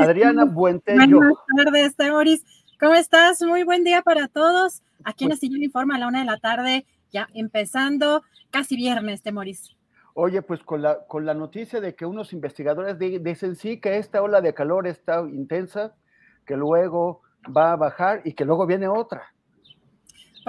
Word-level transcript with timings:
Adriana 0.00 0.44
Buentello. 0.52 1.18
Buenas 1.18 1.38
tardes, 1.56 1.96
Temoris. 1.96 2.44
¿Cómo 2.78 2.94
estás? 2.94 3.42
Muy 3.42 3.62
buen 3.62 3.84
día 3.84 4.02
para 4.02 4.28
todos. 4.28 4.82
Aquí 5.04 5.24
en 5.24 5.32
Astillero 5.32 5.62
Informa 5.62 5.96
a 5.96 5.98
la 5.98 6.08
una 6.08 6.20
de 6.20 6.24
la 6.24 6.38
tarde, 6.38 6.86
ya 7.10 7.28
empezando, 7.34 8.22
casi 8.50 8.76
viernes, 8.76 9.22
Temoris. 9.22 9.76
Oye, 10.14 10.42
pues 10.42 10.62
con 10.62 10.82
la, 10.82 11.06
con 11.06 11.24
la 11.24 11.34
noticia 11.34 11.80
de 11.80 11.94
que 11.94 12.04
unos 12.04 12.32
investigadores 12.32 12.98
dicen 12.98 13.54
sí 13.54 13.80
que 13.80 13.98
esta 13.98 14.22
ola 14.22 14.40
de 14.40 14.54
calor 14.54 14.86
está 14.86 15.20
intensa, 15.20 15.94
que 16.46 16.56
luego 16.56 17.22
va 17.56 17.72
a 17.72 17.76
bajar 17.76 18.22
y 18.24 18.34
que 18.34 18.44
luego 18.44 18.66
viene 18.66 18.88
otra. 18.88 19.32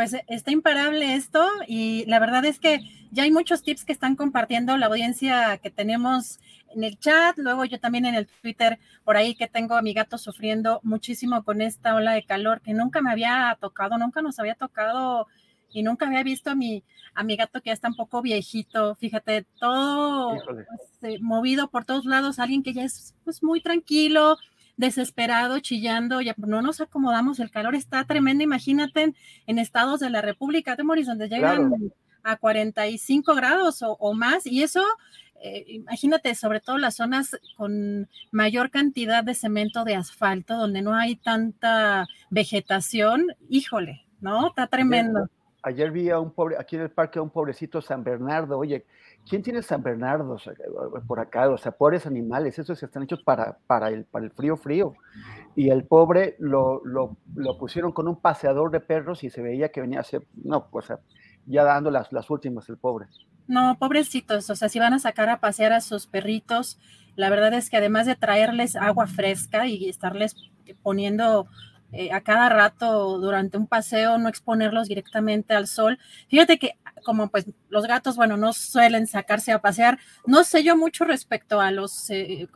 Pues 0.01 0.15
está 0.25 0.49
imparable 0.49 1.13
esto 1.13 1.47
y 1.67 2.05
la 2.07 2.17
verdad 2.17 2.43
es 2.45 2.59
que 2.59 2.79
ya 3.11 3.21
hay 3.21 3.29
muchos 3.29 3.61
tips 3.61 3.85
que 3.85 3.93
están 3.93 4.15
compartiendo 4.15 4.75
la 4.75 4.87
audiencia 4.87 5.59
que 5.59 5.69
tenemos 5.69 6.39
en 6.75 6.83
el 6.83 6.97
chat, 6.97 7.37
luego 7.37 7.65
yo 7.65 7.79
también 7.79 8.05
en 8.07 8.15
el 8.15 8.25
Twitter, 8.25 8.79
por 9.03 9.15
ahí 9.15 9.35
que 9.35 9.47
tengo 9.47 9.75
a 9.75 9.83
mi 9.83 9.93
gato 9.93 10.17
sufriendo 10.17 10.79
muchísimo 10.81 11.43
con 11.43 11.61
esta 11.61 11.93
ola 11.93 12.13
de 12.13 12.23
calor 12.23 12.61
que 12.61 12.73
nunca 12.73 13.03
me 13.03 13.11
había 13.11 13.55
tocado, 13.61 13.99
nunca 13.99 14.23
nos 14.23 14.39
había 14.39 14.55
tocado 14.55 15.27
y 15.69 15.83
nunca 15.83 16.07
había 16.07 16.23
visto 16.23 16.49
a 16.49 16.55
mi, 16.55 16.83
a 17.13 17.23
mi 17.23 17.35
gato 17.35 17.61
que 17.61 17.69
ya 17.69 17.73
está 17.73 17.87
un 17.87 17.95
poco 17.95 18.23
viejito, 18.23 18.95
fíjate, 18.95 19.45
todo 19.59 20.35
pues, 20.43 20.65
eh, 21.03 21.19
movido 21.21 21.69
por 21.69 21.85
todos 21.85 22.05
lados, 22.05 22.39
alguien 22.39 22.63
que 22.63 22.73
ya 22.73 22.85
es 22.85 23.13
pues, 23.23 23.43
muy 23.43 23.61
tranquilo, 23.61 24.39
desesperado, 24.77 25.59
chillando, 25.59 26.21
ya 26.21 26.35
no 26.37 26.61
nos 26.61 26.81
acomodamos, 26.81 27.39
el 27.39 27.51
calor 27.51 27.75
está 27.75 28.05
tremendo, 28.05 28.43
imagínate 28.43 29.13
en, 29.47 29.59
estados 29.59 29.99
de 29.99 30.09
la 30.09 30.21
República 30.21 30.75
de 30.75 30.83
Moris 30.83 31.07
donde 31.07 31.29
llegan 31.29 31.71
a 32.23 32.37
45 32.37 33.35
grados 33.35 33.81
o, 33.81 33.97
o, 33.99 34.13
más, 34.13 34.45
y 34.45 34.63
eso 34.63 34.83
eh, 35.43 35.65
imagínate, 35.67 36.35
sobre 36.35 36.59
todo 36.59 36.77
las 36.77 36.95
zonas 36.95 37.35
con 37.57 38.07
mayor 38.31 38.69
cantidad 38.69 39.23
de 39.23 39.33
cemento 39.33 39.83
de 39.83 39.95
asfalto, 39.95 40.55
donde 40.55 40.83
no 40.83 40.93
hay 40.93 41.15
tanta 41.15 42.07
vegetación, 42.29 43.25
híjole, 43.49 44.05
¿no? 44.19 44.49
Está 44.49 44.67
tremendo. 44.67 45.27
Ayer, 45.63 45.91
vi 45.91 46.09
a 46.11 46.19
un 46.19 46.31
pobre, 46.31 46.57
aquí 46.59 46.75
en 46.75 46.83
el 46.83 46.91
parque 46.91 47.17
a 47.17 47.23
un 47.23 47.31
pobrecito 47.31 47.81
San 47.81 48.03
Bernardo, 48.03 48.57
oye, 48.57 48.85
¿quién 49.27 49.41
tiene 49.41 49.61
San 49.61 49.83
Bernardo 49.83 50.37
por 51.07 51.19
acá? 51.19 51.49
O 51.49 51.57
sea, 51.57 51.71
pobres 51.71 52.05
animales, 52.05 52.59
esos 52.59 52.81
están 52.81 53.03
hechos 53.03 53.23
para, 53.23 53.57
para, 53.67 53.89
el, 53.89 54.05
para 54.05 54.25
el 54.25 54.31
frío 54.31 54.57
frío. 54.57 54.93
Y 55.55 55.69
el 55.69 55.85
pobre 55.85 56.35
lo, 56.39 56.81
lo, 56.85 57.17
lo, 57.35 57.57
pusieron 57.57 57.91
con 57.91 58.07
un 58.07 58.15
paseador 58.15 58.71
de 58.71 58.79
perros 58.79 59.23
y 59.23 59.29
se 59.29 59.41
veía 59.41 59.69
que 59.69 59.81
venía 59.81 59.99
a 59.99 60.03
ser, 60.03 60.25
no, 60.43 60.69
pues 60.69 60.87
ya 61.45 61.63
dando 61.63 61.91
las, 61.91 62.11
las 62.13 62.29
últimas 62.29 62.69
el 62.69 62.77
pobre. 62.77 63.07
No, 63.47 63.77
pobrecitos, 63.77 64.49
o 64.49 64.55
sea, 64.55 64.69
si 64.69 64.79
van 64.79 64.93
a 64.93 64.99
sacar 64.99 65.29
a 65.29 65.39
pasear 65.39 65.73
a 65.73 65.81
sus 65.81 66.07
perritos, 66.07 66.79
la 67.15 67.29
verdad 67.29 67.53
es 67.53 67.69
que 67.69 67.77
además 67.77 68.05
de 68.05 68.15
traerles 68.15 68.75
agua 68.75 69.07
fresca 69.07 69.67
y 69.67 69.89
estarles 69.89 70.35
poniendo 70.81 71.47
eh, 71.91 72.11
a 72.11 72.21
cada 72.21 72.49
rato 72.49 73.19
durante 73.19 73.57
un 73.57 73.67
paseo, 73.67 74.17
no 74.17 74.29
exponerlos 74.29 74.87
directamente 74.87 75.53
al 75.53 75.67
sol. 75.67 75.99
Fíjate 76.29 76.57
que 76.59 76.77
como 77.03 77.29
pues 77.29 77.45
los 77.69 77.87
gatos, 77.87 78.15
bueno, 78.15 78.37
no 78.37 78.53
suelen 78.53 79.07
sacarse 79.07 79.51
a 79.51 79.59
pasear, 79.59 79.97
no 80.25 80.43
sé 80.43 80.63
yo 80.63 80.77
mucho 80.77 81.03
respecto 81.03 81.59
a 81.59 81.71
los 81.71 82.09
eh, 82.11 82.47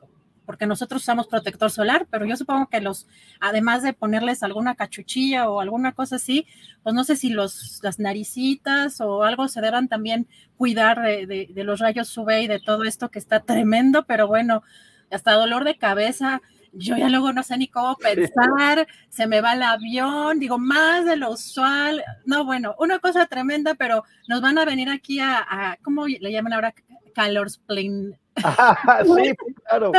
porque 0.45 0.67
nosotros 0.67 1.01
usamos 1.01 1.27
protector 1.27 1.71
solar, 1.71 2.07
pero 2.09 2.25
yo 2.25 2.35
supongo 2.37 2.67
que 2.67 2.81
los, 2.81 3.07
además 3.39 3.83
de 3.83 3.93
ponerles 3.93 4.43
alguna 4.43 4.75
cachuchilla 4.75 5.49
o 5.49 5.59
alguna 5.59 5.93
cosa 5.93 6.17
así, 6.17 6.47
pues 6.83 6.95
no 6.95 7.03
sé 7.03 7.15
si 7.15 7.29
los, 7.29 7.79
las 7.83 7.99
naricitas 7.99 9.01
o 9.01 9.23
algo 9.23 9.47
se 9.47 9.61
deban 9.61 9.87
también 9.87 10.27
cuidar 10.57 11.01
de, 11.01 11.49
los 11.55 11.79
rayos 11.79 12.15
UV 12.17 12.43
y 12.43 12.47
de 12.47 12.59
todo 12.59 12.83
esto 12.83 13.09
que 13.09 13.19
está 13.19 13.41
tremendo, 13.41 14.05
pero 14.05 14.27
bueno, 14.27 14.63
hasta 15.11 15.33
dolor 15.33 15.63
de 15.63 15.77
cabeza, 15.77 16.41
yo 16.75 16.97
ya 16.97 17.09
luego 17.09 17.33
no 17.33 17.43
sé 17.43 17.57
ni 17.57 17.67
cómo 17.67 17.95
pensar, 17.97 18.87
se 19.09 19.27
me 19.27 19.41
va 19.41 19.53
el 19.53 19.63
avión, 19.63 20.39
digo, 20.39 20.57
más 20.57 21.05
de 21.05 21.17
lo 21.17 21.31
usual, 21.31 22.03
no, 22.25 22.45
bueno, 22.45 22.75
una 22.79 22.99
cosa 22.99 23.25
tremenda, 23.25 23.75
pero 23.75 24.03
nos 24.27 24.41
van 24.41 24.57
a 24.57 24.65
venir 24.65 24.89
aquí 24.89 25.19
a, 25.19 25.39
a 25.39 25.77
¿cómo 25.83 26.07
le 26.07 26.31
llaman 26.31 26.53
ahora? 26.53 26.73
Calorsplane 27.13 28.19
sí, 28.35 29.35
claro. 29.65 29.91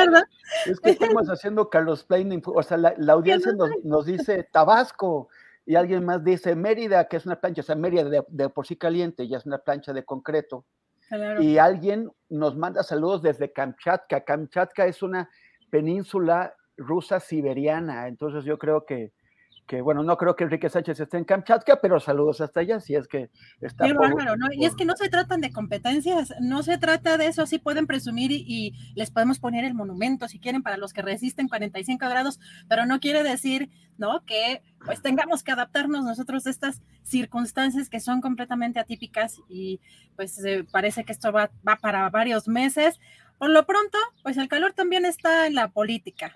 Es 0.66 0.80
que 0.80 0.90
estamos 0.90 1.28
haciendo 1.28 1.68
Carlos 1.70 2.04
Plain, 2.04 2.42
o 2.44 2.62
sea, 2.62 2.76
la, 2.76 3.12
audiencia 3.12 3.52
nos, 3.82 4.06
dice 4.06 4.48
Tabasco 4.52 5.28
y 5.64 5.74
alguien 5.74 6.04
más 6.04 6.22
dice 6.22 6.54
Mérida, 6.54 7.08
que 7.08 7.16
es 7.16 7.26
una 7.26 7.40
plancha, 7.40 7.62
o 7.62 7.64
sea, 7.64 7.76
Mérida 7.76 8.22
de, 8.28 8.48
por 8.48 8.66
sí 8.66 8.76
caliente, 8.76 9.26
ya 9.26 9.38
es 9.38 9.46
una 9.46 9.58
plancha 9.58 9.92
de 9.92 10.04
concreto. 10.04 10.64
Y 11.40 11.58
alguien 11.58 12.10
nos 12.28 12.56
manda 12.56 12.82
saludos 12.82 13.22
desde 13.22 13.52
Kamchatka. 13.52 14.24
Kamchatka 14.24 14.86
es 14.86 15.02
una 15.02 15.30
península 15.70 16.54
rusa 16.76 17.20
siberiana, 17.20 18.08
entonces 18.08 18.44
yo 18.44 18.58
creo 18.58 18.84
que 18.84 19.12
que 19.66 19.82
bueno, 19.82 20.02
no 20.02 20.16
creo 20.16 20.36
que 20.36 20.44
Enrique 20.44 20.68
Sánchez 20.68 21.00
esté 21.00 21.18
en 21.18 21.24
Kamchatka, 21.24 21.80
pero 21.80 21.98
saludos 21.98 22.40
hasta 22.40 22.60
allá, 22.60 22.78
si 22.78 22.94
es 22.94 23.08
que 23.08 23.30
está. 23.60 23.84
Qué 23.84 23.92
bárbaro, 23.92 24.36
¿no? 24.36 24.46
Y 24.52 24.64
es 24.64 24.76
que 24.76 24.84
no 24.84 24.96
se 24.96 25.08
tratan 25.08 25.40
de 25.40 25.52
competencias, 25.52 26.32
no 26.40 26.62
se 26.62 26.78
trata 26.78 27.18
de 27.18 27.26
eso, 27.26 27.42
así 27.42 27.58
pueden 27.58 27.86
presumir 27.86 28.30
y, 28.30 28.74
les 28.94 29.10
podemos 29.10 29.38
poner 29.38 29.64
el 29.64 29.74
monumento 29.74 30.28
si 30.28 30.38
quieren 30.38 30.62
para 30.62 30.76
los 30.76 30.92
que 30.92 31.02
resisten 31.02 31.48
45 31.48 32.08
grados, 32.08 32.40
pero 32.68 32.86
no 32.86 33.00
quiere 33.00 33.22
decir, 33.22 33.70
¿no? 33.98 34.24
Que 34.24 34.62
pues 34.84 35.02
tengamos 35.02 35.42
que 35.42 35.52
adaptarnos 35.52 36.04
nosotros 36.04 36.46
a 36.46 36.50
estas 36.50 36.82
circunstancias 37.02 37.88
que 37.88 38.00
son 38.00 38.20
completamente 38.20 38.78
atípicas 38.78 39.40
y 39.48 39.80
pues 40.14 40.42
eh, 40.44 40.64
parece 40.70 41.04
que 41.04 41.12
esto 41.12 41.32
va, 41.32 41.50
va 41.66 41.76
para 41.76 42.08
varios 42.10 42.46
meses. 42.46 43.00
Por 43.38 43.50
lo 43.50 43.66
pronto, 43.66 43.98
pues 44.22 44.36
el 44.36 44.48
calor 44.48 44.72
también 44.72 45.04
está 45.04 45.46
en 45.46 45.54
la 45.54 45.68
política. 45.68 46.32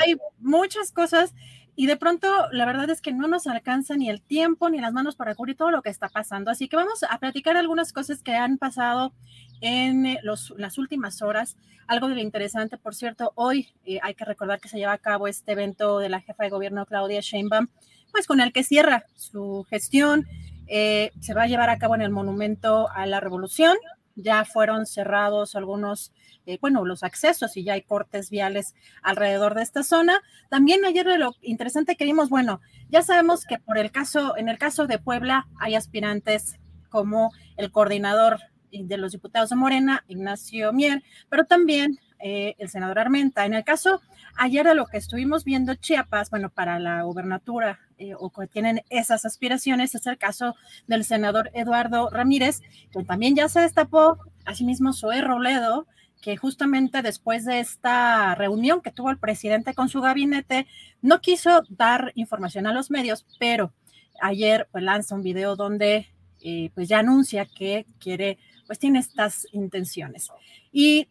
Hay 0.00 0.16
muchas 0.38 0.92
cosas 0.92 1.34
y 1.74 1.86
de 1.86 1.96
pronto 1.96 2.28
la 2.52 2.66
verdad 2.66 2.90
es 2.90 3.00
que 3.00 3.12
no 3.12 3.28
nos 3.28 3.46
alcanza 3.46 3.96
ni 3.96 4.10
el 4.10 4.20
tiempo 4.20 4.68
ni 4.68 4.80
las 4.80 4.92
manos 4.92 5.16
para 5.16 5.34
cubrir 5.34 5.56
todo 5.56 5.70
lo 5.70 5.82
que 5.82 5.90
está 5.90 6.08
pasando. 6.08 6.50
Así 6.50 6.68
que 6.68 6.76
vamos 6.76 7.02
a 7.08 7.18
platicar 7.18 7.56
algunas 7.56 7.92
cosas 7.92 8.22
que 8.22 8.34
han 8.34 8.58
pasado 8.58 9.12
en 9.60 10.06
eh, 10.06 10.20
las 10.22 10.78
últimas 10.78 11.22
horas. 11.22 11.56
Algo 11.86 12.08
de 12.08 12.14
lo 12.14 12.20
interesante, 12.20 12.76
por 12.76 12.94
cierto, 12.94 13.32
hoy 13.34 13.68
eh, 13.84 13.98
hay 14.02 14.14
que 14.14 14.24
recordar 14.24 14.60
que 14.60 14.68
se 14.68 14.78
lleva 14.78 14.92
a 14.92 14.98
cabo 14.98 15.28
este 15.28 15.52
evento 15.52 15.98
de 15.98 16.08
la 16.08 16.20
jefa 16.20 16.44
de 16.44 16.50
gobierno 16.50 16.86
Claudia 16.86 17.20
Sheinbaum, 17.20 17.68
pues 18.10 18.26
con 18.26 18.40
el 18.40 18.52
que 18.52 18.64
cierra 18.64 19.04
su 19.16 19.66
gestión. 19.68 20.26
Eh, 20.68 21.10
se 21.20 21.34
va 21.34 21.42
a 21.42 21.46
llevar 21.46 21.70
a 21.70 21.78
cabo 21.78 21.94
en 21.94 22.02
el 22.02 22.10
Monumento 22.10 22.88
a 22.90 23.06
la 23.06 23.20
Revolución. 23.20 23.76
Ya 24.14 24.44
fueron 24.44 24.86
cerrados 24.86 25.54
algunos, 25.54 26.12
bueno, 26.60 26.84
los 26.84 27.02
accesos 27.02 27.56
y 27.56 27.64
ya 27.64 27.74
hay 27.74 27.82
cortes 27.82 28.30
viales 28.30 28.74
alrededor 29.02 29.54
de 29.54 29.62
esta 29.62 29.82
zona. 29.82 30.20
También 30.50 30.84
ayer 30.84 31.06
lo 31.18 31.34
interesante 31.42 31.96
que 31.96 32.04
vimos, 32.04 32.28
bueno, 32.28 32.60
ya 32.88 33.02
sabemos 33.02 33.44
que 33.44 33.58
por 33.58 33.78
el 33.78 33.90
caso, 33.90 34.36
en 34.36 34.48
el 34.48 34.58
caso 34.58 34.86
de 34.86 34.98
Puebla 34.98 35.46
hay 35.58 35.74
aspirantes 35.74 36.58
como 36.88 37.32
el 37.56 37.70
coordinador 37.70 38.38
de 38.70 38.96
los 38.96 39.12
diputados 39.12 39.50
de 39.50 39.56
Morena, 39.56 40.04
Ignacio 40.08 40.72
Mier, 40.72 41.02
pero 41.28 41.44
también 41.44 41.98
eh, 42.18 42.54
el 42.58 42.68
senador 42.68 42.98
Armenta. 42.98 43.44
En 43.44 43.54
el 43.54 43.64
caso 43.64 44.00
ayer 44.36 44.66
de 44.66 44.74
lo 44.74 44.86
que 44.86 44.96
estuvimos 44.96 45.44
viendo 45.44 45.74
Chiapas, 45.74 46.30
bueno, 46.30 46.50
para 46.50 46.78
la 46.78 47.02
gubernatura 47.02 47.80
eh, 47.98 48.14
o 48.18 48.30
que 48.30 48.46
tienen 48.46 48.82
esas 48.90 49.24
aspiraciones, 49.24 49.94
es 49.94 50.06
el 50.06 50.18
caso 50.18 50.54
del 50.86 51.04
senador 51.04 51.50
Eduardo 51.52 52.08
Ramírez, 52.10 52.60
que 52.90 53.04
también 53.04 53.34
ya 53.36 53.48
se 53.48 53.60
destapó, 53.60 54.18
asimismo 54.44 54.92
Zoé 54.92 55.20
Robledo, 55.20 55.86
que 56.22 56.36
justamente 56.36 57.02
después 57.02 57.44
de 57.44 57.60
esta 57.60 58.34
reunión 58.36 58.80
que 58.80 58.92
tuvo 58.92 59.10
el 59.10 59.18
presidente 59.18 59.74
con 59.74 59.90
su 59.90 60.00
gabinete, 60.00 60.66
no 61.02 61.20
quiso 61.20 61.64
dar 61.68 62.12
información 62.14 62.66
a 62.66 62.72
los 62.72 62.90
medios, 62.90 63.26
pero 63.38 63.74
ayer 64.22 64.68
pues 64.70 64.84
lanza 64.84 65.16
un 65.16 65.22
video 65.22 65.56
donde 65.56 66.06
eh, 66.40 66.70
pues 66.74 66.88
ya 66.88 67.00
anuncia 67.00 67.44
que 67.44 67.84
quiere 67.98 68.38
pues 68.66 68.78
tiene 68.78 69.00
estas 69.00 69.46
intenciones. 69.52 70.30
Y 70.70 71.08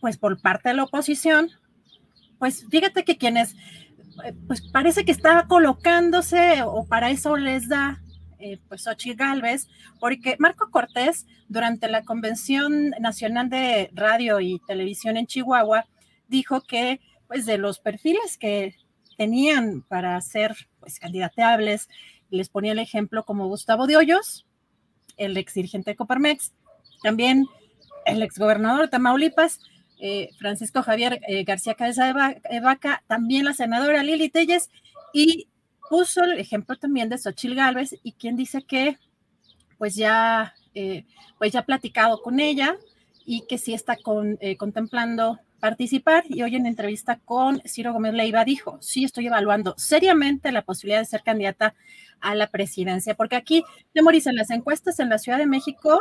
pues 0.00 0.18
por 0.18 0.40
parte 0.40 0.70
de 0.70 0.74
la 0.74 0.84
oposición, 0.84 1.50
pues 2.38 2.66
fíjate 2.68 3.04
que 3.04 3.18
quienes, 3.18 3.54
eh, 4.24 4.32
pues 4.48 4.62
parece 4.62 5.04
que 5.04 5.12
está 5.12 5.46
colocándose 5.46 6.62
o 6.64 6.84
para 6.86 7.10
eso 7.10 7.36
les 7.36 7.68
da 7.68 8.01
eh, 8.42 8.58
pues 8.68 8.82
Xochitl 8.82 9.16
Galvez, 9.16 9.68
porque 10.00 10.36
Marco 10.38 10.70
Cortés, 10.70 11.26
durante 11.48 11.88
la 11.88 12.02
Convención 12.02 12.90
Nacional 13.00 13.48
de 13.48 13.90
Radio 13.94 14.40
y 14.40 14.60
Televisión 14.66 15.16
en 15.16 15.26
Chihuahua, 15.26 15.86
dijo 16.28 16.60
que 16.62 17.00
pues 17.26 17.46
de 17.46 17.56
los 17.58 17.78
perfiles 17.78 18.36
que 18.36 18.74
tenían 19.16 19.82
para 19.82 20.20
ser 20.20 20.54
pues 20.80 20.98
candidateables, 20.98 21.88
les 22.30 22.48
ponía 22.48 22.72
el 22.72 22.78
ejemplo 22.78 23.24
como 23.24 23.46
Gustavo 23.46 23.86
de 23.86 23.96
Hoyos, 23.96 24.46
el 25.16 25.36
ex 25.36 25.54
dirigente 25.54 25.92
de 25.92 25.96
Coparmex, 25.96 26.52
también 27.02 27.46
el 28.06 28.22
ex 28.22 28.38
gobernador 28.38 28.82
de 28.82 28.88
Tamaulipas, 28.88 29.60
eh, 30.00 30.30
Francisco 30.38 30.82
Javier 30.82 31.20
eh, 31.28 31.44
García 31.44 31.74
Cabeza 31.74 32.06
de 32.50 32.60
Vaca, 32.60 33.04
también 33.06 33.44
la 33.44 33.54
senadora 33.54 34.02
Lili 34.02 34.28
Telles, 34.28 34.70
y 35.12 35.48
puso 35.92 36.24
el 36.24 36.38
ejemplo 36.38 36.74
también 36.76 37.10
de 37.10 37.18
Xochil 37.18 37.54
Gálvez, 37.54 37.94
y 38.02 38.12
quien 38.12 38.34
dice 38.34 38.62
que 38.62 38.96
pues 39.76 39.94
ya, 39.94 40.54
eh, 40.74 41.04
pues 41.36 41.52
ya 41.52 41.60
ha 41.60 41.66
platicado 41.66 42.22
con 42.22 42.40
ella 42.40 42.78
y 43.26 43.42
que 43.46 43.58
sí 43.58 43.74
está 43.74 43.96
con, 43.96 44.38
contemplando 44.56 45.38
participar 45.60 46.24
y 46.30 46.40
hoy 46.40 46.56
en 46.56 46.64
entrevista 46.64 47.20
con 47.26 47.60
Ciro 47.66 47.92
Gómez 47.92 48.14
Leiva 48.14 48.42
dijo, 48.46 48.78
sí 48.80 49.04
estoy 49.04 49.26
evaluando 49.26 49.74
seriamente 49.76 50.50
la 50.50 50.62
posibilidad 50.62 51.00
de 51.00 51.04
ser 51.04 51.22
candidata 51.22 51.74
a 52.22 52.34
la 52.36 52.46
presidencia, 52.46 53.14
porque 53.14 53.36
aquí, 53.36 53.62
Demoris, 53.92 54.26
en 54.26 54.36
las 54.36 54.48
encuestas 54.48 54.98
en 54.98 55.10
la 55.10 55.18
Ciudad 55.18 55.36
de 55.36 55.46
México, 55.46 56.00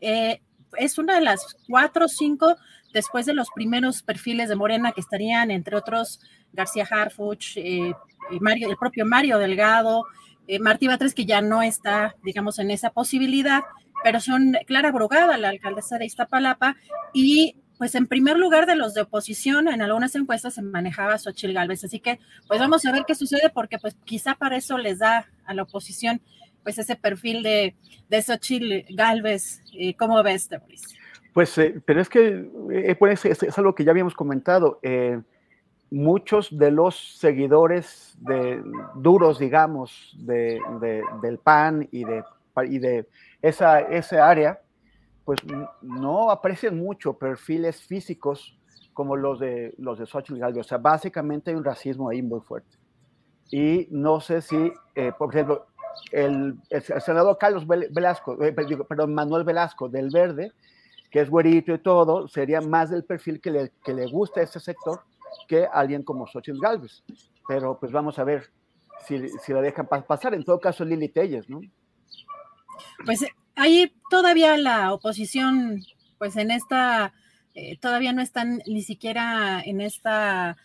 eh, 0.00 0.40
es 0.78 0.98
una 0.98 1.14
de 1.14 1.20
las 1.20 1.56
cuatro 1.68 2.06
o 2.06 2.08
cinco 2.08 2.56
después 2.92 3.26
de 3.26 3.34
los 3.34 3.48
primeros 3.54 4.02
perfiles 4.02 4.48
de 4.48 4.56
Morena 4.56 4.92
que 4.92 5.00
estarían, 5.00 5.50
entre 5.50 5.76
otros, 5.76 6.20
García 6.52 6.86
Harfuch, 6.90 7.56
eh, 7.56 7.92
Mario, 8.40 8.70
el 8.70 8.76
propio 8.76 9.04
Mario 9.04 9.38
Delgado, 9.38 10.04
eh, 10.48 10.58
Martí 10.58 10.86
Batres, 10.86 11.14
que 11.14 11.26
ya 11.26 11.40
no 11.40 11.62
está, 11.62 12.16
digamos, 12.22 12.58
en 12.58 12.70
esa 12.70 12.90
posibilidad, 12.90 13.62
pero 14.02 14.20
son 14.20 14.56
Clara 14.66 14.92
Brugada, 14.92 15.36
la 15.36 15.48
alcaldesa 15.48 15.98
de 15.98 16.06
Iztapalapa, 16.06 16.76
y 17.12 17.56
pues 17.78 17.94
en 17.94 18.06
primer 18.06 18.38
lugar 18.38 18.66
de 18.66 18.76
los 18.76 18.94
de 18.94 19.02
oposición, 19.02 19.68
en 19.68 19.82
algunas 19.82 20.14
encuestas 20.14 20.54
se 20.54 20.62
manejaba 20.62 21.18
Xochitl 21.18 21.52
Galvez. 21.52 21.84
Así 21.84 22.00
que, 22.00 22.18
pues 22.48 22.58
vamos 22.58 22.86
a 22.86 22.92
ver 22.92 23.04
qué 23.06 23.14
sucede, 23.14 23.50
porque 23.52 23.78
pues 23.78 23.96
quizá 24.04 24.34
para 24.34 24.56
eso 24.56 24.78
les 24.78 24.98
da 25.00 25.26
a 25.44 25.54
la 25.54 25.64
oposición 25.64 26.22
pues 26.66 26.78
ese 26.78 26.96
perfil 26.96 27.44
de, 27.44 27.76
de 28.08 28.22
Xochitl 28.22 28.92
Galvez. 28.92 29.62
Eh, 29.72 29.94
¿Cómo 29.96 30.20
ves, 30.24 30.48
Boris? 30.50 30.82
Pues, 31.32 31.56
eh, 31.58 31.80
pero 31.86 32.00
es 32.00 32.08
que 32.08 32.50
eh, 32.72 32.96
pues, 32.96 33.24
es, 33.24 33.56
algo 33.56 33.72
que 33.72 33.84
ya 33.84 33.92
habíamos 33.92 34.16
comentado. 34.16 34.80
muchos 35.92 36.58
de 36.58 36.72
los 36.72 37.18
seguidores 37.20 38.18
de, 38.18 38.60
duros, 38.96 39.38
digamos, 39.38 40.16
de, 40.18 40.58
del 41.22 41.38
PAN 41.38 41.88
y 41.92 42.02
de, 42.02 42.24
y 42.68 42.80
de 42.80 43.06
esa, 43.40 43.78
esa 43.82 44.28
área, 44.28 44.60
pues 45.24 45.38
no 45.82 46.32
aprecian 46.32 46.76
mucho 46.76 47.16
perfiles 47.16 47.80
físicos 47.80 48.58
como 48.92 49.14
los 49.14 49.38
de 49.38 49.72
los 49.78 50.00
de 50.00 50.06
Xochitl 50.06 50.40
Galvez. 50.40 50.66
O 50.66 50.68
sea, 50.68 50.78
básicamente 50.78 51.52
hay 51.52 51.56
un 51.56 51.62
racismo 51.62 52.08
ahí 52.08 52.22
muy 52.22 52.40
fuerte. 52.40 52.76
Y 53.50 53.86
no 53.90 54.20
sé 54.20 54.42
si, 54.42 54.72
eh, 54.94 55.12
por 55.16 55.32
ejemplo, 55.32 55.66
el, 56.12 56.58
senador 57.00 57.38
Carlos 57.38 57.66
Velasco, 57.66 58.42
eh, 58.42 58.52
perdón, 58.52 59.14
Manuel 59.14 59.44
Velasco 59.44 59.88
del 59.88 60.10
Verde, 60.10 60.52
que 61.10 61.20
es 61.20 61.30
güerito 61.30 61.72
y 61.72 61.78
todo, 61.78 62.28
sería 62.28 62.60
más 62.60 62.90
del 62.90 63.04
perfil 63.04 63.40
que 63.40 63.50
le, 63.50 64.06
gusta 64.06 64.40
a 64.40 64.44
ese 64.44 64.60
sector 64.60 65.02
que 65.48 65.66
alguien 65.72 66.02
como 66.02 66.26
Xochitl 66.26 66.60
Galvez. 66.60 67.02
Pero 67.48 67.78
pues 67.78 67.92
vamos 67.92 68.18
a 68.18 68.24
ver 68.24 68.50
si, 69.06 69.18
la 69.52 69.60
dejan 69.60 69.86
pasar. 69.86 70.34
En 70.34 70.44
todo 70.44 70.60
caso, 70.60 70.84
Lili 70.84 71.08
Telles, 71.08 71.48
¿no? 71.48 71.60
Pues 73.04 73.24
ahí 73.54 73.92
todavía 74.10 74.56
la 74.56 74.92
oposición, 74.92 75.82
pues 76.18 76.36
en 76.36 76.50
esta, 76.50 77.14
eh, 77.54 77.78
todavía 77.78 78.12
no 78.12 78.22
están 78.22 78.62
ni 78.66 78.82
siquiera 78.82 79.62
en 79.64 79.80
esta 79.80 80.56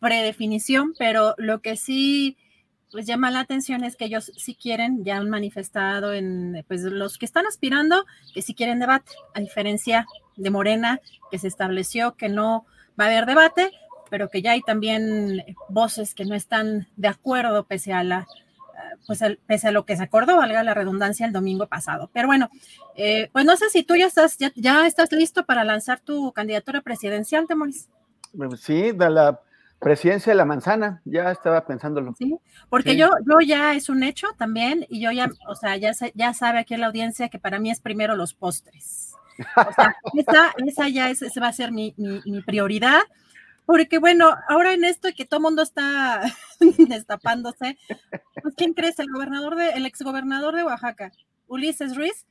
predefinición, 0.00 0.94
pero 0.98 1.34
lo 1.38 1.60
que 1.60 1.76
sí 1.76 2.36
pues 2.90 3.06
llama 3.06 3.30
la 3.30 3.40
atención 3.40 3.84
es 3.84 3.96
que 3.96 4.06
ellos 4.06 4.32
sí 4.36 4.54
quieren, 4.54 5.04
ya 5.04 5.16
han 5.16 5.30
manifestado 5.30 6.12
en, 6.12 6.64
pues 6.68 6.82
los 6.82 7.18
que 7.18 7.26
están 7.26 7.46
aspirando, 7.46 8.04
que 8.34 8.42
sí 8.42 8.54
quieren 8.54 8.80
debate, 8.80 9.12
a 9.34 9.40
diferencia 9.40 10.06
de 10.36 10.50
Morena, 10.50 11.00
que 11.30 11.38
se 11.38 11.48
estableció 11.48 12.16
que 12.16 12.28
no 12.28 12.66
va 12.98 13.04
a 13.04 13.08
haber 13.08 13.26
debate, 13.26 13.70
pero 14.10 14.28
que 14.28 14.42
ya 14.42 14.52
hay 14.52 14.62
también 14.62 15.44
voces 15.68 16.14
que 16.14 16.24
no 16.24 16.34
están 16.34 16.88
de 16.96 17.08
acuerdo 17.08 17.64
pese 17.64 17.92
a 17.92 18.02
la 18.02 18.26
pues 19.06 19.20
pese 19.46 19.68
a 19.68 19.72
lo 19.72 19.84
que 19.84 19.96
se 19.96 20.02
acordó, 20.02 20.36
valga 20.36 20.62
la 20.62 20.74
redundancia, 20.74 21.26
el 21.26 21.32
domingo 21.32 21.66
pasado. 21.66 22.10
Pero 22.12 22.28
bueno, 22.28 22.50
eh, 22.96 23.28
pues 23.32 23.44
no 23.44 23.56
sé 23.56 23.70
si 23.70 23.82
tú 23.82 23.96
ya 23.96 24.06
estás, 24.06 24.36
ya, 24.54 24.86
estás 24.86 25.12
listo 25.12 25.44
para 25.44 25.64
lanzar 25.64 26.00
tu 26.00 26.32
candidatura 26.32 26.80
presidencial, 26.80 27.46
Temoris. 27.46 27.88
Sí, 28.58 28.92
de 28.92 29.10
la 29.10 29.40
presidencia 29.80 30.32
de 30.32 30.36
la 30.36 30.44
manzana, 30.44 31.02
ya 31.04 31.30
estaba 31.32 31.66
pensándolo. 31.66 32.14
Sí, 32.16 32.36
porque 32.68 32.96
Yo, 32.96 33.10
yo 33.28 33.40
ya 33.40 33.74
es 33.74 33.88
un 33.88 34.02
hecho 34.02 34.28
también, 34.38 34.86
y 34.88 35.00
yo 35.00 35.10
ya, 35.10 35.30
o 35.48 35.54
sea, 35.54 35.76
ya, 35.76 35.92
ya 36.14 36.34
sabe 36.34 36.60
aquí 36.60 36.74
en 36.74 36.82
la 36.82 36.86
audiencia 36.86 37.28
que 37.28 37.38
para 37.38 37.58
mí 37.58 37.70
es 37.70 37.80
primero 37.80 38.14
los 38.14 38.34
postres. 38.34 39.14
O 39.56 39.72
sea, 39.72 39.96
esa, 40.66 40.88
ya 40.88 41.10
es, 41.10 41.22
esa 41.22 41.40
va 41.40 41.48
a 41.48 41.52
ser 41.52 41.72
mi, 41.72 41.94
mi 41.96 42.42
prioridad 42.42 43.00
porque 43.70 43.98
bueno, 43.98 44.34
ahora 44.48 44.72
en 44.72 44.82
esto 44.82 45.10
que 45.16 45.24
todo 45.24 45.38
el 45.38 45.42
mundo 45.42 45.62
está 45.62 46.22
destapándose, 46.88 47.78
pues 48.42 48.54
¿quién 48.56 48.74
crees? 48.74 48.98
El 48.98 49.12
gobernador 49.12 49.54
de, 49.54 49.70
el 49.70 49.86
exgobernador 49.86 50.56
de 50.56 50.64
Oaxaca, 50.64 51.12
Ulises 51.46 51.94
Ruiz, 51.94 52.26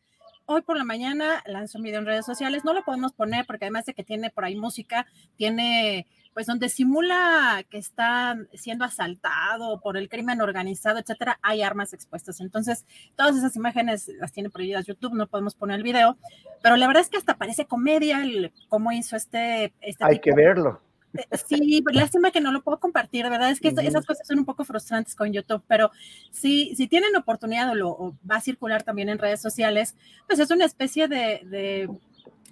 hoy 0.46 0.63
por 0.63 0.75
la 0.75 0.84
mañana 0.84 1.41
lanzó 1.46 1.77
un 1.77 1.86
video 1.86 2.00
en 2.00 2.08
redes 2.08 2.25
sociales, 2.25 2.65
no 2.65 2.74
lo 2.74 2.84
podemos 2.84 3.13
poner 3.13 3.46
porque 3.46 3.63
además 3.63 3.86
de 3.86 3.94
que 3.94 4.03
tiene 4.03 4.32
por 4.32 4.44
ahí 4.44 4.58
música, 4.58 5.06
tiene 5.38 6.08
pues 6.39 6.48
donde 6.48 6.69
simula 6.69 7.65
que 7.69 7.77
está 7.77 8.38
siendo 8.53 8.86
asaltado 8.86 9.81
por 9.81 9.98
el 9.98 10.08
crimen 10.08 10.39
organizado, 10.39 10.98
etcétera, 10.98 11.38
hay 11.41 11.63
armas 11.63 11.91
expuestas. 11.91 12.39
Entonces, 12.39 12.86
todas 13.17 13.36
esas 13.36 13.58
imágenes 13.58 14.10
las 14.22 14.31
tiene 14.31 14.50
prohibidas 14.50 14.86
YouTube, 14.86 15.15
no 15.15 15.27
podemos 15.27 15.53
poner 15.53 15.75
el 15.75 15.84
video, 15.84 16.17
pero 16.63 16.77
la 16.77 16.88
verdad 16.88 17.01
es 17.01 17.10
que 17.10 17.17
hasta 17.17 17.36
parece 17.36 17.65
comedia 17.65 18.24
el, 18.24 18.53
cómo 18.69 18.93
hizo 18.93 19.17
este... 19.17 19.74
este 19.81 20.05
hay 20.05 20.19
que 20.19 20.31
verlo. 20.34 20.79
Eh, 21.13 21.38
sí, 21.46 21.84
lástima 21.91 22.31
que 22.31 22.39
no 22.39 22.53
lo 22.53 22.63
puedo 22.63 22.79
compartir, 22.79 23.25
de 23.25 23.31
verdad 23.31 23.51
es 23.51 23.60
que 23.60 23.67
esas 23.67 24.05
cosas 24.05 24.25
son 24.25 24.39
un 24.39 24.46
poco 24.46 24.63
frustrantes 24.63 25.15
con 25.15 25.34
YouTube, 25.34 25.63
pero 25.67 25.91
sí, 26.31 26.74
si 26.77 26.88
tienen 26.88 27.17
oportunidad 27.17 27.69
o, 27.69 27.75
lo, 27.75 28.15
va 28.29 28.38
a 28.38 28.41
circular 28.41 28.84
también 28.84 29.10
en 29.10 29.17
redes 29.17 29.41
sociales, 29.41 29.93
pues 30.25 30.39
es 30.39 30.51
una 30.51 30.63
especie 30.63 31.10
de, 31.10 31.89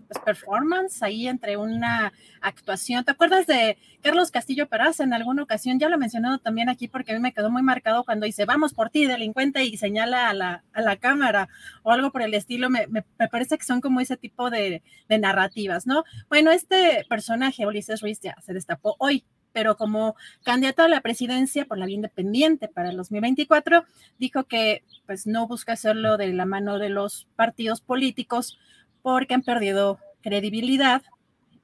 pues, 0.07 0.23
performance 0.23 1.03
ahí 1.03 1.27
entre 1.27 1.57
una 1.57 2.13
actuación. 2.41 3.03
¿Te 3.03 3.11
acuerdas 3.11 3.47
de 3.47 3.77
Carlos 4.01 4.31
Castillo 4.31 4.67
Peraza 4.67 5.03
en 5.03 5.13
alguna 5.13 5.43
ocasión? 5.43 5.79
Ya 5.79 5.89
lo 5.89 5.95
he 5.95 5.99
mencionado 5.99 6.37
también 6.39 6.69
aquí 6.69 6.87
porque 6.87 7.11
a 7.11 7.15
mí 7.15 7.21
me 7.21 7.33
quedó 7.33 7.49
muy 7.49 7.61
marcado 7.61 8.03
cuando 8.03 8.25
dice, 8.25 8.45
vamos 8.45 8.73
por 8.73 8.89
ti, 8.89 9.05
delincuente, 9.05 9.63
y 9.63 9.77
señala 9.77 10.29
a 10.29 10.33
la, 10.33 10.63
a 10.73 10.81
la 10.81 10.97
cámara 10.97 11.49
o 11.83 11.91
algo 11.91 12.11
por 12.11 12.21
el 12.21 12.33
estilo. 12.33 12.69
Me, 12.69 12.87
me, 12.87 13.03
parece 13.29 13.57
que 13.57 13.65
son 13.65 13.81
como 13.81 13.99
ese 13.99 14.17
tipo 14.17 14.49
de, 14.49 14.81
narrativas, 15.09 15.87
¿no? 15.87 16.03
Bueno, 16.29 16.51
este 16.51 17.05
personaje, 17.09 17.65
Ulises 17.65 18.01
Ruiz, 18.01 18.19
ya 18.21 18.35
se 18.41 18.53
destapó 18.53 18.95
hoy 18.99 19.25
pero 19.53 19.75
como 19.75 20.15
candidato 20.43 20.83
a 20.83 20.87
la 20.87 21.01
presidencia 21.01 21.65
por 21.65 21.79
la 21.79 21.87
vía 21.87 21.95
independiente 21.95 22.67
para 22.67 22.91
el 22.91 22.97
2024, 22.97 23.85
dijo 24.19 24.43
que 24.43 24.83
pues 25.07 25.25
no 25.25 25.47
busca 25.47 25.73
hacerlo 25.73 26.17
de 26.17 26.31
la 26.31 26.45
mano 26.45 26.77
de 26.77 26.89
los 26.89 27.27
partidos 27.35 27.81
políticos 27.81 28.59
porque 29.07 29.35
han 29.35 29.41
perdido 29.41 29.99
credibilidad, 30.21 31.01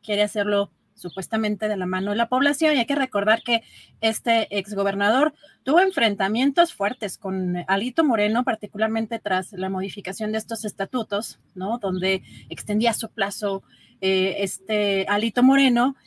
quiere 0.01 0.23
hacerlo 0.23 0.71
supuestamente 0.95 1.67
de 1.67 1.75
la 1.75 1.85
mano 1.85 2.11
de 2.11 2.15
la 2.15 2.29
población. 2.29 2.73
Y 2.73 2.79
hay 2.79 2.85
que 2.85 2.95
recordar 2.95 3.43
que 3.43 3.63
este 3.99 4.47
exgobernador 4.57 5.33
tuvo 5.63 5.81
enfrentamientos 5.81 6.73
fuertes 6.73 7.17
con 7.17 7.57
Alito 7.67 8.05
Moreno, 8.05 8.45
particularmente 8.45 9.19
tras 9.19 9.51
la 9.51 9.69
modificación 9.69 10.31
de 10.31 10.37
estos 10.37 10.63
estatutos, 10.63 11.41
¿no? 11.53 11.79
Donde 11.79 12.23
extendía 12.47 12.93
su 12.93 13.09
plazo 13.09 13.61
eh, 13.99 14.37
este 14.39 15.05
Alito 15.09 15.43
Moreno 15.43 15.97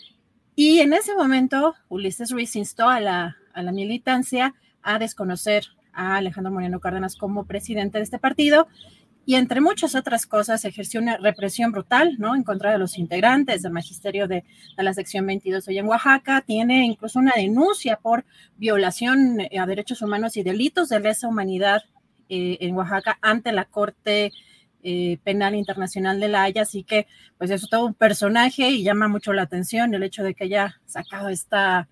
y 0.55 0.79
en 0.79 0.95
ese 0.95 1.15
momento, 1.15 1.75
Ulises 1.91 2.31
Ruiz 2.31 2.57
instó 2.57 2.89
a 2.89 2.99
la, 2.99 3.37
a 3.53 3.63
la 3.63 3.73
militancia 3.73 4.55
a 4.81 4.99
desconocer 4.99 5.67
a 5.93 6.17
Alejandro 6.17 6.51
Moreno 6.51 6.81
Cárdenas 6.81 7.15
como 7.15 7.45
presidente 7.45 7.99
de 7.99 8.05
este 8.05 8.19
partido 8.19 8.69
y 9.27 9.35
entre 9.35 9.61
muchas 9.61 9.95
otras 9.95 10.25
cosas 10.25 10.65
ejerció 10.65 11.01
una 11.01 11.17
represión 11.17 11.73
brutal, 11.73 12.15
¿no? 12.19 12.35
En 12.35 12.45
contra 12.45 12.71
de 12.71 12.79
los 12.79 12.97
integrantes 12.97 13.63
del 13.63 13.73
magisterio 13.73 14.29
de, 14.29 14.45
de 14.77 14.83
la 14.83 14.95
sección 14.95 15.27
22 15.27 15.67
hoy 15.67 15.79
en 15.79 15.87
Oaxaca. 15.87 16.41
Tiene 16.41 16.87
incluso 16.87 17.19
una 17.19 17.33
denuncia 17.37 17.97
por 17.97 18.25
violación 18.57 19.41
eh, 19.41 19.59
a 19.59 19.67
derechos 19.67 20.01
humanos 20.01 20.37
y 20.37 20.45
delitos 20.45 20.89
de 20.89 21.01
lesa 21.01 21.27
humanidad 21.27 21.83
eh, 22.29 22.59
en 22.61 22.77
Oaxaca 22.77 23.19
ante 23.21 23.53
la 23.53 23.65
Corte 23.65 24.33
eh, 24.83 25.19
Penal 25.25 25.57
Internacional 25.57 26.21
de 26.21 26.29
la 26.29 26.45
Haya, 26.45 26.63
así 26.63 26.85
que 26.85 27.09
pues 27.39 27.51
es 27.51 27.69
todo 27.69 27.87
un 27.87 27.95
personaje 27.95 28.69
y 28.69 28.85
llama 28.85 29.09
mucho 29.09 29.33
la 29.33 29.43
atención 29.43 29.93
el 29.93 30.05
hecho 30.05 30.23
de 30.23 30.35
que 30.35 30.45
haya 30.45 30.81
sacado 30.87 31.29
esta, 31.29 31.89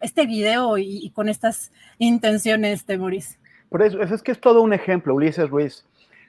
este 0.00 0.26
video 0.26 0.78
y, 0.78 1.10
con 1.10 1.28
estas 1.28 1.70
intenciones, 1.98 2.86
Temoris. 2.86 3.38
Por 3.68 3.82
eso, 3.82 4.02
es 4.02 4.22
que 4.22 4.32
es 4.32 4.40
todo 4.40 4.62
un 4.62 4.72
ejemplo, 4.72 5.14
Ulises 5.14 5.48
Ruiz, 5.48 5.84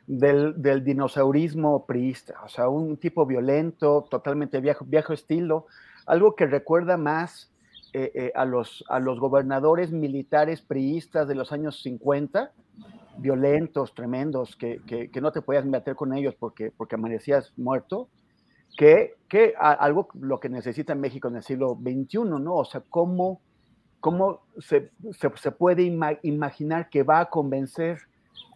del, 0.08 0.84
dinosaurismo 0.84 1.86
priista, 1.86 2.36
o 2.44 2.50
sea, 2.50 2.68
un 2.70 2.98
tipo 2.98 3.26
violento, 3.26 4.06
totalmente 4.10 4.60
viejo, 4.60 5.14
estilo, 5.14 5.68
algo 6.06 6.36
que 6.36 6.46
recuerda 6.46 6.98
más 6.98 7.52
eh, 7.94 8.32
a, 8.36 8.46
los, 8.46 8.84
a 8.90 9.00
los 9.00 9.20
gobernadores 9.20 9.92
militares 9.92 10.62
priistas 10.62 11.28
de 11.28 11.36
los 11.36 11.52
años 11.52 11.82
50, 11.82 12.52
violentos, 13.18 13.94
tremendos, 13.94 14.56
que, 14.56 14.82
que, 14.86 15.22
no 15.22 15.32
te 15.32 15.42
podías 15.42 15.66
meter 15.66 15.96
con 15.96 16.14
ellos 16.14 16.36
porque, 16.36 16.72
porque 16.76 16.96
amanecías 16.96 17.54
muerto, 17.58 18.10
que, 18.78 19.16
que 19.30 19.54
algo 19.58 20.08
lo 20.16 20.40
que 20.40 20.50
necesita 20.50 20.96
México 20.96 21.28
en 21.28 21.38
el 21.38 21.44
siglo 21.44 21.78
XXI, 21.80 22.24
¿no? 22.24 22.56
O 22.56 22.66
sea, 22.66 22.82
cómo, 22.90 23.40
cómo 24.00 24.42
se, 24.60 24.92
se, 25.12 25.52
puede 25.52 25.84
imaginar 26.24 26.90
que 26.90 27.04
va 27.04 27.20
a 27.20 27.30
convencer 27.30 28.00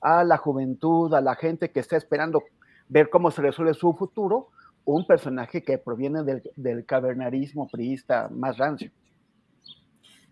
a 0.07 0.23
la 0.23 0.37
juventud, 0.37 1.13
a 1.13 1.21
la 1.21 1.35
gente 1.35 1.71
que 1.71 1.79
está 1.79 1.97
esperando 1.97 2.43
ver 2.87 3.09
cómo 3.09 3.31
se 3.31 3.41
resuelve 3.41 3.73
su 3.73 3.93
futuro, 3.93 4.49
un 4.85 5.05
personaje 5.05 5.63
que 5.63 5.77
proviene 5.77 6.23
del, 6.23 6.85
cavernarismo 6.85 7.67
priista 7.67 8.29
más 8.31 8.57
rancio. 8.57 8.89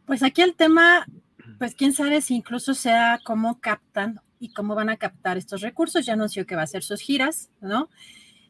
Pues 0.05 0.24
aquí 0.24 0.41
el 0.41 0.55
tema 0.55 1.05
pues 1.60 1.75
quién 1.75 1.94
sabe 1.94 2.22
si 2.22 2.36
incluso 2.36 2.74
sea 2.74 3.20
cómo 3.24 3.60
captan 3.60 4.20
y 4.39 4.53
cómo 4.53 4.75
van 4.75 4.89
a 4.89 4.98
captar 4.98 5.38
estos 5.38 5.62
recursos. 5.62 6.05
Ya 6.05 6.13
anunció 6.13 6.46
que 6.46 6.55
va 6.55 6.62
a 6.62 6.65
hacer 6.65 6.84
sus 6.84 7.01
giras, 7.01 7.50
¿no? 7.62 7.89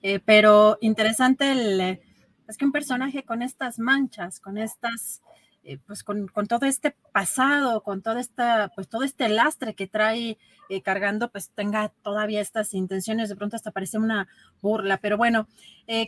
Eh, 0.01 0.19
pero 0.23 0.77
interesante 0.81 1.51
el, 1.51 1.99
es 2.47 2.57
que 2.57 2.65
un 2.65 2.71
personaje 2.71 3.23
con 3.23 3.41
estas 3.41 3.79
manchas, 3.79 4.39
con 4.39 4.57
estas, 4.57 5.21
eh, 5.65 5.77
pues 5.85 6.03
con, 6.03 6.29
todo 6.47 6.65
este 6.65 6.95
pasado, 7.11 7.83
con 7.83 8.01
toda 8.01 8.21
esta, 8.21 8.71
pues 8.73 8.87
todo 8.87 9.03
este 9.03 9.27
lastre 9.27 9.73
que 9.73 9.87
trae 9.87 10.37
eh, 10.69 10.81
cargando, 10.81 11.29
pues 11.29 11.49
tenga 11.49 11.89
todavía 12.01 12.39
estas 12.39 12.73
intenciones, 12.73 13.27
de 13.27 13.35
pronto 13.35 13.57
hasta 13.57 13.71
parece 13.71 13.97
una 13.97 14.29
burla. 14.61 14.97
Pero 14.97 15.17
bueno, 15.17 15.47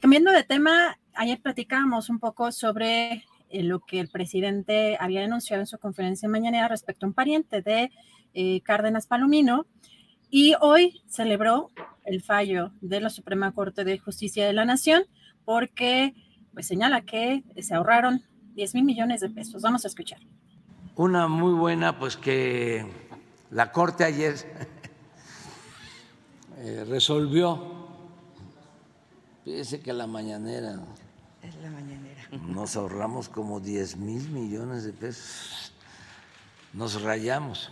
cambiando 0.02 0.32
de 0.32 0.44
tema, 0.44 0.98
ayer 1.14 1.42
platicábamos 1.42 2.10
un 2.10 2.20
poco 2.20 2.52
sobre 2.52 3.26
eh, 3.50 3.64
lo 3.64 3.80
que 3.80 4.00
el 4.00 4.10
presidente 4.10 4.98
había 5.00 5.22
denunciado 5.22 5.62
en 5.62 5.68
su 5.68 5.78
conferencia 5.78 6.28
mañana 6.28 6.68
respecto 6.68 7.06
a 7.06 7.10
un 7.10 7.14
pariente 7.14 7.62
de 7.62 7.92
eh, 8.34 8.62
Cárdenas 8.62 9.08
Palomino. 9.08 9.66
Y 10.30 10.56
hoy 10.60 11.02
celebró 11.08 11.70
el 12.04 12.22
fallo 12.22 12.72
de 12.82 13.00
la 13.00 13.10
Suprema 13.10 13.54
Corte 13.54 13.86
de 13.86 13.98
Justicia 13.98 14.46
de 14.46 14.54
la 14.54 14.66
Nación 14.66 15.04
porque 15.46 16.14
pues, 16.54 16.68
señala 16.68 17.02
que 17.02 17.44
se 17.62 17.76
ahorraron 17.76 18.24
10 18.58 18.74
mil 18.74 18.86
millones 18.86 19.22
de 19.22 19.30
pesos. 19.30 19.62
Vamos 19.62 19.86
a 19.86 19.88
escuchar. 19.88 20.20
Una 20.96 21.28
muy 21.28 21.54
buena, 21.54 22.00
pues 22.00 22.18
que 22.18 22.88
la 23.52 23.72
Corte 23.72 24.04
ayer 24.04 24.34
eh, 26.58 26.84
resolvió, 26.90 27.88
fíjese 29.46 29.80
que 29.80 29.94
la 29.94 30.08
mañanera 30.08 30.80
es 31.44 31.56
la 31.58 31.70
mañanera. 31.70 32.28
Nos 32.48 32.76
ahorramos 32.76 33.30
como 33.30 33.60
10 33.60 33.98
mil 33.98 34.28
millones 34.30 34.86
de 34.86 34.94
pesos. 34.94 35.72
Nos 36.74 37.00
rayamos. 37.04 37.72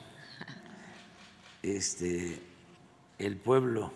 Este, 1.63 2.39
el 3.17 3.37
pueblo 3.37 3.91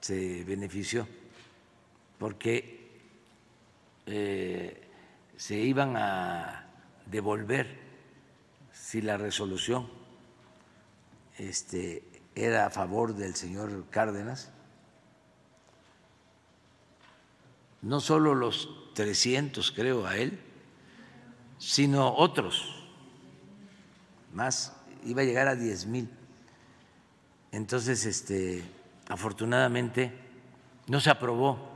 se 0.00 0.42
benefició 0.42 1.06
porque 2.18 2.90
eh, 4.06 4.85
se 5.36 5.56
iban 5.56 5.96
a 5.96 6.66
devolver 7.06 7.78
si 8.72 9.02
la 9.02 9.16
resolución 9.16 9.88
este, 11.38 12.02
era 12.34 12.66
a 12.66 12.70
favor 12.70 13.14
del 13.14 13.34
señor 13.34 13.86
Cárdenas 13.90 14.50
no 17.86 18.00
solo 18.00 18.34
los 18.34 18.68
300, 18.94 19.70
creo, 19.70 20.06
a 20.06 20.16
él, 20.16 20.40
sino 21.58 22.14
otros, 22.14 22.84
más, 24.32 24.74
iba 25.04 25.22
a 25.22 25.24
llegar 25.24 25.46
a 25.46 25.54
10 25.54 25.86
mil. 25.86 26.10
Entonces, 27.52 28.04
este, 28.04 28.64
afortunadamente, 29.08 30.12
no 30.88 31.00
se 31.00 31.10
aprobó 31.10 31.75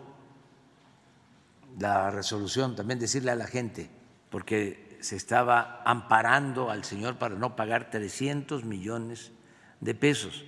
la 1.80 2.10
resolución, 2.10 2.76
también 2.76 2.98
decirle 2.98 3.30
a 3.30 3.36
la 3.36 3.46
gente, 3.46 3.88
porque 4.28 4.98
se 5.00 5.16
estaba 5.16 5.82
amparando 5.86 6.70
al 6.70 6.84
señor 6.84 7.16
para 7.16 7.36
no 7.36 7.56
pagar 7.56 7.90
300 7.90 8.64
millones 8.64 9.32
de 9.80 9.94
pesos, 9.94 10.44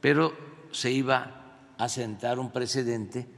pero 0.00 0.34
se 0.72 0.90
iba 0.90 1.74
a 1.76 1.88
sentar 1.90 2.38
un 2.38 2.50
precedente 2.50 3.28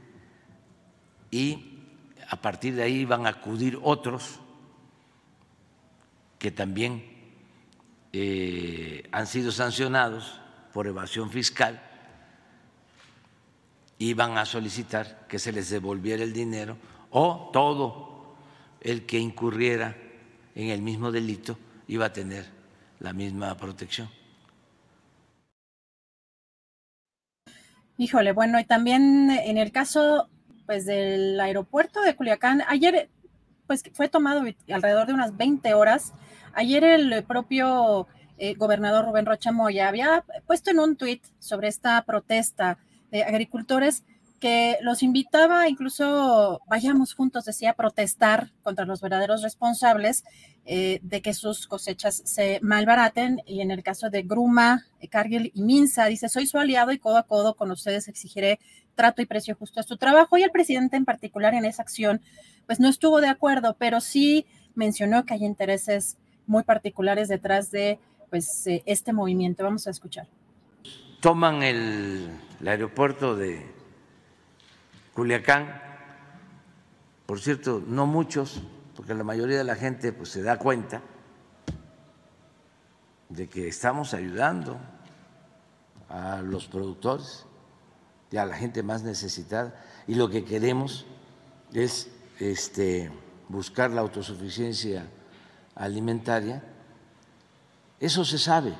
y 1.29 1.83
a 2.29 2.41
partir 2.41 2.73
de 2.73 2.83
ahí 2.83 3.03
van 3.03 3.25
a 3.25 3.31
acudir 3.31 3.77
otros 3.83 4.39
que 6.39 6.51
también 6.51 7.03
eh, 8.13 9.09
han 9.11 9.27
sido 9.27 9.51
sancionados 9.51 10.39
por 10.73 10.87
evasión 10.87 11.29
fiscal 11.29 11.81
y 13.97 14.13
van 14.13 14.37
a 14.37 14.45
solicitar 14.45 15.27
que 15.27 15.37
se 15.37 15.51
les 15.51 15.69
devolviera 15.69 16.23
el 16.23 16.31
dinero 16.31 16.77
o 17.17 17.49
todo 17.53 18.35
el 18.81 19.05
que 19.05 19.17
incurriera 19.17 19.95
en 20.53 20.67
el 20.69 20.81
mismo 20.81 21.13
delito 21.13 21.57
iba 21.87 22.07
a 22.07 22.11
tener 22.11 22.45
la 22.99 23.13
misma 23.13 23.55
protección. 23.55 24.09
Híjole, 27.97 28.33
bueno, 28.33 28.59
y 28.59 28.65
también 28.65 29.29
en 29.31 29.57
el 29.57 29.71
caso 29.71 30.27
pues 30.65 30.85
del 30.85 31.39
aeropuerto 31.39 32.01
de 32.01 32.17
Culiacán. 32.17 32.63
Ayer 32.67 33.09
pues 33.65 33.81
fue 33.93 34.09
tomado 34.09 34.43
alrededor 34.67 35.07
de 35.07 35.13
unas 35.13 35.37
20 35.37 35.73
horas. 35.73 36.13
Ayer 36.53 36.83
el 36.83 37.23
propio 37.23 38.07
eh, 38.37 38.55
gobernador 38.55 39.05
Rubén 39.05 39.25
Rocha 39.25 39.53
Moya 39.53 39.87
había 39.87 40.25
puesto 40.45 40.69
en 40.69 40.79
un 40.79 40.97
tuit 40.97 41.23
sobre 41.39 41.69
esta 41.69 42.01
protesta 42.01 42.77
de 43.09 43.23
agricultores 43.23 44.03
que 44.39 44.77
los 44.81 45.01
invitaba, 45.03 45.67
incluso 45.69 46.61
vayamos 46.67 47.13
juntos, 47.13 47.45
decía, 47.45 47.71
a 47.71 47.75
protestar 47.75 48.51
contra 48.63 48.85
los 48.85 49.01
verdaderos 49.01 49.41
responsables 49.41 50.23
eh, 50.65 50.99
de 51.01 51.21
que 51.21 51.33
sus 51.33 51.67
cosechas 51.67 52.21
se 52.25 52.59
malbaraten. 52.61 53.41
Y 53.45 53.61
en 53.61 53.71
el 53.71 53.83
caso 53.83 54.09
de 54.09 54.23
Gruma, 54.23 54.85
Cargill 55.09 55.51
y 55.53 55.61
Minsa, 55.61 56.05
dice, 56.05 56.29
soy 56.29 56.47
su 56.47 56.57
aliado 56.57 56.91
y 56.91 56.99
codo 56.99 57.17
a 57.17 57.23
codo 57.23 57.55
con 57.55 57.71
ustedes 57.71 58.07
exigiré 58.07 58.59
trato 58.95 59.21
y 59.21 59.25
precio 59.25 59.55
justo 59.55 59.79
a 59.79 59.83
su 59.83 59.97
trabajo 59.97 60.37
y 60.37 60.43
el 60.43 60.51
presidente 60.51 60.95
en 60.95 61.05
particular 61.05 61.53
en 61.53 61.65
esa 61.65 61.81
acción 61.81 62.21
pues 62.65 62.79
no 62.79 62.87
estuvo 62.87 63.21
de 63.21 63.27
acuerdo, 63.27 63.75
pero 63.77 64.01
sí 64.01 64.45
mencionó 64.73 65.25
que 65.25 65.35
hay 65.35 65.45
intereses 65.45 66.17
muy 66.47 66.63
particulares 66.63 67.27
detrás 67.27 67.71
de 67.71 67.99
pues 68.29 68.65
eh, 68.67 68.83
este 68.85 69.13
movimiento. 69.13 69.63
Vamos 69.63 69.87
a 69.87 69.91
escuchar. 69.91 70.27
Toman 71.21 71.63
el 71.63 72.29
aeropuerto 72.65 73.35
de 73.35 73.74
Culiacán, 75.15 75.81
por 77.25 77.39
cierto, 77.39 77.81
no 77.87 78.05
muchos, 78.05 78.61
porque 78.97 79.13
la 79.13 79.23
mayoría 79.23 79.57
de 79.57 79.63
la 79.63 79.75
gente 79.75 80.11
pues 80.11 80.27
se 80.27 80.43
da 80.43 80.59
cuenta 80.59 81.01
de 83.29 83.47
que 83.47 83.69
estamos 83.69 84.13
ayudando 84.13 84.77
a 86.09 86.41
los 86.41 86.67
productores 86.67 87.45
y 88.29 88.35
a 88.35 88.45
la 88.45 88.57
gente 88.57 88.83
más 88.83 89.03
necesitada. 89.03 89.81
Y 90.05 90.15
lo 90.15 90.29
que 90.29 90.43
queremos 90.43 91.05
es 91.73 92.11
este, 92.39 93.09
buscar 93.47 93.91
la 93.91 94.01
autosuficiencia 94.01 95.07
alimentaria, 95.75 96.61
eso 98.01 98.25
se 98.25 98.37
sabe. 98.37 98.73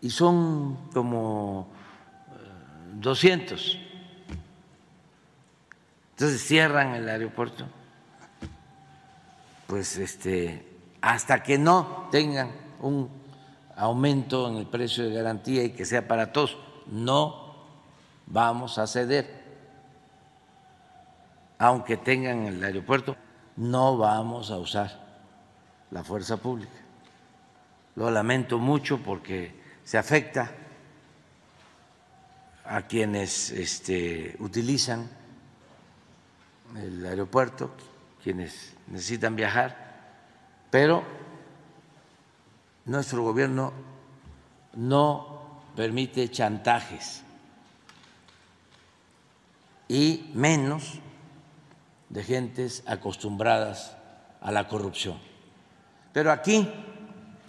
Y 0.00 0.10
son 0.10 0.88
como 0.92 1.66
200. 2.94 3.89
Entonces 6.20 6.46
cierran 6.46 6.94
el 6.94 7.08
aeropuerto, 7.08 7.64
pues 9.66 9.96
este, 9.96 10.68
hasta 11.00 11.42
que 11.42 11.56
no 11.56 12.08
tengan 12.10 12.52
un 12.82 13.08
aumento 13.74 14.46
en 14.50 14.56
el 14.56 14.66
precio 14.66 15.04
de 15.04 15.14
garantía 15.14 15.64
y 15.64 15.70
que 15.70 15.86
sea 15.86 16.06
para 16.06 16.30
todos, 16.30 16.58
no 16.88 17.54
vamos 18.26 18.76
a 18.76 18.86
ceder 18.86 19.40
aunque 21.56 21.96
tengan 21.96 22.44
el 22.44 22.62
aeropuerto, 22.62 23.16
no 23.56 23.96
vamos 23.96 24.50
a 24.50 24.58
usar 24.58 25.02
la 25.90 26.04
fuerza 26.04 26.36
pública. 26.36 26.82
Lo 27.96 28.10
lamento 28.10 28.58
mucho 28.58 28.98
porque 28.98 29.58
se 29.84 29.96
afecta 29.96 30.52
a 32.66 32.82
quienes 32.82 33.52
este, 33.52 34.36
utilizan 34.38 35.19
el 36.76 37.04
aeropuerto, 37.04 37.70
quienes 38.22 38.74
necesitan 38.88 39.36
viajar, 39.36 39.90
pero 40.70 41.02
nuestro 42.84 43.22
gobierno 43.22 43.72
no 44.74 45.62
permite 45.74 46.30
chantajes 46.30 47.22
y 49.88 50.30
menos 50.34 51.00
de 52.08 52.22
gentes 52.22 52.84
acostumbradas 52.86 53.96
a 54.40 54.52
la 54.52 54.68
corrupción. 54.68 55.18
Pero 56.12 56.30
aquí 56.30 56.68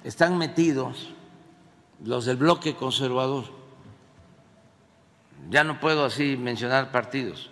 están 0.04 0.38
metidos 0.38 1.14
los 2.04 2.26
del 2.26 2.38
bloque 2.38 2.76
conservador. 2.76 3.46
Ya 5.52 5.64
no 5.64 5.80
puedo 5.80 6.06
así 6.06 6.36
mencionar 6.36 6.92
partidos, 6.92 7.51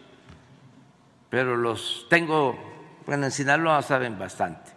pero 1.30 1.56
los 1.56 2.08
tengo, 2.10 2.58
bueno, 3.06 3.26
en 3.26 3.32
Sinaloa 3.32 3.82
saben 3.82 4.18
bastante 4.18 4.72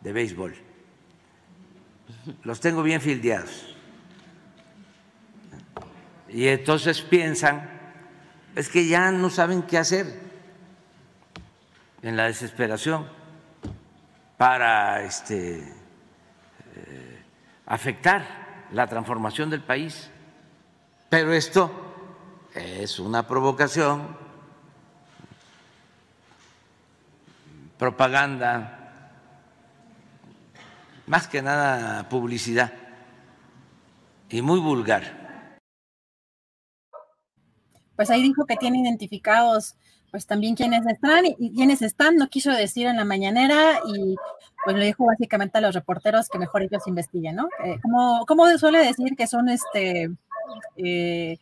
de 0.00 0.12
béisbol. 0.12 0.54
Los 2.42 2.60
tengo 2.60 2.82
bien 2.82 3.00
fildeados. 3.00 3.74
Y 6.28 6.46
entonces 6.48 7.02
piensan, 7.02 7.68
es 8.54 8.68
que 8.68 8.86
ya 8.86 9.10
no 9.10 9.30
saben 9.30 9.62
qué 9.62 9.78
hacer 9.78 10.20
en 12.02 12.16
la 12.16 12.24
desesperación 12.24 13.06
para 14.36 15.02
este, 15.02 15.58
eh, 15.58 17.22
afectar 17.66 18.68
la 18.72 18.86
transformación 18.86 19.50
del 19.50 19.62
país. 19.62 20.10
Pero 21.08 21.32
esto 21.32 21.70
es 22.54 22.98
una 22.98 23.26
provocación, 23.26 24.16
propaganda, 27.80 28.76
más 31.06 31.26
que 31.26 31.40
nada 31.40 32.06
publicidad 32.10 32.70
y 34.28 34.42
muy 34.42 34.60
vulgar. 34.60 35.58
Pues 37.96 38.10
ahí 38.10 38.22
dijo 38.22 38.44
que 38.44 38.56
tiene 38.56 38.80
identificados 38.80 39.76
pues 40.10 40.26
también 40.26 40.56
quienes 40.56 40.84
están 40.86 41.24
y 41.24 41.54
quienes 41.54 41.80
están, 41.80 42.16
no 42.16 42.28
quiso 42.28 42.50
decir 42.50 42.86
en 42.86 42.96
la 42.96 43.04
mañanera 43.04 43.80
y 43.86 44.14
pues 44.64 44.76
le 44.76 44.84
dijo 44.84 45.06
básicamente 45.06 45.56
a 45.56 45.60
los 45.62 45.74
reporteros 45.74 46.28
que 46.28 46.38
mejor 46.38 46.62
ellos 46.62 46.86
investiguen, 46.86 47.36
¿no? 47.36 47.48
Eh, 47.64 47.78
como, 47.80 48.26
como 48.26 48.46
suele 48.58 48.84
decir 48.84 49.16
que 49.16 49.26
son 49.26 49.48
este, 49.48 50.10
eh, 50.76 51.38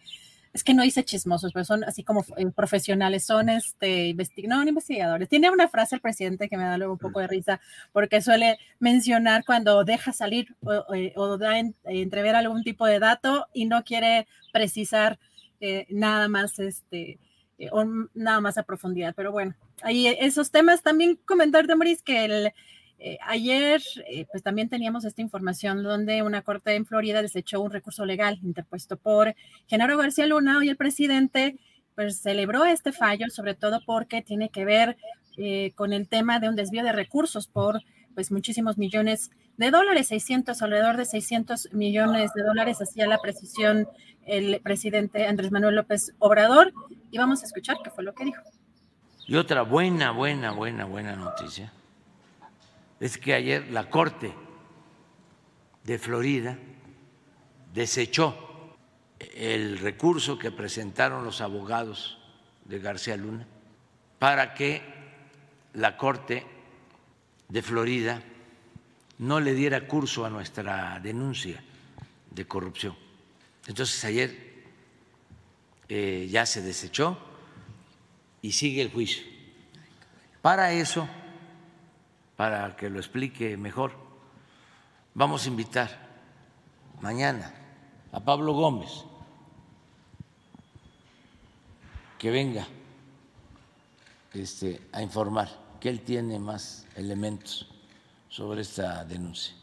es 0.58 0.64
que 0.64 0.74
no 0.74 0.82
dice 0.82 1.04
chismosos, 1.04 1.52
pero 1.52 1.64
son 1.64 1.84
así 1.84 2.02
como 2.04 2.24
eh, 2.36 2.46
profesionales, 2.54 3.24
son 3.24 3.48
este, 3.48 4.14
no, 4.46 4.62
investigadores. 4.66 5.28
Tiene 5.28 5.50
una 5.50 5.68
frase 5.68 5.94
el 5.96 6.00
presidente 6.00 6.48
que 6.48 6.56
me 6.56 6.64
da 6.64 6.76
luego 6.76 6.92
un 6.94 6.98
poco 6.98 7.20
de 7.20 7.26
risa, 7.26 7.60
porque 7.92 8.20
suele 8.20 8.58
mencionar 8.78 9.44
cuando 9.44 9.84
deja 9.84 10.12
salir 10.12 10.54
o, 10.62 11.38
da 11.38 11.58
entrever 11.84 12.36
algún 12.36 12.62
tipo 12.62 12.86
de 12.86 12.98
dato 12.98 13.46
y 13.52 13.64
no 13.66 13.84
quiere 13.84 14.26
precisar 14.52 15.18
nada 15.90 16.28
más 16.28 16.58
este 16.58 17.18
eh, 17.58 17.68
o 17.72 17.84
nada 18.14 18.40
más 18.40 18.56
a 18.56 18.62
profundidad. 18.62 19.14
Pero 19.16 19.32
bueno, 19.32 19.54
ahí 19.82 20.06
esos 20.06 20.50
temas 20.50 20.82
también 20.82 21.16
comentar, 21.26 21.66
Maris, 21.76 22.02
que 22.02 22.24
el, 22.24 22.52
eh, 23.00 23.18
ayer 23.24 23.80
eh, 24.08 24.26
pues 24.30 24.42
también 24.42 24.68
teníamos 24.68 25.04
esta 25.04 25.22
información 25.22 25.84
donde 25.84 26.22
una 26.22 26.42
corte 26.42 26.74
en 26.74 26.84
Florida 26.84 27.22
desechó 27.22 27.60
un 27.60 27.70
recurso 27.70 28.04
legal 28.04 28.40
interpuesto 28.42 28.96
por 28.96 29.34
Genaro 29.68 29.96
García 29.96 30.26
Luna. 30.26 30.58
Hoy 30.58 30.68
el 30.68 30.76
presidente 30.76 31.56
pues 31.94 32.18
celebró 32.20 32.64
este 32.64 32.92
fallo, 32.92 33.26
sobre 33.30 33.54
todo 33.54 33.80
porque 33.86 34.22
tiene 34.22 34.50
que 34.50 34.64
ver 34.64 34.96
con 35.76 35.92
el 35.92 36.08
tema 36.08 36.40
de 36.40 36.48
un 36.48 36.56
desvío 36.56 36.82
de 36.82 36.90
recursos 36.90 37.46
por 37.46 37.80
pues 38.14 38.32
muchísimos 38.32 38.76
millones 38.76 39.30
de 39.56 39.70
dólares, 39.70 40.08
600, 40.08 40.60
alrededor 40.62 40.96
de 40.96 41.04
600 41.04 41.72
millones 41.72 42.32
de 42.34 42.42
dólares, 42.42 42.82
hacía 42.82 43.06
la 43.06 43.18
precisión 43.18 43.86
el 44.26 44.60
presidente 44.60 45.26
Andrés 45.26 45.52
Manuel 45.52 45.76
López 45.76 46.12
Obrador. 46.18 46.72
Y 47.12 47.18
vamos 47.18 47.42
a 47.42 47.46
escuchar 47.46 47.76
qué 47.84 47.90
fue 47.90 48.02
lo 48.02 48.14
que 48.14 48.24
dijo. 48.24 48.42
Y 49.28 49.36
otra 49.36 49.62
buena, 49.62 50.10
buena, 50.10 50.50
buena, 50.50 50.84
buena 50.84 51.14
noticia 51.14 51.72
es 53.00 53.18
que 53.18 53.34
ayer 53.34 53.70
la 53.70 53.90
Corte 53.90 54.32
de 55.84 55.98
Florida 55.98 56.58
desechó 57.72 58.76
el 59.18 59.78
recurso 59.78 60.38
que 60.38 60.50
presentaron 60.50 61.24
los 61.24 61.40
abogados 61.40 62.18
de 62.64 62.78
García 62.78 63.16
Luna 63.16 63.46
para 64.18 64.54
que 64.54 64.82
la 65.74 65.96
Corte 65.96 66.44
de 67.48 67.62
Florida 67.62 68.22
no 69.18 69.40
le 69.40 69.54
diera 69.54 69.86
curso 69.86 70.24
a 70.24 70.30
nuestra 70.30 71.00
denuncia 71.00 71.62
de 72.30 72.46
corrupción. 72.46 72.96
Entonces 73.66 74.04
ayer 74.04 74.48
eh, 75.88 76.28
ya 76.30 76.46
se 76.46 76.62
desechó 76.62 77.18
y 78.42 78.52
sigue 78.52 78.82
el 78.82 78.90
juicio. 78.90 79.22
Para 80.42 80.72
eso, 80.72 81.08
para 82.38 82.76
que 82.76 82.88
lo 82.88 83.00
explique 83.00 83.56
mejor, 83.56 83.90
vamos 85.12 85.44
a 85.44 85.48
invitar 85.48 85.90
mañana 87.00 87.52
a 88.12 88.20
Pablo 88.20 88.52
Gómez 88.52 89.02
que 92.16 92.30
venga 92.30 92.64
este, 94.34 94.80
a 94.92 95.02
informar 95.02 95.48
que 95.80 95.88
él 95.88 96.02
tiene 96.02 96.38
más 96.38 96.86
elementos 96.94 97.66
sobre 98.28 98.60
esta 98.60 99.04
denuncia. 99.04 99.56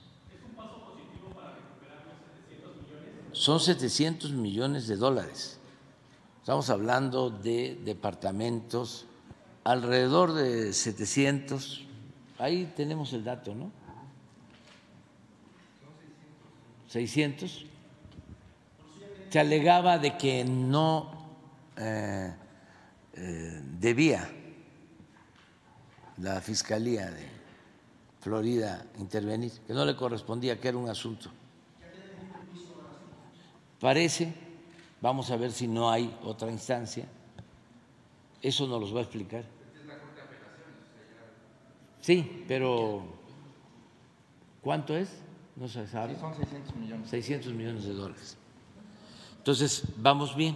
Son 3.31 3.61
700 3.61 4.31
millones 4.31 4.87
de 4.87 4.97
dólares. 4.97 5.59
Estamos 6.41 6.69
hablando 6.69 7.29
de 7.29 7.79
departamentos, 7.85 9.05
alrededor 9.63 10.33
de 10.33 10.73
700. 10.73 11.84
Ahí 12.37 12.71
tenemos 12.75 13.13
el 13.13 13.23
dato, 13.23 13.55
¿no? 13.55 13.71
600. 16.89 17.65
Se 19.29 19.39
alegaba 19.39 19.97
de 19.97 20.17
que 20.17 20.45
no 20.45 21.11
eh, 21.77 22.33
eh, 23.13 23.61
debía 23.79 24.29
la 26.17 26.41
Fiscalía 26.41 27.11
de 27.11 27.27
Florida 28.21 28.85
intervenir, 28.97 29.51
que 29.67 29.73
no 29.73 29.85
le 29.85 29.95
correspondía, 29.95 30.59
que 30.59 30.69
era 30.69 30.77
un 30.77 30.89
asunto. 30.89 31.29
Parece, 33.79 34.33
vamos 35.01 35.29
a 35.31 35.35
ver 35.35 35.51
si 35.51 35.67
no 35.67 35.91
hay 35.91 36.17
otra 36.23 36.49
instancia, 36.49 37.05
eso 38.41 38.67
nos 38.67 38.79
los 38.79 38.95
va 38.95 38.99
a 38.99 39.03
explicar. 39.03 39.54
Sí, 42.05 42.45
pero 42.47 43.01
¿cuánto 44.61 44.95
es? 44.95 45.23
No 45.55 45.67
se 45.67 45.87
sabe. 45.87 46.15
son 46.19 46.35
600 46.35 46.75
millones. 46.75 47.09
600 47.09 47.51
millones 47.51 47.83
de 47.83 47.93
dólares. 47.93 48.37
Entonces, 49.39 49.83
vamos 49.97 50.35
bien. 50.35 50.55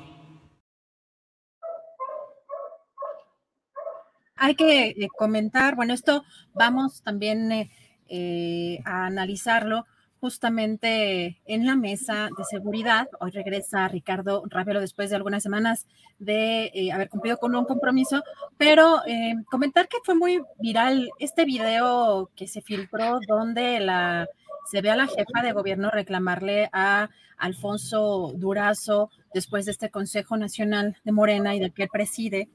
Hay 4.36 4.54
que 4.54 4.90
eh, 4.90 5.08
comentar, 5.18 5.76
bueno, 5.76 5.96
esto 5.96 6.24
vamos 6.54 7.02
también 7.02 7.52
eh, 7.52 7.72
eh, 8.10 8.80
a 8.86 9.08
analizarlo 9.08 9.88
justamente 10.20 11.42
en 11.46 11.66
la 11.66 11.76
mesa 11.76 12.30
de 12.38 12.44
seguridad. 12.44 13.08
Hoy 13.20 13.32
regresa 13.32 13.88
Ricardo 13.88 14.44
Ravelo 14.50 14.80
después 14.80 15.10
de 15.10 15.16
algunas 15.16 15.44
semanas 15.44 15.88
de 16.20 16.72
eh, 16.74 16.92
haber 16.92 17.10
cumplido 17.10 17.38
con 17.38 17.56
un 17.56 17.66
compromiso, 17.66 18.24
pero 18.58 19.02
eh, 19.08 19.36
comentar 19.50 19.88
que 19.88 19.98
fue 20.04 20.16
muy 20.16 20.42
viral 20.60 21.10
este 21.20 21.46
video 21.46 22.30
que 22.36 22.48
se 22.48 22.62
filtró 22.62 23.20
donde 23.28 23.80
la, 23.80 24.28
se 24.70 24.82
ve 24.82 24.90
a 24.90 24.96
la 24.96 25.08
jefa 25.08 25.42
de 25.42 25.54
gobierno 25.54 25.90
reclamarle 25.90 26.70
a 26.74 27.10
Alfonso 27.38 28.34
Durazo 28.36 29.10
después 29.34 29.66
de 29.66 29.72
este 29.72 29.90
Consejo 29.90 30.36
Nacional 30.38 30.98
de 31.04 31.12
Morena 31.12 31.56
y 31.56 31.60
del 31.60 31.74
que 31.74 31.84
él 31.84 31.90
preside. 31.92 32.50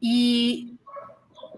Y 0.00 0.78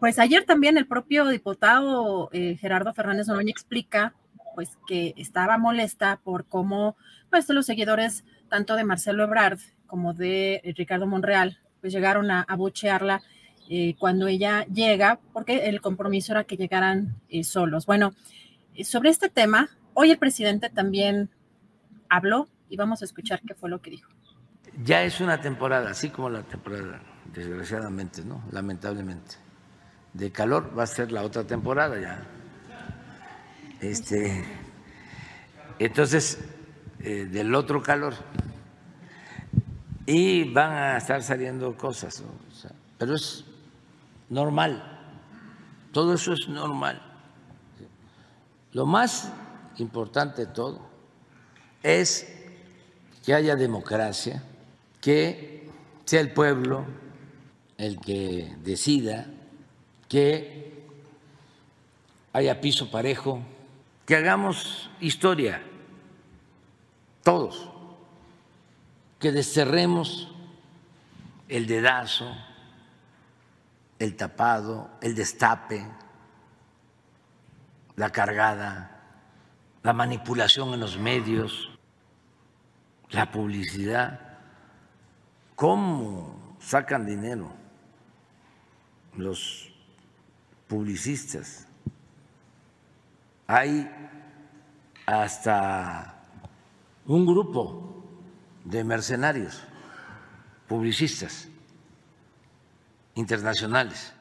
pues 0.01 0.19
ayer 0.19 0.45
también 0.45 0.77
el 0.77 0.87
propio 0.87 1.27
diputado 1.29 2.29
eh, 2.33 2.57
Gerardo 2.61 2.93
Fernández 2.93 3.29
Noroña 3.29 3.51
explica 3.51 4.15
pues 4.57 4.77
que 4.89 5.13
estaba 5.19 5.59
molesta 5.59 6.19
por 6.25 6.47
cómo 6.47 6.97
pues 7.31 7.49
los 7.51 7.67
seguidores 7.67 8.25
tanto 8.49 8.75
de 8.75 8.85
Marcelo 8.85 9.23
Ebrard 9.23 9.61
como 9.87 10.15
de 10.15 10.75
Ricardo 10.77 11.07
Monreal 11.07 11.59
pues 11.81 11.93
llegaron 11.93 12.31
a 12.31 12.41
abuchearla 12.41 13.23
eh, 13.69 13.97
cuando 13.99 14.29
ella 14.29 14.65
llega 14.65 15.21
porque 15.35 15.69
el 15.69 15.83
compromiso 15.83 16.33
era 16.33 16.45
que 16.45 16.57
llegaran 16.57 17.17
eh, 17.29 17.45
solos. 17.45 17.85
Bueno, 17.85 18.15
eh, 18.75 18.85
sobre 18.85 19.11
este 19.11 19.29
tema, 19.29 19.69
hoy 19.93 20.11
el 20.11 20.19
presidente 20.19 20.71
también 20.71 21.29
habló 22.09 22.49
y 22.71 22.77
vamos 22.77 23.03
a 23.03 23.05
escuchar 23.05 23.43
qué 23.47 23.55
fue 23.55 23.69
lo 23.69 23.83
que 23.83 23.91
dijo. 23.91 24.11
Ya 24.83 25.03
es 25.03 25.21
una 25.21 25.41
temporada, 25.41 25.91
así 25.91 26.09
como 26.09 26.31
la 26.31 26.43
temporada, 26.43 27.03
desgraciadamente, 27.33 28.25
¿no? 28.25 28.43
Lamentablemente. 28.53 29.37
De 30.15 30.33
calor 30.33 30.73
va 30.79 30.85
a 30.85 30.87
ser 30.87 31.13
la 31.13 31.23
otra 31.23 31.45
temporada 31.45 32.01
ya 32.01 32.36
este, 33.81 34.45
entonces, 35.79 36.39
eh, 37.01 37.27
del 37.27 37.55
otro 37.55 37.83
calor. 37.83 38.15
Y 40.07 40.45
van 40.53 40.73
a 40.73 40.97
estar 40.97 41.23
saliendo 41.23 41.77
cosas, 41.77 42.23
pero 42.97 43.15
es 43.15 43.45
normal. 44.29 45.01
Todo 45.93 46.15
eso 46.15 46.33
es 46.33 46.49
normal. 46.49 47.03
Lo 48.73 48.87
más 48.87 49.33
importante 49.79 50.47
de 50.47 50.53
todo 50.53 50.81
es 51.83 52.33
que 53.25 53.35
haya 53.35 53.57
democracia, 53.57 54.43
que 55.01 55.69
sea 56.05 56.21
el 56.21 56.33
pueblo 56.33 56.85
el 57.79 58.01
que 58.01 58.55
decida, 58.63 59.27
que 60.09 60.85
haya 62.33 62.61
piso 62.61 62.91
parejo 62.91 63.43
que 64.07 64.15
hagamos 64.15 64.89
historia, 65.01 65.61
todos, 67.25 67.69
que 69.19 69.33
desterremos 69.33 70.33
el 71.49 71.67
dedazo, 71.67 72.33
el 73.99 74.15
tapado, 74.15 74.91
el 75.01 75.17
destape, 75.17 75.85
la 77.97 78.11
cargada, 78.11 78.93
la 79.83 79.93
manipulación 79.93 80.73
en 80.75 80.81
los 80.81 80.99
medios, 80.99 81.77
la 83.11 83.31
publicidad. 83.33 84.21
¿Cómo 85.57 86.57
sacan 86.61 87.07
dinero 87.07 87.53
los 89.17 89.73
publicistas? 90.69 91.67
Hay 93.47 93.91
hasta 95.07 96.15
un 97.07 97.27
grupo 97.27 98.05
de 98.65 98.83
mercenarios, 98.83 99.63
publicistas 100.67 101.49
internacionales. 103.15 104.13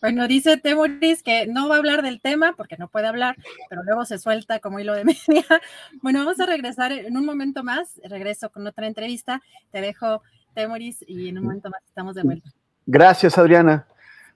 Bueno, 0.00 0.26
dice 0.26 0.56
Temoris 0.56 1.22
que 1.22 1.46
no 1.46 1.68
va 1.68 1.76
a 1.76 1.78
hablar 1.78 2.02
del 2.02 2.20
tema 2.20 2.54
porque 2.56 2.76
no 2.76 2.88
puede 2.88 3.06
hablar, 3.06 3.36
pero 3.70 3.84
luego 3.84 4.04
se 4.04 4.18
suelta 4.18 4.58
como 4.58 4.80
hilo 4.80 4.94
de 4.94 5.04
media. 5.28 5.44
Bueno, 6.02 6.20
vamos 6.20 6.40
a 6.40 6.46
regresar 6.46 6.90
en 6.90 7.16
un 7.16 7.24
momento 7.24 7.62
más. 7.62 8.00
Regreso 8.02 8.50
con 8.50 8.66
otra 8.66 8.88
entrevista. 8.88 9.40
Te 9.70 9.80
dejo, 9.80 10.22
Temoris, 10.54 11.04
y 11.06 11.28
en 11.28 11.38
un 11.38 11.44
momento 11.44 11.70
más 11.70 11.84
estamos 11.84 12.16
de 12.16 12.24
vuelta. 12.24 12.50
Gracias, 12.84 13.38
Adriana. 13.38 13.86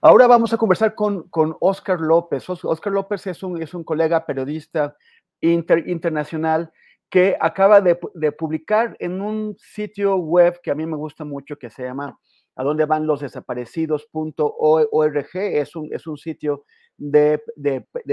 Ahora 0.01 0.27
vamos 0.27 0.53
a 0.53 0.59
conversar 0.59 0.95
con, 0.95 1.29
con 1.29 1.57
Oscar 1.61 2.01
López. 2.01 2.45
Oscar 2.49 2.93
López 2.93 3.27
es 3.27 3.43
un, 3.43 3.63
es 3.63 3.75
un 3.75 3.83
colega 3.83 4.27
periodista 4.27 4.97
internacional 5.41 6.71
que 7.09 7.37
acaba 7.41 7.81
de, 7.81 7.97
publicar 8.33 8.97
en 8.99 9.21
un 9.21 9.57
sitio 9.59 10.17
web 10.17 10.61
que 10.63 10.71
a 10.71 10.75
mí 10.75 10.87
me 10.87 10.97
gusta 10.97 11.25
mucho, 11.25 11.57
que 11.57 11.71
se 11.71 11.85
llama 11.85 12.19
a 12.57 12.65
dónde 12.65 12.85
van 12.85 13.07
los 13.07 13.21
desaparecidos.org. 13.21 15.29
Es 15.35 15.77
un, 15.77 15.89
es 15.93 16.07
un 16.07 16.19
sitio 16.19 16.65
de, 16.97 17.41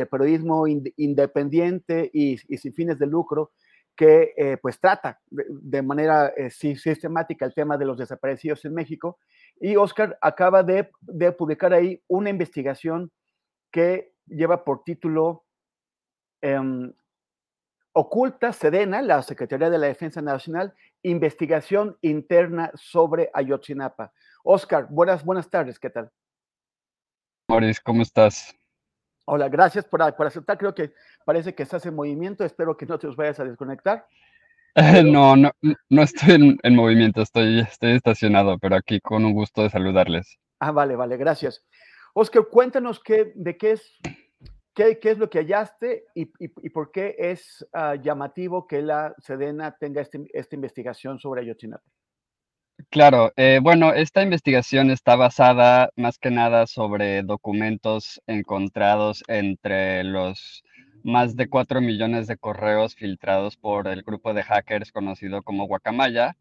periodismo 0.10 0.68
independiente 0.68 2.10
y, 2.14 2.38
sin 2.38 2.74
fines 2.74 3.00
de 3.00 3.08
lucro 3.08 3.52
que 3.96 4.34
eh, 4.36 4.58
pues 4.58 4.80
trata 4.80 5.20
de, 5.30 5.82
manera 5.82 6.34
eh, 6.36 6.50
sistemática 6.50 7.46
el 7.46 7.54
tema 7.54 7.78
de 7.78 7.86
los 7.86 7.98
desaparecidos 7.98 8.66
en 8.66 8.74
México 8.74 9.20
y 9.60 9.76
Oscar 9.76 10.18
acaba 10.22 10.64
de, 10.64 10.90
publicar 11.38 11.74
ahí 11.74 12.02
una 12.08 12.30
investigación 12.30 13.12
que 13.72 14.14
lleva 14.26 14.64
por 14.64 14.84
título 14.84 15.46
em, 16.42 16.92
Oculta 17.94 18.52
Sedena, 18.52 19.02
la 19.04 19.22
Secretaría 19.22 19.70
de 19.70 19.78
la 19.78 19.88
Defensa 19.88 20.22
Nacional, 20.22 20.74
investigación 21.04 21.98
interna 22.02 22.72
sobre 22.74 23.30
Ayotzinapa. 23.34 24.12
Oscar, 24.44 24.88
buenas, 24.90 25.24
buenas 25.24 25.50
tardes, 25.50 25.78
¿qué 25.80 25.92
tal? 25.92 26.12
Moris, 27.48 27.80
¿cómo 27.80 28.02
estás? 28.02 28.56
Hola, 29.26 29.48
gracias 29.48 29.86
por, 29.86 30.16
por 30.16 30.28
aceptar. 30.28 30.58
Creo 30.58 30.74
que 30.74 30.94
parece 31.26 31.56
que 31.56 31.64
estás 31.64 31.86
en 31.86 31.96
movimiento. 31.96 32.44
Espero 32.44 32.78
que 32.78 32.86
no 32.86 33.00
te 33.00 33.08
os 33.08 33.16
vayas 33.16 33.40
a 33.40 33.46
desconectar. 33.46 34.08
No, 35.06 35.36
no, 35.36 35.52
no 35.90 36.02
estoy 36.02 36.58
en, 36.64 36.76
movimiento, 36.76 37.22
estoy, 37.22 37.60
estoy 37.60 37.92
estacionado, 37.92 38.58
pero 38.58 38.76
aquí 38.76 39.00
con 39.00 39.24
un 39.24 39.34
gusto 39.34 39.62
de 39.62 39.70
saludarles. 39.70 40.40
Ah, 40.60 40.72
vale, 40.72 40.96
vale, 40.96 41.16
gracias. 41.18 41.64
Oscar, 42.14 42.48
cuéntanos 42.50 43.00
qué, 43.00 43.34
de 43.36 43.56
qué 43.56 43.74
es, 43.74 44.00
qué, 44.74 45.00
qué 45.00 45.12
es 45.12 45.20
lo 45.20 45.30
que 45.30 45.40
hallaste 45.40 46.06
y, 46.16 46.32
y, 46.40 46.70
por 46.70 46.92
qué 46.92 47.16
es 47.20 47.64
uh, 47.74 48.02
llamativo 48.02 48.66
que 48.66 48.82
la 48.82 49.14
Sedena 49.20 49.76
tenga 49.78 50.02
este, 50.02 50.26
esta 50.34 50.56
investigación 50.56 51.20
sobre 51.20 51.42
Ayotzinapa. 51.42 51.84
Claro, 52.90 53.32
eh, 53.36 53.60
bueno, 53.62 53.94
esta 53.94 54.24
investigación 54.24 54.90
está 54.90 55.16
basada 55.16 55.90
más 55.96 56.18
que 56.18 56.32
nada 56.32 56.68
sobre 56.68 57.22
documentos 57.24 58.22
encontrados 58.28 59.24
entre 59.28 60.04
los 60.04 60.64
más 61.04 61.36
de 61.36 61.50
4 61.50 61.82
millones 61.82 62.28
de 62.28 62.38
correos 62.38 62.96
filtrados 62.96 63.58
por 63.58 63.88
el 63.88 64.04
grupo 64.04 64.34
de 64.34 64.44
hackers 64.44 64.92
conocido 64.92 65.44
como 65.44 65.68
Guacamaya. 65.68 66.36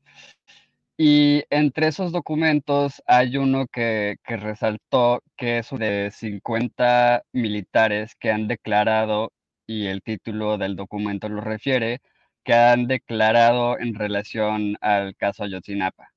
Y 0.96 1.44
entre 1.50 1.88
esos 1.88 2.12
documentos 2.12 3.02
hay 3.06 3.36
uno 3.36 3.66
que, 3.66 4.16
resaltó 4.24 5.22
que 5.36 5.58
es 5.58 5.70
de 5.70 6.10
50 6.12 7.24
militares 7.32 8.14
que 8.16 8.30
han 8.30 8.46
declarado, 8.48 9.32
y 9.66 9.86
el 9.86 10.02
título 10.02 10.58
del 10.58 10.76
documento 10.76 11.28
lo 11.28 11.40
refiere, 11.40 12.00
que 12.44 12.54
han 12.54 12.86
declarado 12.86 13.78
en 13.78 13.94
relación 13.94 14.76
al 14.80 15.16
caso 15.16 15.44
Ayotzinapa. 15.44 16.12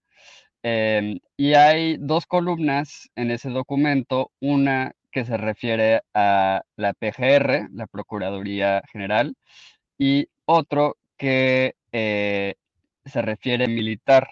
Em, 0.64 1.20
y 1.38 1.54
hay 1.54 1.98
dos 2.00 2.26
columnas 2.26 3.10
en 3.16 3.32
ese 3.32 3.50
documento, 3.50 4.32
una 4.40 4.94
que 5.16 5.24
se 5.24 5.38
refiere 5.38 6.02
a 6.14 6.62
la 6.76 6.94
PGR, 6.94 7.70
la 7.72 7.88
Procuraduría 7.88 8.84
General, 8.92 9.34
y 9.98 10.28
otro 10.44 10.98
que 11.18 11.76
eh, 11.94 12.56
se 13.06 13.22
refiere 13.22 13.70
militar. 13.70 14.28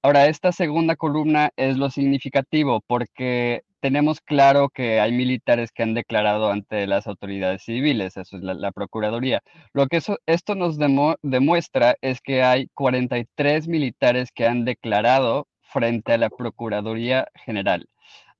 Ahora, 0.00 0.28
esta 0.28 0.50
segunda 0.52 0.96
columna 0.96 1.50
es 1.56 1.76
lo 1.76 1.90
significativo 1.90 2.80
porque 2.86 3.64
tenemos 3.80 4.22
claro 4.22 4.70
que 4.70 4.98
hay 4.98 5.12
militares 5.12 5.72
que 5.72 5.82
han 5.82 5.92
declarado 5.92 6.50
ante 6.50 6.86
las 6.86 7.06
autoridades 7.06 7.64
civiles, 7.64 8.16
eso 8.16 8.38
es 8.38 8.42
la, 8.42 8.72
Procuraduría. 8.72 9.42
Lo 9.74 9.88
que 9.88 10.00
esto 10.24 10.54
nos 10.54 10.78
demuestra 11.20 11.96
es 12.00 12.22
que 12.22 12.42
hay 12.42 12.68
43 12.72 13.68
militares 13.68 14.32
que 14.32 14.46
han 14.46 14.64
declarado 14.64 15.48
frente 15.60 16.14
a 16.14 16.18
la 16.18 16.30
Procuraduría 16.30 17.28
General. 17.44 17.86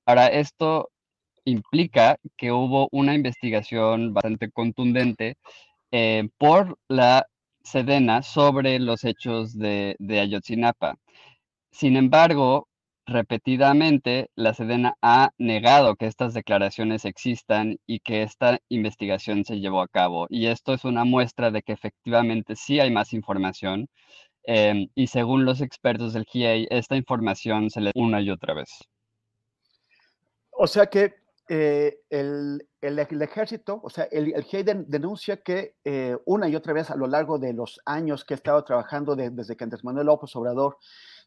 Ahora, 0.07 0.25
esto 0.29 0.89
implica 1.49 2.17
que 2.37 2.51
hubo 2.51 2.87
una 2.91 3.15
investigación 3.15 4.13
bastante 4.13 4.51
contundente 4.51 5.37
eh, 5.91 6.29
por 6.37 6.77
la 6.87 7.25
Sedena 7.63 8.23
sobre 8.23 8.79
los 8.79 9.03
hechos 9.03 9.57
de, 9.57 9.95
Ayotzinapa. 10.09 10.97
Sin 11.71 11.97
embargo, 11.97 12.67
repetidamente 13.05 14.29
la 14.35 14.53
Sedena 14.53 14.95
ha 15.01 15.31
negado 15.37 15.95
que 15.95 16.07
estas 16.07 16.33
declaraciones 16.33 17.05
existan 17.05 17.77
y 17.85 17.99
que 17.99 18.23
esta 18.23 18.59
investigación 18.69 19.45
se 19.45 19.59
llevó 19.59 19.81
a 19.81 19.87
cabo. 19.87 20.27
Y 20.29 20.47
esto 20.47 20.73
es 20.73 20.85
una 20.85 21.05
muestra 21.05 21.51
de 21.51 21.61
que 21.61 21.73
efectivamente 21.73 22.55
sí 22.55 22.79
hay 22.79 22.91
más 22.91 23.13
información. 23.13 23.87
Em, 24.43 24.89
y 24.95 25.07
según 25.07 25.45
los 25.45 25.61
expertos 25.61 26.13
del 26.13 26.25
GIEI, 26.25 26.67
esta 26.71 26.95
información 26.95 27.69
se 27.69 27.81
le 27.81 27.91
una 27.95 28.21
y 28.21 28.31
otra 28.31 28.53
vez. 28.53 28.69
O 30.51 30.67
sea 30.67 30.87
que 30.87 31.13
eh, 31.51 32.01
el, 32.11 32.61
ejército, 32.79 33.81
o 33.83 33.89
sea, 33.89 34.03
el, 34.11 34.33
el 34.35 34.43
GIEI 34.43 34.63
denuncia 34.87 35.37
que 35.37 35.75
eh, 35.83 36.15
una 36.25 36.47
y 36.47 36.55
otra 36.55 36.73
vez 36.73 36.91
a 36.91 36.95
lo 36.95 37.07
largo 37.07 37.39
de 37.39 37.53
los 37.53 37.79
años 37.85 38.23
que 38.23 38.35
he 38.35 38.37
estado 38.37 38.63
trabajando 38.63 39.15
desde 39.15 39.57
que 39.57 39.63
Andrés 39.63 39.83
Manuel 39.83 40.05
López 40.05 40.35
Obrador 40.35 40.77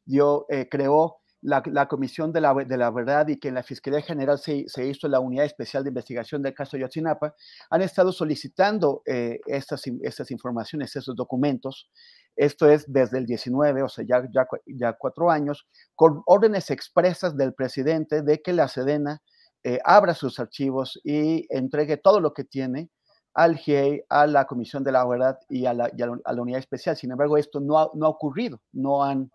dio, 0.05 0.47
eh, 0.49 0.69
creó 0.71 1.19
la, 1.41 1.89
Comisión 1.89 2.33
de 2.33 2.41
la, 2.41 2.55
de 2.55 2.77
la, 2.77 2.91
Verdad 2.93 3.27
y 3.27 3.41
que 3.41 3.49
en 3.49 3.55
la 3.55 3.65
Fiscalía 3.65 4.01
General 4.01 4.39
se, 4.39 4.65
se, 4.69 4.87
hizo 4.87 5.09
la 5.09 5.19
Unidad 5.19 5.45
Especial 5.45 5.83
de 5.83 5.89
Investigación 5.89 6.41
del 6.41 6.55
caso 6.55 6.77
de 6.77 6.83
Yotzinapa, 6.83 7.35
han 7.69 7.83
estado 7.83 8.13
solicitando 8.13 9.03
eh, 9.05 9.41
estas, 9.47 9.83
estas 10.03 10.31
informaciones, 10.31 10.95
esos 10.95 11.17
documentos. 11.17 11.91
Esto 12.37 12.71
es 12.71 12.85
desde 12.91 13.19
el 13.19 13.27
19, 13.27 13.83
o 13.83 13.89
sea, 13.89 14.05
ya, 14.09 14.23
ya, 14.33 14.47
ya 14.67 14.93
cuatro 14.93 15.33
años, 15.33 15.67
con 15.97 16.23
órdenes 16.27 16.71
expresas 16.71 17.37
del 17.37 17.55
presidente 17.55 18.23
de 18.23 18.41
que 18.41 18.53
la 18.53 18.69
Sedena 18.69 19.21
eh, 19.65 19.79
abra 19.85 20.15
sus 20.15 20.39
archivos 20.39 21.01
y 21.05 21.47
entregue 21.55 21.97
todo 21.97 22.21
lo 22.21 22.33
que 22.33 22.45
tiene 22.45 22.91
al 23.35 23.57
GIEI, 23.57 24.05
a 24.09 24.27
la 24.27 24.45
Comisión 24.45 24.85
de 24.85 24.93
la 24.93 25.07
Verdad 25.07 25.39
y 25.49 25.67
a 25.67 25.73
la, 25.73 25.91
a 26.25 26.33
la 26.33 26.43
Unidad 26.43 26.59
Especial. 26.59 26.97
Sin 26.97 27.13
embargo, 27.13 27.39
esto 27.39 27.61
no 27.61 27.79
ha, 27.79 27.91
no 27.95 28.07
ha 28.07 28.11
ocurrido, 28.11 28.61
no 28.73 29.03
han 29.03 29.31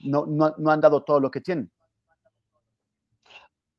no, 0.00 0.26
no, 0.26 0.70
han 0.70 0.80
dado 0.80 1.02
todo 1.02 1.20
lo 1.20 1.30
que 1.30 1.40
tienen. 1.40 1.70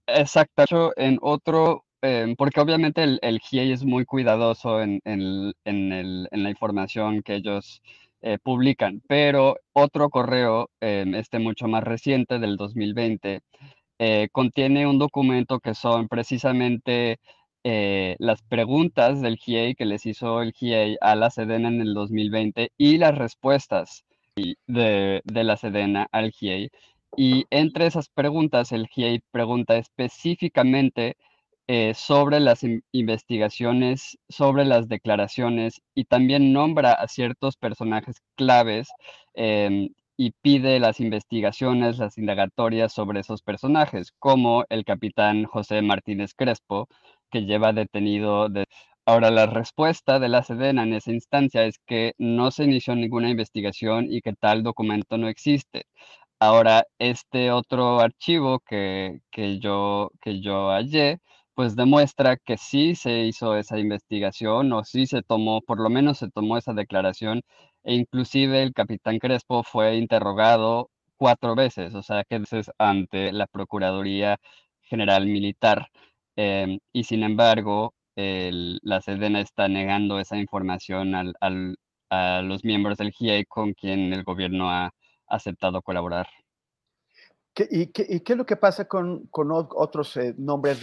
Exacto, 0.07 0.93
en 0.95 1.19
otro, 1.21 1.85
em, 2.01 2.35
porque 2.35 2.59
obviamente 2.59 3.03
el, 3.03 3.19
el 3.21 3.39
GIEI 3.39 3.73
es 3.73 3.83
muy 3.83 4.05
cuidadoso 4.05 4.81
en, 4.81 4.99
en, 5.03 5.53
en 5.63 6.43
la 6.43 6.49
información 6.49 7.21
que 7.21 7.35
ellos 7.35 7.81
eh, 8.21 8.39
publican, 8.41 9.01
pero 9.07 9.57
otro 9.73 10.09
correo, 10.09 10.71
este 10.81 11.37
mucho 11.37 11.67
más 11.67 11.83
reciente 11.83 12.39
del 12.39 12.57
2020, 12.57 13.41
eh, 13.99 14.29
contiene 14.31 14.87
un 14.87 14.99
documento 14.99 15.59
que 15.59 15.73
son 15.73 16.07
precisamente 16.07 17.19
eh, 17.63 18.15
las 18.19 18.41
preguntas 18.43 19.21
del 19.21 19.37
GIEI 19.37 19.75
que 19.75 19.85
les 19.85 20.05
hizo 20.05 20.41
el 20.41 20.53
GIEI 20.53 20.97
a 21.01 21.15
la 21.15 21.29
Sedena 21.29 21.67
en 21.69 21.81
el 21.81 21.93
2020 21.93 22.71
y 22.77 22.97
las 22.97 23.17
respuestas 23.17 24.05
de, 24.67 25.21
la 25.25 25.57
Sedena 25.57 26.07
al 26.11 26.31
GIEI. 26.31 26.69
Y 27.17 27.45
entre 27.49 27.87
esas 27.87 28.09
preguntas, 28.09 28.71
el 28.71 28.87
GIEI 28.87 29.21
pregunta 29.31 29.77
específicamente 29.77 31.17
eh, 31.67 31.93
sobre 31.95 32.39
las 32.39 32.61
investigaciones, 32.91 34.17
sobre 34.29 34.63
las 34.65 34.87
declaraciones 34.87 35.81
y 35.95 36.05
también 36.05 36.53
nombra 36.53 36.93
a 36.93 37.07
ciertos 37.07 37.57
personajes 37.57 38.21
claves 38.35 38.89
em, 39.33 39.89
y 40.17 40.31
pide 40.41 40.79
las 40.79 40.99
investigaciones, 40.99 41.97
las 41.99 42.17
indagatorias 42.17 42.91
sobre 42.93 43.21
esos 43.21 43.41
personajes, 43.43 44.11
como 44.19 44.65
el 44.69 44.83
capitán 44.85 45.45
José 45.45 45.81
Martínez 45.81 46.33
Crespo, 46.35 46.87
que 47.31 47.41
lleva 47.45 47.73
detenido 47.73 48.49
de 48.49 48.65
Ahora, 49.05 49.31
la 49.31 49.45
respuesta 49.45 50.19
de 50.19 50.27
la 50.27 50.43
Sedena 50.43 50.83
en 50.83 50.93
esa 50.93 51.11
instancia 51.13 51.63
es 51.63 51.79
que 51.85 52.13
no 52.17 52.51
se 52.51 52.65
inició 52.65 52.93
ninguna 52.93 53.29
investigación 53.29 54.07
y 54.11 54.19
que 54.21 54.33
tal 54.33 54.63
documento 54.63 55.17
no 55.17 55.29
existe. 55.29 55.85
Ahora, 56.39 56.85
este 56.99 57.51
otro 57.51 57.99
archivo 57.99 58.59
que, 58.59 59.21
que 59.31 59.59
yo, 59.59 60.11
que 60.21 60.41
yo 60.41 60.69
hallé, 60.69 61.19
pues 61.55 61.75
demuestra 61.75 62.37
que 62.37 62.57
sí 62.57 62.95
se 62.95 63.23
hizo 63.25 63.55
esa 63.57 63.79
investigación 63.79 64.71
o 64.73 64.83
sí 64.83 65.07
se 65.07 65.23
tomó, 65.23 65.61
por 65.61 65.79
lo 65.79 65.89
menos 65.89 66.19
se 66.19 66.29
tomó 66.29 66.57
esa 66.57 66.73
declaración 66.73 67.41
e 67.87 67.93
inclusive 67.95 68.63
el 68.63 68.73
capitán 68.73 69.17
Crespo 69.17 69.63
fue 69.63 69.95
interrogado 69.95 70.89
cuatro 71.15 71.55
veces, 71.55 71.95
o 71.95 72.03
sea, 72.03 72.25
que 72.25 72.35
es 72.35 72.69
ante 72.77 73.31
la 73.31 73.47
Procuraduría 73.47 74.37
General 74.81 75.25
Militar. 75.25 75.87
Em, 76.35 76.79
y 76.91 77.05
sin 77.05 77.23
embargo, 77.23 77.93
la 78.15 79.01
Sedena 79.01 79.41
está 79.41 79.67
negando 79.69 80.19
esa 80.19 80.37
información 80.37 81.15
a 81.15 82.41
los 82.41 82.65
miembros 82.65 82.97
del 82.97 83.11
GIEI 83.11 83.45
con 83.45 83.73
quien 83.73 84.11
el 84.13 84.23
gobierno 84.23 84.69
ha 84.69 84.91
aceptado 85.27 85.81
colaborar. 85.81 86.27
y, 87.69 87.87
qué, 87.87 88.21
es 88.25 88.37
lo 88.37 88.45
que 88.45 88.57
pasa 88.57 88.85
con, 88.85 89.29
otros 89.31 90.17
eh, 90.17 90.35
nombres 90.37 90.81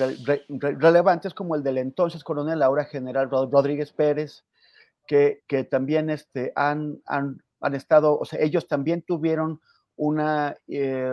relevantes 0.49 1.35
como 1.35 1.55
el 1.55 1.63
del 1.63 1.79
entonces 1.79 2.25
coronel, 2.25 2.63
ahora 2.63 2.87
general 2.87 3.29
Rodríguez 3.31 3.93
Pérez, 3.93 4.45
que, 5.07 5.43
también 5.71 6.11
este, 6.11 6.53
han, 6.57 7.01
han, 7.07 7.41
estado, 7.75 8.19
o 8.19 8.25
sea, 8.25 8.41
ellos 8.41 8.69
también 8.69 9.03
tuvieron 9.03 9.61
una 9.97 10.57
eh, 10.67 11.11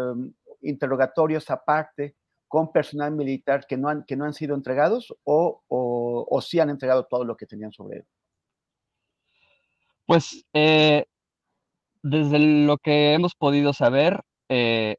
interrogatorios 0.61 1.49
aparte 1.49 2.15
con 2.47 2.71
personal 2.71 3.13
militar 3.13 3.65
que 3.65 3.77
no 3.77 3.87
han, 3.87 4.03
que 4.03 4.17
no 4.17 4.25
han 4.25 4.33
sido 4.33 4.55
entregados 4.55 5.15
o, 5.23 5.61
o, 5.69 6.41
sí 6.41 6.59
han 6.59 6.69
entregado 6.69 7.05
todo 7.05 7.23
lo 7.23 7.37
que 7.37 7.45
tenían 7.45 7.71
sobre 7.71 7.99
él? 7.99 8.05
Pues 10.05 10.43
eh, 10.53 11.05
desde 12.03 12.39
lo 12.39 12.77
que 12.77 13.13
hemos 13.13 13.35
podido 13.35 13.71
saber, 13.71 14.19
eh, 14.49 14.97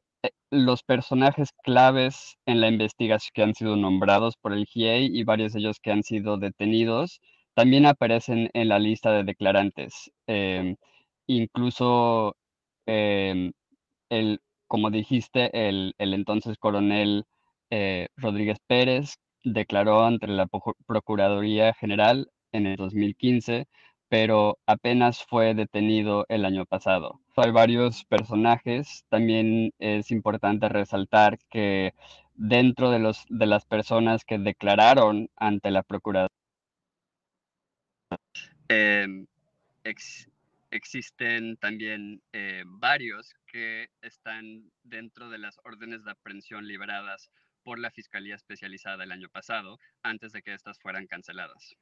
los 0.49 0.83
personajes 0.83 1.49
claves 1.63 2.37
en 2.47 2.61
la 2.61 2.69
investigación 2.69 3.31
que 3.33 3.43
han 3.43 3.53
sido 3.53 3.75
nombrados 3.75 4.35
por 4.35 4.53
el 4.53 4.65
GIEI 4.65 5.15
y 5.15 5.23
varios 5.23 5.53
de 5.53 5.59
ellos 5.59 5.79
que 5.79 5.91
han 5.91 6.01
sido 6.01 6.37
detenidos 6.37 7.19
también 7.55 7.85
aparecen 7.85 8.49
en 8.53 8.69
la 8.69 8.79
lista 8.79 9.11
de 9.11 9.23
declarantes. 9.23 10.11
Em, 10.27 10.75
incluso, 11.27 12.35
em, 12.85 13.53
el, 14.09 14.41
como 14.67 14.91
dijiste, 14.91 15.49
el, 15.69 15.93
el 15.97 16.13
entonces 16.13 16.57
coronel 16.57 17.25
eh, 17.69 18.07
Rodríguez 18.17 18.59
Pérez 18.67 19.15
declaró 19.43 20.03
ante 20.05 20.27
la 20.27 20.47
Procuraduría 20.87 21.73
General 21.73 22.29
en 22.51 22.67
el 22.67 22.77
2015, 22.77 23.67
pero 24.09 24.59
apenas 24.67 25.23
fue 25.25 25.55
detenido 25.55 26.25
el 26.29 26.45
año 26.45 26.65
pasado. 26.65 27.19
Hay 27.35 27.51
varios 27.51 28.05
personajes. 28.05 29.05
También 29.09 29.73
es 29.79 30.11
importante 30.11 30.69
resaltar 30.69 31.39
que 31.49 31.93
dentro 32.35 32.91
de, 32.91 32.99
los, 32.99 33.25
de 33.29 33.47
las 33.47 33.65
personas 33.65 34.23
que 34.25 34.37
declararon 34.37 35.29
ante 35.35 35.71
la 35.71 35.83
Procuraduría, 35.83 36.29
em, 38.67 39.25
existen 40.71 41.57
también 41.57 42.21
eh, 42.33 42.63
varios 42.65 43.35
que 43.45 43.89
están 44.01 44.71
dentro 44.83 45.29
de 45.29 45.37
las 45.37 45.59
órdenes 45.63 46.03
de 46.03 46.11
aprehensión 46.11 46.67
liberadas 46.67 47.29
por 47.63 47.79
la 47.79 47.91
Fiscalía 47.91 48.35
Especializada 48.35 49.03
el 49.03 49.11
año 49.11 49.29
pasado, 49.29 49.79
antes 50.01 50.31
de 50.33 50.41
que 50.41 50.53
estas 50.53 50.79
fueran 50.79 51.07
canceladas. 51.07 51.75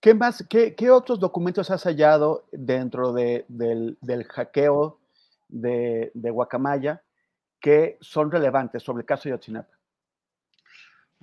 ¿Qué 0.00 0.12
más, 0.12 0.44
qué, 0.48 0.90
otros 0.90 1.18
documentos 1.18 1.70
has 1.70 1.84
hallado 1.84 2.46
dentro 2.52 3.12
del, 3.12 3.46
hackeo 4.28 4.98
de, 5.48 6.10
Guacamaya 6.14 7.02
que 7.58 7.96
son 8.02 8.30
relevantes 8.30 8.82
sobre 8.82 9.00
el 9.00 9.06
caso 9.06 9.24
de 9.24 9.30
Yotzinapa? 9.30 9.73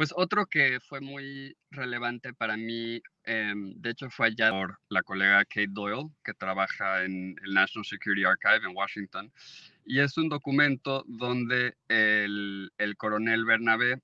Pues 0.01 0.13
otro 0.15 0.47
que 0.47 0.79
fue 0.79 0.99
muy 0.99 1.55
relevante 1.69 2.33
para 2.33 2.57
mí, 2.57 2.99
em, 3.23 3.79
de 3.79 3.91
hecho 3.91 4.09
fue 4.09 4.29
hallado 4.29 4.53
por 4.53 4.79
la 4.89 5.03
colega 5.03 5.45
Kate 5.45 5.67
Doyle, 5.69 6.09
que 6.23 6.33
trabaja 6.33 7.03
en 7.03 7.35
el 7.43 7.53
National 7.53 7.85
Security 7.85 8.23
Archive 8.25 8.67
en 8.67 8.75
Washington, 8.75 9.31
y 9.85 9.99
es 9.99 10.17
un 10.17 10.27
documento 10.27 11.03
donde 11.05 11.75
el, 11.87 12.71
coronel 12.97 13.45
Bernabé, 13.45 14.01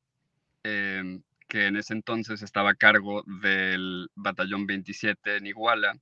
em, 0.62 1.24
que 1.48 1.66
en 1.66 1.78
ese 1.78 1.94
entonces 1.94 2.44
estaba 2.44 2.70
a 2.70 2.76
cargo 2.76 3.24
del 3.42 4.08
batallón 4.14 4.68
27 4.68 5.38
en 5.38 5.48
Iguala, 5.48 6.00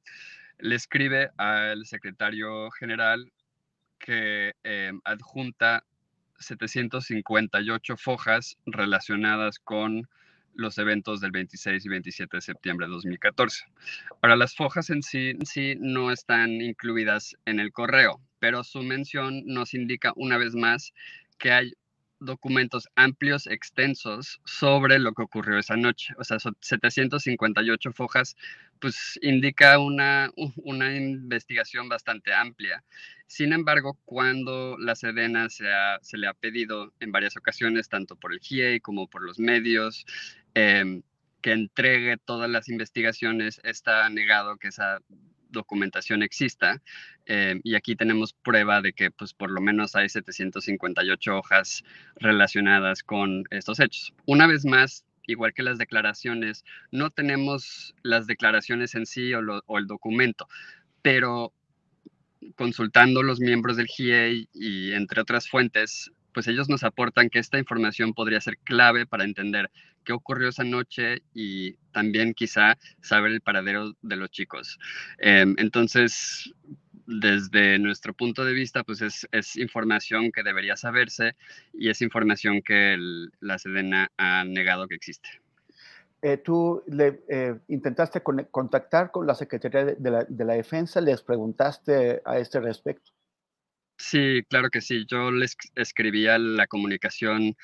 le 0.60 0.76
escribe 0.76 1.30
al 1.38 1.86
secretario 1.86 2.70
general 2.72 3.32
que 3.98 4.56
em, 4.64 5.00
adjunta 5.06 5.86
758 6.40 7.98
fojas 7.98 8.58
relacionadas 8.66 9.60
con 9.60 10.08
los 10.54 10.78
eventos 10.78 11.20
del 11.20 11.32
26 11.32 11.86
y 11.86 11.90
27 11.90 12.38
de 12.38 12.42
septiembre 12.42 12.88
de 12.88 12.94
2014. 12.94 13.66
Ahora, 14.22 14.36
las 14.36 14.56
fojas 14.56 14.90
en 14.90 15.04
sí, 15.04 15.30
en 15.30 15.46
sí 15.46 15.76
no 15.80 16.12
están 16.12 16.62
incluidas 16.62 17.36
en 17.46 17.60
el 17.60 17.72
correo, 17.72 18.22
pero 18.40 18.64
su 18.64 18.82
mención 18.82 19.44
nos 19.46 19.74
indica 19.74 20.14
una 20.16 20.38
vez 20.38 20.56
más 20.56 20.94
que 21.38 21.52
hay 21.52 21.74
documentos 22.20 22.88
amplios, 22.96 23.48
extensos 23.48 24.42
sobre 24.46 25.00
lo 25.00 25.14
que 25.14 25.24
ocurrió 25.24 25.58
esa 25.58 25.76
noche. 25.76 26.14
O 26.18 26.24
sea, 26.24 26.38
758 26.40 27.94
fojas, 27.94 28.36
pues 28.80 29.20
indica 29.22 29.80
una, 29.80 30.32
una 30.58 30.96
investigación 30.96 31.90
bastante 31.90 32.34
amplia. 32.34 32.84
Sin 33.28 33.54
embargo, 33.54 33.98
cuando 34.06 34.78
la 34.78 34.96
Sedena 34.96 35.50
se, 35.50 35.66
se 36.02 36.18
le 36.18 36.28
ha 36.28 36.34
pedido 36.34 36.94
en 37.00 37.12
varias 37.12 37.38
ocasiones, 37.38 37.90
tanto 37.90 38.16
por 38.16 38.34
el 38.34 38.40
GIEI 38.40 38.80
como 38.80 39.08
por 39.08 39.24
los 39.24 39.40
medios, 39.40 40.06
em, 40.54 41.02
que 41.42 41.52
entregue 41.52 42.18
todas 42.18 42.50
las 42.50 42.70
investigaciones, 42.70 43.62
está 43.64 44.10
negado 44.10 44.58
que 44.58 44.70
esa 44.70 45.00
documentación 45.56 46.22
exista. 46.22 46.82
Eh, 47.26 47.60
y 47.64 47.74
aquí 47.74 47.96
tenemos 47.96 48.34
prueba 48.34 48.82
de 48.82 48.94
que 48.94 49.10
pues 49.10 49.34
por 49.34 49.50
lo 49.50 49.60
menos 49.62 49.96
hay 49.96 50.10
758 50.10 51.36
hojas 51.36 51.84
relacionadas 52.18 53.02
con 53.02 53.46
estos 53.50 53.80
hechos. 53.80 54.14
Una 54.28 54.46
vez 54.46 54.66
más, 54.66 55.04
igual 55.26 55.54
que 55.54 55.64
las 55.64 55.80
declaraciones, 55.80 56.64
no 56.92 57.10
tenemos 57.10 57.96
las 58.04 58.28
declaraciones 58.28 58.94
en 58.94 59.08
sí 59.08 59.34
o, 59.34 59.42
o 59.66 59.80
el 59.80 59.88
documento, 59.88 60.48
pero 61.02 61.52
consultando 62.56 63.24
los 63.24 63.40
miembros 63.40 63.78
del 63.78 63.88
GIEI 63.88 64.50
y 64.54 64.92
entre 64.94 65.22
otras 65.22 65.50
fuentes, 65.50 66.12
pues 66.36 66.48
ellos 66.50 66.68
nos 66.68 66.84
aportan 66.84 67.30
que 67.30 67.40
esta 67.40 67.58
información 67.58 68.14
podría 68.14 68.42
ser 68.42 68.58
clave 68.58 69.06
para 69.06 69.24
entender 69.24 69.72
qué 70.04 70.12
ocurrió 70.12 70.50
esa 70.50 70.66
noche 70.66 71.24
y 71.34 71.76
también 71.94 72.34
quizá 72.34 72.78
saber 73.02 73.32
el 73.32 73.40
paradero 73.40 73.94
de 74.02 74.18
los 74.18 74.30
chicos. 74.32 74.78
Em, 75.18 75.56
entonces, 75.58 76.54
desde 77.08 77.80
nuestro 77.80 78.14
punto 78.14 78.44
de 78.44 78.52
vista, 78.52 78.84
pues 78.84 79.02
es, 79.02 79.56
información 79.56 80.34
que 80.34 80.44
debería 80.44 80.76
saberse 80.76 81.38
y 81.74 81.90
es 81.90 82.02
información 82.02 82.62
que 82.62 82.98
la 83.40 83.58
Sedena 83.58 84.12
ha 84.18 84.44
negado 84.44 84.90
que 84.90 84.96
existe. 84.96 85.30
Eh, 86.22 86.36
tú 86.36 86.84
le, 86.88 87.22
eh, 87.30 87.56
intentaste 87.70 88.22
contactar 88.22 89.10
con 89.10 89.26
la 89.26 89.36
Secretaría 89.36 89.86
de 89.86 90.12
la, 90.12 90.26
de 90.26 90.44
la 90.44 90.54
Defensa, 90.56 91.00
les 91.00 91.22
preguntaste 91.22 92.22
a 92.26 92.40
este 92.40 92.60
respecto. 92.60 93.15
Sí, 94.08 94.44
claro 94.50 94.70
que 94.70 94.82
sí. 94.82 95.06
Yo 95.08 95.32
les 95.32 95.58
escribía 95.76 96.38
la 96.38 96.68
comunicación 96.68 97.56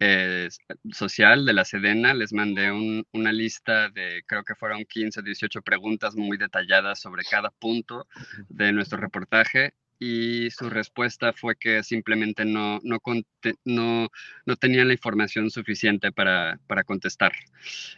eh, 0.00 0.48
social 0.92 1.46
de 1.46 1.52
la 1.52 1.64
Sedena, 1.64 2.14
les 2.14 2.32
mandé 2.32 2.72
una 3.12 3.32
lista 3.32 3.90
de, 3.90 4.24
creo 4.26 4.42
que 4.42 4.56
fueron 4.56 4.84
15 4.86 5.20
o 5.20 5.22
18 5.22 5.62
preguntas 5.62 6.16
muy 6.16 6.36
detalladas 6.36 7.00
sobre 7.00 7.22
cada 7.24 7.50
punto 7.50 8.08
de 8.48 8.72
nuestro 8.72 8.98
reportaje 8.98 9.74
y 10.00 10.50
su 10.50 10.68
respuesta 10.68 11.32
fue 11.32 11.54
que 11.56 11.84
simplemente 11.84 12.44
no, 12.44 12.80
no, 12.82 12.98
no, 13.64 14.08
no 14.46 14.56
tenían 14.56 14.88
la 14.88 14.94
información 14.94 15.48
suficiente 15.48 16.10
para, 16.10 16.58
para 16.66 16.82
contestar. 16.82 17.32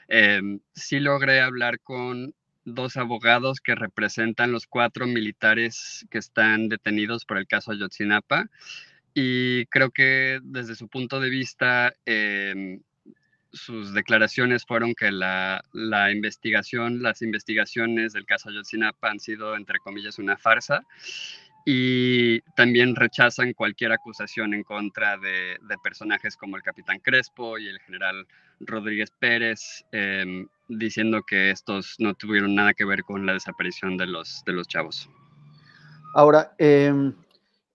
Em, 0.08 0.60
sí 0.74 1.00
logré 1.00 1.40
hablar 1.40 1.80
con 1.80 2.34
dos 2.66 2.96
abogados 2.96 3.60
que 3.60 3.74
representan 3.74 4.52
los 4.52 4.66
cuatro 4.66 5.06
militares 5.06 6.04
que 6.10 6.18
están 6.18 6.68
detenidos 6.68 7.24
por 7.24 7.38
el 7.38 7.46
caso 7.46 7.70
Ayotzinapa. 7.70 8.50
Y 9.14 9.64
creo 9.66 9.90
que 9.90 10.40
desde 10.42 10.74
su 10.74 10.88
punto 10.88 11.20
de 11.20 11.30
vista, 11.30 11.94
em, 12.04 12.82
sus 13.52 13.94
declaraciones 13.94 14.66
fueron 14.66 14.94
que 14.94 15.10
la, 15.10 15.62
la, 15.72 16.12
investigación, 16.12 17.02
las 17.02 17.22
investigaciones 17.22 18.12
del 18.12 18.26
caso 18.26 18.50
Ayotzinapa 18.50 19.10
han 19.10 19.20
sido, 19.20 19.56
entre 19.56 19.78
comillas, 19.78 20.18
una 20.18 20.36
farsa 20.36 20.84
y 21.68 22.42
también 22.54 22.94
rechazan 22.94 23.52
cualquier 23.52 23.90
acusación 23.90 24.54
en 24.54 24.62
contra 24.62 25.18
de, 25.18 25.58
personajes 25.82 26.36
como 26.36 26.56
el 26.56 26.62
capitán 26.62 27.00
Crespo 27.00 27.58
y 27.58 27.66
el 27.66 27.80
general 27.80 28.24
Rodríguez 28.60 29.10
Pérez, 29.10 29.84
em, 29.90 30.46
diciendo 30.68 31.24
que 31.26 31.50
estos 31.50 31.96
no 31.98 32.14
tuvieron 32.14 32.54
nada 32.54 32.72
que 32.72 32.84
ver 32.84 33.02
con 33.02 33.26
la 33.26 33.32
desaparición 33.32 33.96
de 33.96 34.06
los, 34.06 34.44
de 34.46 34.52
los 34.52 34.68
chavos. 34.68 35.10
Ahora, 36.14 36.54
em, 36.58 37.12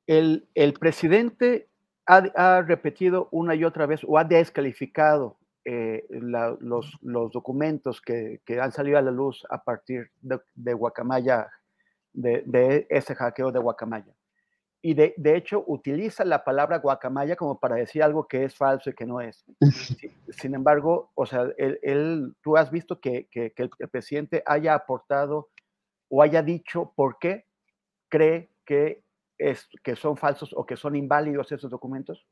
el, 0.07 0.73
presidente 0.79 1.67
ha, 2.05 2.61
repetido 2.61 3.27
una 3.31 3.55
y 3.55 3.65
otra 3.65 3.87
vez 3.87 4.01
o 4.07 4.17
ha 4.17 4.23
descalificado 4.23 5.37
eh, 5.65 6.05
los, 6.09 6.97
los, 7.01 7.31
documentos 7.33 8.01
que, 8.01 8.39
han 8.61 8.71
salido 8.71 8.97
a 8.97 9.01
la 9.01 9.11
luz 9.11 9.45
a 9.49 9.61
partir 9.61 10.11
de 10.21 10.73
Guacamaya 10.73 11.49
de, 12.13 12.87
ese 12.89 13.15
hackeo 13.15 13.51
de 13.51 13.59
Guacamaya. 13.59 14.13
Y 14.83 14.95
de, 14.95 15.13
hecho 15.23 15.63
utiliza 15.67 16.25
la 16.25 16.43
palabra 16.43 16.79
guacamaya 16.79 17.35
como 17.35 17.59
para 17.59 17.75
decir 17.75 18.01
algo 18.01 18.27
que 18.27 18.45
es 18.45 18.55
falso 18.55 18.89
y 18.89 18.93
que 18.93 19.05
no 19.05 19.21
es. 19.21 19.45
Sin 20.29 20.55
embargo, 20.55 21.11
o 21.13 21.27
sea, 21.27 21.45
él, 21.57 22.33
tú 22.41 22.57
has 22.57 22.71
visto 22.71 22.99
que, 22.99 23.27
el, 23.31 23.69
presidente 23.91 24.41
haya 24.43 24.73
aportado 24.73 25.49
o 26.09 26.23
haya 26.23 26.41
dicho 26.41 26.93
por 26.95 27.19
qué 27.19 27.45
cree 28.09 28.49
que, 28.65 29.03
es, 29.37 29.69
que 29.83 29.95
son 29.95 30.17
falsos 30.17 30.51
o 30.55 30.65
que 30.65 30.75
son 30.75 30.95
inválidos 30.95 31.51
esos 31.51 31.69
documentos. 31.69 32.25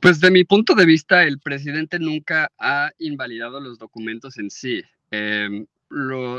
Pues 0.00 0.18
de 0.18 0.32
mi 0.32 0.42
punto 0.42 0.74
de 0.74 0.86
vista, 0.86 1.22
el 1.22 1.38
presidente 1.38 2.00
nunca 2.00 2.50
ha 2.58 2.90
invalidado 2.98 3.60
los 3.60 3.78
documentos 3.78 4.36
en 4.38 4.50
sí. 4.50 4.82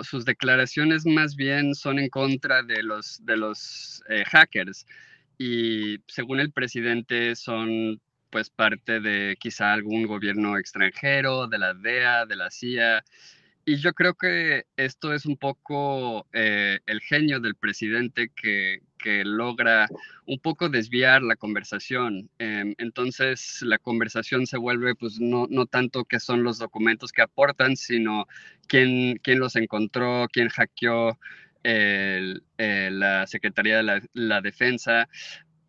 Sus 0.04 0.26
declaraciones 0.26 1.06
más 1.06 1.36
bien 1.36 1.76
son 1.76 2.00
en 2.00 2.10
contra 2.10 2.64
de 2.64 2.82
los, 2.84 3.24
de 3.26 3.38
los 3.38 4.04
eh, 4.10 4.24
hackers 4.26 4.86
y 5.38 5.98
según 6.08 6.40
el 6.40 6.52
presidente 6.52 7.36
son 7.36 8.02
pues 8.30 8.50
parte 8.50 9.00
de 9.00 9.38
quizá 9.40 9.74
algún 9.74 10.08
gobierno 10.08 10.58
extranjero, 10.58 11.48
de 11.48 11.60
la 11.60 11.74
DEA, 11.74 12.26
de 12.26 12.36
la 12.36 12.50
CIA 12.50 13.04
y 13.66 13.78
yo 13.78 13.94
creo 13.94 14.14
que 14.14 14.66
esto 14.76 15.14
es 15.14 15.26
un 15.26 15.38
poco 15.38 16.28
eh, 16.34 16.80
el 16.86 17.00
genio 17.02 17.40
del 17.40 17.56
presidente 17.56 18.30
que, 18.36 18.82
logra 19.26 19.90
un 20.26 20.40
poco 20.40 20.70
desviar 20.70 21.24
la 21.24 21.36
conversación. 21.36 22.30
Em, 22.40 22.74
entonces 22.78 23.62
la 23.62 23.78
conversación 23.78 24.48
se 24.48 24.58
vuelve 24.58 24.96
pues 24.96 25.20
no, 25.20 25.46
no 25.50 25.66
tanto 25.66 26.06
que 26.06 26.22
son 26.22 26.44
los 26.44 26.58
documentos 26.58 27.12
que 27.12 27.22
aportan, 27.22 27.76
sino 27.76 28.28
quién, 28.66 29.20
quién 29.22 29.40
los 29.40 29.58
encontró, 29.58 30.28
quién 30.32 30.48
hackeó 30.48 31.20
eh, 31.66 32.40
la 32.58 33.28
Secretaría 33.28 33.84
de 33.84 34.02
la, 34.14 34.42
Defensa 34.42 35.10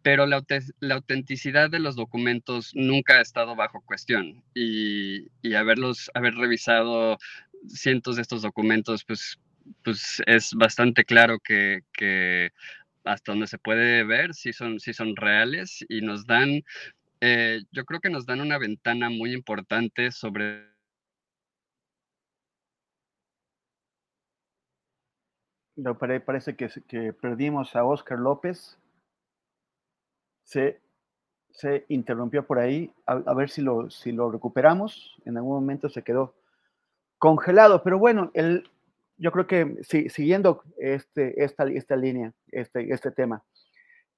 pero 0.03 0.27
la, 0.27 0.45
la, 0.81 0.95
autenticidad 0.95 1.71
de 1.71 1.81
los 1.81 1.97
documentos 1.97 2.71
nunca 2.75 3.19
ha 3.19 3.21
estado 3.21 3.57
bajo 3.57 3.81
cuestión 3.81 4.45
y, 4.55 5.29
y 5.43 5.55
haberlos, 5.55 6.11
haber 6.15 6.35
revisado 6.35 7.19
cientos 7.69 8.17
de 8.17 8.23
estos 8.23 8.43
documentos, 8.43 9.05
pues, 9.05 9.39
pues 9.83 10.23
es 10.27 10.53
bastante 10.55 11.05
claro 11.05 11.39
que, 11.39 11.83
hasta 13.05 13.33
donde 13.33 13.47
se 13.47 13.59
puede 13.59 14.05
ver 14.05 14.35
si 14.35 14.53
son, 14.53 14.81
son 14.81 15.17
reales 15.17 15.85
y 15.89 16.01
nos 16.01 16.27
dan, 16.27 16.63
eh, 17.21 17.63
yo 17.73 17.85
creo 17.85 18.01
que 18.01 18.11
nos 18.11 18.27
dan 18.27 18.41
una 18.41 18.59
ventana 18.59 19.11
muy 19.11 19.33
importante 19.33 20.11
sobre... 20.11 20.73
Parece 26.25 26.55
que, 26.55 26.69
que 26.87 27.13
perdimos 27.13 27.75
a 27.75 27.85
Oscar 27.85 28.21
López. 28.21 28.79
Se, 30.45 30.81
se 31.51 31.85
interrumpió 31.89 32.47
por 32.47 32.61
ahí. 32.61 32.93
A, 33.07 33.15
a, 33.15 33.35
ver 33.35 33.51
si 33.51 33.61
lo, 33.61 33.91
si 33.91 34.13
lo 34.13 34.31
recuperamos. 34.31 35.21
En 35.25 35.37
algún 35.37 35.55
momento 35.55 35.89
se 35.89 36.05
quedó 36.05 36.33
congelado. 37.19 37.83
Pero 37.83 37.99
bueno, 37.99 38.31
el, 38.35 38.65
yo 39.17 39.31
creo 39.33 39.47
que 39.47 39.79
siguiendo 39.83 40.63
este, 40.79 41.43
esta, 41.43 41.65
esta 41.65 41.97
línea, 41.97 42.33
este, 42.51 42.93
este 42.93 43.11
tema, 43.11 43.43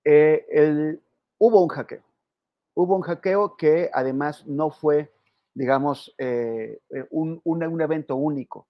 eh, 0.05 0.47
el, 0.51 1.03
hubo 1.39 1.63
un 1.63 1.69
hackeo. 1.69 2.03
Hubo 2.75 2.97
un 2.97 3.03
hackeo 3.03 3.57
que 3.57 3.91
además 3.93 4.47
no 4.47 4.71
fue, 4.71 5.13
digamos, 5.55 6.15
eh, 6.19 6.79
eh, 6.91 7.07
un, 7.11 7.41
un, 7.45 7.81
evento 7.83 8.17
único. 8.17 8.69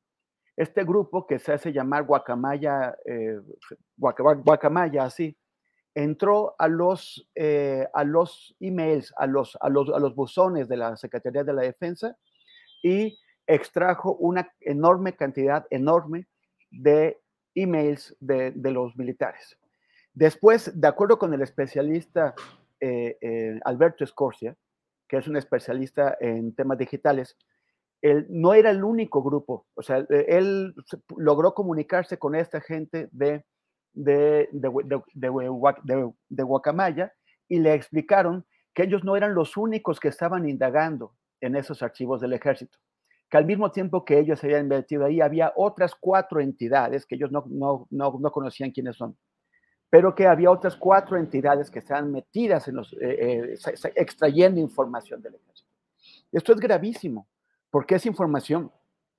Este 0.57 0.85
grupo 0.85 1.27
que 1.27 1.39
se 1.39 1.53
hace 1.53 1.73
llamar 1.73 2.05
Guacamaya, 2.05 2.97
Guacamaya 3.97 5.05
así, 5.05 5.37
entró 5.95 6.55
a 6.59 6.69
los, 6.69 7.29
a 7.93 8.05
los 8.05 8.57
emails, 8.61 9.13
a 9.19 9.27
los, 9.27 9.59
a, 9.61 9.69
los, 9.69 9.91
a 9.91 9.99
los 9.99 10.15
buzones 10.15 10.67
de 10.69 10.79
la 10.79 10.97
Secretaría 10.97 11.45
de 11.45 11.53
la 11.53 11.63
Defensa 11.63 12.17
y 12.83 13.19
extrajo 13.47 14.15
una 14.17 14.53
enorme 14.61 15.15
cantidad, 15.15 15.67
enorme, 15.71 16.27
de 16.71 17.21
emails 17.55 18.17
de, 18.21 18.53
los 18.57 18.97
militares. 18.97 19.59
Después, 20.13 20.79
de 20.79 20.89
acuerdo 20.89 21.19
con 21.19 21.33
el 21.35 21.43
especialista 21.43 22.35
eh, 22.81 23.17
eh, 23.21 23.61
Alberto 23.65 24.05
Escorcia, 24.05 24.57
que 25.09 25.19
es 25.19 25.29
un 25.29 25.37
especialista 25.37 26.17
en 26.21 26.55
temas 26.55 26.79
digitales, 26.79 27.37
él 28.03 28.27
no 28.29 28.55
era 28.55 28.71
el 28.71 28.85
único 28.85 29.23
grupo, 29.23 29.67
o 29.75 29.83
sea, 29.83 30.05
él 30.09 30.75
logró 31.17 31.55
comunicarse 31.55 32.19
con 32.19 32.35
esta 32.35 32.61
gente 32.61 33.09
de, 33.11 33.45
de, 33.95 34.49
de, 34.53 34.71
de, 35.15 36.13
de, 36.29 36.43
Guacamaya 36.43 37.13
y 37.49 37.59
le 37.61 37.75
explicaron 37.75 38.45
que 38.75 38.83
ellos 38.85 39.03
no 39.05 39.17
eran 39.17 39.35
los 39.35 39.57
únicos 39.57 39.99
que 39.99 40.09
estaban 40.09 40.47
indagando 40.49 41.15
en 41.41 41.57
esos 41.57 41.83
archivos 41.83 42.21
del 42.21 42.35
ejército, 42.35 42.79
que 43.29 43.37
al 43.37 43.45
mismo 43.45 43.71
tiempo 43.71 44.05
que 44.05 44.19
ellos 44.19 44.43
habían 44.45 44.69
metido 44.69 45.05
ahí, 45.05 45.21
había 45.21 45.53
otras 45.57 45.95
cuatro 45.95 46.41
entidades 46.41 47.07
que 47.07 47.17
ellos 47.17 47.33
no, 47.33 47.45
no, 47.49 47.87
no, 47.91 48.19
no 48.21 48.31
conocían 48.31 48.71
quiénes 48.71 48.97
son, 48.97 49.17
pero 49.91 50.15
que 50.15 50.27
había 50.27 50.51
otras 50.51 50.77
cuatro 50.77 51.17
entidades 51.17 51.71
que 51.71 51.81
estaban 51.81 52.13
metidas 52.13 52.69
en 52.69 52.77
los, 52.77 52.93
eh, 52.95 53.55
eh, 53.55 53.59
extrayendo 53.95 54.61
información 54.61 55.21
del 55.23 55.35
ejército. 55.35 55.71
Esto 56.33 56.53
es 56.53 56.61
gravísimo, 56.61 57.29
porque 57.71 57.97
es 57.97 58.07
información 58.07 58.71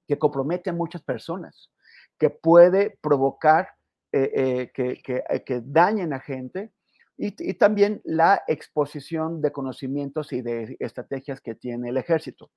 que 0.08 0.18
compromete 0.18 0.70
a 0.70 0.74
muchas 0.74 1.02
personas, 1.02 1.70
que 2.18 2.30
puede 2.30 2.98
provocar 3.02 3.70
eh, 4.12 4.72
que, 4.74 5.02
que, 5.04 5.24
que, 5.46 5.62
dañen 5.64 6.14
a 6.14 6.20
gente 6.20 6.72
y, 7.18 7.50
y, 7.50 7.54
también 7.56 8.02
la 8.06 8.42
exposición 8.48 9.42
de 9.42 9.52
conocimientos 9.52 10.32
y 10.32 10.42
de 10.42 10.78
estrategias 10.80 11.42
que 11.42 11.56
tiene 11.56 11.90
el 11.90 11.98
ejército. 11.98 12.50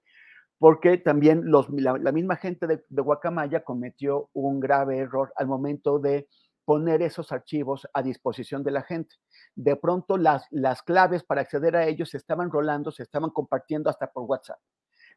Porque 0.61 0.99
también 0.99 1.51
la, 1.51 2.13
misma 2.13 2.37
gente 2.37 2.67
de, 2.67 2.83
Guacamaya 2.91 3.65
cometió 3.65 4.29
un 4.35 4.61
grave 4.61 4.99
error 4.99 5.33
al 5.37 5.47
momento 5.47 5.99
de 5.99 6.29
poner 6.67 7.01
esos 7.01 7.33
archivos 7.33 7.89
a 7.95 8.03
disposición 8.03 8.63
de 8.63 8.71
la 8.71 8.83
gente. 8.83 9.17
De 9.55 9.75
pronto 9.77 10.19
las, 10.19 10.47
las 10.51 10.83
claves 10.83 11.25
para 11.25 11.41
acceder 11.41 11.77
a 11.77 11.87
ellos 11.87 12.11
se 12.11 12.19
estaban 12.19 12.51
rolando, 12.51 12.93
se 12.93 13.05
estaban 13.05 13.31
compartiendo 13.31 13.89
hasta 13.89 14.13
por 14.13 14.25
WhatsApp. 14.25 14.59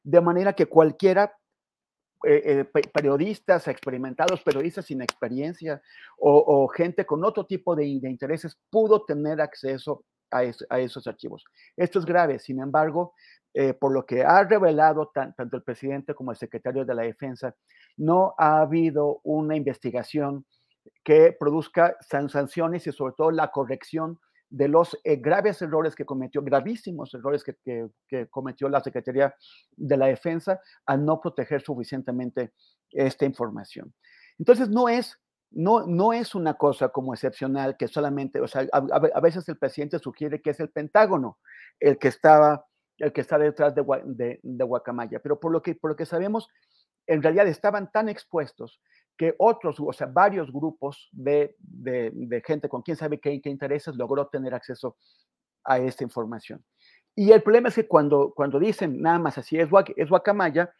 De 0.01 0.21
manera 0.21 0.53
que 0.53 0.67
cualquiera, 0.67 1.35
eh, 2.25 2.65
eh, 2.73 2.81
periodistas 2.93 3.67
experimentados, 3.67 4.41
periodistas 4.43 4.85
sin 4.85 5.01
experiencia 5.01 5.81
o, 6.17 6.63
o 6.63 6.69
gente 6.69 7.05
con 7.05 7.25
otro 7.25 7.45
tipo 7.45 7.75
de, 7.75 7.83
de, 8.01 8.09
intereses 8.09 8.57
pudo 8.69 9.03
tener 9.03 9.41
acceso 9.41 10.05
a, 10.33 10.43
es, 10.43 10.65
a, 10.69 10.79
esos 10.79 11.07
archivos. 11.07 11.43
Esto 11.77 11.99
es 11.99 12.05
grave, 12.05 12.39
sin 12.39 12.59
embargo, 12.59 13.13
eh, 13.53 13.73
por 13.73 13.93
lo 13.93 14.05
que 14.05 14.23
ha 14.23 14.43
revelado 14.43 15.11
tan, 15.13 15.33
tanto 15.35 15.57
el 15.57 15.63
presidente 15.63 16.13
como 16.15 16.31
el 16.31 16.37
secretario 16.37 16.85
de 16.85 16.95
la 16.95 17.03
Defensa, 17.03 17.55
no 17.97 18.33
ha 18.37 18.61
habido 18.61 19.21
una 19.23 19.55
investigación 19.55 20.45
que 21.03 21.35
produzca 21.39 21.95
sanciones 22.01 22.87
y 22.87 22.91
sobre 22.91 23.13
todo 23.15 23.31
la 23.31 23.49
corrección 23.51 24.19
de 24.53 24.67
los 24.67 24.95
eh, 25.03 25.15
graves 25.15 25.61
errores 25.63 25.95
que 25.95 26.05
cometió, 26.05 26.43
gravísimos 26.43 27.11
errores 27.15 27.43
que, 27.43 27.89
cometió 28.29 28.69
la 28.69 28.81
Secretaría 28.81 29.33
de 29.75 29.97
la 29.97 30.05
Defensa 30.05 30.59
al 30.85 31.03
no 31.03 31.19
proteger 31.19 31.63
suficientemente 31.63 32.53
esta 32.91 33.25
información. 33.25 33.91
Entonces, 34.37 34.69
no 34.69 34.89
es, 34.89 35.19
no, 35.53 35.85
no 35.85 36.13
es 36.13 36.35
una 36.35 36.55
cosa 36.55 36.89
como 36.89 37.13
excepcional 37.13 37.77
que 37.77 37.87
solamente, 37.87 38.41
o 38.41 38.47
sea, 38.47 38.67
a, 38.71 39.19
veces 39.19 39.47
el 39.49 39.57
presidente 39.57 39.99
sugiere 39.99 40.41
que 40.41 40.49
es 40.49 40.59
el 40.59 40.69
Pentágono 40.69 41.37
el 41.79 41.97
que 41.97 42.07
estaba, 42.07 42.65
el 42.97 43.13
que 43.13 43.21
está 43.21 43.37
detrás 43.37 43.73
de, 43.75 44.39
de, 44.41 44.63
Guacamaya, 44.63 45.19
pero 45.19 45.39
por 45.39 45.51
lo, 45.51 45.61
que, 45.61 45.75
por 45.75 45.91
lo 45.91 45.95
que 45.95 46.05
sabemos, 46.05 46.49
en 47.07 47.21
realidad 47.21 47.47
estaban 47.47 47.91
tan 47.91 48.09
expuestos 48.09 48.81
que 49.17 49.35
otros, 49.37 49.79
o 49.79 49.93
sea, 49.93 50.07
varios 50.07 50.51
grupos 50.51 51.09
de, 51.11 51.55
de, 51.59 52.41
gente 52.45 52.67
con 52.67 52.81
quién 52.81 52.97
sabe 52.97 53.19
qué, 53.19 53.39
qué, 53.41 53.49
intereses 53.49 53.95
logró 53.95 54.27
tener 54.27 54.55
acceso 54.55 54.97
a 55.63 55.77
esta 55.77 56.03
información. 56.03 56.63
Y 57.15 57.31
el 57.31 57.43
problema 57.43 57.69
es 57.69 57.75
que 57.75 57.87
cuando, 57.87 58.33
cuando 58.35 58.59
dicen 58.59 58.99
nada 59.01 59.19
más 59.19 59.37
así 59.37 59.59
es, 59.59 59.69
es 59.95 60.09
Guacamaya, 60.09 60.73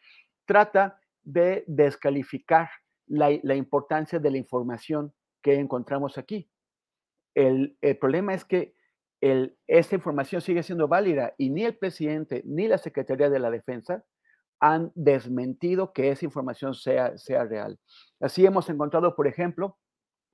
trata 0.45 0.99
de 1.21 1.63
descalificar 1.67 2.69
la, 3.07 3.29
la, 3.43 3.55
importancia 3.55 4.19
de 4.19 4.31
la 4.31 4.37
información 4.37 5.13
que 5.41 5.55
encontramos 5.55 6.17
aquí. 6.17 6.49
El, 7.35 7.77
el 7.81 7.97
problema 7.97 8.33
es 8.33 8.45
que 8.45 8.75
el, 9.21 9.57
esta 9.67 9.95
información 9.95 10.41
sigue 10.41 10.63
siendo 10.63 10.87
válida 10.87 11.33
y 11.37 11.49
ni 11.49 11.63
el 11.63 11.77
presidente 11.77 12.41
ni 12.45 12.67
la 12.67 12.77
Secretaría 12.77 13.29
de 13.29 13.39
la 13.39 13.49
Defensa 13.51 14.03
han 14.59 14.91
desmentido 14.95 15.91
que 15.91 16.09
esa 16.09 16.25
información 16.25 16.73
sea, 16.73 17.17
sea 17.17 17.43
real. 17.43 17.79
Así 18.19 18.45
hemos 18.45 18.69
encontrado, 18.69 19.15
por 19.15 19.27
ejemplo, 19.27 19.77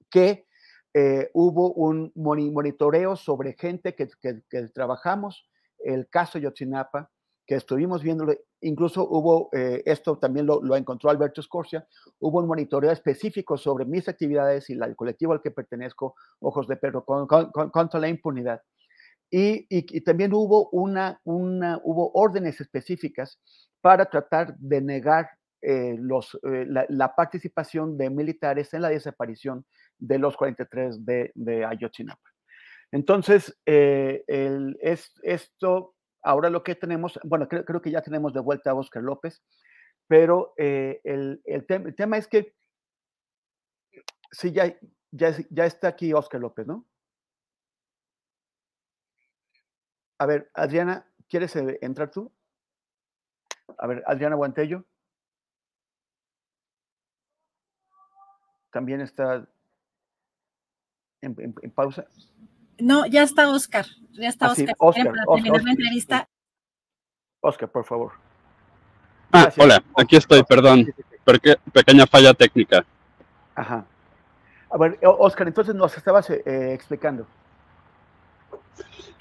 que 0.09 0.47
eh, 0.93 1.29
hubo 1.33 1.73
un 1.73 2.11
monitoreo 2.15 3.15
sobre 3.15 3.53
gente 3.53 3.95
que, 3.95 4.07
que, 4.21 4.41
que, 4.49 4.67
trabajamos, 4.69 5.49
el 5.79 6.09
caso 6.09 6.39
Yotzinapa, 6.39 7.11
que 7.49 7.55
estuvimos 7.55 8.03
viendo, 8.03 8.31
incluso 8.61 9.07
hubo, 9.09 9.49
eh, 9.53 9.81
esto 9.87 10.19
también 10.19 10.45
lo, 10.45 10.61
lo, 10.61 10.75
encontró 10.75 11.09
Alberto 11.09 11.41
Scorsia, 11.41 11.83
hubo 12.19 12.37
un 12.37 12.47
monitoreo 12.47 12.91
específico 12.91 13.57
sobre 13.57 13.85
mis 13.85 14.07
actividades 14.07 14.69
y 14.69 14.75
la, 14.75 14.85
el 14.85 14.95
colectivo 14.95 15.33
al 15.33 15.41
que 15.41 15.49
pertenezco, 15.49 16.13
Ojos 16.41 16.67
de 16.67 16.75
Perro, 16.75 17.03
con, 17.03 17.25
con, 17.25 17.49
con, 17.49 17.71
contra 17.71 17.99
la 17.99 18.07
impunidad. 18.07 18.61
Y, 19.31 19.65
y, 19.67 19.97
y, 19.97 20.01
también 20.01 20.31
hubo, 20.31 20.69
una, 20.69 21.19
una, 21.23 21.81
hubo 21.83 22.11
órdenes 22.13 22.61
específicas 22.61 23.39
para 23.81 24.05
tratar 24.05 24.55
de 24.59 24.81
negar 24.81 25.31
eh, 25.63 25.95
los, 25.97 26.35
eh, 26.43 26.65
la, 26.67 26.85
la, 26.89 27.15
participación 27.15 27.97
de 27.97 28.11
militares 28.11 28.75
en 28.75 28.83
la 28.83 28.89
desaparición 28.89 29.65
de 29.97 30.19
los 30.19 30.37
43 30.37 31.03
de, 31.03 31.31
de 31.33 31.65
Ayotzinapa. 31.65 32.29
Entonces, 32.91 33.57
eh, 33.65 34.23
el, 34.27 34.77
es, 34.81 35.11
esto, 35.23 35.95
ahora 36.23 36.49
lo 36.49 36.63
que 36.63 36.75
tenemos, 36.75 37.19
bueno, 37.23 37.47
creo, 37.47 37.81
que 37.81 37.91
ya 37.91 38.01
tenemos 38.01 38.33
de 38.33 38.39
vuelta 38.39 38.71
a 38.71 38.75
Oscar 38.75 39.03
López, 39.03 39.41
pero 40.07 40.53
eh, 40.57 41.01
el, 41.03 41.41
el, 41.45 41.65
te 41.65 41.75
el, 41.75 41.95
tema 41.95 42.17
es 42.17 42.27
que, 42.27 42.55
sí, 44.31 44.51
ya, 44.51 45.65
está 45.65 45.87
aquí 45.89 46.13
Oscar 46.13 46.41
López, 46.41 46.67
¿no? 46.67 46.85
A 50.17 50.25
ver, 50.25 50.49
Adriana, 50.53 51.07
¿quieres 51.29 51.55
entrar 51.55 52.11
tú? 52.11 52.31
A 53.77 53.87
ver, 53.87 54.03
Adriana 54.05 54.35
Guantello. 54.35 54.85
También 58.71 59.01
está 59.01 59.47
en, 61.21 61.35
en, 61.39 61.55
en 61.61 61.71
pausa. 61.71 62.07
No, 62.79 63.05
ya 63.05 63.23
está 63.23 63.49
Oscar. 63.49 63.85
Ya 64.11 64.29
está 64.29 64.47
Ah, 64.47 64.55
sí, 64.55 64.63
Oscar. 64.63 64.75
Oscar, 64.79 65.05
para 65.05 65.23
Oscar, 65.25 65.35
terminar 65.35 65.51
la 65.53 65.57
Oscar. 65.61 65.71
entrevista. 65.71 66.29
Oscar, 67.41 67.69
por 67.69 67.85
favor. 67.85 68.11
Ah, 69.31 69.43
Gracias. 69.43 69.65
hola, 69.65 69.83
aquí 69.97 70.15
estoy, 70.15 70.43
perdón. 70.43 70.87
Porque, 71.23 71.55
pequeña 71.71 72.07
falla 72.07 72.33
técnica. 72.33 72.83
Ajá. 73.55 73.85
A 74.71 74.77
ver, 74.77 74.99
O- 75.03 75.25
Oscar, 75.25 75.47
entonces 75.47 75.75
nos 75.75 75.95
estabas 75.97 76.29
eh, 76.29 76.41
eh, 76.45 76.71
explicando 76.73 77.25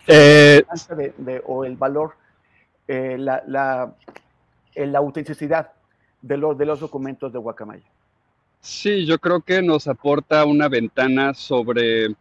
Eh, 0.06 0.62
de, 0.96 1.14
de- 1.18 1.42
o 1.46 1.64
el 1.64 1.76
valor, 1.76 2.14
eh, 2.86 3.16
la, 3.18 3.42
la, 3.46 3.94
eh, 4.74 4.86
la 4.86 4.98
autenticidad 4.98 5.72
de, 6.22 6.36
lo, 6.38 6.54
de 6.54 6.64
los 6.64 6.80
documentos 6.80 7.32
de 7.32 7.38
Guacamaya. 7.38 7.84
sí, 8.60 9.04
yo 9.06 9.18
creo 9.18 9.40
que 9.42 9.60
nos 9.62 9.86
aporta 9.86 10.44
una 10.46 10.68
ventana 10.68 11.34
sobre 11.34 12.14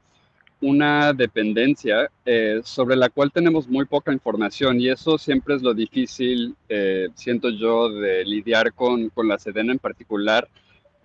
una 0.61 1.13
dependencia 1.13 2.09
eh, 2.25 2.61
sobre 2.63 2.95
la 2.95 3.09
cual 3.09 3.31
tenemos 3.31 3.67
muy 3.67 3.85
poca 3.85 4.11
información 4.11 4.81
y 4.81 4.89
eso 4.89 5.17
siempre 5.17 5.55
es 5.55 5.61
lo 5.61 5.73
difícil, 5.73 6.55
eh, 6.67 7.09
siento 7.13 7.49
yo, 7.49 7.89
de 7.89 8.25
lidiar 8.25 8.73
con, 8.73 9.09
con 9.09 9.27
la 9.27 9.37
Sedena 9.37 9.71
en 9.71 9.79
particular. 9.79 10.47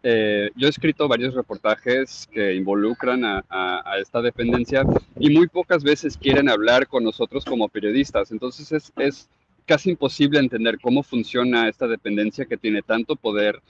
Eh, 0.03 0.51
yo 0.57 0.67
he 0.67 0.71
escrito 0.71 1.07
varios 1.07 1.35
reportajes 1.35 2.29
que 2.33 2.55
involucran 2.55 3.25
a, 3.25 3.45
a, 3.49 3.99
esta 4.01 4.21
dependencia 4.21 4.85
y 5.21 5.31
muy 5.31 5.47
pocas 5.47 5.85
veces 5.85 6.17
quieren 6.17 6.49
hablar 6.49 6.89
con 6.89 7.05
nosotros 7.05 7.45
como 7.45 7.69
periodistas. 7.69 8.33
Entonces 8.33 8.73
es, 8.73 8.93
es 8.97 9.29
casi 9.67 9.91
imposible 9.91 10.41
entender 10.41 10.79
cómo 10.81 11.03
funciona 11.03 11.69
esta 11.69 11.87
dependencia 11.87 12.47
que 12.47 12.57
tiene 12.57 12.83
tanto 12.83 13.15
poder, 13.15 13.61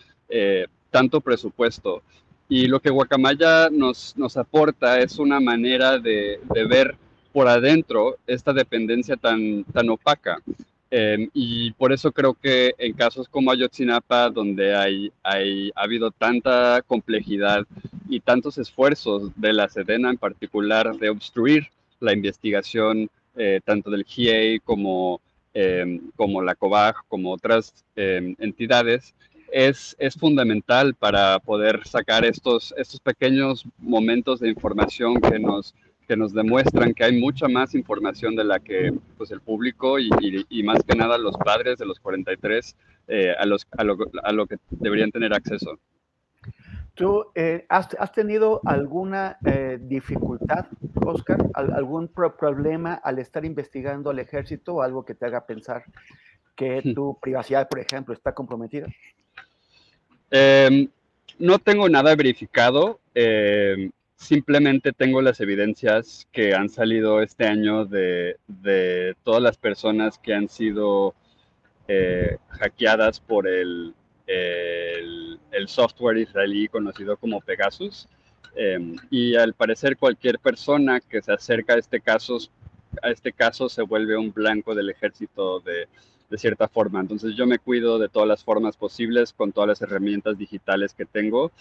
tanto 0.90 1.20
presupuesto. 1.20 2.02
Y 2.48 2.66
lo 2.66 2.80
que 2.80 2.90
Guacamaya 2.90 3.70
nos, 3.70 4.16
nos 4.16 4.36
aporta 4.36 5.00
es 5.00 5.18
una 5.18 5.40
manera 5.40 5.98
de, 5.98 6.40
de, 6.52 6.64
ver 6.66 6.96
por 7.32 7.48
adentro 7.48 8.18
esta 8.26 8.52
dependencia 8.52 9.16
tan, 9.16 9.64
tan 9.64 9.88
opaca. 9.88 10.42
Eh, 10.90 11.28
y 11.32 11.72
por 11.72 11.92
eso 11.92 12.12
creo 12.12 12.34
que 12.34 12.74
en 12.76 12.92
casos 12.92 13.26
como 13.26 13.50
Ayotzinapa, 13.50 14.28
donde 14.28 14.76
hay, 14.76 15.10
hay, 15.22 15.70
ha 15.74 15.84
habido 15.84 16.10
tanta 16.10 16.82
complejidad 16.86 17.64
y 18.10 18.20
tantos 18.20 18.58
esfuerzos 18.58 19.30
de 19.36 19.54
la 19.54 19.68
Sedena 19.70 20.10
en 20.10 20.18
particular 20.18 20.94
de 20.94 21.08
obstruir 21.08 21.68
la 22.00 22.12
investigación 22.12 23.08
eh, 23.34 23.60
tanto 23.64 23.90
del 23.90 24.04
GIEI 24.04 24.60
como, 24.60 25.20
eh, 25.54 26.00
como 26.16 26.42
la 26.42 26.54
COBAG, 26.54 26.96
como 27.08 27.32
otras 27.32 27.72
eh, 27.96 28.34
entidades, 28.38 29.14
es, 29.52 29.94
es, 29.98 30.14
fundamental 30.14 30.94
para 30.94 31.38
poder 31.38 31.86
sacar 31.86 32.24
estos, 32.24 32.74
estos 32.76 33.00
pequeños 33.00 33.64
momentos 33.78 34.40
de 34.40 34.48
información 34.48 35.20
que 35.20 35.38
nos, 35.38 35.74
que 36.08 36.16
nos 36.16 36.32
demuestran 36.32 36.94
que 36.94 37.04
hay 37.04 37.20
mucha 37.20 37.48
más 37.48 37.74
información 37.74 38.34
de 38.34 38.44
la 38.44 38.58
que 38.58 38.92
pues, 39.16 39.30
el 39.30 39.40
público 39.40 39.98
y, 39.98 40.08
y, 40.20 40.46
y 40.48 40.62
más 40.62 40.82
que 40.82 40.96
nada 40.96 41.18
los 41.18 41.36
padres 41.36 41.78
de 41.78 41.86
los 41.86 42.00
43 42.00 42.76
eh, 43.08 43.34
a, 43.38 43.44
los, 43.46 43.66
a, 43.76 43.84
lo, 43.84 43.96
a 44.22 44.32
lo 44.32 44.46
que 44.46 44.56
deberían 44.70 45.10
tener 45.10 45.34
acceso. 45.34 45.78
¿Tú 46.94 47.26
eh, 47.34 47.64
has, 47.70 47.88
tenido 48.12 48.60
alguna 48.66 49.38
eh, 49.46 49.78
dificultad, 49.80 50.66
Oscar? 51.06 51.38
¿Algún 51.54 52.08
problema 52.08 52.94
al 52.94 53.18
estar 53.18 53.44
investigando 53.46 54.10
al 54.10 54.18
ejército 54.18 54.74
o 54.74 54.82
algo 54.82 55.04
que 55.04 55.14
te 55.14 55.24
haga 55.24 55.46
pensar 55.46 55.84
que 56.56 56.82
tu 56.94 57.18
privacidad, 57.20 57.68
por 57.68 57.78
ejemplo, 57.80 58.14
está 58.14 58.32
comprometida? 58.32 58.86
Em, 60.30 60.88
no 61.38 61.58
tengo 61.58 61.88
nada 61.88 62.14
verificado. 62.14 63.00
Em, 63.14 63.90
simplemente 64.16 64.92
tengo 64.92 65.20
las 65.20 65.40
evidencias 65.40 66.26
que 66.32 66.54
han 66.54 66.68
salido 66.68 67.22
este 67.22 67.46
año 67.46 67.84
de, 67.84 68.36
de 68.46 69.16
todas 69.24 69.42
las 69.42 69.56
personas 69.56 70.18
que 70.18 70.34
han 70.34 70.48
sido 70.48 71.14
eh, 71.88 72.38
hackeadas 72.48 73.20
por 73.20 73.48
el 73.48 73.94
el, 74.32 75.68
software 75.68 76.18
israelí 76.18 76.68
conocido 76.68 77.16
como 77.16 77.40
Pegasus. 77.40 78.08
Em, 78.54 78.96
y 79.10 79.34
al 79.34 79.54
parecer 79.54 79.96
cualquier 79.96 80.38
persona 80.38 81.00
que 81.00 81.22
se 81.22 81.32
acerca 81.32 81.74
a 81.74 81.78
este 81.78 82.00
caso, 82.00 82.38
a 83.02 83.10
este 83.10 83.32
caso 83.32 83.68
se 83.68 83.82
vuelve 83.82 84.16
un 84.16 84.32
blanco 84.32 84.74
del 84.74 84.90
ejército 84.90 85.60
de, 85.60 85.88
de 86.32 86.38
cierta 86.38 86.66
forma. 86.66 86.98
Entonces 86.98 87.36
yo 87.36 87.46
me 87.46 87.58
cuido 87.58 87.98
de 87.98 88.08
todas 88.08 88.26
las 88.26 88.42
formas 88.42 88.74
posibles 88.74 89.34
con 89.34 89.52
todas 89.52 89.68
las 89.68 89.82
herramientas 89.82 90.38
digitales 90.38 90.94
que 90.94 91.04
tengo, 91.04 91.52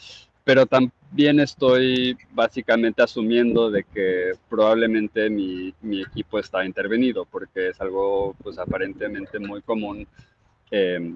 pero 0.45 0.65
también 0.65 1.41
estoy 1.41 2.17
básicamente 2.31 3.03
asumiendo 3.03 3.69
de 3.69 3.83
que 3.83 4.31
probablemente 4.49 5.29
mi, 5.29 5.73
mi 5.81 6.01
equipo 6.01 6.39
está 6.39 6.63
intervenido, 6.63 7.25
porque 7.25 7.67
es 7.67 7.81
algo 7.81 8.33
pues 8.41 8.57
aparentemente 8.57 9.39
muy 9.39 9.61
común 9.61 10.07
eh, 10.71 11.15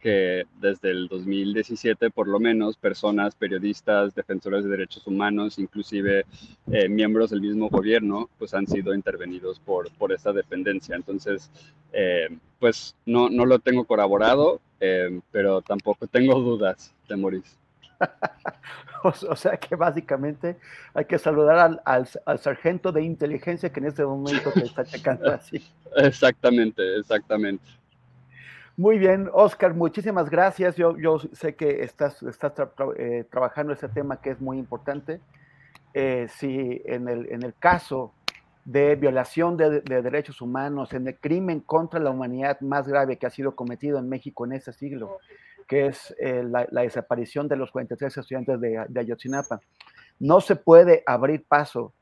que 0.00 0.46
desde 0.60 0.90
el 0.90 1.08
2017 1.08 2.10
por 2.10 2.28
lo 2.28 2.38
menos 2.38 2.76
personas, 2.76 3.34
periodistas, 3.34 4.14
defensores 4.14 4.64
de 4.64 4.70
derechos 4.70 5.06
humanos, 5.06 5.58
inclusive 5.58 6.24
eh, 6.70 6.88
miembros 6.88 7.30
del 7.30 7.40
mismo 7.40 7.68
gobierno, 7.68 8.28
pues 8.38 8.54
han 8.54 8.66
sido 8.66 8.94
intervenidos 8.94 9.58
por, 9.58 9.90
por 9.96 10.12
esta 10.12 10.32
dependencia. 10.32 10.96
Entonces, 10.96 11.50
eh, 11.92 12.28
pues 12.58 12.94
no, 13.06 13.28
no 13.28 13.46
lo 13.46 13.58
tengo 13.58 13.84
corroborado, 13.84 14.60
eh, 14.80 15.20
pero 15.30 15.62
tampoco 15.62 16.06
tengo 16.06 16.40
dudas 16.40 16.94
de 17.08 17.16
Maurice. 17.16 17.56
o, 19.02 19.36
sea 19.36 19.56
que 19.56 19.74
básicamente 19.74 20.58
hay 20.92 21.06
que 21.06 21.18
saludar 21.18 21.58
al, 21.58 21.82
al, 21.84 22.08
al, 22.26 22.38
sargento 22.38 22.92
de 22.92 23.02
inteligencia 23.02 23.72
que 23.72 23.80
en 23.80 23.86
este 23.86 24.04
momento 24.04 24.52
te 24.52 24.64
está 24.64 24.84
checando 24.84 25.32
así. 25.32 25.64
Exactamente, 25.96 26.98
exactamente. 26.98 27.64
Muy 28.78 28.98
bien, 28.98 29.30
Oscar, 29.32 29.72
muchísimas 29.72 30.28
gracias. 30.28 30.76
Yo, 30.76 31.18
sé 31.32 31.54
que 31.54 31.82
estás, 31.82 32.22
eh, 32.98 33.24
trabajando 33.30 33.72
ese 33.72 33.88
tema 33.88 34.20
que 34.20 34.30
es 34.30 34.40
muy 34.40 34.58
importante. 34.58 35.22
Eh, 35.94 36.26
si 36.28 36.82
en 36.84 37.08
el, 37.08 37.54
caso 37.58 38.12
de 38.66 38.94
violación 38.96 39.56
de, 39.56 39.80
derechos 39.80 40.42
humanos, 40.42 40.92
en 40.92 41.08
el 41.08 41.16
crimen 41.16 41.60
contra 41.60 41.98
la 41.98 42.10
humanidad 42.10 42.60
más 42.60 42.86
grave 42.86 43.16
que 43.16 43.26
ha 43.26 43.30
sido 43.30 43.56
cometido 43.56 43.98
en 43.98 44.10
México 44.10 44.44
en 44.44 44.52
ese 44.52 44.74
siglo, 44.74 45.20
que 45.66 45.86
es 45.86 46.14
eh, 46.18 46.44
la, 46.44 46.66
desaparición 46.82 47.48
de 47.48 47.56
los 47.56 47.70
43 47.70 48.14
estudiantes 48.14 48.60
de, 48.60 48.84
de 48.88 49.00
Ayotzinapa, 49.00 49.58
no 50.18 50.42
se 50.42 50.54
puede 50.54 51.02
abrir 51.06 51.46
paso 51.48 51.94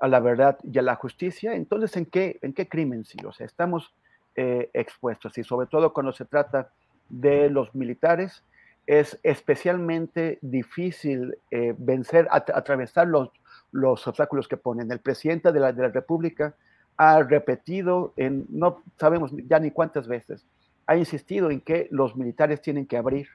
a 0.00 0.06
la 0.06 0.20
verdad 0.20 0.58
y 0.62 0.78
a 0.78 0.82
la 0.82 0.94
justicia, 0.94 1.54
entonces 1.54 1.96
¿en 1.96 2.06
qué, 2.06 2.38
en 2.40 2.52
qué 2.52 2.68
crimen 2.68 3.04
sí? 3.04 3.18
O 3.26 3.32
sea, 3.32 3.46
estamos 3.46 3.92
eh, 4.36 4.70
expuestos 4.72 5.36
y 5.38 5.44
sobre 5.44 5.66
todo 5.66 5.92
cuando 5.92 6.12
se 6.12 6.24
trata 6.24 6.70
de 7.08 7.50
los 7.50 7.74
militares 7.74 8.44
es 8.86 9.18
especialmente 9.22 10.38
difícil 10.42 11.36
eh, 11.50 11.74
vencer, 11.78 12.28
atravesar 12.30 13.06
los, 13.06 13.30
los 13.72 14.06
obstáculos 14.06 14.48
que 14.48 14.56
ponen. 14.56 14.90
El 14.90 15.00
presidente 15.00 15.52
de 15.52 15.60
la, 15.60 15.72
de 15.72 15.82
la 15.82 15.88
República 15.88 16.54
ha 16.96 17.22
repetido 17.22 18.12
en, 18.16 18.46
no 18.48 18.82
sabemos 18.98 19.32
ya 19.48 19.58
ni 19.58 19.70
cuántas 19.70 20.08
veces, 20.08 20.44
ha 20.86 20.96
insistido 20.96 21.50
en 21.50 21.60
que 21.60 21.88
los 21.90 22.16
militares 22.16 22.60
tienen 22.60 22.86
que 22.86 22.96
abrir 22.96 23.28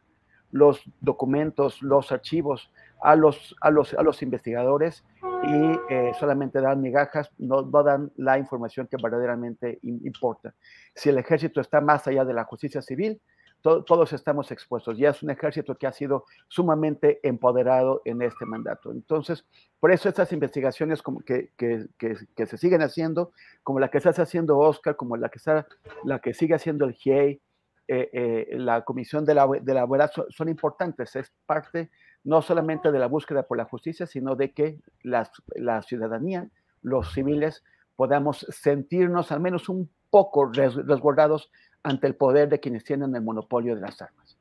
los 0.55 0.81
documentos, 1.01 1.81
los 1.81 2.13
archivos 2.13 2.71
a 3.01 3.17
los, 3.17 3.53
a 3.59 3.69
los, 3.71 3.93
a 3.93 4.01
los 4.03 4.21
investigadores 4.21 5.03
y 5.43 5.93
eh, 5.93 6.13
solamente 6.17 6.61
dan 6.61 6.81
migajas, 6.81 7.29
no, 7.37 7.61
no, 7.61 7.83
dan 7.83 8.09
la 8.15 8.39
información 8.39 8.87
que 8.87 8.95
verdaderamente 8.95 9.79
importa. 9.83 10.55
Si 10.93 11.09
el 11.09 11.17
ejército 11.17 11.59
está 11.59 11.81
más 11.81 12.07
allá 12.07 12.23
de 12.23 12.33
la 12.33 12.45
justicia 12.45 12.81
civil, 12.81 13.19
todos 13.61 14.13
estamos 14.13 14.51
expuestos. 14.51 14.97
Ya 14.97 15.09
es 15.09 15.23
un 15.23 15.31
ejército 15.31 15.75
que 15.75 15.87
ha 15.87 15.91
sido 15.91 16.25
sumamente 16.47 17.19
empoderado 17.27 18.01
en 18.05 18.21
este 18.21 18.45
mandato. 18.45 18.91
Entonces, 18.91 19.43
por 19.79 19.91
eso 19.91 20.07
estas 20.07 20.31
investigaciones 20.31 21.01
como 21.01 21.19
que, 21.21 21.49
que, 21.57 21.87
que, 21.97 22.45
se 22.45 22.57
siguen 22.57 22.83
haciendo, 22.83 23.31
como 23.63 23.79
la 23.79 23.89
que 23.89 23.97
está 23.97 24.11
haciendo 24.11 24.59
Oscar, 24.59 24.95
como 24.95 25.17
la 25.17 25.29
que, 25.29 25.39
está, 25.39 25.67
la 26.03 26.19
que 26.19 26.33
sigue 26.33 26.53
haciendo 26.53 26.85
el 26.85 26.93
GIEI, 26.93 27.41
eh, 27.87 28.09
eh, 28.13 28.47
la 28.57 28.83
Comisión 28.83 29.25
de 29.25 29.35
la, 29.35 29.47
de 29.47 29.73
la 29.73 29.85
Verdad, 29.85 30.11
son, 30.13 30.25
son 30.29 30.49
importantes. 30.49 31.15
Es 31.15 31.31
parte 31.45 31.89
no 32.23 32.41
solamente 32.41 32.91
de 32.91 32.99
la 32.99 33.07
búsqueda 33.07 33.43
por 33.43 33.57
la 33.57 33.65
justicia, 33.65 34.05
sino 34.05 34.35
de 34.35 34.51
que 34.51 34.79
la, 35.03 35.29
la 35.55 35.81
ciudadanía, 35.83 36.49
los 36.81 37.13
civiles, 37.13 37.63
podamos 37.95 38.45
sentirnos 38.49 39.31
al 39.31 39.39
menos 39.39 39.69
un 39.69 39.89
poco 40.09 40.51
resguardados 40.51 41.51
ante 41.83 42.07
el 42.07 42.15
poder 42.15 42.49
de 42.49 42.59
quienes 42.59 42.83
tienen 42.83 43.15
el 43.15 43.21
monopolio 43.21 43.75
de 43.75 43.81
las 43.81 44.01
armas. 44.01 44.37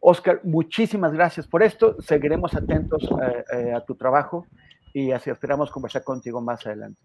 Oscar, 0.00 0.40
muchísimas 0.42 1.12
gracias 1.12 1.46
por 1.46 1.62
esto. 1.62 1.96
Seguiremos 2.02 2.54
atentos 2.54 3.04
eh, 3.04 3.44
eh, 3.52 3.72
a 3.72 3.84
tu 3.84 3.94
trabajo 3.94 4.46
y 4.92 5.12
así 5.12 5.30
esperamos 5.30 5.70
conversar 5.70 6.02
contigo 6.02 6.40
más 6.40 6.66
adelante. 6.66 7.00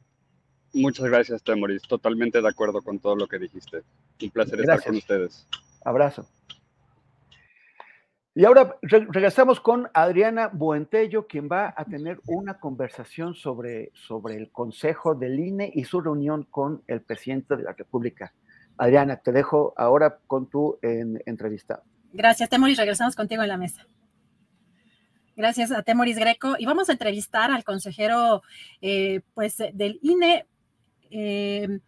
Muchas 0.74 1.06
gracias, 1.06 1.44
Temoris. 1.44 1.84
Totalmente 1.84 2.42
de 2.42 2.48
acuerdo 2.48 2.82
con 2.82 2.98
todo 3.00 3.16
lo 3.16 3.28
que 3.28 3.38
dijiste. 3.38 3.84
Un 4.22 4.32
placer 4.32 4.60
estar 4.60 4.84
con 4.84 4.96
ustedes. 4.96 5.48
Abrazo. 5.84 6.28
Y 8.38 8.46
ahora 8.46 8.78
regresamos 8.84 9.60
con 9.60 9.90
Adriana 9.96 10.50
Buentello, 10.54 11.26
quien 11.26 11.50
va 11.52 11.74
a 11.76 11.86
tener 11.86 12.20
una 12.28 12.60
conversación 12.60 13.34
sobre, 13.34 13.90
sobre 13.96 14.36
el 14.36 14.52
Consejo 14.52 15.16
del 15.16 15.40
INE 15.40 15.72
y 15.74 15.86
su 15.86 16.02
reunión 16.02 16.44
con 16.44 16.84
el 16.86 17.02
presidente 17.02 17.56
de 17.56 17.64
la 17.64 17.74
República. 17.74 18.34
Adriana, 18.78 19.18
te 19.18 19.32
dejo 19.32 19.74
ahora 19.76 20.20
con 20.28 20.48
tu 20.50 20.78
entrevista. 20.82 21.82
Gracias, 22.14 22.48
Temoris. 22.48 22.78
Regresamos 22.78 23.16
contigo 23.16 23.42
en 23.42 23.50
la 23.50 23.58
mesa. 23.58 23.88
Gracias 25.36 25.72
a 25.72 25.82
Temoris 25.82 26.18
Greco. 26.18 26.56
Y 26.60 26.66
vamos 26.66 26.90
a 26.90 26.92
entrevistar 26.92 27.52
al 27.52 27.64
consejero 27.64 28.44
eh, 28.82 29.22
pues, 29.34 29.58
del 29.74 30.00
INE. 30.04 30.46
Eh, 31.10 31.80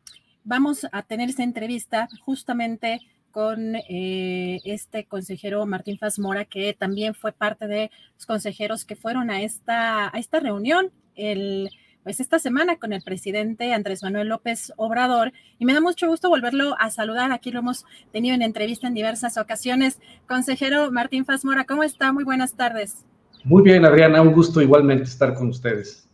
vamos 0.43 0.87
a 0.91 1.03
tener 1.03 1.29
esta 1.29 1.43
entrevista 1.43 2.07
justamente 2.21 3.01
con 3.39 3.77
eh, 3.87 4.59
este 4.65 5.05
consejero 5.05 5.65
Martín 5.65 5.97
Fazmora, 5.97 6.43
que 6.43 6.75
también 6.77 7.13
fue 7.13 7.31
parte 7.31 7.67
de 7.67 7.89
los 8.15 8.25
consejeros 8.25 8.83
que 8.83 8.97
fueron 8.97 9.29
a 9.31 9.43
esta, 9.43 10.13
a 10.13 10.19
esta 10.19 10.41
reunión 10.41 10.91
el, 11.15 11.69
pues 12.03 12.19
esta 12.19 12.37
semana 12.37 12.75
con 12.75 12.91
el 12.91 13.01
presidente 13.01 13.73
Andrés 13.73 14.03
Manuel 14.03 14.27
López 14.27 14.73
Obrador. 14.75 15.31
Y 15.57 15.63
me 15.63 15.73
da 15.73 15.79
mucho 15.79 16.09
gusto 16.09 16.27
volverlo 16.27 16.75
a 16.79 16.89
saludar. 16.89 17.31
Aquí 17.31 17.49
lo 17.49 17.59
hemos 17.59 17.85
tenido 18.11 18.35
en 18.35 18.41
entrevista 18.41 18.87
en 18.87 18.93
diversas 18.93 19.37
ocasiones. 19.37 20.01
Consejero 20.27 20.91
Martín 20.91 21.23
Fazmora, 21.23 21.63
¿cómo 21.63 21.83
está? 21.83 22.11
Muy 22.11 22.25
buenas 22.25 22.55
tardes. 22.55 23.05
Muy 23.45 23.63
bien, 23.63 23.85
Adriana, 23.85 24.21
un 24.21 24.33
gusto 24.33 24.61
igualmente 24.61 25.05
estar 25.05 25.33
con 25.33 25.47
ustedes. 25.47 26.09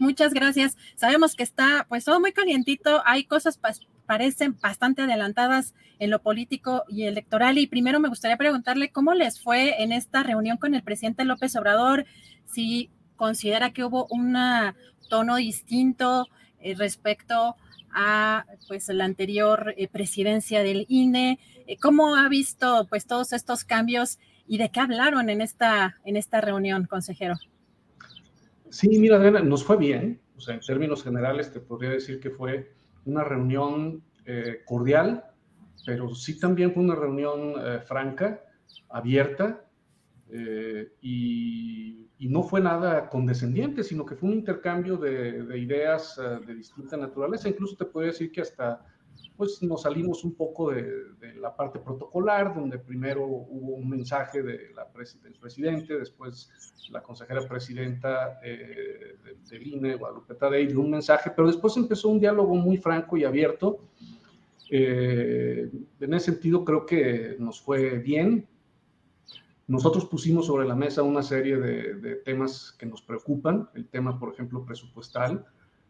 Muchas 0.00 0.32
gracias. 0.32 0.78
Sabemos 0.94 1.34
que 1.34 1.42
está 1.42 1.84
pues 1.86 2.06
todo 2.06 2.18
muy 2.18 2.32
calientito, 2.32 3.02
hay 3.04 3.24
cosas 3.24 3.58
parecen 4.06 4.58
bastante 4.60 5.02
adelantadas 5.02 5.74
en 5.98 6.10
lo 6.10 6.20
político 6.20 6.84
y 6.88 7.04
electoral. 7.04 7.58
Y 7.58 7.66
primero 7.66 8.00
me 8.00 8.08
gustaría 8.08 8.36
preguntarle 8.36 8.90
cómo 8.90 9.14
les 9.14 9.40
fue 9.40 9.82
en 9.82 9.92
esta 9.92 10.22
reunión 10.22 10.56
con 10.56 10.74
el 10.74 10.82
presidente 10.82 11.24
López 11.24 11.54
Obrador, 11.56 12.06
si 12.44 12.90
considera 13.16 13.72
que 13.72 13.84
hubo 13.84 14.06
un 14.10 14.36
tono 15.08 15.36
distinto 15.36 16.26
eh, 16.60 16.74
respecto 16.74 17.56
a 17.94 18.46
pues 18.68 18.88
la 18.88 19.04
anterior 19.04 19.74
eh, 19.76 19.88
presidencia 19.88 20.62
del 20.62 20.86
INE, 20.88 21.38
eh, 21.66 21.76
cómo 21.76 22.16
ha 22.16 22.28
visto 22.28 22.86
pues 22.88 23.06
todos 23.06 23.32
estos 23.32 23.64
cambios 23.64 24.18
y 24.46 24.58
de 24.58 24.70
qué 24.70 24.80
hablaron 24.80 25.28
en 25.28 25.40
esta 25.40 25.98
en 26.04 26.16
esta 26.16 26.40
reunión, 26.40 26.86
consejero. 26.86 27.36
Sí, 28.70 28.88
mira, 28.88 29.18
nos 29.42 29.62
fue 29.64 29.76
bien, 29.76 30.20
o 30.36 30.40
sea, 30.40 30.54
en 30.54 30.60
términos 30.60 31.04
generales 31.04 31.52
te 31.52 31.60
podría 31.60 31.90
decir 31.90 32.18
que 32.18 32.30
fue 32.30 32.72
una 33.04 33.24
reunión 33.24 34.02
eh, 34.24 34.60
cordial, 34.64 35.24
pero 35.84 36.14
sí 36.14 36.38
también 36.38 36.72
fue 36.72 36.82
una 36.82 36.94
reunión 36.94 37.54
eh, 37.58 37.80
franca, 37.80 38.40
abierta, 38.88 39.64
eh, 40.30 40.92
y, 41.00 41.98
no 42.28 42.44
fue 42.44 42.60
nada 42.60 43.10
condescendiente, 43.10 43.82
sino 43.82 44.06
que 44.06 44.14
fue 44.14 44.28
un 44.28 44.36
intercambio 44.36 44.96
de, 44.96 45.58
ideas 45.58 46.18
de 46.46 46.54
distinta 46.54 46.96
naturaleza. 46.96 47.48
Incluso 47.48 47.76
te 47.76 47.84
puedo 47.84 48.06
decir 48.06 48.30
que 48.30 48.40
hasta 48.40 48.86
pues 49.42 49.60
nos 49.60 49.82
salimos 49.82 50.22
un 50.22 50.34
poco 50.34 50.70
de, 50.70 51.34
la 51.40 51.56
parte 51.56 51.80
protocolar, 51.80 52.54
donde 52.54 52.78
primero 52.78 53.26
hubo 53.26 53.74
un 53.74 53.88
mensaje 53.88 54.40
de 54.40 54.70
la 54.72 54.86
del 55.20 55.32
presidente, 55.32 55.98
después 55.98 56.48
la 56.92 57.02
consejera 57.02 57.40
presidenta 57.48 58.38
eh, 58.44 59.16
del 59.50 59.66
INE, 59.66 59.96
Guadalupe 59.96 60.34
Tadei, 60.34 60.68
dio 60.68 60.80
un 60.80 60.92
mensaje, 60.92 61.32
pero 61.34 61.48
después 61.48 61.76
empezó 61.76 62.08
un 62.10 62.20
diálogo 62.20 62.54
muy 62.54 62.76
franco 62.76 63.16
y 63.16 63.24
abierto. 63.24 63.80
Eh, 64.70 65.68
en 65.98 66.14
ese 66.14 66.26
sentido 66.26 66.64
creo 66.64 66.86
que 66.86 67.34
nos 67.40 67.60
fue 67.60 67.98
bien. 67.98 68.46
Nosotros 69.66 70.04
pusimos 70.04 70.46
sobre 70.46 70.68
la 70.68 70.76
mesa 70.76 71.02
una 71.02 71.24
serie 71.24 71.56
de, 71.56 72.14
temas 72.24 72.76
que 72.78 72.86
nos 72.86 73.02
preocupan, 73.02 73.68
el 73.74 73.88
tema, 73.88 74.20
por 74.20 74.32
ejemplo, 74.32 74.64
presupuestal, 74.64 75.44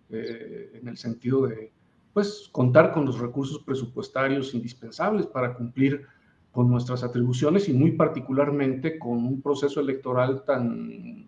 eh, 0.08 0.70
en 0.80 0.88
el 0.88 0.96
sentido 0.96 1.46
de 1.46 1.70
pues 2.12 2.48
contar 2.52 2.92
con 2.92 3.06
los 3.06 3.18
recursos 3.18 3.62
presupuestarios 3.62 4.54
indispensables 4.54 5.26
para 5.26 5.54
cumplir 5.54 6.06
con 6.52 6.70
nuestras 6.70 7.02
atribuciones 7.02 7.68
y 7.68 7.72
muy 7.72 7.92
particularmente 7.92 8.98
con 8.98 9.24
un 9.24 9.40
proceso 9.40 9.80
electoral 9.80 10.44
tan 10.44 11.26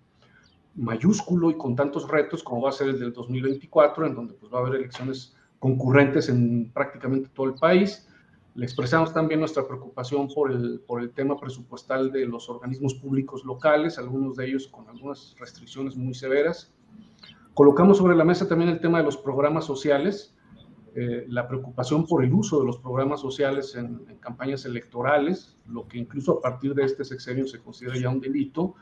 mayúsculo 0.76 1.50
y 1.50 1.56
con 1.56 1.74
tantos 1.74 2.08
retos 2.08 2.42
como 2.42 2.62
va 2.62 2.70
a 2.70 2.72
ser 2.72 2.88
el 2.88 2.98
del 2.98 3.12
2024, 3.12 4.06
en 4.06 4.14
donde 4.14 4.34
pues 4.34 4.52
va 4.52 4.58
a 4.58 4.62
haber 4.62 4.80
elecciones 4.80 5.34
concurrentes 5.58 6.28
en 6.28 6.70
prácticamente 6.72 7.30
todo 7.32 7.46
el 7.46 7.54
país. 7.54 8.06
Le 8.54 8.66
expresamos 8.66 9.12
también 9.12 9.40
nuestra 9.40 9.66
preocupación 9.66 10.28
por 10.28 10.52
el, 10.52 10.80
por 10.86 11.00
el 11.00 11.10
tema 11.10 11.38
presupuestal 11.38 12.12
de 12.12 12.26
los 12.26 12.48
organismos 12.48 12.94
públicos 12.94 13.44
locales, 13.44 13.98
algunos 13.98 14.36
de 14.36 14.46
ellos 14.46 14.68
con 14.68 14.88
algunas 14.88 15.34
restricciones 15.38 15.96
muy 15.96 16.14
severas. 16.14 16.72
Colocamos 17.54 17.98
sobre 17.98 18.16
la 18.16 18.24
mesa 18.24 18.48
también 18.48 18.70
el 18.70 18.80
tema 18.80 18.98
de 18.98 19.04
los 19.04 19.16
programas 19.16 19.64
sociales, 19.64 20.36
eh, 20.96 21.26
la 21.28 21.48
preocupación 21.48 22.06
por 22.06 22.22
el 22.22 22.32
uso 22.32 22.60
de 22.60 22.66
los 22.66 22.78
programas 22.78 23.20
sociales 23.20 23.74
en, 23.74 23.98
campañas 24.20 24.64
electorales, 24.64 25.56
lo 25.68 25.88
que 25.88 25.98
incluso 25.98 26.38
a 26.38 26.40
partir 26.40 26.72
de 26.72 26.84
este 26.84 27.04
sexenio 27.04 27.48
se 27.48 27.58
considera 27.58 27.98
ya 27.98 28.08
un 28.10 28.20
delito. 28.20 28.76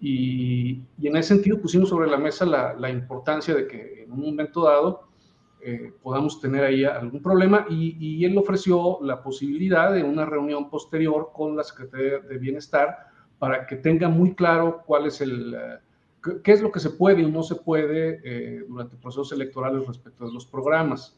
Y, 0.00 0.80
en 1.02 1.16
ese 1.16 1.34
sentido 1.34 1.60
pusimos 1.60 1.88
sobre 1.88 2.08
la 2.08 2.16
mesa 2.16 2.46
la, 2.46 2.90
importancia 2.90 3.56
de 3.56 3.66
que 3.66 4.04
en 4.04 4.12
un 4.12 4.20
momento 4.20 4.62
dado 4.62 5.08
eh, 5.60 5.92
podamos 6.00 6.40
tener 6.40 6.62
ahí 6.62 6.84
algún 6.84 7.20
problema 7.20 7.66
y, 7.68 7.96
y, 7.98 8.24
él 8.24 8.38
ofreció 8.38 9.00
la 9.02 9.20
posibilidad 9.20 9.92
de 9.92 10.04
una 10.04 10.24
reunión 10.24 10.70
posterior 10.70 11.30
con 11.34 11.56
la 11.56 11.64
Secretaría 11.64 12.20
de 12.20 12.38
Bienestar 12.38 12.98
para 13.40 13.66
que 13.66 13.74
tenga 13.74 14.08
muy 14.08 14.36
claro 14.36 14.84
cuál 14.86 15.06
es 15.06 15.20
el, 15.20 15.54
eh, 15.54 16.38
qué 16.44 16.52
es 16.52 16.62
lo 16.62 16.70
que 16.70 16.78
se 16.78 16.90
puede 16.90 17.22
y 17.22 17.28
no 17.28 17.42
se 17.42 17.56
puede 17.56 18.62
durante 18.68 18.96
procesos 18.96 19.32
electorales 19.32 19.84
respecto 19.88 20.24
de 20.24 20.32
los 20.32 20.46
programas. 20.46 21.17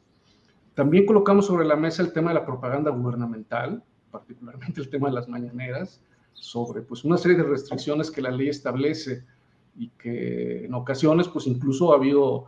También 0.74 1.06
colocamos 1.06 1.46
sobre 1.46 1.66
la 1.66 1.76
mesa 1.76 2.02
el 2.02 2.12
tema 2.12 2.30
de 2.30 2.40
la 2.40 2.46
propaganda 2.46 2.90
gubernamental, 2.90 3.82
particularmente 4.10 4.80
el 4.80 4.88
tema 4.88 5.08
de 5.08 5.14
las 5.14 5.28
mañaneras, 5.28 6.00
sobre 6.32 6.82
pues, 6.82 7.04
una 7.04 7.16
serie 7.16 7.36
de 7.36 7.44
restricciones 7.44 8.10
que 8.10 8.22
la 8.22 8.30
ley 8.30 8.48
establece 8.48 9.24
y 9.76 9.88
que 9.90 10.64
en 10.64 10.74
ocasiones 10.74 11.28
pues 11.28 11.46
incluso 11.46 11.92
ha 11.92 11.96
habido 11.96 12.46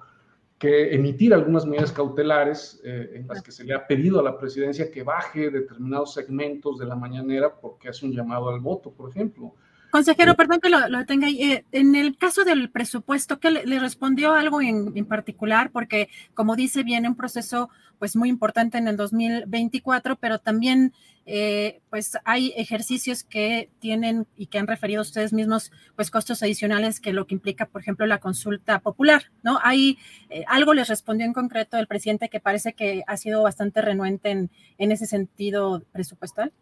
que 0.58 0.94
emitir 0.94 1.34
algunas 1.34 1.66
medidas 1.66 1.90
cautelares 1.90 2.80
eh, 2.84 3.14
en 3.14 3.26
las 3.26 3.42
que 3.42 3.50
se 3.50 3.64
le 3.64 3.74
ha 3.74 3.86
pedido 3.86 4.20
a 4.20 4.22
la 4.22 4.38
presidencia 4.38 4.90
que 4.90 5.02
baje 5.02 5.50
determinados 5.50 6.14
segmentos 6.14 6.78
de 6.78 6.86
la 6.86 6.94
mañanera 6.94 7.52
porque 7.52 7.88
hace 7.88 8.06
un 8.06 8.12
llamado 8.12 8.48
al 8.48 8.60
voto, 8.60 8.92
por 8.92 9.10
ejemplo. 9.10 9.54
Consejero, 9.90 10.36
perdón 10.36 10.60
que 10.60 10.70
lo, 10.70 10.88
lo 10.88 11.04
tenga 11.04 11.26
ahí. 11.26 11.42
Eh, 11.42 11.64
en 11.72 11.96
el 11.96 12.16
caso 12.16 12.44
del 12.44 12.70
presupuesto, 12.70 13.40
¿qué 13.40 13.50
le, 13.50 13.78
respondió 13.78 14.32
algo 14.34 14.62
en, 14.62 14.92
en, 14.94 15.04
particular? 15.04 15.70
Porque, 15.70 16.08
como 16.32 16.56
dice, 16.56 16.82
viene 16.82 17.08
un 17.08 17.16
proceso 17.16 17.68
pues 18.02 18.16
muy 18.16 18.28
importante 18.28 18.78
en 18.78 18.88
el 18.88 18.96
2024, 18.96 20.16
pero 20.16 20.40
también 20.40 20.92
eh, 21.24 21.82
pues 21.88 22.18
hay 22.24 22.52
ejercicios 22.56 23.22
que 23.22 23.70
tienen 23.78 24.26
y 24.34 24.46
que 24.46 24.58
han 24.58 24.66
referido 24.66 25.02
ustedes 25.02 25.32
mismos 25.32 25.70
pues 25.94 26.10
costos 26.10 26.42
adicionales 26.42 26.98
que 26.98 27.12
lo 27.12 27.28
que 27.28 27.36
implica, 27.36 27.66
por 27.66 27.80
ejemplo, 27.80 28.04
la 28.06 28.18
consulta 28.18 28.80
popular, 28.80 29.30
¿no? 29.44 29.60
Hay 29.62 29.98
eh, 30.30 30.42
algo 30.48 30.74
les 30.74 30.88
respondió 30.88 31.26
en 31.26 31.32
concreto 31.32 31.78
el 31.78 31.86
presidente 31.86 32.28
que 32.28 32.40
parece 32.40 32.72
que 32.72 33.04
ha 33.06 33.16
sido 33.16 33.40
bastante 33.44 33.80
renuente 33.80 34.30
en, 34.30 34.50
en 34.78 34.90
ese 34.90 35.06
sentido 35.06 35.84
presupuestal. 35.92 36.52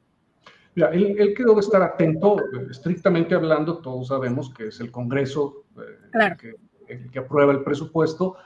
Mira, 0.74 0.90
él, 0.90 1.32
quedó 1.34 1.54
de 1.54 1.60
estar 1.60 1.80
atento, 1.82 2.36
estrictamente 2.70 3.34
hablando, 3.34 3.78
todos 3.78 4.08
sabemos 4.08 4.52
que 4.52 4.66
es 4.66 4.78
el 4.80 4.90
Congreso 4.90 5.64
eh, 5.78 6.36
que, 6.38 6.54
el 6.92 7.10
que 7.10 7.18
aprueba 7.18 7.52
el 7.52 7.64
presupuesto, 7.64 8.36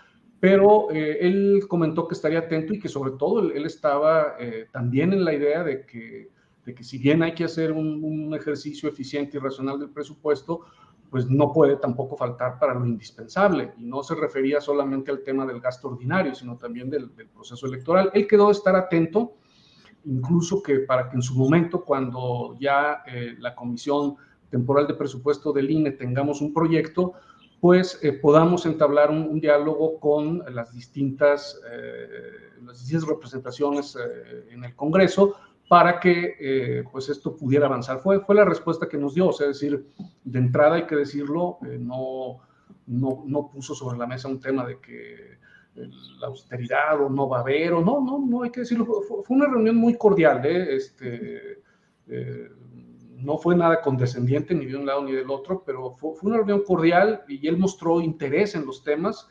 pero 0.44 0.90
eh, 0.90 1.16
él 1.22 1.64
comentó 1.66 2.06
que 2.06 2.12
estaría 2.12 2.40
atento 2.40 2.74
y 2.74 2.78
que 2.78 2.90
sobre 2.90 3.12
todo 3.12 3.50
él, 3.50 3.64
estaba 3.64 4.36
eh, 4.38 4.66
también 4.70 5.14
en 5.14 5.24
la 5.24 5.32
idea 5.32 5.64
de 5.64 5.86
que, 5.86 6.28
de 6.66 6.74
que 6.74 6.84
si 6.84 6.98
bien 6.98 7.22
hay 7.22 7.32
que 7.32 7.44
hacer 7.44 7.72
un, 7.72 8.30
ejercicio 8.34 8.86
eficiente 8.86 9.38
y 9.38 9.40
racional 9.40 9.78
del 9.78 9.88
presupuesto, 9.88 10.60
pues 11.08 11.30
no 11.30 11.50
puede 11.50 11.76
tampoco 11.76 12.14
faltar 12.14 12.58
para 12.58 12.74
lo 12.74 12.84
indispensable. 12.84 13.72
Y 13.78 13.84
no 13.86 14.02
se 14.02 14.16
refería 14.16 14.60
solamente 14.60 15.10
al 15.10 15.22
tema 15.22 15.46
del 15.46 15.60
gasto 15.60 15.88
ordinario, 15.88 16.34
sino 16.34 16.58
también 16.58 16.90
del, 16.90 17.08
proceso 17.34 17.66
electoral. 17.66 18.10
Él 18.12 18.26
quedó 18.26 18.48
de 18.48 18.52
estar 18.52 18.76
atento 18.76 19.36
incluso 20.04 20.62
que 20.62 20.80
para 20.80 21.08
que 21.08 21.16
en 21.16 21.22
su 21.22 21.34
momento, 21.36 21.82
cuando 21.82 22.54
ya 22.60 23.02
eh, 23.06 23.34
la 23.38 23.54
Comisión 23.54 24.16
Temporal 24.50 24.86
de 24.86 24.92
Presupuesto 24.92 25.54
del 25.54 25.70
INE 25.70 25.92
tengamos 25.92 26.42
un 26.42 26.52
proyecto, 26.52 27.14
pues 27.64 27.98
eh, 28.02 28.12
podamos 28.12 28.66
entablar 28.66 29.10
un, 29.10 29.40
diálogo 29.40 29.98
con 29.98 30.44
las 30.54 30.70
distintas, 30.74 31.58
eh, 31.72 32.60
las 32.62 32.78
distintas 32.80 33.08
representaciones 33.08 33.96
en 34.50 34.64
el 34.64 34.76
Congreso 34.76 35.36
para 35.66 35.98
que 35.98 36.84
pues 36.92 37.08
esto 37.08 37.34
pudiera 37.34 37.64
avanzar. 37.64 38.00
Fue, 38.00 38.20
fue 38.20 38.34
la 38.34 38.44
respuesta 38.44 38.86
que 38.86 38.98
nos 38.98 39.14
dio, 39.14 39.28
o 39.28 39.32
sea, 39.32 39.48
es 39.48 39.58
decir, 39.58 39.82
de 40.24 40.38
entrada 40.38 40.76
hay 40.76 40.86
que 40.86 40.96
decirlo, 40.96 41.56
no, 41.62 42.40
no, 42.86 43.22
no 43.24 43.48
puso 43.50 43.74
sobre 43.74 43.96
la 43.96 44.06
mesa 44.06 44.28
un 44.28 44.40
tema 44.40 44.66
de 44.66 44.78
que 44.78 45.38
la 46.20 46.26
austeridad 46.26 47.00
o 47.00 47.08
no 47.08 47.30
va 47.30 47.38
a 47.38 47.40
haber, 47.40 47.72
o 47.72 47.80
no, 47.80 47.98
no, 47.98 48.18
no 48.18 48.42
hay 48.42 48.50
que 48.50 48.60
decirlo, 48.60 48.84
fue, 48.84 49.22
una 49.30 49.46
reunión 49.46 49.76
muy 49.76 49.96
cordial, 49.96 50.44
¿eh? 50.44 50.76
este, 50.76 51.62
eh, 52.08 52.50
no 53.24 53.38
fue 53.38 53.56
nada 53.56 53.80
condescendiente 53.80 54.54
ni 54.54 54.66
de 54.66 54.76
un 54.76 54.86
lado 54.86 55.02
ni 55.02 55.12
del 55.12 55.30
otro, 55.30 55.62
pero 55.64 55.96
fue, 55.96 56.12
una 56.22 56.36
reunión 56.36 56.62
cordial 56.62 57.22
y 57.26 57.46
él 57.48 57.56
mostró 57.56 58.00
interés 58.00 58.54
en 58.54 58.66
los 58.66 58.84
temas 58.84 59.28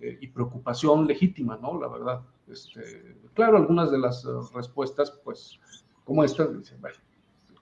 eh, 0.00 0.18
y 0.20 0.26
preocupación 0.26 1.06
legítima, 1.06 1.56
¿no? 1.56 1.80
La 1.80 1.88
verdad. 1.88 2.20
Este, 2.50 3.16
claro, 3.34 3.56
algunas 3.56 3.90
de 3.90 3.98
las 3.98 4.26
respuestas, 4.52 5.10
pues, 5.24 5.60
como 6.04 6.24
esta, 6.24 6.46
dicen, 6.46 6.80
bueno, 6.80 6.96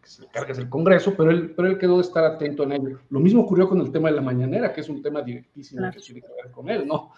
que 0.00 0.08
se 0.08 0.26
carga 0.28 0.52
es 0.52 0.58
el 0.58 0.68
Congreso, 0.68 1.14
pero 1.16 1.30
él, 1.30 1.54
pero 1.54 1.68
él 1.68 1.78
quedó 1.78 1.96
de 1.96 2.02
estar 2.02 2.24
atento 2.24 2.62
en 2.64 2.72
ello. 2.72 3.00
Lo 3.10 3.20
mismo 3.20 3.42
ocurrió 3.42 3.68
con 3.68 3.80
el 3.80 3.90
tema 3.90 4.08
de 4.08 4.16
la 4.16 4.22
mañanera, 4.22 4.72
que 4.72 4.80
es 4.80 4.88
un 4.88 5.02
tema 5.02 5.22
directísimo 5.22 5.90
que 5.90 6.00
tiene 6.00 6.20
que 6.20 6.28
ver 6.42 6.50
con 6.50 6.68
él, 6.68 6.86
¿no? 6.86 7.12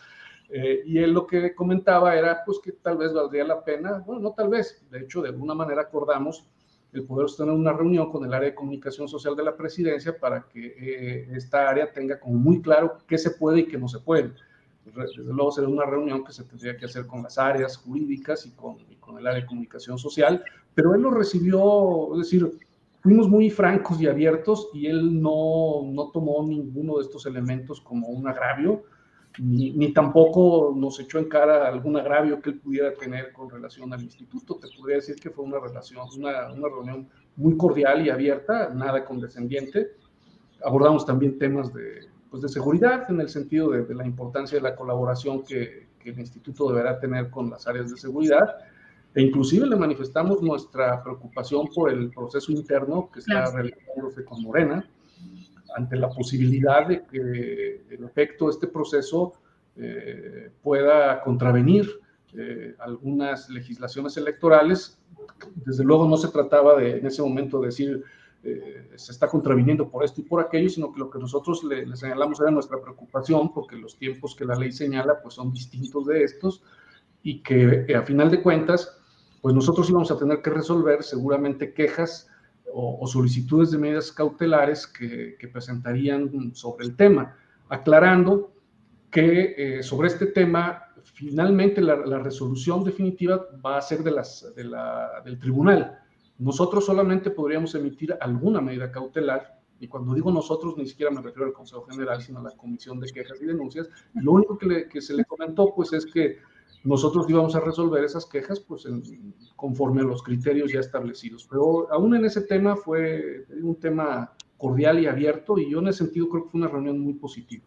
Eh, 0.48 0.82
y 0.86 0.98
él 0.98 1.12
lo 1.12 1.26
que 1.26 1.54
comentaba 1.54 2.16
era 2.16 2.44
pues 2.44 2.60
que 2.62 2.72
tal 2.72 2.98
vez 2.98 3.12
valdría 3.12 3.44
la 3.44 3.64
pena, 3.64 3.98
bueno, 4.06 4.20
no 4.20 4.32
tal 4.32 4.48
vez, 4.48 4.86
de 4.90 5.00
hecho 5.00 5.20
de 5.20 5.30
alguna 5.30 5.54
manera 5.54 5.82
acordamos 5.82 6.46
el 6.92 7.04
poder 7.04 7.26
tener 7.36 7.52
una 7.52 7.72
reunión 7.72 8.10
con 8.10 8.24
el 8.24 8.32
área 8.32 8.50
de 8.50 8.54
comunicación 8.54 9.08
social 9.08 9.36
de 9.36 9.44
la 9.44 9.56
presidencia 9.56 10.18
para 10.18 10.46
que 10.48 10.74
eh, 10.78 11.28
esta 11.32 11.68
área 11.68 11.92
tenga 11.92 12.18
como 12.18 12.36
muy 12.36 12.62
claro 12.62 12.98
qué 13.06 13.18
se 13.18 13.32
puede 13.32 13.60
y 13.60 13.66
qué 13.66 13.78
no 13.78 13.88
se 13.88 14.00
puede. 14.00 14.32
Desde 14.84 15.24
luego 15.24 15.50
será 15.50 15.68
una 15.68 15.84
reunión 15.84 16.24
que 16.24 16.32
se 16.32 16.44
tendría 16.44 16.76
que 16.76 16.84
hacer 16.84 17.06
con 17.06 17.22
las 17.22 17.38
áreas 17.38 17.76
jurídicas 17.76 18.46
y 18.46 18.52
con, 18.52 18.78
y 18.88 18.96
con 18.96 19.18
el 19.18 19.26
área 19.26 19.40
de 19.40 19.46
comunicación 19.46 19.98
social, 19.98 20.42
pero 20.74 20.94
él 20.94 21.02
lo 21.02 21.10
recibió, 21.10 22.12
es 22.14 22.30
decir, 22.30 22.50
fuimos 23.00 23.28
muy 23.28 23.50
francos 23.50 24.00
y 24.00 24.06
abiertos 24.06 24.68
y 24.72 24.86
él 24.86 25.20
no, 25.20 25.82
no 25.84 26.10
tomó 26.10 26.46
ninguno 26.46 26.96
de 26.96 27.02
estos 27.02 27.26
elementos 27.26 27.80
como 27.80 28.08
un 28.08 28.28
agravio, 28.28 28.84
ni, 29.38 29.92
tampoco 29.92 30.72
nos 30.74 30.98
echó 31.00 31.18
en 31.18 31.28
cara 31.28 31.68
algún 31.68 31.96
agravio 31.96 32.40
que 32.40 32.50
él 32.50 32.58
pudiera 32.58 32.94
tener 32.94 33.32
con 33.32 33.50
relación 33.50 33.92
al 33.92 34.02
instituto. 34.02 34.56
Te 34.56 34.68
podría 34.76 34.96
decir 34.96 35.16
que 35.16 35.30
fue 35.30 35.44
una 35.44 35.58
relación, 35.58 36.06
una, 36.16 36.52
una 36.52 36.68
reunión 36.68 37.08
muy 37.36 37.56
cordial 37.56 38.06
y 38.06 38.10
abierta, 38.10 38.70
nada 38.74 39.04
condescendiente. 39.04 39.92
Abordamos 40.64 41.04
también 41.04 41.38
temas 41.38 41.72
de, 41.72 42.08
pues 42.30 42.42
de 42.42 42.48
seguridad, 42.48 43.10
en 43.10 43.20
el 43.20 43.28
sentido 43.28 43.70
de, 43.70 43.94
la 43.94 44.06
importancia 44.06 44.56
de 44.56 44.62
la 44.62 44.74
colaboración 44.74 45.44
que, 45.44 45.88
que, 45.98 46.10
el 46.10 46.18
instituto 46.18 46.70
deberá 46.70 46.98
tener 46.98 47.30
con 47.30 47.50
las 47.50 47.66
áreas 47.66 47.90
de 47.90 47.96
seguridad. 47.96 48.56
E 49.14 49.22
inclusive 49.22 49.66
le 49.66 49.76
manifestamos 49.76 50.42
nuestra 50.42 51.02
preocupación 51.02 51.68
por 51.74 51.90
el 51.90 52.10
proceso 52.10 52.52
interno 52.52 53.10
que 53.10 53.20
está 53.20 53.50
realizándose 53.50 54.24
con 54.24 54.42
Morena 54.42 54.88
ante 55.74 55.96
la 55.96 56.08
posibilidad 56.08 56.86
de 56.86 57.04
que, 57.06 57.86
en 57.90 58.04
efecto, 58.04 58.50
este 58.50 58.66
proceso 58.66 59.34
eh, 59.76 60.50
pueda 60.62 61.20
contravenir 61.22 61.88
eh, 62.34 62.74
algunas 62.78 63.48
legislaciones 63.48 64.16
electorales. 64.16 64.98
Desde 65.54 65.84
luego 65.84 66.08
no 66.08 66.16
se 66.16 66.28
trataba 66.28 66.76
de, 66.76 66.98
en 66.98 67.06
ese 67.06 67.22
momento, 67.22 67.60
decir 67.60 68.02
eh, 68.42 68.90
se 68.94 69.12
está 69.12 69.26
contraviniendo 69.26 69.88
por 69.88 70.04
esto 70.04 70.20
y 70.20 70.24
por 70.24 70.40
aquello, 70.40 70.68
sino 70.68 70.92
que 70.92 71.00
lo 71.00 71.10
que 71.10 71.18
nosotros 71.18 71.64
le, 71.64 71.96
señalamos 71.96 72.40
era 72.40 72.50
nuestra 72.50 72.80
preocupación, 72.80 73.52
porque 73.52 73.76
los 73.76 73.98
tiempos 73.98 74.36
que 74.36 74.44
la 74.44 74.54
ley 74.54 74.70
señala 74.70 75.20
pues 75.20 75.34
son 75.34 75.52
distintos 75.52 76.06
de 76.06 76.22
estos 76.22 76.62
y 77.22 77.42
que 77.42 77.92
a 77.92 78.02
final 78.02 78.30
de 78.30 78.42
cuentas 78.42 78.98
pues 79.42 79.54
nosotros 79.54 79.90
íbamos 79.90 80.10
a 80.10 80.18
tener 80.18 80.42
que 80.42 80.50
resolver 80.50 81.02
seguramente 81.02 81.74
quejas 81.74 82.28
o, 82.78 83.06
solicitudes 83.06 83.70
de 83.70 83.78
medidas 83.78 84.12
cautelares 84.12 84.86
que, 84.86 85.36
presentarían 85.50 86.54
sobre 86.54 86.84
el 86.84 86.94
tema, 86.94 87.34
aclarando 87.68 88.52
que 89.10 89.54
eh, 89.56 89.82
sobre 89.82 90.08
este 90.08 90.26
tema 90.26 90.82
finalmente 91.14 91.80
la, 91.80 92.18
resolución 92.18 92.84
definitiva 92.84 93.46
va 93.64 93.78
a 93.78 93.80
ser 93.82 94.02
de 94.02 94.10
las, 94.10 94.54
del 94.54 95.38
tribunal. 95.38 95.98
Nosotros 96.38 96.84
solamente 96.84 97.30
podríamos 97.30 97.74
emitir 97.74 98.14
alguna 98.20 98.60
medida 98.60 98.92
cautelar, 98.92 99.58
y 99.80 99.88
cuando 99.88 100.12
digo 100.12 100.30
nosotros 100.30 100.76
ni 100.76 100.86
siquiera 100.86 101.10
me 101.10 101.22
refiero 101.22 101.46
al 101.46 101.54
Consejo 101.54 101.86
General, 101.86 102.20
sino 102.20 102.40
a 102.40 102.42
la 102.42 102.50
Comisión 102.50 103.00
de 103.00 103.10
Quejas 103.10 103.40
y 103.40 103.46
Denuncias. 103.46 103.88
Lo 104.14 104.32
único 104.32 104.58
que 104.58 105.00
se 105.00 105.14
le 105.14 105.24
comentó 105.24 105.72
pues 105.74 105.94
es 105.94 106.04
que 106.04 106.40
nosotros 106.86 107.28
íbamos 107.28 107.56
a 107.56 107.60
resolver 107.60 108.04
esas 108.04 108.26
quejas 108.26 108.60
pues 108.60 108.86
conforme 109.56 110.02
a 110.02 110.04
los 110.04 110.22
criterios 110.22 110.72
ya 110.72 110.78
establecidos. 110.80 111.46
Pero 111.50 111.92
aún 111.92 112.14
en 112.14 112.24
ese 112.24 112.42
tema 112.42 112.76
fue 112.76 113.44
un 113.60 113.74
tema 113.80 114.32
cordial 114.56 115.00
y 115.00 115.06
abierto 115.06 115.58
y 115.58 115.68
yo 115.68 115.80
en 115.80 115.88
ese 115.88 116.04
sentido 116.04 116.28
creo 116.28 116.44
que 116.44 116.50
fue 116.50 116.60
una 116.60 116.68
reunión 116.68 117.00
muy 117.00 117.14
positiva. 117.14 117.64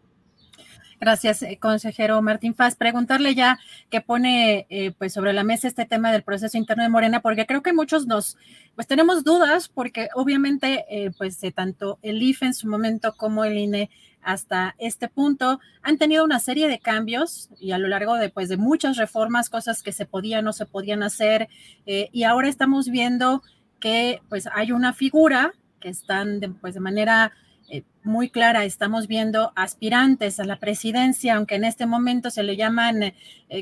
Gracias, 1.00 1.42
eh, 1.42 1.56
consejero 1.58 2.20
Martín 2.20 2.54
Faz. 2.54 2.76
Preguntarle 2.76 3.34
ya 3.34 3.58
que 3.88 4.02
pone 4.02 4.66
eh, 4.68 4.92
pues 4.98 5.14
sobre 5.14 5.32
la 5.32 5.44
mesa 5.44 5.66
este 5.66 5.86
tema 5.86 6.12
del 6.12 6.22
proceso 6.22 6.58
interno 6.58 6.82
de 6.82 6.90
Morena, 6.90 7.20
porque 7.20 7.46
creo 7.46 7.62
que 7.62 7.72
muchos 7.72 8.06
nos, 8.06 8.36
pues 8.74 8.86
tenemos 8.86 9.24
dudas, 9.24 9.68
porque 9.68 10.10
obviamente 10.14 10.84
eh, 10.90 11.10
pues 11.16 11.40
tanto 11.54 11.98
el 12.02 12.22
IFE 12.22 12.46
en 12.46 12.54
su 12.54 12.68
momento 12.68 13.14
como 13.16 13.46
el 13.46 13.56
INE 13.56 13.88
hasta 14.20 14.74
este 14.78 15.08
punto 15.08 15.58
han 15.80 15.96
tenido 15.96 16.22
una 16.22 16.38
serie 16.38 16.68
de 16.68 16.78
cambios 16.78 17.48
y 17.58 17.72
a 17.72 17.78
lo 17.78 17.88
largo 17.88 18.16
de, 18.16 18.28
pues, 18.28 18.50
de 18.50 18.58
muchas 18.58 18.98
reformas, 18.98 19.48
cosas 19.48 19.82
que 19.82 19.92
se 19.92 20.04
podían 20.04 20.46
o 20.48 20.52
se 20.52 20.66
podían 20.66 21.02
hacer, 21.02 21.48
y 21.86 22.24
ahora 22.24 22.48
estamos 22.48 22.90
viendo 22.90 23.42
que 23.78 24.20
pues 24.28 24.46
hay 24.52 24.72
una 24.72 24.92
figura 24.92 25.54
que 25.80 25.88
están 25.88 26.40
de, 26.40 26.50
pues, 26.50 26.74
de 26.74 26.80
manera 26.80 27.32
eh, 27.70 27.84
muy 28.02 28.30
clara. 28.30 28.64
Estamos 28.64 29.06
viendo 29.06 29.52
aspirantes 29.54 30.40
a 30.40 30.44
la 30.44 30.58
presidencia, 30.58 31.36
aunque 31.36 31.54
en 31.54 31.64
este 31.64 31.86
momento 31.86 32.30
se 32.30 32.42
le 32.42 32.56
llaman, 32.56 33.02
eh, 33.02 33.14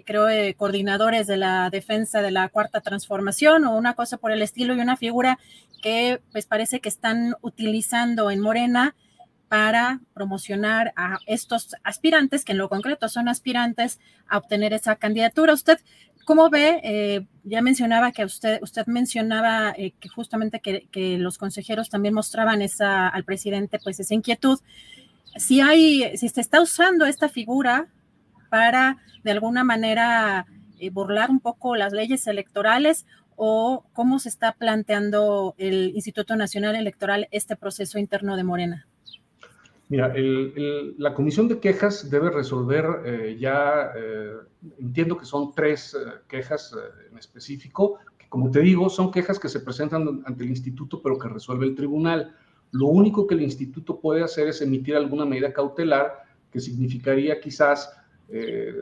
creo, 0.06 0.30
eh, 0.30 0.54
coordinadores 0.56 1.26
de 1.26 1.36
la 1.36 1.68
defensa 1.68 2.22
de 2.22 2.30
la 2.30 2.48
cuarta 2.48 2.80
transformación 2.80 3.66
o 3.66 3.76
una 3.76 3.92
cosa 3.92 4.16
por 4.16 4.32
el 4.32 4.40
estilo 4.40 4.74
y 4.74 4.80
una 4.80 4.96
figura 4.96 5.38
que 5.82 6.22
pues 6.32 6.46
parece 6.46 6.80
que 6.80 6.88
están 6.88 7.34
utilizando 7.42 8.30
en 8.30 8.40
Morena 8.40 8.96
para 9.48 10.00
promocionar 10.14 10.92
a 10.96 11.18
estos 11.26 11.74
aspirantes, 11.82 12.44
que 12.44 12.52
en 12.52 12.58
lo 12.58 12.70
concreto 12.70 13.08
son 13.08 13.28
aspirantes 13.28 13.98
a 14.26 14.38
obtener 14.38 14.72
esa 14.72 14.96
candidatura. 14.96 15.52
¿Usted 15.52 15.80
¿Cómo 16.28 16.50
ve? 16.50 16.78
Eh, 16.84 17.26
ya 17.42 17.62
mencionaba 17.62 18.12
que 18.12 18.22
usted, 18.22 18.58
usted 18.60 18.84
mencionaba 18.84 19.72
eh, 19.74 19.94
que 19.98 20.10
justamente 20.10 20.60
que, 20.60 21.16
los 21.16 21.38
consejeros 21.38 21.88
también 21.88 22.12
mostraban 22.12 22.60
esa, 22.60 23.08
al 23.08 23.24
presidente 23.24 23.78
pues 23.82 23.98
esa 23.98 24.12
inquietud. 24.12 24.58
Si 25.36 25.62
hay, 25.62 26.18
si 26.18 26.28
se 26.28 26.42
está 26.42 26.60
usando 26.60 27.06
esta 27.06 27.30
figura 27.30 27.88
para 28.50 28.98
de 29.24 29.30
alguna 29.30 29.64
manera 29.64 30.44
eh, 30.78 30.90
burlar 30.90 31.30
un 31.30 31.40
poco 31.40 31.76
las 31.76 31.94
leyes 31.94 32.26
electorales 32.26 33.06
o 33.34 33.86
cómo 33.94 34.18
se 34.18 34.28
está 34.28 34.52
planteando 34.52 35.54
el 35.56 35.92
Instituto 35.94 36.36
Nacional 36.36 36.76
Electoral 36.76 37.28
este 37.30 37.56
proceso 37.56 37.98
interno 37.98 38.36
de 38.36 38.44
Morena. 38.44 38.87
Mira, 39.90 40.12
la 40.98 41.14
comisión 41.14 41.48
de 41.48 41.60
quejas 41.60 42.10
debe 42.10 42.30
resolver 42.30 42.84
eh, 43.06 43.36
ya, 43.40 43.92
eh, 43.96 44.34
entiendo 44.78 45.16
que 45.16 45.24
son 45.24 45.54
tres 45.54 45.94
eh, 45.94 46.12
quejas 46.28 46.76
en 47.10 47.16
específico, 47.16 47.98
que 48.18 48.28
como 48.28 48.50
te 48.50 48.60
digo, 48.60 48.90
son 48.90 49.10
quejas 49.10 49.38
que 49.38 49.48
se 49.48 49.60
presentan 49.60 50.22
ante 50.26 50.44
el 50.44 50.50
instituto, 50.50 51.00
pero 51.00 51.18
que 51.18 51.28
resuelve 51.28 51.64
el 51.64 51.74
tribunal. 51.74 52.36
Lo 52.70 52.88
único 52.88 53.26
que 53.26 53.34
el 53.34 53.40
instituto 53.40 53.98
puede 53.98 54.22
hacer 54.22 54.48
es 54.48 54.60
emitir 54.60 54.94
alguna 54.94 55.24
medida 55.24 55.54
cautelar, 55.54 56.22
que 56.52 56.60
significaría 56.60 57.40
quizás 57.40 57.90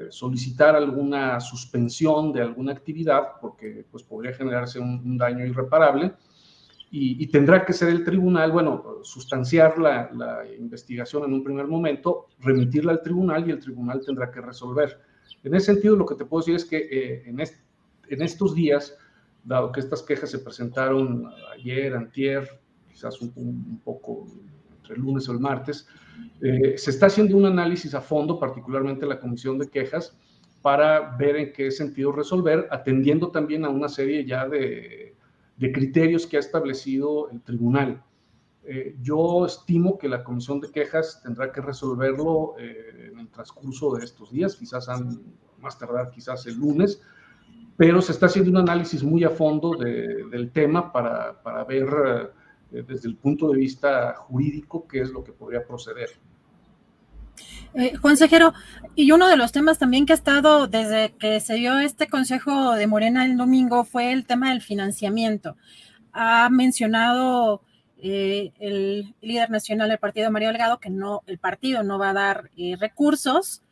solicitar 0.08 0.74
alguna 0.74 1.38
suspensión 1.38 2.32
de 2.32 2.42
alguna 2.42 2.72
actividad, 2.72 3.34
porque 3.40 3.86
pues, 3.92 4.02
podría 4.02 4.32
generarse 4.32 4.80
un 4.80 5.16
daño 5.16 5.46
irreparable 5.46 6.14
y, 6.98 7.26
tendrá 7.26 7.64
que 7.66 7.74
ser 7.74 7.90
el 7.90 8.04
tribunal, 8.04 8.50
bueno, 8.52 9.00
sustanciar 9.02 9.78
la, 9.78 10.44
investigación 10.58 11.24
en 11.24 11.34
un 11.34 11.44
primer 11.44 11.66
momento, 11.66 12.28
remitirla 12.40 12.92
al 12.92 13.02
tribunal 13.02 13.46
y 13.46 13.52
el 13.52 13.58
tribunal 13.58 14.00
tendrá 14.04 14.30
que 14.30 14.40
resolver. 14.40 14.98
En 15.44 15.54
ese 15.54 15.74
sentido, 15.74 15.94
lo 15.94 16.06
que 16.06 16.14
te 16.14 16.24
puedo 16.24 16.40
decir 16.40 16.54
es 16.54 16.64
que 16.64 16.78
eh, 16.78 17.22
en, 17.26 17.38
en, 17.38 18.22
estos 18.22 18.54
días, 18.54 18.96
dado 19.44 19.72
que 19.72 19.80
estas 19.80 20.02
quejas 20.02 20.30
se 20.30 20.38
presentaron 20.38 21.28
ayer, 21.52 21.94
antier, 21.94 22.48
quizás 22.90 23.20
un, 23.20 23.78
poco 23.84 24.26
entre 24.78 24.94
el 24.94 25.02
lunes 25.02 25.28
o 25.28 25.32
el 25.32 25.40
martes, 25.40 25.86
eh, 26.40 26.78
se 26.78 26.90
está 26.90 27.06
haciendo 27.06 27.36
un 27.36 27.44
análisis 27.44 27.94
a 27.94 28.00
fondo, 28.00 28.38
particularmente 28.38 29.04
la 29.04 29.20
comisión 29.20 29.58
de 29.58 29.68
quejas, 29.68 30.16
para 30.62 31.14
ver 31.18 31.36
en 31.36 31.52
qué 31.52 31.70
sentido 31.70 32.10
resolver, 32.10 32.66
atendiendo 32.70 33.30
también 33.30 33.66
a 33.66 33.68
una 33.68 33.88
serie 33.90 34.24
ya 34.24 34.48
de 34.48 35.15
de 35.56 35.72
criterios 35.72 36.26
que 36.26 36.36
ha 36.36 36.40
establecido 36.40 37.30
el 37.30 37.40
tribunal. 37.42 38.02
Eh, 38.64 38.96
yo 39.00 39.46
estimo 39.46 39.96
que 39.96 40.08
la 40.08 40.24
comisión 40.24 40.60
de 40.60 40.70
quejas 40.70 41.20
tendrá 41.22 41.52
que 41.52 41.60
resolverlo 41.60 42.54
eh, 42.58 43.10
en 43.12 43.20
el 43.20 43.28
transcurso 43.28 43.94
de 43.94 44.04
estos 44.04 44.32
días, 44.32 44.56
quizás 44.56 44.88
más 45.60 45.78
tardar, 45.78 46.10
quizás 46.10 46.46
el 46.46 46.56
lunes, 46.56 47.00
pero 47.76 48.02
se 48.02 48.12
está 48.12 48.26
haciendo 48.26 48.50
un 48.50 48.56
análisis 48.56 49.02
muy 49.02 49.22
a 49.24 49.30
fondo 49.30 49.76
del 49.76 50.50
tema 50.50 50.92
para, 50.92 51.40
para 51.42 51.62
ver 51.64 52.32
eh, 52.72 52.82
desde 52.86 53.08
el 53.08 53.16
punto 53.16 53.50
de 53.50 53.58
vista 53.58 54.14
jurídico 54.16 54.86
qué 54.88 55.02
es 55.02 55.10
lo 55.10 55.22
que 55.22 55.32
podría 55.32 55.64
proceder. 55.64 56.10
Eh, 57.74 57.98
consejero, 58.00 58.54
y 58.94 59.12
uno 59.12 59.28
de 59.28 59.36
los 59.36 59.52
temas 59.52 59.78
también 59.78 60.06
que 60.06 60.12
ha 60.12 60.16
estado 60.16 60.66
desde 60.66 61.12
que 61.18 61.40
se 61.40 61.54
dio 61.54 61.78
este 61.78 62.08
consejo 62.08 62.72
de 62.72 62.86
Morena 62.86 63.24
el 63.26 63.36
domingo 63.36 63.84
fue 63.84 64.12
el 64.12 64.26
tema 64.26 64.48
del 64.50 64.62
financiamiento. 64.62 65.56
Ha 66.12 66.48
mencionado 66.48 67.62
eh, 67.98 68.52
el 68.58 69.14
líder 69.20 69.50
nacional 69.50 69.90
del 69.90 69.98
partido, 69.98 70.30
Mario 70.30 70.48
Delgado, 70.48 70.80
que 70.80 70.88
no, 70.88 71.22
el 71.26 71.38
partido 71.38 71.82
no 71.82 71.98
va 71.98 72.10
a 72.10 72.14
dar 72.14 72.50
eh, 72.56 72.76
recursos 72.78 73.62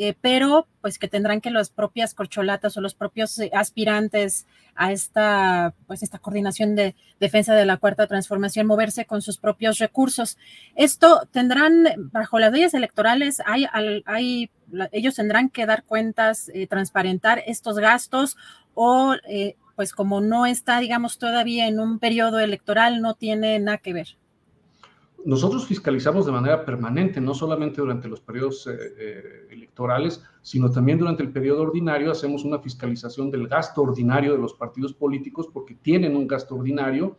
eh, 0.00 0.14
pero 0.20 0.68
pues 0.80 0.96
que 0.96 1.08
tendrán 1.08 1.40
que 1.40 1.50
las 1.50 1.70
propias 1.70 2.14
corcholatas 2.14 2.76
o 2.76 2.80
los 2.80 2.94
propios 2.94 3.36
eh, 3.40 3.50
aspirantes 3.52 4.46
a 4.76 4.92
esta, 4.92 5.74
pues 5.88 6.04
esta 6.04 6.20
coordinación 6.20 6.76
de 6.76 6.94
defensa 7.18 7.56
de 7.56 7.66
la 7.66 7.78
cuarta 7.78 8.06
transformación 8.06 8.68
moverse 8.68 9.06
con 9.06 9.22
sus 9.22 9.38
propios 9.38 9.78
recursos. 9.78 10.38
Esto 10.76 11.28
tendrán, 11.32 11.84
bajo 12.12 12.38
las 12.38 12.52
leyes 12.52 12.74
electorales, 12.74 13.42
hay, 13.44 13.66
hay 14.06 14.50
ellos 14.92 15.16
tendrán 15.16 15.50
que 15.50 15.66
dar 15.66 15.82
cuentas, 15.82 16.48
eh, 16.54 16.68
transparentar 16.68 17.42
estos 17.46 17.80
gastos 17.80 18.36
o 18.74 19.16
pues 19.74 19.92
como 19.92 20.20
no 20.20 20.46
está, 20.46 20.78
digamos, 20.78 21.18
todavía 21.18 21.66
en 21.66 21.80
un 21.80 21.98
periodo 21.98 22.38
electoral, 22.38 23.00
no 23.02 23.14
tiene 23.14 23.58
nada 23.58 23.78
que 23.78 23.92
ver 23.92 24.16
nosotros 25.24 25.66
fiscalizamos 25.66 26.26
de 26.26 26.32
manera 26.32 26.64
permanente, 26.64 27.20
no 27.20 27.34
solamente 27.34 27.80
durante 27.80 28.08
los 28.08 28.20
periodos 28.20 28.66
eh, 28.66 28.76
eh, 28.98 29.46
electorales, 29.50 30.22
sino 30.42 30.70
también 30.70 30.98
durante 30.98 31.22
el 31.22 31.32
periodo 31.32 31.62
ordinario 31.62 32.10
hacemos 32.10 32.44
una 32.44 32.60
fiscalización 32.60 33.30
del 33.30 33.48
gasto 33.48 33.82
ordinario 33.82 34.32
de 34.32 34.38
los 34.38 34.54
partidos 34.54 34.94
políticos 34.94 35.48
porque 35.52 35.74
tienen 35.74 36.16
un 36.16 36.26
gasto 36.26 36.54
ordinario 36.54 37.18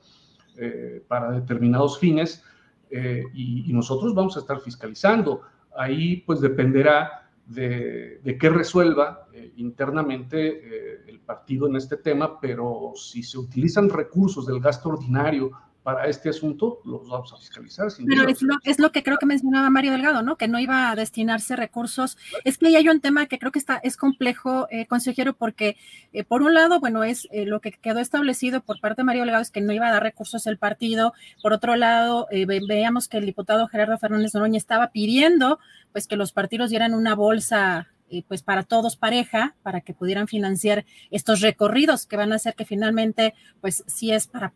eh, 0.58 1.04
para 1.08 1.32
determinados 1.32 2.00
fines 2.00 2.44
y, 2.92 3.72
nosotros 3.72 4.16
vamos 4.16 4.36
a 4.36 4.40
estar 4.40 4.60
fiscalizando. 4.62 5.42
Ahí 5.78 6.24
pues 6.26 6.42
dependerá 6.42 7.30
de, 7.46 8.20
de 8.24 8.38
qué 8.40 8.50
resuelva 8.50 9.28
internamente 9.58 11.08
el 11.08 11.20
partido 11.20 11.68
en 11.68 11.76
este 11.76 11.98
tema, 11.98 12.40
pero 12.40 12.94
si 12.96 13.22
se 13.22 13.38
utilizan 13.38 13.90
recursos 13.90 14.48
del 14.48 14.60
gasto 14.60 14.90
ordinario 14.90 15.52
para 15.84 16.08
este 16.08 16.30
asunto 16.30 16.82
los 16.84 17.08
vamos 17.08 17.32
a 17.34 17.38
fiscalizar. 17.38 17.88
Pero 18.06 18.28
es 18.28 18.42
lo, 18.42 18.58
es 18.64 18.80
lo, 18.80 18.92
que 18.92 19.02
creo 19.02 19.18
que 19.18 19.26
mencionaba 19.26 19.70
Mario 19.70 19.94
Delgado, 19.94 20.22
¿no? 20.22 20.36
Que 20.36 20.48
no 20.48 20.60
iba 20.60 20.90
a 20.90 20.96
destinarse 20.96 21.56
recursos. 21.56 22.18
Es 22.44 22.58
que 22.58 22.68
ahí 22.68 22.76
hay 22.76 22.90
un 22.90 23.00
tema 23.00 23.28
que 23.28 23.40
creo 23.40 23.52
que 23.52 23.60
está, 23.60 23.78
es 23.78 23.96
complejo, 23.96 24.68
eh, 24.72 24.86
consejero, 24.88 25.34
porque 25.34 25.78
eh, 26.12 26.24
por 26.24 26.42
un 26.42 26.54
lado, 26.54 26.80
bueno, 26.80 27.04
es 27.04 27.28
eh, 27.32 27.46
lo 27.46 27.62
que 27.62 27.72
quedó 27.72 28.00
establecido 28.00 28.62
por 28.62 28.80
parte 28.80 29.02
de 29.02 29.06
Mario 29.06 29.24
Delgado 29.24 29.42
es 29.42 29.52
que 29.52 29.62
no 29.62 29.74
iba 29.74 29.88
a 29.88 29.92
dar 29.92 30.04
recursos 30.04 30.48
el 30.48 30.58
partido. 30.58 31.14
Por 31.42 31.54
otro 31.54 31.76
lado, 31.76 32.28
veíamos 32.32 33.08
que 33.08 33.18
el 33.18 33.26
diputado 33.26 33.68
Gerardo 33.68 33.98
Fernández 33.98 34.34
Noroña 34.34 34.58
estaba 34.58 34.92
pidiendo 34.92 35.60
pues 35.92 36.08
que 36.08 36.16
los 36.16 36.32
partidos 36.34 36.70
dieran 36.70 36.94
una 36.94 37.16
bolsa 37.16 37.88
pues 38.28 38.44
para 38.44 38.64
todos 38.64 38.96
pareja, 38.96 39.56
para 39.64 39.82
que 39.82 39.94
pudieran 39.94 40.28
financiar 40.28 40.86
estos 41.12 41.42
recorridos 41.42 42.06
que 42.06 42.18
van 42.18 42.32
a 42.32 42.36
hacer 42.36 42.56
que 42.56 42.66
finalmente, 42.66 43.34
pues 43.62 43.84
si 43.88 44.12
es 44.12 44.28
para 44.28 44.54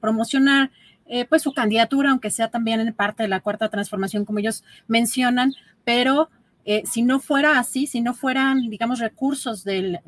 promocionar 0.00 0.70
eh, 1.12 1.24
pues 1.24 1.42
su 1.42 1.52
candidatura, 1.52 2.10
aunque 2.10 2.30
sea 2.30 2.52
también 2.52 2.78
en 2.78 2.94
parte 2.94 3.24
de 3.24 3.28
la 3.28 3.40
cuarta 3.40 3.68
transformación, 3.68 4.24
como 4.24 4.38
ellos 4.38 4.62
mencionan, 4.86 5.52
pero 5.84 6.30
eh, 6.64 6.82
si 6.88 7.02
no 7.02 7.18
fuera 7.18 7.58
así, 7.58 7.88
si 7.88 8.00
no 8.00 8.14
fueran, 8.14 8.70
digamos, 8.70 9.00
recursos 9.00 9.64
del, 9.64 9.98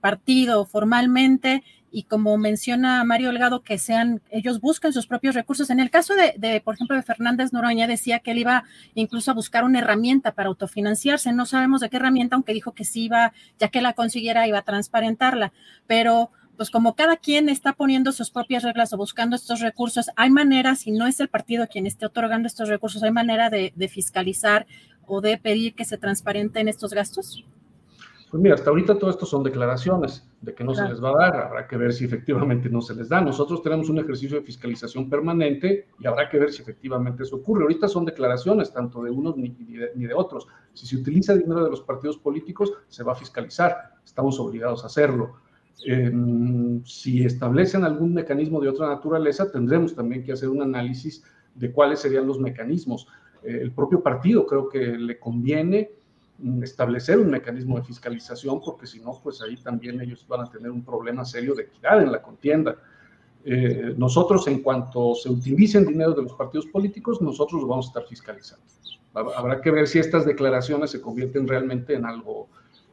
partido 0.00 0.64
formalmente 0.66 1.62
y 1.90 2.04
como 2.04 2.36
menciona 2.38 3.02
Mario 3.04 3.28
Delgado, 3.28 3.62
que 3.62 3.78
sean, 3.78 4.22
ellos 4.30 4.60
buscan 4.60 4.92
sus 4.92 5.06
propios 5.06 5.34
recursos. 5.34 5.70
En 5.70 5.80
el 5.80 5.90
caso 5.90 6.14
de, 6.14 6.34
de, 6.36 6.60
por 6.60 6.74
ejemplo, 6.74 6.96
de 6.96 7.02
Fernández 7.02 7.52
Noroña, 7.52 7.86
decía 7.86 8.20
que 8.20 8.30
él 8.32 8.38
iba 8.38 8.64
incluso 8.94 9.30
a 9.30 9.34
buscar 9.34 9.64
una 9.64 9.80
herramienta 9.80 10.32
para 10.32 10.48
autofinanciarse. 10.48 11.32
No 11.32 11.46
sabemos 11.46 11.80
de 11.80 11.90
qué 11.90 11.96
herramienta, 11.96 12.36
aunque 12.36 12.54
dijo 12.54 12.72
que 12.72 12.84
sí 12.84 13.04
iba, 13.04 13.32
ya 13.58 13.68
que 13.68 13.80
la 13.80 13.92
consiguiera, 13.92 14.46
iba 14.46 14.58
a 14.58 14.62
transparentarla. 14.62 15.52
Pero 15.86 16.30
pues 16.56 16.70
como 16.70 16.94
cada 16.94 17.16
quien 17.16 17.48
está 17.48 17.72
poniendo 17.72 18.12
sus 18.12 18.30
propias 18.30 18.62
reglas 18.62 18.92
o 18.92 18.98
buscando 18.98 19.34
estos 19.34 19.60
recursos, 19.60 20.10
hay 20.14 20.28
maneras, 20.28 20.80
si 20.80 20.90
no 20.90 21.06
es 21.06 21.18
el 21.18 21.28
partido 21.28 21.66
quien 21.68 21.86
esté 21.86 22.04
otorgando 22.04 22.46
estos 22.46 22.68
recursos, 22.68 23.02
hay 23.02 23.12
manera 23.12 23.48
de, 23.48 23.72
de 23.74 23.88
fiscalizar 23.88 24.66
o 25.06 25.20
de 25.20 25.38
pedir 25.38 25.74
que 25.74 25.84
se 25.84 25.98
transparenten 25.98 26.68
estos 26.68 26.92
gastos? 26.92 27.44
Pues 28.30 28.40
mira, 28.40 28.54
hasta 28.54 28.70
ahorita 28.70 28.96
todo 28.96 29.10
esto 29.10 29.26
son 29.26 29.42
declaraciones 29.42 30.24
de 30.40 30.54
que 30.54 30.62
no 30.62 30.72
claro. 30.72 30.86
se 30.86 30.92
les 30.94 31.02
va 31.02 31.10
a 31.10 31.18
dar, 31.18 31.36
habrá 31.36 31.66
que 31.66 31.76
ver 31.76 31.92
si 31.92 32.04
efectivamente 32.04 32.70
no 32.70 32.80
se 32.80 32.94
les 32.94 33.08
da. 33.08 33.20
Nosotros 33.20 33.60
tenemos 33.60 33.88
un 33.88 33.98
ejercicio 33.98 34.38
de 34.38 34.44
fiscalización 34.44 35.10
permanente 35.10 35.88
y 35.98 36.06
habrá 36.06 36.28
que 36.28 36.38
ver 36.38 36.52
si 36.52 36.62
efectivamente 36.62 37.24
eso 37.24 37.36
ocurre. 37.36 37.62
Ahorita 37.62 37.88
son 37.88 38.04
declaraciones, 38.04 38.72
tanto 38.72 39.02
de 39.02 39.10
unos 39.10 39.36
ni 39.36 39.48
de, 39.48 39.90
ni 39.96 40.06
de 40.06 40.14
otros. 40.14 40.46
Si 40.74 40.86
se 40.86 40.96
utiliza 40.96 41.34
dinero 41.34 41.64
de 41.64 41.70
los 41.70 41.80
partidos 41.80 42.18
políticos, 42.18 42.72
se 42.86 43.02
va 43.02 43.12
a 43.12 43.16
fiscalizar, 43.16 43.94
estamos 44.04 44.38
obligados 44.38 44.84
a 44.84 44.86
hacerlo. 44.86 45.34
Eh, 45.86 46.12
si 46.84 47.24
establecen 47.24 47.82
algún 47.82 48.14
mecanismo 48.14 48.60
de 48.60 48.68
otra 48.68 48.86
naturaleza, 48.86 49.50
tendremos 49.50 49.96
también 49.96 50.22
que 50.22 50.32
hacer 50.32 50.48
un 50.48 50.62
análisis 50.62 51.24
de 51.56 51.72
cuáles 51.72 51.98
serían 51.98 52.28
los 52.28 52.38
mecanismos. 52.38 53.08
Eh, 53.42 53.58
el 53.60 53.72
propio 53.72 54.02
partido 54.02 54.46
creo 54.46 54.68
que 54.68 54.78
le 54.78 55.18
conviene 55.18 55.90
establecer 56.62 57.18
un 57.18 57.30
mecanismo 57.30 57.78
de 57.78 57.84
fiscalización, 57.84 58.60
porque 58.60 58.86
si 58.86 59.00
no, 59.00 59.18
pues 59.22 59.42
ahí 59.42 59.56
también 59.56 60.00
ellos 60.00 60.26
van 60.26 60.42
a 60.42 60.50
tener 60.50 60.70
un 60.70 60.84
problema 60.84 61.24
serio 61.24 61.54
de 61.54 61.64
equidad 61.64 62.02
en 62.02 62.12
la 62.12 62.22
contienda. 62.22 62.76
Eh, 63.44 63.94
nosotros, 63.96 64.46
en 64.48 64.60
cuanto 64.62 65.14
se 65.14 65.30
utilicen 65.30 65.86
dinero 65.86 66.12
de 66.12 66.22
los 66.22 66.34
partidos 66.34 66.66
políticos, 66.66 67.20
nosotros 67.22 67.62
lo 67.62 67.68
vamos 67.68 67.86
a 67.86 67.88
estar 67.88 68.04
fiscalizando. 68.04 68.64
Habrá 69.12 69.60
que 69.60 69.70
ver 69.70 69.88
si 69.88 69.98
estas 69.98 70.24
declaraciones 70.24 70.90
se 70.90 71.00
convierten 71.00 71.48
realmente 71.48 71.94
en 71.94 72.04
algo, 72.04 72.48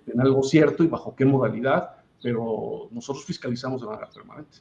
en 0.08 0.20
algo 0.20 0.42
cierto 0.44 0.84
y 0.84 0.88
bajo 0.88 1.16
qué 1.16 1.26
modalidad, 1.26 1.98
pero 2.22 2.88
nosotros 2.92 3.26
fiscalizamos 3.26 3.82
de 3.82 3.88
manera 3.88 4.10
permanente. 4.10 4.60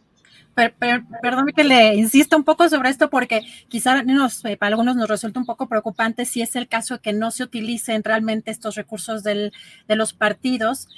Per, 0.54 0.74
per, 0.74 1.02
perdón 1.20 1.48
que 1.54 1.64
le 1.64 1.94
insisto 1.96 2.36
un 2.36 2.44
poco 2.44 2.68
sobre 2.68 2.88
esto 2.88 3.10
porque 3.10 3.42
quizá 3.68 4.02
nos, 4.02 4.42
eh, 4.46 4.56
para 4.56 4.70
algunos 4.70 4.96
nos 4.96 5.08
resulta 5.08 5.38
un 5.38 5.44
poco 5.44 5.68
preocupante 5.68 6.24
si 6.24 6.40
es 6.40 6.56
el 6.56 6.66
caso 6.66 6.94
de 6.94 7.00
que 7.00 7.12
no 7.12 7.30
se 7.30 7.44
utilicen 7.44 8.02
realmente 8.02 8.50
estos 8.50 8.74
recursos 8.74 9.22
del, 9.22 9.52
de 9.86 9.96
los 9.96 10.14
partidos. 10.14 10.88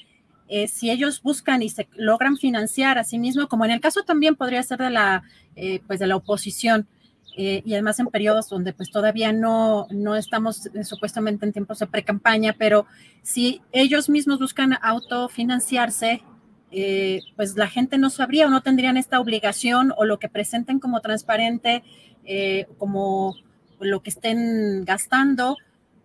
Eh, 0.48 0.68
si 0.68 0.90
ellos 0.90 1.22
buscan 1.22 1.62
y 1.62 1.68
se 1.68 1.88
logran 1.96 2.36
financiar 2.36 2.98
a 2.98 3.04
sí 3.04 3.18
mismos, 3.18 3.48
como 3.48 3.64
en 3.64 3.72
el 3.72 3.80
caso 3.80 4.02
también 4.02 4.36
podría 4.36 4.62
ser 4.62 4.78
de 4.78 4.90
la, 4.90 5.24
eh, 5.56 5.80
pues 5.86 5.98
de 5.98 6.06
la 6.06 6.16
oposición, 6.16 6.86
eh, 7.40 7.62
y 7.64 7.74
además 7.74 8.00
en 8.00 8.08
periodos 8.08 8.48
donde 8.48 8.72
pues 8.72 8.90
todavía 8.90 9.32
no, 9.32 9.86
no 9.90 10.16
estamos 10.16 10.66
eh, 10.66 10.82
supuestamente 10.82 11.46
en 11.46 11.52
tiempos 11.52 11.78
de 11.78 11.86
pre-campaña, 11.86 12.56
pero 12.58 12.84
si 13.22 13.62
ellos 13.70 14.08
mismos 14.08 14.40
buscan 14.40 14.76
autofinanciarse, 14.82 16.24
eh, 16.70 17.20
pues 17.36 17.56
la 17.56 17.68
gente 17.68 17.98
no 17.98 18.10
sabría 18.10 18.46
o 18.46 18.50
no 18.50 18.62
tendrían 18.62 18.96
esta 18.96 19.20
obligación 19.20 19.92
o 19.96 20.04
lo 20.04 20.18
que 20.18 20.28
presenten 20.28 20.78
como 20.80 21.00
transparente, 21.00 21.82
eh, 22.24 22.66
como 22.78 23.36
lo 23.80 24.02
que 24.02 24.10
estén 24.10 24.84
gastando, 24.84 25.56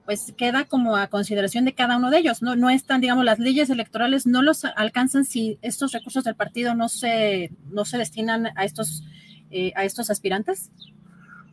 pues 0.06 0.34
queda 0.38 0.66
como 0.66 0.96
a 0.96 1.08
consideración 1.08 1.66
de 1.66 1.74
cada 1.74 1.98
uno 1.98 2.12
de 2.12 2.20
ellos. 2.20 2.42
No, 2.42 2.56
no 2.56 2.70
están, 2.70 3.02
digamos, 3.02 3.26
las 3.26 3.40
leyes 3.40 3.70
electorales 3.70 4.28
no 4.28 4.42
los 4.42 4.66
alcanzan 4.66 5.26
si 5.26 5.58
estos 5.62 5.92
recursos 5.92 6.24
del 6.24 6.36
partido 6.36 6.76
no 6.76 6.90
se, 6.90 7.52
no 7.72 7.86
se 7.86 7.98
destinan 7.98 8.48
a 8.56 8.66
estos, 8.66 9.04
eh, 9.50 9.72
a 9.76 9.86
estos 9.86 10.10
aspirantes. 10.10 10.72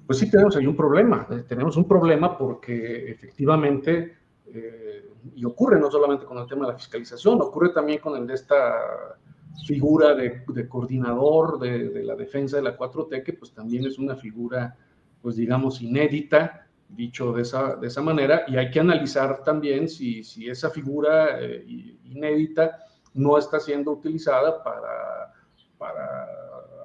Pues 0.06 0.18
sí 0.18 0.28
tenemos 0.28 0.56
ahí 0.56 0.66
un 0.66 0.76
problema. 0.76 1.26
Eh, 1.30 1.44
tenemos 1.48 1.76
un 1.76 1.86
problema 1.86 2.36
porque 2.36 3.12
efectivamente 3.12 4.16
eh, 4.55 5.11
y 5.34 5.44
ocurre 5.44 5.78
no 5.78 5.90
solamente 5.90 6.24
con 6.24 6.38
el 6.38 6.46
tema 6.46 6.66
de 6.66 6.72
la 6.72 6.78
fiscalización, 6.78 7.40
ocurre 7.40 7.70
también 7.70 7.98
con 8.01 8.16
el 8.16 8.26
de 8.26 8.34
esta 8.34 9.18
figura 9.66 10.14
de, 10.14 10.42
de 10.46 10.68
coordinador 10.68 11.59
de, 11.59 11.90
de, 11.90 12.03
la 12.05 12.14
defensa 12.14 12.57
de 12.57 12.62
la 12.62 12.76
4T, 12.76 13.22
que 13.22 13.32
pues 13.34 13.53
también 13.53 13.84
es 13.86 13.98
una 13.98 14.16
figura, 14.16 14.76
pues 15.20 15.36
digamos, 15.36 15.82
inédita, 15.82 16.66
dicho 16.88 17.32
de 17.32 17.42
esa, 17.42 17.76
de 17.76 17.86
esa 17.86 18.03
manera, 18.03 18.44
y 18.48 18.57
hay 18.57 18.70
que 18.70 18.80
analizar 18.80 19.42
también 19.44 19.88
si, 19.88 20.24
si 20.24 20.48
esa 20.48 20.70
figura 20.70 21.40
eh, 21.40 21.64
inédita 22.05 22.78
no 23.14 23.38
está 23.38 23.61
siendo 23.61 23.92
utilizada 23.92 24.62
para, 24.62 25.32
para 25.78 26.26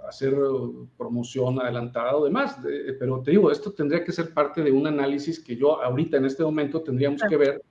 hacer 0.08 0.36
promoción 0.98 1.60
adelantada 1.60 2.16
o 2.16 2.26
demás. 2.26 2.58
Pero 3.00 3.22
te 3.22 3.32
digo, 3.32 3.52
esto 3.52 3.72
tendría 3.72 4.04
que 4.04 4.12
ser 4.12 4.34
parte 4.34 4.62
de 4.64 4.72
un 4.72 4.88
análisis 4.88 5.40
que 5.40 5.56
yo 5.56 5.82
ahorita 5.82 6.18
en 6.18 6.26
este 6.26 6.44
momento 6.44 6.82
tendríamos 6.82 7.22
que 7.28 7.38
ver 7.38 7.62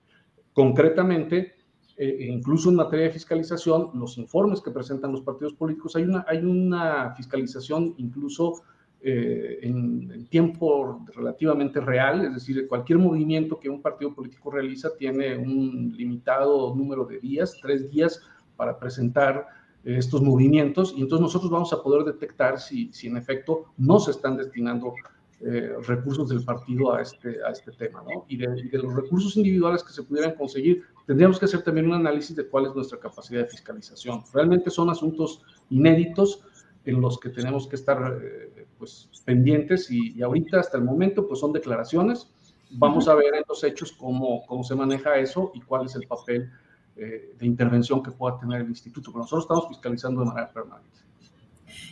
concretamente, 0.53 1.55
eh, 1.97 2.27
incluso 2.31 2.71
en 2.71 2.77
materia 2.77 3.07
de 3.07 3.13
fiscalización, 3.13 3.91
los 3.95 4.17
informes 4.19 4.61
que 4.61 4.71
presentan 4.71 5.13
los 5.13 5.21
partidos 5.21 5.55
políticos, 5.55 5.97
hay 5.97 6.05
una, 6.05 6.25
hay 6.27 6.39
una 6.39 7.15
fiscalización 7.15 7.95
incluso 7.99 8.63
eh, 9.01 9.59
en, 9.63 10.11
en, 10.13 10.27
tiempo 10.29 11.05
relativamente 11.15 11.81
real, 11.81 12.25
es 12.25 12.35
decir, 12.35 12.67
cualquier 12.69 12.99
movimiento 12.99 13.61
que 13.61 13.69
un 13.69 13.83
partido 13.83 14.15
político 14.15 14.51
realiza 14.51 14.97
tiene 14.97 15.37
un 15.37 15.93
limitado 15.95 16.75
número 16.75 17.05
de 17.05 17.19
días, 17.19 17.59
tres 17.61 17.91
días 17.91 18.23
para 18.57 18.79
presentar 18.79 19.47
estos 19.85 20.23
movimientos 20.23 20.95
y 20.97 21.03
entonces 21.03 21.21
nosotros 21.23 21.51
vamos 21.51 21.73
a 21.73 21.83
poder 21.83 22.05
detectar 22.05 22.59
si, 22.59 22.93
si 22.93 23.07
en 23.07 23.17
efecto 23.17 23.67
no 23.77 24.01
se 24.01 24.13
están 24.13 24.37
destinando 24.37 24.95
eh, 25.41 25.75
recursos 25.87 26.29
del 26.31 26.43
partido 26.43 26.95
a 26.95 27.03
este, 27.03 27.37
a 27.45 27.51
este 27.51 27.73
tema, 27.73 28.03
¿no? 28.03 28.25
Y 28.29 28.39
de, 28.39 28.47
y 28.61 28.69
de, 28.69 28.79
los 28.79 28.95
recursos 28.95 29.37
individuales 29.37 29.83
que 29.83 29.93
se 29.93 30.03
pudieran 30.03 30.35
conseguir, 30.37 30.85
tendríamos 31.07 31.39
que 31.39 31.45
hacer 31.45 31.63
también 31.63 31.87
un 31.87 31.95
análisis 31.95 32.35
de 32.35 32.49
cuál 32.49 32.67
es 32.67 32.75
nuestra 32.75 32.99
capacidad 32.99 33.43
de 33.43 33.49
fiscalización. 33.49 34.23
Realmente 34.33 34.71
son 34.71 34.89
asuntos 34.89 35.43
inéditos 35.69 36.41
en 36.87 37.01
los 37.01 37.19
que 37.19 37.29
tenemos 37.29 37.67
que 37.67 37.77
estar 37.77 38.21
eh, 38.23 38.67
pues, 38.79 39.11
pendientes 39.25 39.91
y, 39.91 40.17
y, 40.17 40.23
ahorita 40.23 40.61
hasta 40.61 40.79
el 40.79 40.85
momento 40.85 41.27
pues 41.27 41.41
son 41.41 41.53
declaraciones. 41.53 42.31
Vamos 42.71 43.07
a 43.09 43.15
ver 43.15 43.35
en 43.35 43.45
los 43.47 43.63
hechos 43.65 43.93
cómo, 43.93 44.47
cómo 44.47 44.65
se 44.65 44.75
maneja 44.75 45.19
eso 45.19 45.53
y 45.55 45.61
cuál 45.61 45.87
es 45.87 45.95
el 45.95 46.07
papel 46.07 46.51
eh, 46.97 47.35
de 47.39 47.47
intervención 47.47 48.03
que 48.03 48.11
pueda 48.11 48.39
tener 48.39 48.61
el 48.61 48.69
instituto, 48.69 49.11
pero 49.11 49.23
nosotros 49.23 49.45
estamos 49.45 49.69
fiscalizando 49.69 50.21
de 50.21 50.27
manera 50.27 50.51
permanente. 50.51 50.91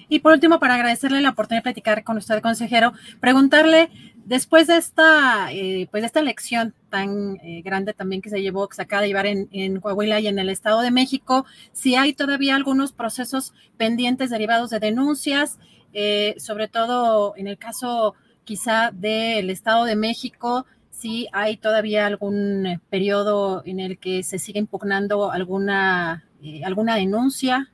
Y 0.09 0.21
por 0.21 0.33
último, 0.33 0.61
para 0.61 0.75
agradecerle 0.75 1.21
la 1.21 1.31
oportunidad 1.31 1.61
de 1.61 1.73
platicar 1.73 2.05
con 2.05 2.17
usted, 2.19 2.41
consejero, 2.43 2.93
preguntarle, 3.21 3.91
después 4.25 4.67
de 4.67 4.77
esta, 4.77 5.53
eh, 5.53 5.89
pues 5.91 6.03
de 6.03 6.07
esta 6.07 6.21
elección 6.21 6.75
tan 6.91 7.37
eh, 7.43 7.63
grande 7.63 7.93
también 7.93 8.23
que 8.23 8.31
se 8.31 8.43
llevó, 8.43 8.69
que 8.69 8.77
se 8.77 8.83
acaba 8.83 9.03
de 9.03 9.09
llevar 9.09 9.27
en, 9.27 9.49
en, 9.53 9.81
Coahuila 9.81 10.21
y 10.21 10.29
en 10.29 10.39
el 10.39 10.49
Estado 10.49 10.81
de 10.81 10.91
México, 10.91 11.47
si 11.73 11.97
hay 11.97 12.13
todavía 12.13 12.55
algunos 12.55 12.93
procesos 12.93 13.55
pendientes 13.77 14.31
derivados 14.31 14.71
de 14.71 14.81
denuncias, 14.81 15.59
eh, 15.93 16.35
sobre 16.39 16.69
todo 16.69 17.35
en 17.37 17.49
el 17.49 17.59
caso 17.59 18.15
quizá 18.45 18.91
del 18.93 19.51
Estado 19.51 19.85
de 19.85 19.97
México, 19.97 20.67
si 21.03 21.27
hay 21.33 21.57
todavía 21.57 22.07
algún 22.07 22.81
periodo 22.89 23.63
en 23.67 23.81
el 23.81 23.99
que 23.99 24.23
se 24.23 24.39
sigue 24.39 24.61
impugnando 24.61 25.33
alguna, 25.33 26.29
eh, 26.41 26.65
alguna 26.65 26.95
denuncia. 26.95 27.73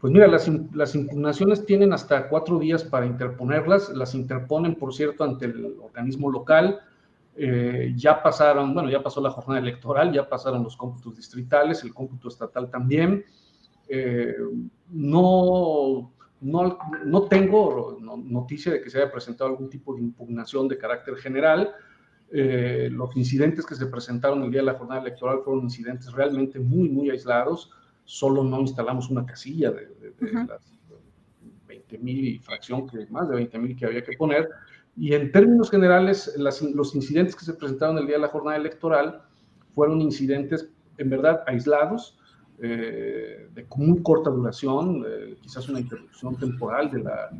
Pues 0.00 0.12
mira, 0.12 0.28
las, 0.28 0.46
impugnaciones 0.94 1.66
tienen 1.66 1.92
hasta 1.92 2.28
cuatro 2.28 2.60
días 2.60 2.84
para 2.84 3.06
interponerlas. 3.06 3.88
Las 3.88 4.14
interponen, 4.14 4.76
por 4.76 4.94
cierto, 4.94 5.24
ante 5.24 5.46
el 5.46 5.74
organismo 5.82 6.30
local. 6.30 6.78
Eh, 7.34 7.92
ya 7.96 8.22
pasaron, 8.22 8.72
bueno, 8.72 8.88
ya 8.88 9.02
pasó 9.02 9.20
la 9.20 9.30
jornada 9.30 9.58
electoral, 9.58 10.12
ya 10.12 10.28
pasaron 10.28 10.62
los 10.62 10.76
cómputos 10.76 11.16
distritales, 11.16 11.82
el 11.82 11.92
cómputo 11.92 12.28
estatal 12.28 12.70
también. 12.70 13.24
Eh, 13.88 14.36
no, 14.90 16.12
no, 16.40 16.78
no 17.04 17.22
tengo 17.24 17.98
noticia 18.00 18.70
de 18.70 18.80
que 18.80 18.90
se 18.90 19.02
haya 19.02 19.10
presentado 19.10 19.50
algún 19.50 19.68
tipo 19.68 19.92
de 19.96 20.02
impugnación 20.02 20.68
de 20.68 20.78
carácter 20.78 21.16
general. 21.16 21.74
Eh, 22.32 22.88
los 22.90 23.16
incidentes 23.16 23.64
que 23.64 23.76
se 23.76 23.86
presentaron 23.86 24.42
el 24.42 24.50
día 24.50 24.60
de 24.60 24.66
la 24.66 24.74
jornada 24.74 25.00
electoral 25.00 25.40
fueron 25.44 25.64
incidentes 25.64 26.12
realmente 26.12 26.58
muy, 26.58 26.88
muy 26.88 27.10
aislados. 27.10 27.70
Solo 28.04 28.42
no 28.42 28.60
instalamos 28.60 29.10
una 29.10 29.24
casilla 29.24 29.70
de, 29.70 29.86
de, 29.86 30.10
de 30.10 30.26
uh 30.26 30.34
-huh. 30.34 30.48
las 30.48 30.76
20 31.66 31.98
mil 31.98 32.24
y 32.24 32.38
fracción, 32.38 32.88
que 32.88 33.06
más 33.06 33.28
de 33.28 33.36
20 33.36 33.58
mil 33.58 33.76
que 33.76 33.86
había 33.86 34.02
que 34.02 34.16
poner. 34.16 34.48
Y 34.96 35.12
en 35.12 35.30
términos 35.30 35.70
generales, 35.70 36.34
las, 36.38 36.62
los 36.62 36.94
incidentes 36.94 37.36
que 37.36 37.44
se 37.44 37.54
presentaron 37.54 37.98
el 37.98 38.06
día 38.06 38.16
de 38.16 38.22
la 38.22 38.28
jornada 38.28 38.56
electoral 38.56 39.22
fueron 39.74 40.00
incidentes 40.00 40.68
en 40.98 41.10
verdad 41.10 41.42
aislados, 41.46 42.18
eh, 42.62 43.48
de 43.54 43.66
muy 43.76 44.02
corta 44.02 44.30
duración, 44.30 45.04
eh, 45.06 45.36
quizás 45.42 45.68
una 45.68 45.80
interrupción 45.80 46.36
temporal 46.36 46.90
de 46.90 47.02
la, 47.02 47.30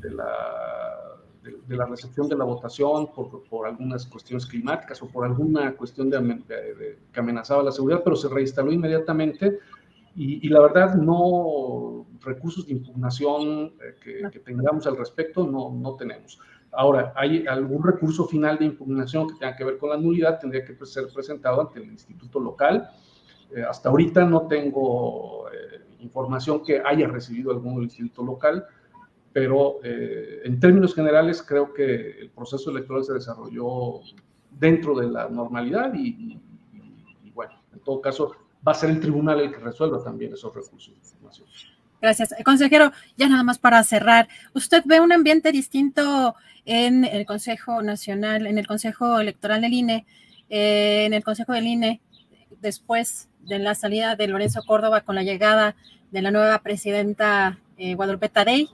de 0.00 0.10
la 0.10 1.01
de, 1.42 1.76
la 1.76 1.86
recepción 1.86 2.28
de 2.28 2.36
la 2.36 2.44
votación 2.44 3.12
por, 3.12 3.42
por, 3.44 3.66
algunas 3.66 4.06
cuestiones 4.06 4.46
climáticas 4.46 5.02
o 5.02 5.08
por 5.08 5.24
alguna 5.24 5.72
cuestión 5.74 6.08
de, 6.08 6.96
que 7.12 7.20
amenazaba 7.20 7.62
la 7.62 7.72
seguridad, 7.72 8.02
pero 8.04 8.16
se 8.16 8.28
reinstaló 8.28 8.72
inmediatamente 8.72 9.58
y, 10.14 10.48
la 10.48 10.60
verdad 10.60 10.94
no 10.94 12.06
recursos 12.20 12.66
de 12.66 12.72
impugnación 12.72 13.72
que, 14.02 14.28
que, 14.30 14.38
tengamos 14.40 14.86
al 14.86 14.96
respecto 14.96 15.46
no, 15.46 15.70
no 15.70 15.94
tenemos. 15.96 16.38
Ahora, 16.72 17.12
hay 17.16 17.46
algún 17.46 17.82
recurso 17.82 18.26
final 18.26 18.58
de 18.58 18.64
impugnación 18.64 19.28
que 19.28 19.34
tenga 19.34 19.54
que 19.54 19.64
ver 19.64 19.76
con 19.76 19.90
la 19.90 19.98
nulidad, 19.98 20.38
tendría 20.40 20.64
que 20.64 20.74
ser 20.86 21.06
presentado 21.12 21.60
ante 21.60 21.80
el 21.80 21.90
instituto 21.90 22.40
local. 22.40 22.88
Eh, 23.54 23.62
hasta 23.62 23.90
ahorita 23.90 24.24
no 24.24 24.46
tengo 24.46 25.50
eh, 25.50 25.82
información 26.00 26.62
que 26.64 26.82
haya 26.82 27.06
recibido 27.08 27.50
algún 27.50 27.82
instituto 27.82 28.24
local, 28.24 28.64
pero 29.32 29.80
eh, 29.82 30.42
en 30.44 30.60
términos 30.60 30.94
generales 30.94 31.42
creo 31.42 31.72
que 31.72 32.20
el 32.20 32.30
proceso 32.30 32.70
electoral 32.70 33.04
se 33.04 33.14
desarrolló 33.14 34.00
dentro 34.50 34.94
de 34.98 35.08
la 35.08 35.28
normalidad 35.28 35.92
y, 35.94 36.38
bueno, 37.34 37.52
en 37.72 37.80
todo 37.80 38.00
caso 38.00 38.32
va 38.66 38.72
a 38.72 38.74
ser 38.74 38.90
el 38.90 39.00
tribunal 39.00 39.40
el 39.40 39.52
que 39.52 39.58
resuelva 39.58 40.02
también 40.02 40.32
esos 40.32 40.54
recursos 40.54 40.94
de 40.94 41.00
información. 41.00 41.48
Gracias. 42.00 42.34
Consejero, 42.44 42.92
ya 43.16 43.28
nada 43.28 43.42
más 43.42 43.58
para 43.58 43.82
cerrar, 43.84 44.28
¿usted 44.54 44.82
ve 44.84 45.00
un 45.00 45.12
ambiente 45.12 45.52
distinto 45.52 46.34
en 46.64 47.04
el 47.04 47.24
Consejo 47.26 47.80
Nacional, 47.82 48.46
en 48.46 48.58
el 48.58 48.66
Consejo 48.66 49.20
Electoral 49.20 49.62
del 49.62 49.72
INE, 49.72 50.06
eh, 50.50 51.04
en 51.06 51.14
el 51.14 51.24
Consejo 51.24 51.52
del 51.52 51.66
INE, 51.66 52.00
después 52.60 53.28
de 53.40 53.58
la 53.58 53.74
salida 53.74 54.14
de 54.16 54.28
Lorenzo 54.28 54.62
Córdoba 54.66 55.00
con 55.00 55.14
la 55.14 55.22
llegada 55.22 55.74
de 56.10 56.22
la 56.22 56.30
nueva 56.30 56.58
presidenta 56.58 57.58
eh, 57.78 57.94
Guadalupe 57.94 58.28
Tadei? 58.28 58.68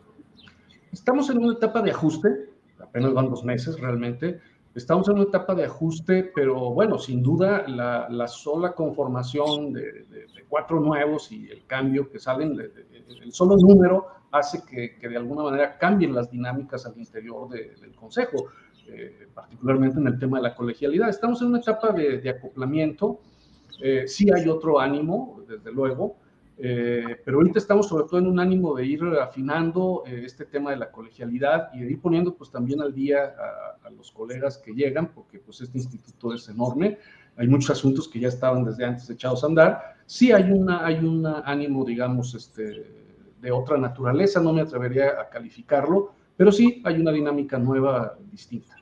Estamos 0.93 1.29
en 1.31 1.39
una 1.39 1.55
etapa 1.55 1.83
de 1.83 1.91
ajuste, 1.91 2.51
apenas 2.81 3.13
van 3.13 3.29
dos 3.29 3.45
meses 3.45 3.79
realmente. 3.81 4.41
Estamos 4.75 5.09
en 5.09 5.15
una 5.15 5.25
etapa 5.25 5.55
de 5.55 5.65
ajuste, 5.65 6.31
pero 6.35 6.71
bueno, 6.71 6.99
sin 6.99 7.23
duda 7.23 7.67
la, 7.67 8.29
sola 8.29 8.73
conformación 8.73 9.73
de, 9.73 10.07
cuatro 10.49 10.81
nuevos 10.81 11.31
y 11.33 11.51
el 11.51 11.67
cambio 11.67 12.09
que 12.11 12.19
salen 12.19 12.57
de, 12.57 12.71
el 13.23 13.33
solo 13.33 13.57
número 13.57 14.07
hace 14.31 14.63
que, 14.65 15.09
de 15.09 15.17
alguna 15.17 15.43
manera 15.43 15.77
cambien 15.79 16.15
las 16.15 16.31
dinámicas 16.31 16.87
al 16.87 16.97
interior 16.97 17.49
del 17.49 17.95
Consejo, 17.95 18.47
eh, 18.87 19.29
particularmente 19.35 19.99
en 19.99 20.07
el 20.07 20.19
tema 20.19 20.39
de 20.39 20.45
la 20.45 20.55
colegialidad. 20.55 21.09
Estamos 21.09 21.43
en 21.43 21.49
una 21.49 21.59
etapa 21.59 21.93
de, 21.93 22.29
acoplamiento, 22.31 23.21
eh, 23.83 24.05
sí 24.07 24.31
hay 24.33 24.49
otro 24.49 24.81
ánimo, 24.81 25.43
desde 25.49 25.73
luego, 25.73 26.17
eh, 26.61 27.21
pero 27.25 27.39
ahorita 27.39 27.59
estamos 27.59 27.89
sobre 27.89 28.05
todo 28.05 28.19
en 28.19 28.27
un 28.27 28.41
ánimo 28.41 28.75
de 28.75 28.85
ir 28.85 29.03
afinando 29.21 30.03
este 30.07 30.45
tema 30.45 30.71
de 30.71 30.77
la 30.77 30.91
colegialidad 30.91 31.71
y 31.73 31.81
de 31.81 31.93
ir 31.93 32.01
poniendo 32.01 32.35
pues 32.35 32.51
también 32.51 32.81
al 32.83 32.93
día 32.93 33.35
a, 33.85 33.91
los 33.91 34.13
colegas 34.13 34.59
que 34.59 34.73
llegan, 34.73 35.13
porque 35.15 35.39
pues 35.39 35.63
este 35.63 35.79
instituto 35.79 36.35
es 36.35 36.47
enorme, 36.49 36.99
hay 37.37 37.49
muchos 37.49 37.71
asuntos 37.71 38.07
que 38.07 38.21
ya 38.21 38.29
estaban 38.29 38.63
desde 38.63 38.85
antes 38.85 39.09
echados 39.09 39.43
a 39.43 39.47
andar, 39.47 39.97
sí 40.05 40.31
hay, 40.31 40.51
una, 40.53 40.85
hay 40.85 40.97
un 40.97 41.25
ánimo, 41.27 41.87
digamos, 41.87 42.35
este, 42.35 42.85
de 43.41 43.51
otra 43.51 43.79
naturaleza, 43.79 44.41
no 44.41 44.53
me 44.53 44.61
atrevería 44.61 45.21
a 45.21 45.29
calificarlo, 45.31 46.13
pero 46.37 46.53
sí 46.53 46.83
hay 46.85 47.01
una 47.01 47.13
dinámica 47.13 47.59
nueva 47.59 48.17
distinta. 48.31 48.77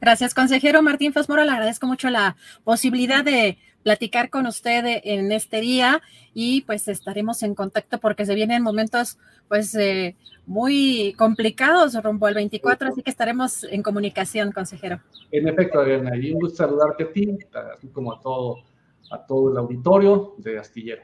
Gracias, 0.00 0.34
consejero 0.34 0.82
Martín 0.82 1.12
Fasmora. 1.12 1.44
Le 1.44 1.52
agradezco 1.52 1.86
mucho 1.86 2.10
la 2.10 2.36
posibilidad 2.64 3.24
de 3.24 3.58
platicar 3.86 4.30
con 4.30 4.48
usted 4.48 5.00
en 5.04 5.30
este 5.30 5.60
día 5.60 6.02
y 6.34 6.62
pues 6.62 6.88
estaremos 6.88 7.44
en 7.44 7.54
contacto 7.54 8.00
porque 8.00 8.26
se 8.26 8.34
vienen 8.34 8.60
momentos 8.60 9.16
pues 9.46 9.76
eh, 9.76 10.16
muy 10.44 11.14
complicados 11.16 11.94
rumbo 12.02 12.26
al 12.26 12.34
24, 12.34 12.88
así 12.88 13.02
que 13.04 13.10
estaremos 13.10 13.62
en 13.62 13.84
comunicación, 13.84 14.50
consejero. 14.50 15.00
En 15.30 15.46
efecto, 15.46 15.78
Adriana, 15.78 16.16
y 16.16 16.32
un 16.32 16.40
gusto 16.40 16.56
saludarte 16.56 17.04
a 17.04 17.12
ti, 17.12 17.38
así 17.76 17.86
como 17.86 18.12
a 18.12 18.20
todo, 18.20 18.64
a 19.12 19.24
todo 19.24 19.52
el 19.52 19.56
auditorio 19.56 20.34
de 20.38 20.58
Astillero. 20.58 21.02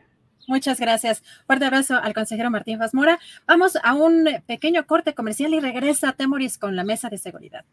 Muchas 0.48 0.80
gracias. 0.80 1.22
Fuerte 1.46 1.66
abrazo 1.66 1.94
al 1.94 2.14
consejero 2.14 2.50
Martín 2.50 2.80
Fasmora. 2.80 3.20
Vamos 3.46 3.78
a 3.80 3.94
un 3.94 4.26
pequeño 4.48 4.88
corte 4.88 5.14
comercial 5.14 5.54
y 5.54 5.60
regresa 5.60 6.14
Temoris 6.14 6.58
con 6.58 6.74
la 6.74 6.82
mesa 6.82 7.08
de 7.08 7.18
seguridad. 7.18 7.64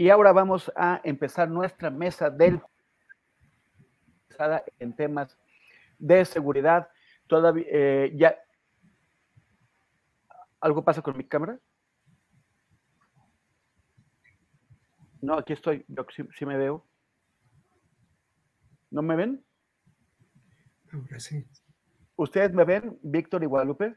Y, 0.00 0.08
ahora 0.08 0.32
vamos 0.32 0.72
a 0.76 0.98
empezar 1.04 1.50
nuestra 1.50 1.90
mesa 1.90 2.30
del 2.30 2.58
en 4.78 4.96
temas 4.96 5.38
de 5.98 6.24
seguridad. 6.24 6.88
Todavía 7.26 7.66
eh, 7.68 8.12
ya 8.16 8.34
¿Algo 10.58 10.82
pasa 10.82 11.02
con 11.02 11.18
mi 11.18 11.24
cámara? 11.24 11.60
No, 15.20 15.34
aquí 15.34 15.52
estoy. 15.52 15.84
Yo 15.86 16.06
sí, 16.08 16.46
me 16.46 16.56
veo. 16.56 16.82
¿No 18.90 19.02
me 19.02 19.16
ven? 19.16 19.44
Ahora 20.94 21.20
sí. 21.20 21.46
¿Ustedes 22.16 22.54
me 22.54 22.64
ven, 22.64 22.98
Víctor 23.02 23.42
y 23.42 23.46
Guadalupe? 23.46 23.94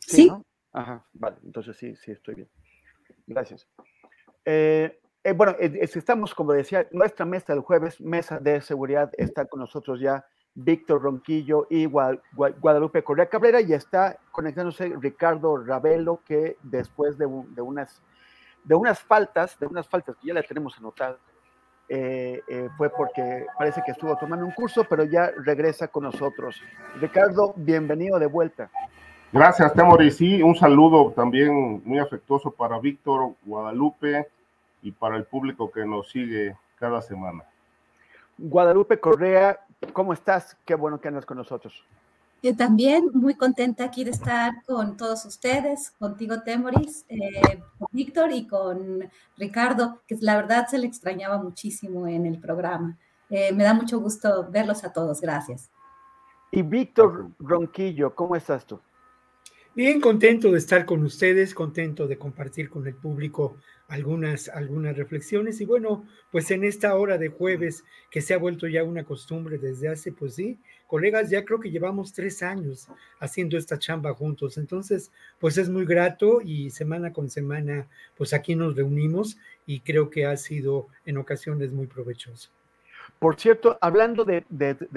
Sí. 0.00 0.30
Ajá, 0.72 1.06
vale. 1.12 1.36
Entonces 1.44 1.76
sí, 1.76 1.94
sí, 1.96 2.10
estoy 2.12 2.36
bien. 2.36 2.48
Gracias. 3.26 3.68
Eh, 4.46 4.98
eh, 5.24 5.32
bueno, 5.32 5.54
estamos, 5.58 6.34
como 6.34 6.52
decía, 6.52 6.86
nuestra 6.90 7.24
mesa 7.24 7.52
del 7.52 7.62
jueves, 7.62 8.00
mesa 8.00 8.38
de 8.40 8.60
seguridad, 8.60 9.10
está 9.16 9.44
con 9.44 9.60
nosotros 9.60 10.00
ya 10.00 10.24
Víctor 10.54 11.00
Ronquillo 11.00 11.68
y 11.70 11.86
Guadalupe 11.86 13.04
Correa 13.04 13.26
Cabrera 13.26 13.60
y 13.60 13.72
está 13.72 14.18
conectándose 14.32 14.92
Ricardo 15.00 15.56
Ravelo, 15.56 16.20
que 16.26 16.56
después 16.62 17.16
de, 17.18 17.26
unas, 17.26 18.02
de 18.64 18.74
unas 18.74 19.00
faltas, 19.00 19.58
de 19.60 19.66
unas 19.66 19.88
faltas 19.88 20.16
que 20.16 20.26
ya 20.26 20.34
le 20.34 20.42
tenemos 20.42 20.76
anotadas, 20.76 21.18
eh, 21.88 22.42
fue 22.76 22.90
porque 22.90 23.46
parece 23.56 23.82
que 23.84 23.92
estuvo 23.92 24.16
tomando 24.16 24.44
un 24.44 24.52
curso, 24.52 24.84
pero 24.88 25.04
ya 25.04 25.30
regresa 25.44 25.88
con 25.88 26.04
nosotros. 26.04 26.60
Ricardo, 27.00 27.54
bienvenido 27.56 28.18
de 28.18 28.26
vuelta. 28.26 28.70
Gracias, 29.32 29.72
Temoris. 29.72 30.16
Sí, 30.16 30.42
un 30.42 30.56
saludo 30.56 31.12
también 31.12 31.80
muy 31.84 31.98
afectuoso 31.98 32.50
para 32.50 32.78
Víctor, 32.78 33.34
Guadalupe 33.44 34.26
y 34.82 34.92
para 34.92 35.16
el 35.16 35.24
público 35.24 35.70
que 35.70 35.84
nos 35.86 36.10
sigue 36.10 36.56
cada 36.78 37.00
semana. 37.00 37.44
Guadalupe 38.36 38.98
Correa, 38.98 39.60
¿cómo 39.92 40.12
estás? 40.12 40.56
Qué 40.64 40.74
bueno 40.74 41.00
que 41.00 41.08
andas 41.08 41.24
con 41.24 41.36
nosotros. 41.36 41.84
Yo 42.42 42.56
también 42.56 43.08
muy 43.14 43.36
contenta 43.36 43.84
aquí 43.84 44.02
de 44.02 44.10
estar 44.10 44.64
con 44.66 44.96
todos 44.96 45.24
ustedes, 45.24 45.92
contigo 45.92 46.42
Temoris, 46.42 47.06
eh, 47.08 47.62
con 47.78 47.86
Víctor 47.92 48.32
y 48.32 48.48
con 48.48 49.08
Ricardo, 49.36 50.00
que 50.08 50.16
la 50.20 50.34
verdad 50.34 50.66
se 50.66 50.78
le 50.78 50.88
extrañaba 50.88 51.38
muchísimo 51.40 52.08
en 52.08 52.26
el 52.26 52.40
programa. 52.40 52.98
Eh, 53.30 53.52
me 53.52 53.62
da 53.62 53.74
mucho 53.74 54.00
gusto 54.00 54.48
verlos 54.50 54.82
a 54.82 54.92
todos, 54.92 55.20
gracias. 55.20 55.70
Y 56.50 56.62
Víctor 56.62 57.30
Ronquillo, 57.38 58.12
¿cómo 58.12 58.34
estás 58.34 58.66
tú? 58.66 58.80
Bien, 59.74 60.02
contento 60.02 60.52
de 60.52 60.58
estar 60.58 60.84
con 60.84 61.02
ustedes, 61.02 61.54
contento 61.54 62.06
de 62.06 62.18
compartir 62.18 62.68
con 62.68 62.86
el 62.86 62.94
público 62.94 63.56
algunas, 63.88 64.50
algunas 64.50 64.98
reflexiones 64.98 65.62
y 65.62 65.64
bueno, 65.64 66.06
pues 66.30 66.50
en 66.50 66.62
esta 66.62 66.94
hora 66.94 67.16
de 67.16 67.28
jueves 67.28 67.82
que 68.10 68.20
se 68.20 68.34
ha 68.34 68.38
vuelto 68.38 68.66
ya 68.68 68.84
una 68.84 69.04
costumbre 69.04 69.56
desde 69.56 69.88
hace, 69.88 70.12
pues 70.12 70.34
sí, 70.34 70.58
colegas, 70.86 71.30
ya 71.30 71.46
creo 71.46 71.58
que 71.58 71.70
llevamos 71.70 72.12
tres 72.12 72.42
años 72.42 72.88
haciendo 73.18 73.56
esta 73.56 73.78
chamba 73.78 74.12
juntos, 74.12 74.58
entonces 74.58 75.10
pues 75.38 75.56
es 75.56 75.70
muy 75.70 75.86
grato 75.86 76.42
y 76.44 76.68
semana 76.68 77.14
con 77.14 77.30
semana 77.30 77.88
pues 78.14 78.34
aquí 78.34 78.54
nos 78.54 78.76
reunimos 78.76 79.38
y 79.64 79.80
creo 79.80 80.10
que 80.10 80.26
ha 80.26 80.36
sido 80.36 80.88
en 81.06 81.16
ocasiones 81.16 81.72
muy 81.72 81.86
provechoso. 81.86 82.50
Por 83.22 83.38
cierto, 83.38 83.78
hablando 83.80 84.24
de, 84.24 84.44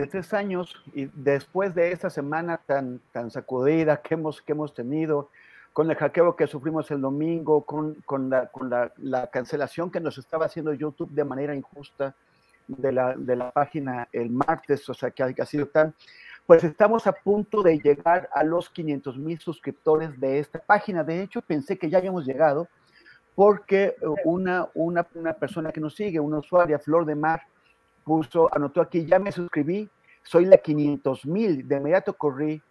tres 0.10 0.34
años 0.34 0.76
y 0.96 1.06
después 1.14 1.76
de 1.76 1.92
esta 1.92 2.10
semana 2.10 2.58
tan, 2.58 3.00
tan 3.12 3.30
sacudida 3.30 4.02
que 4.02 4.16
hemos, 4.16 4.42
que 4.42 4.54
hemos 4.54 4.74
tenido, 4.74 5.30
con 5.74 5.92
el 5.92 5.96
hackeo 5.96 6.36
que 6.36 6.48
sufrimos 6.48 6.90
el 6.90 7.02
domingo, 7.02 7.64
con, 7.66 7.94
con 8.04 8.32
la, 8.32 9.30
cancelación 9.32 9.92
que 9.92 10.00
nos 10.00 10.18
estaba 10.18 10.48
haciendo 10.48 10.74
YouTube 10.74 11.12
de 11.12 11.24
manera 11.24 11.54
injusta 11.54 12.16
de 12.68 12.92
la, 12.92 13.14
de 13.16 13.36
la 13.36 13.52
página 13.52 14.08
el 14.12 14.32
martes, 14.32 14.90
o 14.90 14.96
sea, 14.96 15.12
que 15.12 15.22
ha, 15.22 15.46
sido 15.46 15.68
tan... 15.68 15.94
pues 16.48 16.64
estamos 16.64 17.06
a 17.06 17.12
punto 17.12 17.62
de 17.62 17.78
llegar 17.78 18.28
a 18.34 18.44
los 18.44 18.72
500 18.72 19.20
mil 19.20 19.38
suscriptores 19.38 20.20
de 20.20 20.40
esta 20.40 20.58
página. 20.58 21.04
De 21.04 21.22
hecho, 21.22 21.44
pensé 21.44 21.78
que 21.78 21.92
ya 21.92 22.00
habíamos 22.00 22.26
llegado 22.26 22.70
porque 23.36 23.96
una, 24.24 24.68
una, 24.74 25.06
una 25.14 25.34
persona 25.34 25.72
que 25.72 25.80
nos 25.80 25.94
sigue, 25.94 26.20
una 26.20 26.40
usuaria, 26.40 26.80
Flor 26.80 27.06
de 27.06 27.14
Mar, 27.14 27.44
puso, 28.06 28.50
anotó 28.56 28.80
aquí, 28.80 29.06
ya 29.06 29.20
me 29.20 29.34
suscribí, 29.34 29.90
soy 30.24 30.46
la 30.46 30.58
500 30.58 31.26
mil, 31.26 31.68
de 31.68 31.76
inmediato 31.76 32.14
corrí 32.14 32.62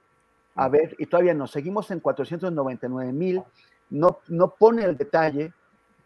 a 0.54 0.68
ver, 0.68 0.94
y 0.98 1.06
todavía 1.06 1.34
nos 1.34 1.50
seguimos 1.50 1.90
en 1.90 2.00
499 2.00 3.12
mil, 3.12 3.42
no, 3.90 4.20
no 4.28 4.54
pone 4.54 4.84
el 4.84 4.96
detalle 4.96 5.52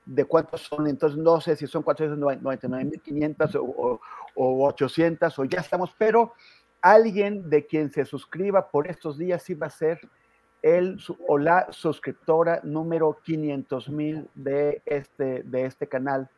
de 0.06 0.24
cuántos 0.24 0.62
son, 0.62 0.86
entonces 0.86 1.18
no 1.18 1.38
sé 1.40 1.54
si 1.54 1.66
son 1.66 1.84
499.500 1.84 3.56
o, 3.56 4.00
o 4.34 4.66
800 4.68 5.38
o 5.38 5.44
ya 5.44 5.60
estamos, 5.60 5.94
pero 5.98 6.32
alguien 6.80 7.50
de 7.50 7.66
quien 7.66 7.92
se 7.92 8.06
suscriba 8.06 8.70
por 8.70 8.88
estos 8.88 9.18
días 9.18 9.42
sí 9.42 9.54
va 9.54 9.66
a 9.66 9.70
ser 9.70 10.00
el 10.62 10.98
o 11.26 11.38
la 11.38 11.68
suscriptora 11.70 12.60
número 12.64 13.18
500 13.22 13.90
mil 13.90 14.28
de 14.34 14.82
este, 14.86 15.42
de 15.44 15.66
este 15.66 15.86
canal 15.86 16.28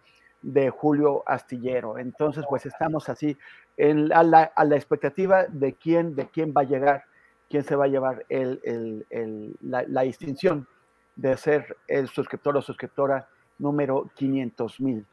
de 0.43 0.71
Julio 0.71 1.23
Astillero. 1.27 1.99
Entonces, 1.99 2.45
pues 2.49 2.67
estamos 2.67 3.09
así 3.09 3.37
en, 3.77 4.13
a, 4.13 4.23
la, 4.23 4.53
a, 4.55 4.65
la, 4.65 4.77
expectativa 4.77 5.45
de 5.47 5.75
quién, 5.75 6.15
de 6.15 6.29
quién 6.29 6.53
va 6.57 6.63
a 6.63 6.65
llegar, 6.65 7.05
quién 7.49 7.65
se 7.65 7.77
va 7.77 7.85
a 7.85 7.89
llevar 7.89 8.25
el, 8.29 8.61
el, 8.65 9.07
el, 9.11 9.57
la, 9.61 9.85
la, 9.87 10.03
distinción 10.03 10.67
de 11.17 11.37
ser 11.37 11.77
el 11.89 12.09
suscriptor 12.09 12.57
o 12.57 12.63
suscriptora 12.63 13.29
número 13.59 14.11
500 14.15 14.81
mil. 14.81 15.07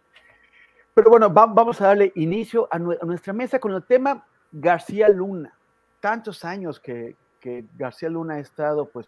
Pero 0.94 1.10
bueno, 1.10 1.32
va, 1.32 1.46
vamos 1.46 1.80
a 1.82 1.88
darle 1.88 2.12
inicio 2.16 2.68
a, 2.72 2.80
nuestra 2.80 3.34
mesa 3.34 3.60
con 3.60 3.74
el 3.74 3.84
tema 3.84 4.26
García 4.52 5.10
Luna. 5.10 5.54
Tantos 6.00 6.44
años 6.46 6.80
que, 6.80 7.16
que 7.40 7.66
García 7.78 8.10
Luna 8.10 8.36
ha 8.36 8.40
estado 8.40 8.88
pues 8.88 9.08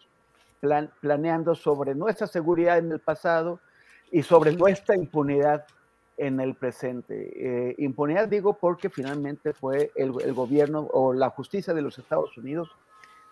plan, 0.59 0.91
planeando 1.01 1.55
sobre 1.55 1.95
nuestra 1.95 2.28
seguridad 2.28 2.78
en 2.78 2.91
el 2.91 2.99
pasado 2.99 3.59
y 4.11 4.22
sobre 4.24 4.53
nuestra 4.53 4.95
impunidad 4.95 5.65
en 6.20 6.39
el 6.39 6.55
presente. 6.55 7.70
Eh, 7.70 7.76
impunidad 7.80 8.28
digo 8.28 8.53
porque 8.53 8.89
finalmente 8.89 9.53
fue 9.53 9.91
el, 9.95 10.13
el, 10.22 10.34
gobierno 10.34 10.88
o 10.91 11.13
la 11.13 11.30
justicia 11.30 11.74
de 11.74 11.82
los 11.82 11.97
Estados 11.97 12.38
Unidos 12.38 12.70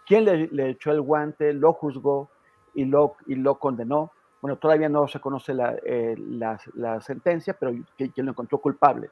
quien 0.07 0.23
le, 0.23 0.47
le, 0.47 0.69
echó 0.69 0.91
el 0.91 1.01
guante, 1.01 1.53
lo 1.53 1.73
juzgó 1.73 2.29
y 2.73 2.85
lo, 2.85 3.17
y 3.27 3.35
lo 3.35 3.59
condenó. 3.59 4.11
Bueno, 4.41 4.57
todavía 4.57 4.88
no 4.88 5.07
se 5.07 5.19
conoce 5.19 5.53
la, 5.53 5.75
eh, 5.83 6.15
la, 6.17 6.57
la 6.75 7.01
sentencia, 7.01 7.57
pero 7.59 7.73
quien 7.97 8.25
lo 8.25 8.31
encontró 8.31 8.59
culpable. 8.59 9.09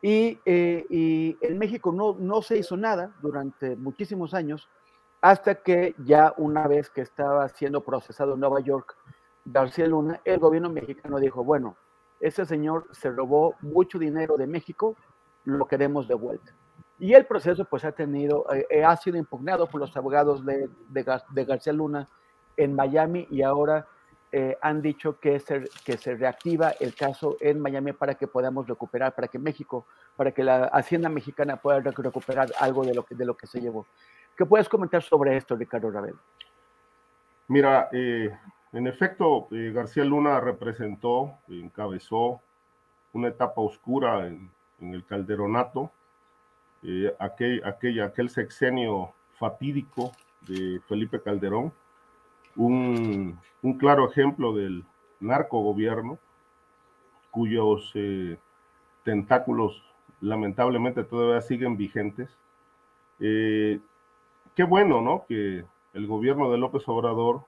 Y, 0.00 0.38
eh, 0.44 0.86
y, 0.88 1.36
en 1.40 1.58
México 1.58 1.90
no, 1.90 2.14
no 2.18 2.42
se 2.42 2.58
hizo 2.58 2.76
nada 2.76 3.12
durante 3.20 3.74
muchísimos 3.74 4.34
años, 4.34 4.68
hasta 5.20 5.56
que 5.56 5.94
ya 6.04 6.32
una 6.36 6.68
vez 6.68 6.90
que 6.90 7.00
estaba 7.00 7.48
siendo 7.48 7.80
procesado 7.80 8.34
en 8.34 8.40
Nueva 8.40 8.60
York, 8.60 8.94
García 9.46 9.86
Luna, 9.86 10.20
el 10.24 10.38
gobierno 10.38 10.70
mexicano 10.70 11.18
dijo, 11.18 11.42
bueno, 11.42 11.76
ese 12.20 12.44
señor 12.44 12.86
se 12.92 13.10
robó 13.10 13.54
mucho 13.60 13.98
dinero 13.98 14.36
de 14.36 14.46
México, 14.46 14.96
lo 15.44 15.66
queremos 15.66 16.08
de 16.08 16.14
vuelta. 16.14 16.52
Y 16.98 17.12
el 17.14 17.26
proceso 17.26 17.64
pues 17.64 17.84
ha 17.84 17.92
tenido, 17.92 18.46
eh, 18.52 18.84
ha 18.84 18.96
sido 18.96 19.16
impugnado 19.16 19.66
por 19.66 19.80
los 19.80 19.96
abogados 19.96 20.44
de, 20.44 20.68
de, 20.88 21.20
de 21.30 21.44
García 21.44 21.72
Luna 21.72 22.08
en 22.56 22.74
Miami 22.74 23.26
y 23.30 23.42
ahora 23.42 23.86
eh, 24.36 24.58
han 24.62 24.82
dicho 24.82 25.20
que 25.20 25.38
se, 25.38 25.62
que 25.84 25.96
se 25.96 26.16
reactiva 26.16 26.70
el 26.80 26.96
caso 26.96 27.36
en 27.40 27.60
Miami 27.60 27.92
para 27.92 28.16
que 28.16 28.26
podamos 28.26 28.66
recuperar, 28.66 29.14
para 29.14 29.28
que 29.28 29.38
México, 29.38 29.86
para 30.16 30.32
que 30.32 30.42
la 30.42 30.64
Hacienda 30.64 31.08
mexicana 31.08 31.56
pueda 31.56 31.78
recuperar 31.78 32.48
algo 32.58 32.84
de 32.84 32.94
lo 32.94 33.04
que, 33.04 33.14
de 33.14 33.24
lo 33.24 33.36
que 33.36 33.46
se 33.46 33.60
llevó. 33.60 33.86
¿Qué 34.36 34.44
puedes 34.44 34.68
comentar 34.68 35.02
sobre 35.02 35.36
esto, 35.36 35.54
Ricardo 35.54 35.88
Ravel? 35.88 36.16
Mira, 37.46 37.88
eh, 37.92 38.36
en 38.74 38.88
efecto, 38.88 39.46
eh, 39.52 39.70
García 39.72 40.04
Luna 40.04 40.40
representó, 40.40 41.38
encabezó 41.48 42.40
una 43.12 43.28
etapa 43.28 43.60
oscura 43.60 44.26
en, 44.26 44.50
el 44.80 45.04
calderonato, 45.04 45.92
eh, 46.82 47.14
aquel, 47.20 47.62
aquel, 47.64 48.02
aquel 48.02 48.28
sexenio 48.28 49.14
fatídico 49.38 50.12
de 50.42 50.80
Felipe 50.88 51.22
Calderón, 51.22 51.72
un, 52.56 53.38
un 53.62 53.78
claro 53.78 54.10
ejemplo 54.10 54.52
del 54.52 54.84
narcogobierno, 55.20 56.18
cuyos 57.30 57.92
eh, 57.94 58.36
tentáculos 59.04 59.82
lamentablemente 60.20 61.04
todavía 61.04 61.40
siguen 61.40 61.76
vigentes. 61.76 62.36
Qué 63.18 64.64
bueno, 64.68 65.00
¿no? 65.00 65.24
Que 65.26 65.64
el 65.94 66.06
gobierno 66.06 66.50
de 66.50 66.58
López 66.58 66.82
Obrador 66.88 67.46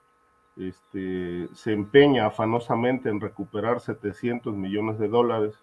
este, 0.56 1.48
se 1.54 1.72
empeña 1.72 2.26
afanosamente 2.26 3.08
en 3.08 3.20
recuperar 3.20 3.80
700 3.80 4.54
millones 4.54 4.98
de 4.98 5.08
dólares 5.08 5.58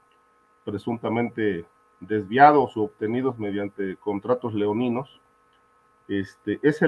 presuntamente 0.64 1.66
desviados 2.00 2.78
o 2.78 2.84
obtenidos 2.84 3.38
mediante 3.40 3.96
contratos 3.98 4.54
leoninos. 4.54 5.20
Este, 6.08 6.60
es, 6.62 6.82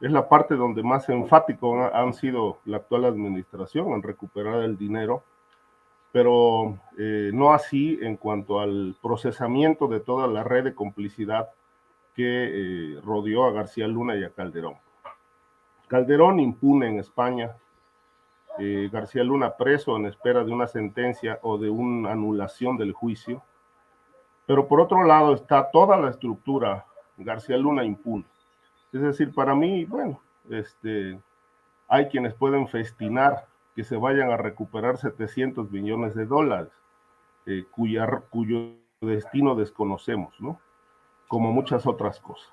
la 0.00 0.28
parte 0.28 0.54
donde 0.54 0.82
más 0.82 1.08
enfático 1.08 1.82
han 1.92 2.14
sido 2.14 2.60
la 2.64 2.78
actual 2.78 3.04
administración 3.04 3.92
en 3.92 4.02
recuperar 4.02 4.62
el 4.62 4.78
dinero, 4.78 5.24
pero 6.12 6.78
eh, 6.96 7.30
no 7.34 7.52
así 7.52 7.98
en 8.00 8.16
cuanto 8.16 8.60
al 8.60 8.96
procesamiento 9.02 9.88
de 9.88 10.00
toda 10.00 10.28
la 10.28 10.44
red 10.44 10.64
de 10.64 10.74
complicidad 10.74 11.50
que 12.14 12.94
eh, 12.94 13.00
rodeó 13.02 13.44
a 13.44 13.52
García 13.52 13.88
Luna 13.88 14.16
y 14.16 14.22
a 14.22 14.30
Calderón. 14.30 14.76
Calderón 15.88 16.40
impune 16.40 16.88
en 16.88 16.98
España, 16.98 17.56
eh, 18.58 18.88
García 18.92 19.24
Luna 19.24 19.56
preso 19.56 19.96
en 19.96 20.06
espera 20.06 20.44
de 20.44 20.52
una 20.52 20.66
sentencia 20.66 21.38
o 21.42 21.58
de 21.58 21.70
una 21.70 22.12
anulación 22.12 22.76
del 22.76 22.92
juicio, 22.92 23.42
pero 24.46 24.68
por 24.68 24.80
otro 24.80 25.04
lado 25.04 25.34
está 25.34 25.70
toda 25.70 25.96
la 25.96 26.10
estructura 26.10 26.86
García 27.16 27.56
Luna 27.56 27.84
impune. 27.84 28.24
Es 28.92 29.00
decir, 29.00 29.32
para 29.34 29.54
mí, 29.54 29.84
bueno, 29.84 30.20
este, 30.50 31.18
hay 31.88 32.08
quienes 32.08 32.34
pueden 32.34 32.68
festinar 32.68 33.46
que 33.74 33.82
se 33.82 33.96
vayan 33.96 34.30
a 34.30 34.36
recuperar 34.36 34.98
700 34.98 35.70
millones 35.70 36.14
de 36.14 36.26
dólares, 36.26 36.72
eh, 37.46 37.64
cuyo 37.70 38.74
destino 39.00 39.54
desconocemos, 39.54 40.40
¿no? 40.40 40.60
Como 41.26 41.52
muchas 41.52 41.86
otras 41.86 42.20
cosas. 42.20 42.52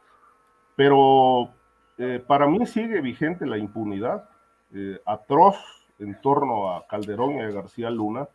Pero 0.75 1.49
eh, 1.97 2.23
para 2.25 2.47
mí 2.47 2.65
sigue 2.65 3.01
vigente 3.01 3.45
la 3.45 3.57
impunidad 3.57 4.29
eh, 4.73 4.99
atroz 5.05 5.57
en 5.99 6.19
torno 6.21 6.73
a 6.73 6.87
Calderón 6.87 7.35
y 7.35 7.41
a 7.41 7.51
García 7.51 7.89
Luna, 7.89 8.27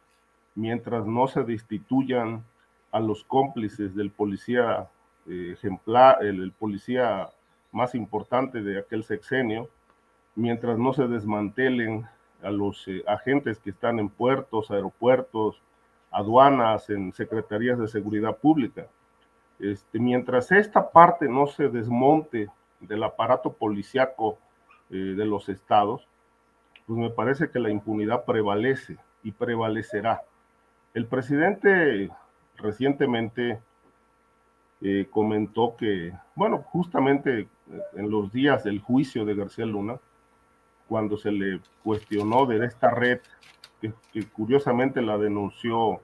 mientras 0.54 1.06
no 1.06 1.26
se 1.26 1.42
destituyan 1.42 2.44
a 2.92 3.00
los 3.00 3.24
cómplices 3.24 3.94
del 3.94 4.10
policía 4.10 4.88
eh, 5.26 5.50
ejemplar, 5.52 6.18
el, 6.20 6.42
el 6.42 6.52
policía 6.52 7.28
más 7.72 7.94
importante 7.94 8.62
de 8.62 8.78
aquel 8.78 9.04
sexenio, 9.04 9.68
mientras 10.34 10.78
no 10.78 10.92
se 10.92 11.08
desmantelen 11.08 12.06
a 12.42 12.50
los 12.50 12.86
agentes 13.06 13.58
que 13.58 13.70
están 13.70 13.98
en 13.98 14.08
puertos, 14.08 14.70
aeropuertos, 14.70 15.60
aduanas, 16.10 16.88
en 16.90 17.12
secretarías 17.12 17.78
de 17.78 17.88
seguridad 17.88 18.36
pública. 18.36 18.86
Este, 19.58 19.98
mientras 19.98 20.52
esta 20.52 20.90
parte 20.90 21.28
no 21.28 21.46
se 21.46 21.68
desmonte 21.68 22.48
del 22.80 23.02
aparato 23.02 23.52
policiaco 23.52 24.38
eh, 24.90 24.96
de 24.96 25.24
los 25.24 25.48
estados, 25.48 26.06
pues 26.86 26.98
me 26.98 27.10
parece 27.10 27.50
que 27.50 27.58
la 27.58 27.70
impunidad 27.70 28.24
prevalece 28.24 28.96
y 29.22 29.32
prevalecerá. 29.32 30.22
El 30.94 31.06
presidente 31.06 32.10
recientemente 32.56 33.60
eh, 34.80 35.06
comentó 35.10 35.76
que, 35.76 36.12
bueno, 36.34 36.58
justamente 36.58 37.48
en 37.94 38.10
los 38.10 38.32
días 38.32 38.62
del 38.64 38.80
juicio 38.80 39.24
de 39.24 39.34
García 39.34 39.66
Luna, 39.66 39.98
cuando 40.88 41.16
se 41.16 41.32
le 41.32 41.60
cuestionó 41.82 42.46
de 42.46 42.64
esta 42.64 42.90
red, 42.90 43.20
que, 43.80 43.92
que, 44.12 44.24
curiosamente 44.28 45.02
la 45.02 45.18
denunció 45.18 46.00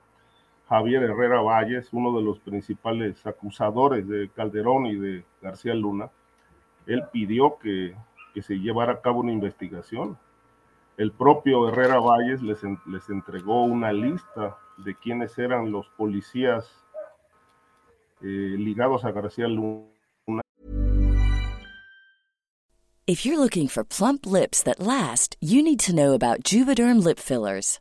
Javier 0.69 1.05
Herrera 1.05 1.41
Valles, 1.41 1.89
uno 1.93 2.17
de 2.17 2.25
los 2.25 2.41
principales 2.41 3.25
acusadores 3.27 4.09
de 4.09 4.29
Calderón 4.31 4.87
y 4.87 4.97
de 4.97 5.25
García 5.41 5.75
Luna, 5.75 6.11
él 6.87 7.05
pidió 7.13 7.59
que, 7.59 7.95
se 8.41 8.55
llevara 8.55 8.95
a 8.95 9.01
cabo 9.03 9.21
una 9.21 9.33
investigación. 9.33 10.19
El 10.97 11.13
propio 11.13 11.69
Herrera 11.69 11.99
Valles 11.99 12.43
les, 12.43 12.63
les 12.87 13.11
entregó 13.11 13.65
una 13.65 13.93
lista 13.93 14.57
de 14.79 14.95
quiénes 14.95 15.39
eran 15.39 15.71
los 15.71 15.87
policías 15.99 16.67
eh, 18.23 18.27
ligados 18.27 19.05
a 19.05 19.13
García 19.13 19.49
Luna 19.49 19.93
If 23.05 23.27
you're 23.27 23.39
looking 23.39 23.67
for 23.67 23.85
plump 23.85 24.25
lips 24.25 24.63
that 24.63 24.79
last, 24.79 25.37
you 25.41 25.61
need 25.61 25.81
to 25.81 25.93
know 25.93 26.13
about 26.15 26.45
Juvederm 26.45 27.03
lip 27.03 27.19
fillers. 27.19 27.81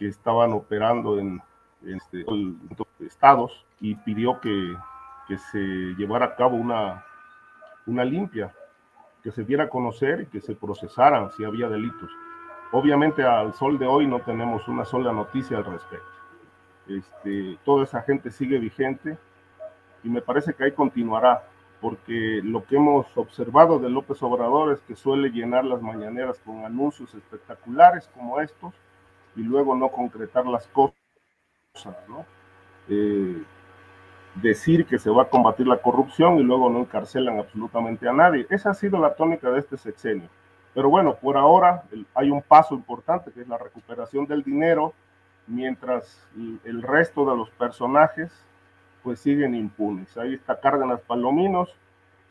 Que 0.00 0.08
estaban 0.08 0.54
operando 0.54 1.18
en, 1.18 1.42
en 1.84 1.98
este, 1.98 2.24
estados 3.04 3.66
y 3.80 3.94
pidió 3.96 4.40
que, 4.40 4.74
que, 5.28 5.36
se 5.36 5.58
llevara 5.58 6.24
a 6.24 6.36
cabo 6.36 6.56
una, 6.56 7.04
una 7.86 8.02
limpia, 8.02 8.50
que 9.22 9.30
se 9.30 9.44
diera 9.44 9.64
a 9.64 9.68
conocer 9.68 10.22
y 10.22 10.26
que 10.26 10.40
se 10.40 10.54
procesaran 10.54 11.30
si 11.32 11.44
había 11.44 11.68
delitos. 11.68 12.10
Obviamente 12.72 13.22
al 13.22 13.52
sol 13.52 13.78
de 13.78 13.86
hoy 13.86 14.06
no 14.06 14.20
tenemos 14.20 14.66
una 14.68 14.86
sola 14.86 15.12
noticia 15.12 15.58
al 15.58 15.66
respecto. 15.66 16.08
Este, 16.88 17.58
toda 17.62 17.84
esa 17.84 18.00
gente 18.00 18.30
sigue 18.30 18.58
vigente 18.58 19.18
y 20.02 20.08
me 20.08 20.22
parece 20.22 20.54
que 20.54 20.64
ahí 20.64 20.72
continuará, 20.72 21.44
porque 21.82 22.40
lo 22.42 22.64
que 22.64 22.76
hemos 22.76 23.06
observado 23.18 23.78
de 23.78 23.90
López 23.90 24.22
Obrador 24.22 24.72
es 24.72 24.80
que 24.80 24.96
suele 24.96 25.28
llenar 25.28 25.66
las 25.66 25.82
mañaneras 25.82 26.40
con 26.42 26.64
anuncios 26.64 27.14
espectaculares 27.14 28.08
como 28.14 28.40
estos, 28.40 28.72
y 29.36 29.42
luego 29.42 29.74
no 29.74 29.88
concretar 29.88 30.46
las 30.46 30.66
cosas, 30.68 30.94
¿no? 32.08 32.24
Eh, 32.88 33.42
decir 34.34 34.86
que 34.86 34.98
se 34.98 35.10
va 35.10 35.22
a 35.22 35.28
combatir 35.28 35.66
la 35.66 35.80
corrupción 35.80 36.38
y 36.38 36.42
luego 36.42 36.70
no 36.70 36.80
encarcelan 36.80 37.38
absolutamente 37.38 38.08
a 38.08 38.12
nadie. 38.12 38.46
Esa 38.50 38.70
ha 38.70 38.74
sido 38.74 38.98
la 38.98 39.14
tónica 39.14 39.50
de 39.50 39.60
este 39.60 39.76
sexenio. 39.76 40.28
Pero 40.74 40.88
bueno, 40.88 41.16
por 41.16 41.36
ahora 41.36 41.84
hay 42.14 42.30
un 42.30 42.42
paso 42.42 42.74
importante 42.74 43.32
que 43.32 43.40
es 43.40 43.48
la 43.48 43.58
recuperación 43.58 44.26
del 44.26 44.42
dinero, 44.42 44.94
mientras 45.46 46.28
el 46.64 46.82
resto 46.82 47.28
de 47.28 47.36
los 47.36 47.50
personajes 47.50 48.46
pues 49.02 49.20
siguen 49.20 49.54
impunes. 49.54 50.16
Ahí 50.16 50.34
está 50.34 50.60
Cárdenas 50.60 51.00
Palominos, 51.00 51.74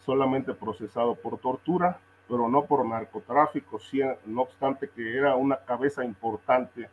solamente 0.05 0.53
procesado 0.53 1.15
por 1.15 1.37
tortura, 1.39 1.99
pero 2.29 2.47
no 2.47 2.65
por 2.65 2.85
narcotráfico, 2.85 3.79
no 4.27 4.43
obstante 4.43 4.89
que 4.89 5.17
era 5.17 5.35
una 5.35 5.57
cabeza 5.57 6.05
importante 6.05 6.87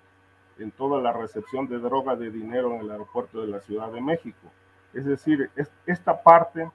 en 0.59 0.71
toda 0.71 1.01
la 1.03 1.13
recepción 1.13 1.69
de 1.69 1.79
droga 1.79 2.17
de 2.17 2.31
dinero 2.31 2.75
en 2.75 2.81
el 2.81 2.91
aeropuerto 2.91 3.43
de 3.43 3.49
la 3.49 3.61
Ciudad 3.61 3.93
de 3.93 4.01
México. 4.01 4.51
Es 4.95 5.05
decir, 5.05 5.51
esta 5.87 6.23
parte 6.23 6.71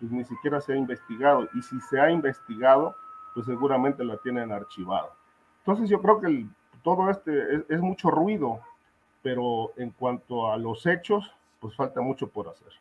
pues 0.00 0.10
ni 0.10 0.24
siquiera 0.24 0.60
se 0.60 0.72
ha 0.72 0.76
investigado 0.76 1.48
y 1.54 1.62
si 1.62 1.78
se 1.82 2.00
ha 2.00 2.10
investigado, 2.10 2.96
pues 3.34 3.46
seguramente 3.46 4.02
la 4.04 4.16
tienen 4.18 4.50
archivada. 4.50 5.10
Entonces 5.58 5.88
yo 5.88 6.00
creo 6.00 6.20
que 6.20 6.46
todo 6.82 7.10
este 7.10 7.64
es, 7.68 7.80
mucho 7.80 8.10
ruido, 8.10 8.60
pero 9.22 9.72
en 9.76 9.90
cuanto 9.90 10.50
a 10.50 10.56
los 10.56 10.86
hechos, 10.86 11.30
pues 11.60 11.74
falta 11.76 12.00
mucho 12.00 12.28
por 12.28 12.48
hacer. 12.48 12.72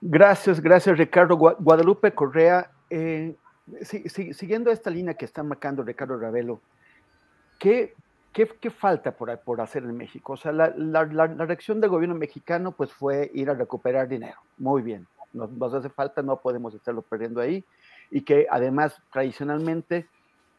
Gracias, 0.00 0.60
gracias 0.60 0.98
Ricardo. 0.98 1.36
Guadalupe 1.36 2.12
Correa, 2.12 2.70
eh, 2.90 3.36
siguiendo 3.82 4.70
esta 4.70 4.90
línea 4.90 5.14
que 5.14 5.24
está 5.24 5.42
marcando 5.42 5.82
Ricardo 5.82 6.18
Ravelo, 6.18 6.60
¿qué, 7.58 7.94
qué, 8.32 8.70
falta 8.70 9.12
por, 9.12 9.36
por, 9.40 9.60
hacer 9.60 9.84
en 9.84 9.96
México? 9.96 10.34
O 10.34 10.36
sea, 10.36 10.52
la, 10.52 10.72
la, 10.76 11.04
la, 11.04 11.26
reacción 11.46 11.80
del 11.80 11.90
gobierno 11.90 12.14
mexicano 12.14 12.72
pues 12.72 12.92
fue 12.92 13.30
ir 13.34 13.48
a 13.50 13.54
recuperar 13.54 14.08
dinero. 14.08 14.38
Muy 14.58 14.82
bien, 14.82 15.06
nos, 15.32 15.50
nos, 15.50 15.72
hace 15.74 15.88
falta, 15.88 16.22
no 16.22 16.40
podemos 16.40 16.74
estarlo 16.74 17.02
perdiendo 17.02 17.40
ahí. 17.40 17.64
Y 18.10 18.22
que 18.22 18.46
además, 18.50 19.00
tradicionalmente, 19.12 20.06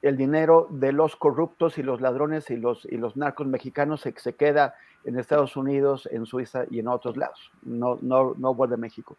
el 0.01 0.17
dinero 0.17 0.67
de 0.69 0.91
los 0.91 1.15
corruptos 1.15 1.77
y 1.77 1.83
los 1.83 2.01
ladrones 2.01 2.49
y 2.49 2.57
los, 2.57 2.85
y 2.85 2.97
los 2.97 3.15
narcos 3.17 3.47
mexicanos 3.47 4.01
se, 4.01 4.13
se 4.17 4.33
queda 4.33 4.75
en 5.03 5.19
Estados 5.19 5.55
Unidos, 5.55 6.07
en 6.11 6.25
Suiza 6.25 6.65
y 6.69 6.79
en 6.79 6.87
otros 6.87 7.17
lados. 7.17 7.51
No, 7.61 7.97
no, 8.01 8.33
no 8.37 8.53
vuelve 8.53 8.75
a 8.75 8.77
México. 8.77 9.15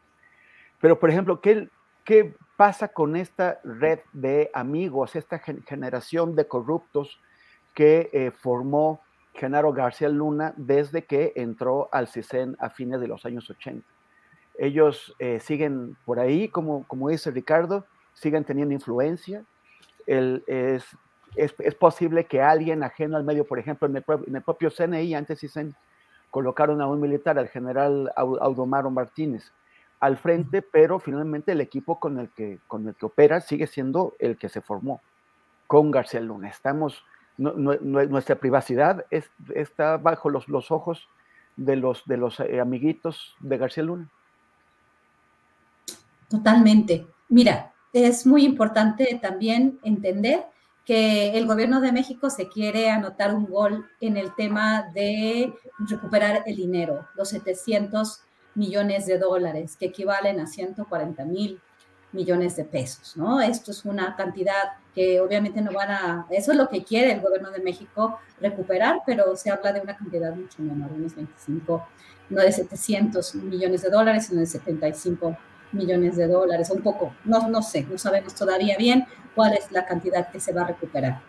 Pero, 0.81 0.99
por 0.99 1.11
ejemplo, 1.11 1.41
¿qué, 1.41 1.69
¿Qué 2.07 2.37
pasa 2.57 2.87
con 2.87 3.17
esta 3.17 3.59
red 3.65 3.99
de 4.13 4.49
amigos, 4.55 5.17
esta 5.17 5.41
generación 5.41 6.37
de 6.37 6.47
corruptos 6.47 7.21
que 7.75 8.11
eh, 8.13 8.31
formó 8.31 9.01
Genaro 9.35 9.73
García 9.73 10.09
Luna 10.09 10.55
desde 10.57 11.05
que 11.05 11.33
entró 11.35 11.89
al 11.91 12.07
CISEN 12.07 12.57
a 12.61 12.71
fines 12.71 13.01
de 13.01 13.09
los 13.09 13.27
años 13.27 13.51
80? 13.51 13.85
Ellos 14.57 15.17
eh, 15.19 15.41
siguen 15.41 15.97
por 16.05 16.21
ahí, 16.21 16.47
como, 16.47 16.87
dice 17.09 17.33
Ricardo, 17.33 17.85
siguen 18.15 18.45
teniendo 18.45 18.73
influencia. 18.73 19.45
Es, 20.07 20.85
posible 21.77 22.27
que 22.27 22.41
alguien 22.41 22.85
ajeno 22.85 23.17
al 23.17 23.25
medio, 23.25 23.45
por 23.45 23.59
ejemplo, 23.59 23.89
en 23.89 23.97
el, 23.97 24.05
en 24.29 24.37
el 24.37 24.43
propio 24.43 24.71
CNI, 24.71 25.13
antes 25.17 25.41
CISEN, 25.41 25.75
colocaron 26.31 26.81
a 26.81 26.87
un 26.87 27.01
militar, 27.01 27.37
al 27.37 27.49
general 27.49 28.13
Audomaro 28.15 28.91
Martínez, 28.93 29.53
al 30.01 30.17
frente, 30.17 30.63
pero 30.63 30.99
finalmente 30.99 31.53
el 31.53 31.61
equipo 31.61 31.99
con 31.99 32.19
el 32.19 32.31
que, 32.31 32.59
con 32.67 32.89
el 32.89 32.95
que 32.95 33.07
opera 33.07 33.41
sigue 33.41 33.67
siendo 33.67 34.15
el 34.19 34.37
que 34.37 34.49
se 34.49 34.61
formó 34.61 35.01
con 35.67 35.91
García 35.91 36.21
Luna. 36.21 36.49
Estamos, 36.49 37.03
nuestra 37.39 38.37
privacidad 38.37 39.05
está 39.55 39.97
bajo 39.97 40.31
los, 40.31 40.49
los, 40.49 40.71
ojos 40.71 41.09
de 41.57 41.77
los, 41.77 42.05
de 42.07 42.17
los 42.17 42.41
eh, 42.41 42.61
amiguitos 42.61 43.35
de 43.41 43.59
García 43.59 43.83
Luna. 43.83 44.09
Totalmente. 46.29 47.07
Mira, 47.29 47.73
es 47.93 48.27
muy 48.27 48.45
importante 48.45 49.19
también 49.21 49.79
entender 49.83 50.47
que 50.85 51.37
el 51.37 51.47
gobierno 51.47 51.81
de 51.81 51.91
México 51.91 52.31
se 52.31 52.49
quiere 52.49 52.91
anotar 52.91 53.35
un 53.35 53.47
gol 53.47 53.87
en 54.01 54.17
el 54.17 54.35
tema 54.35 54.85
de 54.95 55.53
recuperar 55.79 56.45
el 56.47 56.57
dinero, 56.57 57.09
los 57.17 57.31
700 57.31 58.23
millones 58.57 59.07
de 59.07 59.19
dólares, 59.19 59.77
que 59.79 59.87
equivalen 59.87 60.41
a 60.41 60.47
140 60.47 61.25
mil 61.25 61.61
millones 62.13 62.57
de 62.57 62.65
pesos, 62.65 63.17
¿no? 63.17 63.41
Esto 63.41 63.71
es 63.71 63.85
una 63.85 64.17
cantidad 64.17 64.79
que 64.95 65.21
obviamente 65.21 65.61
no 65.61 65.73
van 65.73 65.91
a, 65.91 66.27
eso 66.31 66.53
es 66.53 66.59
lo 66.59 66.69
que 66.69 66.83
quiere 66.83 67.13
el 67.13 67.21
gobierno 67.21 67.51
de 67.51 67.61
México 67.61 68.19
recuperar, 68.41 69.03
pero 69.05 69.37
se 69.37 69.51
habla 69.51 69.73
de 69.73 69.81
una 69.81 69.97
cantidad 69.97 70.35
mucho 70.35 70.63
menor, 70.63 70.91
unos 70.93 71.15
25, 71.15 71.87
no 72.31 72.41
de 72.41 72.51
700 72.51 73.35
millones 73.37 73.83
de 73.83 73.91
dólares, 73.91 74.27
sino 74.27 74.41
de 74.41 74.47
75 74.47 75.37
millones 75.73 76.17
de 76.17 76.27
dólares, 76.27 76.71
un 76.71 76.83
poco, 76.83 77.15
no, 77.25 77.49
no 77.49 77.61
sé, 77.61 77.87
no 77.91 77.99
sabemos 77.99 78.35
todavía 78.35 78.77
bien 78.79 79.07
cuál 79.35 79.53
es 79.55 79.71
la 79.71 79.85
cantidad 79.85 80.31
que 80.31 80.41
se 80.41 80.53
va 80.53 80.63
a 80.63 80.69
recuperar 80.69 81.21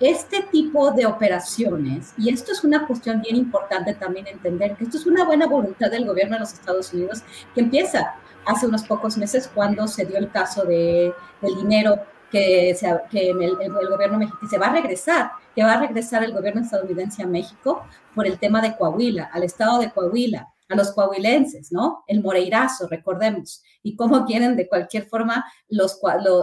este 0.00 0.42
tipo 0.50 0.90
de 0.90 1.06
operaciones, 1.06 2.12
y 2.18 2.28
esto 2.28 2.52
es 2.52 2.64
una 2.64 2.86
cuestión 2.86 3.20
bien 3.20 3.36
importante 3.36 3.94
también 3.94 4.26
entender, 4.26 4.76
que 4.76 4.84
esto 4.84 4.96
es 4.96 5.06
una 5.06 5.24
buena 5.24 5.46
voluntad 5.46 5.90
del 5.90 6.06
gobierno 6.06 6.34
de 6.34 6.40
los 6.40 6.52
Estados 6.52 6.92
Unidos 6.92 7.22
que 7.54 7.60
empieza 7.60 8.14
hace 8.44 8.66
unos 8.66 8.84
pocos 8.84 9.16
meses 9.16 9.50
cuando 9.54 9.86
se 9.86 10.04
dio 10.04 10.18
el 10.18 10.30
caso 10.30 10.64
de, 10.64 11.12
del 11.40 11.56
dinero 11.56 12.00
que, 12.30 12.70
el, 12.70 13.56
el, 13.60 13.88
gobierno 13.88 14.18
mexicano 14.18 14.50
se 14.50 14.58
va 14.58 14.66
a 14.66 14.72
regresar, 14.72 15.30
que 15.54 15.62
va 15.62 15.74
a 15.74 15.80
regresar 15.80 16.24
el 16.24 16.32
gobierno 16.32 16.62
estadounidense 16.62 17.22
a 17.22 17.26
México 17.26 17.86
por 18.14 18.26
el 18.26 18.38
tema 18.38 18.60
de 18.60 18.76
Coahuila, 18.76 19.30
al 19.32 19.44
estado 19.44 19.78
de 19.78 19.92
Coahuila, 19.92 20.48
a 20.68 20.74
los 20.74 20.92
coahuilenses, 20.92 21.70
¿no? 21.70 22.02
El 22.08 22.22
Moreirazo, 22.22 22.88
recordemos, 22.88 23.62
y 23.82 23.94
cómo 23.96 24.24
quieren 24.24 24.56
de 24.56 24.66
cualquier 24.66 25.06
forma 25.06 25.44
los, 25.68 26.00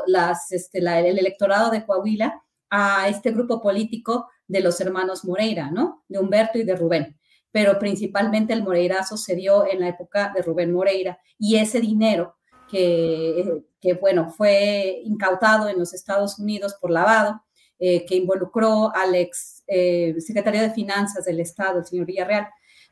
las, 0.07 0.51
este, 0.51 0.79
el 0.79 1.19
electorado 1.19 1.71
de 1.71 1.85
Coahuila 1.85 2.41
a 2.71 3.07
este 3.09 3.31
grupo 3.31 3.61
político 3.61 4.29
de 4.47 4.61
los 4.61 4.79
hermanos 4.81 5.25
Moreira, 5.25 5.69
¿no? 5.69 6.03
De 6.07 6.17
Humberto 6.17 6.57
y 6.57 6.63
de 6.63 6.75
Rubén. 6.75 7.19
Pero 7.51 7.77
principalmente 7.77 8.53
el 8.53 8.63
Moreirazo 8.63 9.17
se 9.17 9.35
dio 9.35 9.69
en 9.69 9.81
la 9.81 9.89
época 9.89 10.31
de 10.33 10.41
Rubén 10.41 10.71
Moreira 10.71 11.19
y 11.37 11.57
ese 11.57 11.81
dinero 11.81 12.37
que, 12.69 13.97
bueno, 13.99 14.29
fue 14.29 15.01
incautado 15.03 15.67
en 15.67 15.77
los 15.77 15.93
Estados 15.93 16.39
Unidos 16.39 16.75
por 16.79 16.89
lavado, 16.89 17.43
eh, 17.77 18.05
que 18.05 18.15
involucró 18.15 18.95
al 18.95 19.15
ex 19.15 19.63
eh, 19.67 20.15
secretario 20.19 20.61
de 20.61 20.71
Finanzas 20.71 21.25
del 21.25 21.41
Estado, 21.41 21.79
el 21.79 21.85
señor 21.85 22.05
Villarreal. 22.05 22.47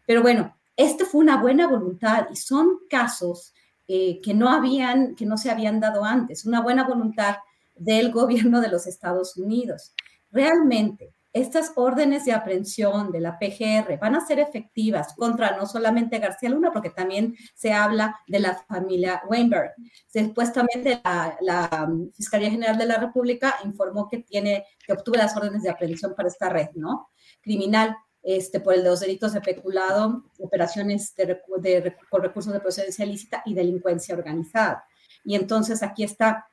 Pero 0.06 0.22
bueno, 0.22 0.58
este 0.76 1.06
fue 1.06 1.22
una 1.22 1.42
buena 1.42 1.68
voluntad 1.68 2.28
y 2.32 2.36
son 2.36 2.80
casos 2.90 3.54
eh, 3.88 4.20
que 4.22 4.34
no 4.34 4.50
habían, 4.50 5.16
que 5.16 5.26
no 5.26 5.38
se 5.38 5.50
habían 5.50 5.80
dado 5.80 6.04
antes, 6.04 6.46
una 6.46 6.62
buena 6.62 6.84
voluntad 6.86 7.38
del 7.80 8.12
gobierno 8.12 8.62
de 8.62 8.70
los 8.70 8.88
Estados 8.88 9.38
Unidos. 9.38 9.94
Realmente, 10.32 11.14
estas 11.32 11.74
órdenes 11.76 12.26
de 12.26 12.32
aprehensión 12.32 13.12
de 13.12 13.20
la 13.20 13.38
PGR 13.38 14.00
van 14.00 14.16
a 14.16 14.26
ser 14.26 14.40
efectivas 14.40 15.14
contra 15.16 15.56
no 15.56 15.68
solamente 15.68 16.18
García 16.18 16.50
Luna, 16.50 16.72
porque 16.72 16.90
también 16.90 17.36
se 17.54 17.72
habla 17.72 18.20
de 18.28 18.40
la 18.40 18.56
familia 18.68 19.22
Weinberg. 19.30 19.74
Supuestamente 20.08 21.00
la, 21.04 21.38
la 21.42 21.90
Fiscalía 22.16 22.50
General 22.50 22.78
de 22.78 22.86
la 22.86 22.98
República 22.98 23.56
informó 23.64 24.08
que 24.08 24.20
tiene, 24.20 24.66
que 24.86 24.94
obtuvo 24.94 25.18
las 25.18 25.36
órdenes 25.38 25.62
de 25.62 25.70
aprehensión 25.70 26.16
para 26.16 26.30
esta 26.30 26.50
red, 26.50 26.70
¿no? 26.74 27.10
Criminal. 27.42 27.96
Este, 28.22 28.60
por 28.60 28.78
los 28.78 29.00
delitos 29.00 29.32
de 29.32 29.40
peculado, 29.40 30.26
operaciones 30.40 31.16
de, 31.16 31.40
de, 31.60 31.96
recursos 32.12 32.52
de 32.52 32.60
procedencia 32.60 33.06
ilícita 33.06 33.42
y 33.46 33.54
delincuencia 33.54 34.14
organizada. 34.14 34.84
Y 35.24 35.36
entonces 35.36 35.82
aquí 35.82 36.04
está 36.04 36.46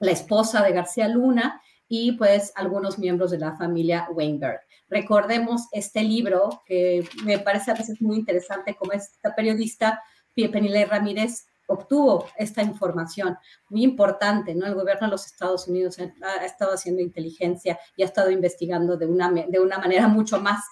la 0.00 0.10
esposa 0.10 0.62
de 0.62 0.72
García 0.72 1.08
Luna 1.08 1.62
y 1.88 2.12
pues 2.12 2.52
algunos 2.56 2.98
miembros 2.98 3.30
de 3.30 3.38
la 3.38 3.56
familia 3.56 4.08
Weinberg. 4.12 4.60
Recordemos 4.88 5.68
este 5.72 6.02
libro 6.02 6.62
que 6.66 7.08
me 7.24 7.38
parece 7.38 7.70
a 7.70 7.74
veces 7.74 8.00
muy 8.02 8.16
interesante 8.16 8.74
como 8.74 8.92
esta 8.92 9.34
periodista 9.34 10.02
Penilei 10.48 10.84
Ramírez 10.84 11.46
obtuvo 11.66 12.26
esta 12.36 12.62
información 12.62 13.36
muy 13.68 13.84
importante, 13.84 14.54
¿no? 14.54 14.66
El 14.66 14.74
gobierno 14.74 15.06
de 15.06 15.12
los 15.12 15.26
Estados 15.26 15.68
Unidos 15.68 15.98
ha, 16.00 16.44
estado 16.44 16.72
haciendo 16.72 17.00
inteligencia 17.00 17.78
y 17.96 18.02
ha 18.02 18.06
estado 18.06 18.30
investigando 18.30 18.96
de 18.96 19.06
una, 19.06 19.30
de 19.30 19.60
una 19.60 19.78
manera 19.78 20.08
mucho 20.08 20.40
más 20.40 20.64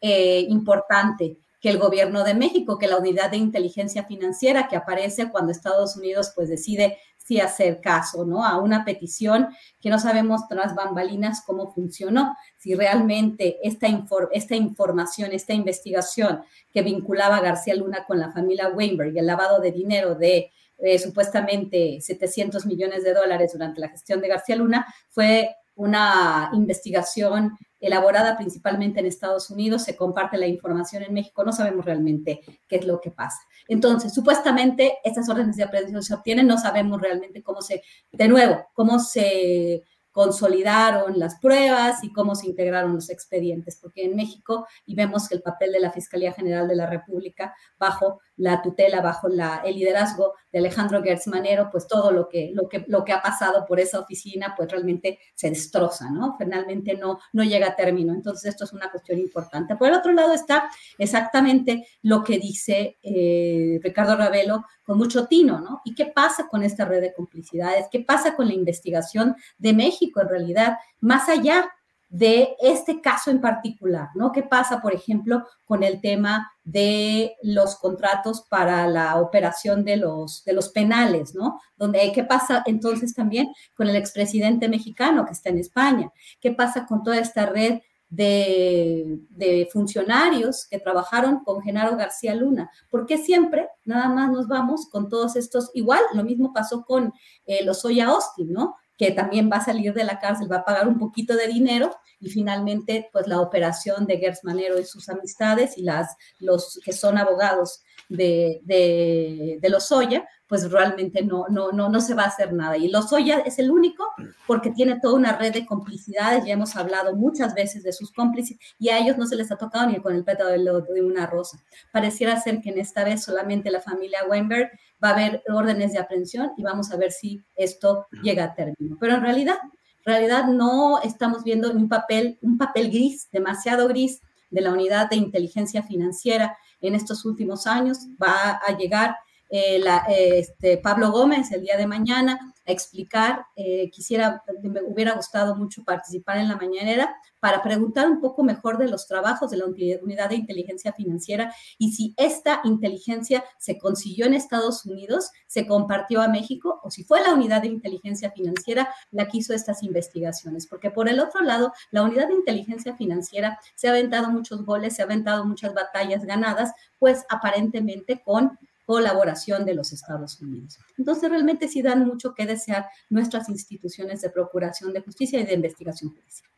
eh, 0.00 0.46
importante 0.48 1.38
que 1.60 1.70
el 1.70 1.78
gobierno 1.78 2.22
de 2.22 2.34
México, 2.34 2.78
que 2.78 2.86
la 2.86 2.98
unidad 2.98 3.30
de 3.30 3.38
inteligencia 3.38 4.04
financiera 4.04 4.68
que 4.68 4.76
aparece 4.76 5.30
cuando 5.30 5.50
Estados 5.50 5.96
Unidos 5.96 6.32
pues 6.36 6.48
decide 6.48 6.98
si 7.26 7.40
hacer 7.40 7.80
caso, 7.80 8.24
¿no? 8.24 8.44
A 8.44 8.58
una 8.58 8.84
petición 8.84 9.48
que 9.80 9.90
no 9.90 9.98
sabemos 9.98 10.46
tras 10.48 10.76
bambalinas 10.76 11.42
cómo 11.44 11.72
funcionó, 11.72 12.36
si 12.56 12.74
realmente 12.76 13.58
esta, 13.64 13.88
esta 14.30 14.54
información, 14.54 15.32
esta 15.32 15.52
investigación 15.52 16.42
que 16.72 16.82
vinculaba 16.82 17.38
a 17.38 17.40
García 17.40 17.74
Luna 17.74 18.04
con 18.06 18.20
la 18.20 18.30
familia 18.30 18.68
Weinberg 18.68 19.12
y 19.12 19.18
el 19.18 19.26
lavado 19.26 19.60
de 19.60 19.72
dinero 19.72 20.14
de 20.14 20.52
eh, 20.78 20.98
supuestamente 21.00 22.00
700 22.00 22.64
millones 22.64 23.02
de 23.02 23.12
dólares 23.12 23.52
durante 23.52 23.80
la 23.80 23.88
gestión 23.88 24.20
de 24.20 24.28
García 24.28 24.54
Luna 24.54 24.86
fue 25.08 25.56
una 25.74 26.50
investigación 26.52 27.58
elaborada 27.80 28.36
principalmente 28.36 29.00
en 29.00 29.06
Estados 29.06 29.50
Unidos, 29.50 29.82
se 29.82 29.96
comparte 29.96 30.38
la 30.38 30.46
información 30.46 31.02
en 31.02 31.14
México, 31.14 31.44
no 31.44 31.52
sabemos 31.52 31.84
realmente 31.84 32.40
qué 32.68 32.76
es 32.76 32.86
lo 32.86 33.00
que 33.00 33.10
pasa. 33.10 33.38
Entonces, 33.68 34.14
supuestamente 34.14 34.98
estas 35.04 35.28
órdenes 35.28 35.56
de 35.56 35.64
aprehensión 35.64 36.02
se 36.02 36.14
obtienen, 36.14 36.46
no 36.46 36.58
sabemos 36.58 37.00
realmente 37.00 37.42
cómo 37.42 37.62
se, 37.62 37.82
de 38.12 38.28
nuevo, 38.28 38.66
cómo 38.72 38.98
se 38.98 39.82
consolidaron 40.16 41.18
las 41.18 41.38
pruebas 41.40 42.02
y 42.02 42.10
cómo 42.10 42.34
se 42.34 42.46
integraron 42.46 42.94
los 42.94 43.10
expedientes, 43.10 43.76
porque 43.76 44.02
en 44.02 44.16
México, 44.16 44.66
y 44.86 44.94
vemos 44.94 45.28
que 45.28 45.34
el 45.34 45.42
papel 45.42 45.72
de 45.72 45.80
la 45.80 45.92
Fiscalía 45.92 46.32
General 46.32 46.66
de 46.66 46.74
la 46.74 46.86
República, 46.86 47.54
bajo 47.78 48.20
la 48.36 48.62
tutela, 48.62 49.00
bajo 49.00 49.28
la, 49.28 49.62
el 49.64 49.76
liderazgo 49.76 50.34
de 50.52 50.58
Alejandro 50.58 51.02
Gertz 51.02 51.26
Manero, 51.26 51.68
pues 51.70 51.86
todo 51.86 52.10
lo 52.10 52.28
que, 52.28 52.50
lo, 52.54 52.68
que, 52.68 52.84
lo 52.88 53.04
que 53.04 53.12
ha 53.12 53.22
pasado 53.22 53.64
por 53.66 53.80
esa 53.80 54.00
oficina, 54.00 54.54
pues 54.56 54.70
realmente 54.70 55.18
se 55.34 55.50
destroza, 55.50 56.10
¿no? 56.10 56.36
Finalmente 56.38 56.96
no, 56.96 57.18
no 57.32 57.44
llega 57.44 57.68
a 57.68 57.76
término. 57.76 58.12
Entonces, 58.12 58.50
esto 58.50 58.64
es 58.64 58.72
una 58.72 58.90
cuestión 58.90 59.18
importante. 59.18 59.76
Por 59.76 59.88
el 59.88 59.94
otro 59.94 60.12
lado 60.12 60.32
está 60.32 60.68
exactamente 60.98 61.86
lo 62.02 62.22
que 62.22 62.38
dice 62.38 62.98
eh, 63.02 63.80
Ricardo 63.82 64.16
Ravelo 64.16 64.64
con 64.84 64.98
mucho 64.98 65.26
tino, 65.26 65.60
¿no? 65.60 65.80
¿Y 65.84 65.94
qué 65.94 66.06
pasa 66.06 66.46
con 66.48 66.62
esta 66.62 66.84
red 66.84 67.00
de 67.00 67.14
complicidades? 67.14 67.86
¿Qué 67.90 68.00
pasa 68.00 68.36
con 68.36 68.46
la 68.46 68.54
investigación 68.54 69.34
de 69.58 69.72
México 69.72 70.20
en 70.20 70.28
realidad? 70.28 70.76
Más 71.00 71.28
allá 71.28 71.68
de 72.08 72.56
este 72.60 73.00
caso 73.00 73.30
en 73.30 73.40
particular, 73.40 74.08
¿no? 74.14 74.32
¿Qué 74.32 74.42
pasa, 74.42 74.80
por 74.80 74.94
ejemplo, 74.94 75.44
con 75.64 75.82
el 75.82 76.00
tema 76.00 76.52
de 76.64 77.36
los 77.42 77.76
contratos 77.76 78.42
para 78.48 78.86
la 78.86 79.16
operación 79.20 79.84
de 79.84 79.96
los, 79.96 80.44
de 80.44 80.52
los 80.52 80.68
penales, 80.68 81.34
¿no? 81.34 81.60
Donde, 81.76 82.12
¿Qué 82.12 82.24
pasa 82.24 82.62
entonces 82.66 83.14
también 83.14 83.52
con 83.74 83.88
el 83.88 83.96
expresidente 83.96 84.68
mexicano 84.68 85.24
que 85.24 85.32
está 85.32 85.50
en 85.50 85.58
España? 85.58 86.12
¿Qué 86.40 86.52
pasa 86.52 86.86
con 86.86 87.02
toda 87.02 87.18
esta 87.18 87.46
red 87.46 87.80
de, 88.08 89.68
funcionarios 89.72 90.66
que 90.68 90.78
trabajaron 90.78 91.40
con 91.44 91.62
Genaro 91.62 91.96
García 91.96 92.34
Luna. 92.34 92.70
porque 92.90 93.18
siempre 93.18 93.68
nada 93.84 94.08
más 94.08 94.30
nos 94.30 94.48
vamos 94.48 94.88
con 94.90 95.08
todos 95.08 95.36
estos? 95.36 95.70
Igual, 95.74 96.00
lo 96.14 96.24
mismo 96.24 96.52
pasó 96.52 96.84
con 96.84 97.12
eh, 97.46 97.64
los 97.64 97.84
Oya 97.84 98.06
Austin, 98.06 98.52
¿no? 98.52 98.76
Que 98.96 99.10
también 99.10 99.50
va 99.50 99.56
a 99.56 99.64
salir 99.64 99.92
de 99.92 100.04
la 100.04 100.18
cárcel, 100.18 100.50
va 100.50 100.58
a 100.58 100.64
pagar 100.64 100.88
un 100.88 100.98
poquito 100.98 101.34
de 101.34 101.48
dinero 101.48 101.94
y 102.20 102.30
finalmente, 102.30 103.08
pues 103.12 103.26
la 103.26 103.40
operación 103.40 104.06
de 104.06 104.18
Gers 104.18 104.44
Manero 104.44 104.78
y 104.78 104.84
sus 104.84 105.08
amistades 105.08 105.76
y 105.76 105.82
las, 105.82 106.16
los 106.38 106.80
que 106.84 106.92
son 106.92 107.18
abogados 107.18 107.82
de, 108.08 108.60
de, 108.64 109.58
de 109.60 109.68
los 109.68 109.92
Oya, 109.92 110.26
pues 110.48 110.70
realmente 110.70 111.22
no, 111.22 111.46
no, 111.48 111.72
no, 111.72 111.88
no 111.88 112.00
se 112.00 112.14
va 112.14 112.24
a 112.24 112.28
hacer 112.28 112.52
nada. 112.52 112.76
Y 112.76 112.88
Lozoya 112.88 113.40
es 113.40 113.58
el 113.58 113.70
único 113.70 114.04
porque 114.46 114.70
tiene 114.70 115.00
toda 115.00 115.14
una 115.14 115.36
red 115.36 115.52
de 115.52 115.66
complicidades, 115.66 116.44
ya 116.44 116.52
hemos 116.52 116.76
hablado 116.76 117.14
muchas 117.16 117.54
veces 117.54 117.82
de 117.82 117.92
sus 117.92 118.12
cómplices 118.12 118.58
y 118.78 118.90
a 118.90 118.98
ellos 118.98 119.18
no 119.18 119.26
se 119.26 119.36
les 119.36 119.50
ha 119.50 119.56
tocado 119.56 119.86
ni 119.88 120.00
con 120.00 120.14
el 120.14 120.24
pétalo 120.24 120.82
de, 120.82 121.02
una 121.02 121.26
rosa. 121.26 121.58
Pareciera 121.92 122.40
ser 122.40 122.60
que 122.60 122.70
en 122.70 122.78
esta 122.78 123.04
vez 123.04 123.24
solamente 123.24 123.70
la 123.70 123.80
familia 123.80 124.20
Weinberg 124.28 124.70
va 125.02 125.10
a 125.10 125.12
haber 125.12 125.42
órdenes 125.48 125.92
de 125.92 125.98
aprehensión 125.98 126.52
y 126.56 126.62
vamos 126.62 126.90
a 126.92 126.96
ver 126.96 127.12
si 127.12 127.42
esto 127.54 128.06
llega 128.22 128.44
a 128.44 128.54
término. 128.54 128.96
Pero 129.00 129.14
en 129.14 129.22
realidad, 129.22 129.56
en 129.62 130.12
realidad 130.12 130.46
no 130.46 131.00
estamos 131.02 131.44
viendo 131.44 131.70
un 131.70 131.88
papel, 131.88 132.38
un 132.42 132.58
papel 132.58 132.90
gris, 132.90 133.28
demasiado 133.30 133.88
gris 133.88 134.20
de 134.50 134.60
la 134.60 134.72
unidad 134.72 135.10
de 135.10 135.16
inteligencia 135.16 135.82
financiera 135.82 136.56
en 136.80 136.94
estos 136.94 137.24
últimos 137.24 137.66
años. 137.66 137.98
Va 138.22 138.60
a 138.66 138.76
llegar 138.76 139.16
eh, 139.48 139.80
este, 140.08 140.78
Pablo 140.78 141.10
Gómez 141.12 141.52
el 141.52 141.62
día 141.62 141.76
de 141.76 141.86
mañana 141.86 142.54
explicar. 142.66 143.46
Eh, 143.54 143.90
quisiera, 143.90 144.42
me 144.62 144.82
hubiera 144.82 145.14
gustado 145.14 145.54
mucho 145.54 145.84
participar 145.84 146.38
en 146.38 146.48
la 146.48 146.56
mañanera 146.56 147.14
para 147.38 147.62
preguntar 147.62 148.10
un 148.10 148.20
poco 148.20 148.42
mejor 148.42 148.76
de 148.76 148.88
los 148.88 149.06
trabajos 149.06 149.50
de 149.50 149.58
la 149.58 149.66
unidad 149.66 150.28
de 150.30 150.34
inteligencia 150.34 150.92
financiera 150.92 151.54
y 151.78 151.92
si 151.92 152.14
esta 152.16 152.60
inteligencia 152.64 153.44
se 153.58 153.78
consiguió 153.78 154.26
en 154.26 154.34
Estados 154.34 154.84
Unidos, 154.84 155.30
se 155.46 155.66
compartió 155.66 156.22
a 156.22 156.28
México 156.28 156.80
o 156.82 156.90
si 156.90 157.04
fue 157.04 157.20
la 157.20 157.34
unidad 157.34 157.62
de 157.62 157.68
inteligencia 157.68 158.32
financiera 158.32 158.92
la 159.12 159.28
que 159.28 159.38
hizo 159.38 159.54
estas 159.54 159.82
investigaciones. 159.82 160.66
Porque 160.66 160.90
por 160.90 161.08
el 161.08 161.20
otro 161.20 161.42
lado, 161.42 161.72
la 161.92 162.02
unidad 162.02 162.28
de 162.28 162.34
inteligencia 162.34 162.96
financiera 162.96 163.60
se 163.76 163.86
ha 163.86 163.92
aventado 163.92 164.30
muchos 164.30 164.64
goles, 164.64 164.96
se 164.96 165.02
ha 165.02 165.04
aventado 165.04 165.44
muchas 165.44 165.72
batallas 165.72 166.24
ganadas, 166.24 166.72
pues 166.98 167.24
aparentemente 167.28 168.22
con 168.24 168.58
colaboración 168.86 169.66
de 169.66 169.74
los 169.74 169.92
Estados 169.92 170.40
Unidos. 170.40 170.78
Entonces, 170.96 171.28
realmente 171.28 171.68
sí 171.68 171.82
dan 171.82 172.06
mucho 172.06 172.34
que 172.34 172.46
desear 172.46 172.86
nuestras 173.10 173.48
instituciones 173.48 174.22
de 174.22 174.30
procuración 174.30 174.92
de 174.92 175.00
justicia 175.00 175.40
y 175.40 175.44
de 175.44 175.54
investigación 175.54 176.12
judicial. 176.12 176.48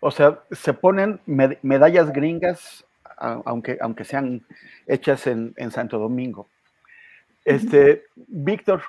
O 0.00 0.10
sea, 0.10 0.42
se 0.50 0.74
ponen 0.74 1.20
medallas 1.26 2.12
gringas, 2.12 2.84
aunque, 3.16 3.78
aunque 3.80 4.04
sean 4.04 4.44
hechas 4.86 5.26
en, 5.26 5.54
Santo 5.70 5.98
Domingo. 5.98 6.48
Este, 7.44 8.04
Víctor, 8.16 8.82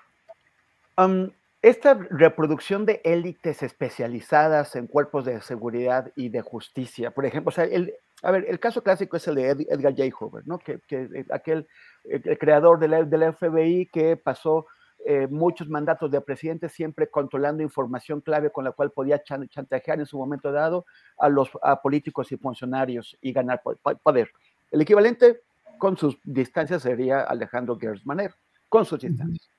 esta 1.61 1.93
reproducción 1.93 2.85
de 2.85 3.01
élites 3.03 3.63
especializadas 3.63 4.75
en 4.75 4.87
cuerpos 4.87 5.25
de 5.25 5.39
seguridad 5.41 6.11
y 6.15 6.29
de 6.29 6.41
justicia, 6.41 7.11
por 7.11 7.25
ejemplo, 7.25 7.49
o 7.49 7.51
sea, 7.53 7.65
el, 7.65 7.93
A 8.25 8.31
ver, 8.31 8.45
el 8.47 8.59
caso 8.59 8.81
clásico 8.81 9.17
es 9.17 9.27
el 9.27 9.35
de 9.35 9.51
Edgar 9.69 9.95
J. 9.95 10.09
Hoover, 10.19 10.47
¿no? 10.47 10.57
Que, 10.57 10.79
que 10.87 11.25
aquel 11.29 11.67
el 12.03 12.37
creador 12.39 12.79
de 12.79 12.87
la, 12.87 13.33
FBI 13.33 13.87
que 13.87 14.17
pasó 14.17 14.65
eh, 15.05 15.27
muchos 15.29 15.69
mandatos 15.69 16.09
de 16.09 16.19
presidente 16.21 16.67
siempre 16.67 17.07
controlando 17.07 17.61
información 17.61 18.21
clave 18.21 18.51
con 18.51 18.63
la 18.63 18.71
cual 18.71 18.91
podía 18.91 19.21
chantajear 19.23 19.99
en 19.99 20.07
su 20.07 20.17
momento 20.17 20.51
dado 20.51 20.85
a 21.19 21.29
los 21.29 21.51
políticos 21.83 22.31
y 22.31 22.37
funcionarios 22.37 23.15
y 23.21 23.31
ganar 23.31 23.61
poder. 24.01 24.31
El 24.71 24.81
equivalente 24.81 25.41
con 25.77 25.95
sus 25.95 26.17
distancias 26.23 26.81
sería 26.81 27.21
Alejandro 27.21 27.77
Gersmaner, 27.77 28.33
con 28.69 28.85
sus 28.85 28.99
distancias. 28.99 29.49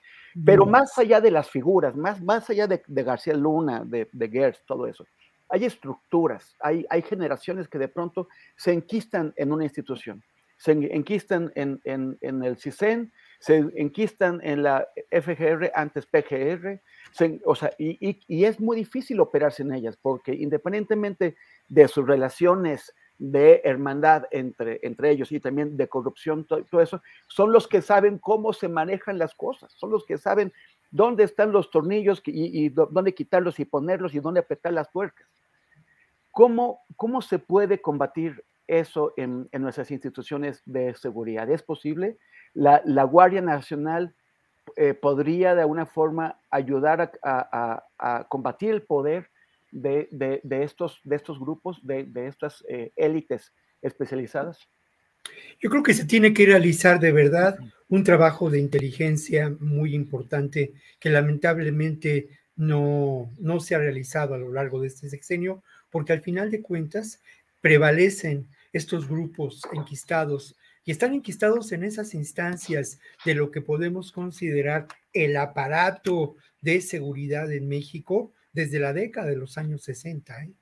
Pero 0.45 0.67
más 0.67 0.99
allá 0.99 1.21
de 1.21 1.31
las 1.31 1.49
figuras, 1.49 1.97
más, 1.97 2.21
más 2.21 2.51
allá 2.51 2.67
de, 2.67 2.83
García 2.87 3.33
Luna, 3.35 3.85
de, 3.85 4.09
de 4.13 4.29
Gers, 4.29 4.63
todo 4.67 4.87
eso, 4.87 5.07
hay 5.49 5.65
estructuras, 5.65 6.57
hay, 6.61 6.87
hay 6.91 7.03
generaciones 7.03 7.69
que 7.69 7.79
de 7.79 7.89
pronto 7.89 8.29
se 8.57 8.73
enquistan 8.73 9.33
en 9.37 9.53
una 9.53 9.65
institución. 9.65 10.23
Se 10.59 10.73
enquistan 10.73 11.53
en, 11.55 11.81
el 12.23 12.57
CISEN, 12.57 13.13
se 13.39 13.59
enquistan 13.77 14.41
en 14.43 14.63
la 14.63 14.89
FGR, 15.11 15.71
antes 15.75 16.07
PGR, 16.07 16.81
o 17.45 17.55
sea, 17.55 17.73
y, 17.79 18.45
es 18.45 18.59
muy 18.59 18.77
difícil 18.77 19.21
operarse 19.21 19.63
en 19.63 19.75
ellas, 19.75 19.99
porque 20.01 20.33
independientemente 20.33 21.37
de 21.69 21.89
sus 21.89 22.07
relaciones 22.07 22.95
de 23.19 23.61
hermandad 23.65 24.25
entre, 24.31 24.81
entre 24.83 25.11
ellos 25.11 25.31
y 25.33 25.41
también 25.41 25.77
de 25.77 25.89
corrupción, 25.89 26.47
todo, 26.47 26.81
eso, 26.81 27.03
son 27.29 27.53
los 27.53 27.69
que 27.69 27.83
saben 27.83 28.19
cómo 28.19 28.53
se 28.53 28.69
manejan 28.69 29.19
las 29.19 29.35
cosas, 29.35 29.73
son 29.75 29.91
los 29.91 30.07
que 30.07 30.17
saben 30.17 30.53
dónde 30.97 31.25
están 31.25 31.53
los 31.53 31.71
tornillos 31.71 32.23
y, 32.25 32.69
dónde 32.71 33.15
quitarlos 33.15 33.61
y 33.61 33.65
ponerlos 33.65 34.15
y 34.15 34.21
dónde 34.21 34.41
apretar 34.41 34.73
las 34.73 34.91
tuercas. 34.91 35.27
¿Cómo, 36.33 36.81
¿Cómo 36.97 37.23
se 37.23 37.39
puede 37.39 37.81
combatir 37.81 38.43
eso 38.67 39.13
en, 39.17 39.49
nuestras 39.53 39.91
instituciones 39.91 40.63
de 40.65 40.95
seguridad. 40.95 41.49
¿Es 41.51 41.63
posible? 41.63 42.19
La, 42.55 43.05
Guardia 43.05 43.41
Nacional 43.41 44.15
eh, 44.77 44.95
podría 44.95 45.55
de 45.55 45.63
alguna 45.63 45.87
forma 45.87 46.41
ayudar 46.51 47.13
a, 47.23 48.27
combatir 48.29 48.73
el 48.73 48.83
poder 48.83 49.31
de, 49.71 50.41
estos, 50.51 51.01
de 51.05 51.17
estos 51.17 51.39
grupos, 51.39 51.79
de, 51.87 52.27
estas 52.27 52.65
eh, 52.69 52.93
élites 52.97 53.53
especializadas? 53.83 54.69
Yo 55.61 55.71
creo 55.71 55.83
que 55.83 55.95
se 55.95 56.05
tiene 56.05 56.33
que 56.33 56.47
realizar 56.47 57.01
de 57.01 57.13
verdad 57.13 57.59
un 57.89 58.05
trabajo 58.05 58.51
de 58.51 58.59
inteligencia 58.59 59.55
muy 59.61 59.95
importante 59.95 60.73
que 60.99 61.11
lamentablemente 61.11 62.29
no, 62.57 63.31
no 63.39 63.61
se 63.61 63.75
ha 63.75 63.79
realizado 63.79 64.35
a 64.35 64.39
lo 64.39 64.53
largo 64.53 64.81
de 64.81 64.89
este 64.89 65.09
sexenio, 65.09 65.63
porque 65.91 66.13
al 66.13 66.23
final 66.23 66.51
de 66.51 66.63
cuentas 66.63 67.21
prevalecen 67.61 68.47
estos 68.73 69.09
grupos 69.09 69.63
enquistados 69.73 70.57
y 70.85 70.93
están 70.93 71.15
enquistados 71.15 71.73
en 71.73 71.83
esas 71.83 72.15
instancias 72.15 73.01
de 73.25 73.35
lo 73.35 73.51
que 73.51 73.61
podemos 73.61 74.13
considerar 74.13 74.87
el 75.13 75.37
aparato 75.37 76.37
de 76.61 76.81
seguridad 76.81 77.53
en 77.53 77.67
México 77.69 78.33
desde 78.53 78.79
la 78.79 78.93
década 78.93 79.29
de 79.29 79.37
los 79.37 79.59
años 79.59 79.83
60. 79.83 80.45
¿eh? 80.45 80.53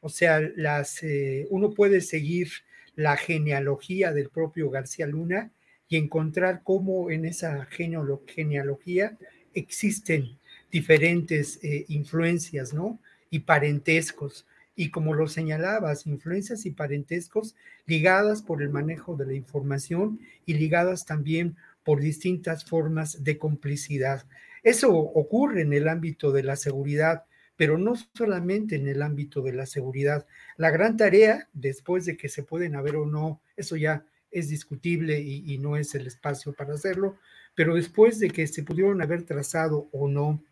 O 0.00 0.08
sea, 0.08 0.40
las, 0.56 1.02
eh, 1.02 1.46
uno 1.50 1.72
puede 1.72 2.00
seguir 2.00 2.50
la 2.96 3.16
genealogía 3.16 4.12
del 4.12 4.30
propio 4.30 4.70
García 4.70 5.06
Luna 5.06 5.50
y 5.88 5.96
encontrar 5.96 6.62
cómo 6.62 7.10
en 7.10 7.24
esa 7.24 7.66
genealogía 7.66 9.16
existen 9.54 10.38
diferentes 10.70 11.58
eh, 11.62 11.84
influencias, 11.88 12.72
¿no? 12.72 12.98
Y 13.30 13.40
parentescos 13.40 14.46
y 14.76 14.90
como 14.90 15.14
lo 15.14 15.28
señalabas, 15.28 16.06
influencias 16.06 16.66
y 16.66 16.72
parentescos 16.72 17.54
ligadas 17.86 18.42
por 18.42 18.62
el 18.62 18.70
manejo 18.70 19.16
de 19.16 19.26
la 19.26 19.34
información 19.34 20.20
y 20.46 20.54
ligadas 20.54 21.04
también 21.04 21.56
por 21.84 22.00
distintas 22.00 22.64
formas 22.64 23.22
de 23.22 23.38
complicidad. 23.38 24.24
Eso 24.62 24.92
ocurre 24.92 25.62
en 25.62 25.72
el 25.72 25.88
ámbito 25.88 26.32
de 26.32 26.42
la 26.42 26.56
seguridad, 26.56 27.24
pero 27.56 27.78
no 27.78 27.94
solamente 28.14 28.76
en 28.76 28.88
el 28.88 29.02
ámbito 29.02 29.42
de 29.42 29.52
la 29.52 29.66
seguridad. 29.66 30.26
La 30.56 30.70
gran 30.70 30.96
tarea, 30.96 31.48
después 31.52 32.04
de 32.04 32.16
que 32.16 32.28
se 32.28 32.42
pueden 32.42 32.74
haber 32.74 32.96
o 32.96 33.06
no, 33.06 33.40
eso 33.56 33.76
ya 33.76 34.04
es 34.30 34.48
discutible 34.48 35.20
y, 35.20 35.56
no 35.58 35.76
es 35.76 35.94
el 35.94 36.08
espacio 36.08 36.52
para 36.52 36.74
hacerlo, 36.74 37.16
pero 37.54 37.76
después 37.76 38.18
de 38.18 38.30
que 38.30 38.48
se 38.48 38.64
pudieron 38.64 39.00
haber 39.00 39.22
trazado 39.22 39.88
o 39.92 40.08
no 40.08 40.42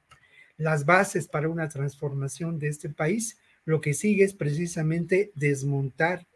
las 0.57 0.87
bases 0.87 1.27
para 1.27 1.49
una 1.49 1.69
transformación 1.69 2.61
de 2.61 2.69
este 2.69 2.89
país, 2.89 3.39
lo 3.65 3.81
que 3.81 3.93
sigue 3.93 4.23
es 4.23 4.35
precisamente 4.35 5.33
desmontar 5.35 6.27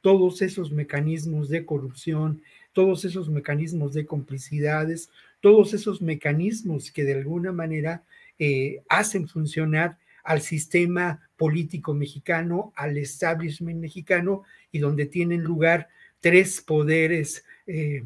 todos 0.00 0.40
esos 0.40 0.72
mecanismos 0.72 1.50
de 1.50 1.66
corrupción, 1.66 2.42
todos 2.72 3.04
esos 3.04 3.28
mecanismos 3.28 3.92
de 3.92 4.06
complicidades, 4.06 5.10
todos 5.40 5.74
esos 5.74 6.00
mecanismos 6.00 6.90
que 6.90 7.04
de 7.04 7.14
alguna 7.14 7.52
manera 7.52 8.02
eh, 8.38 8.82
hacen 8.88 9.28
funcionar 9.28 9.98
al 10.24 10.40
sistema 10.40 11.28
político 11.36 11.94
mexicano, 11.94 12.72
al 12.76 12.96
establishment 12.98 13.80
mexicano, 13.80 14.42
y 14.72 14.78
donde 14.78 15.06
tienen 15.06 15.42
lugar 15.42 15.88
tres 16.20 16.60
poderes 16.60 17.44
eh, 17.66 18.02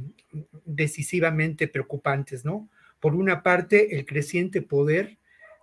decisivamente 0.64 1.68
preocupantes, 1.68 2.44
¿no? 2.44 2.68
Por 3.00 3.14
una 3.14 3.42
parte, 3.42 3.96
el 3.96 4.04
creciente 4.06 4.60
poder 4.60 5.18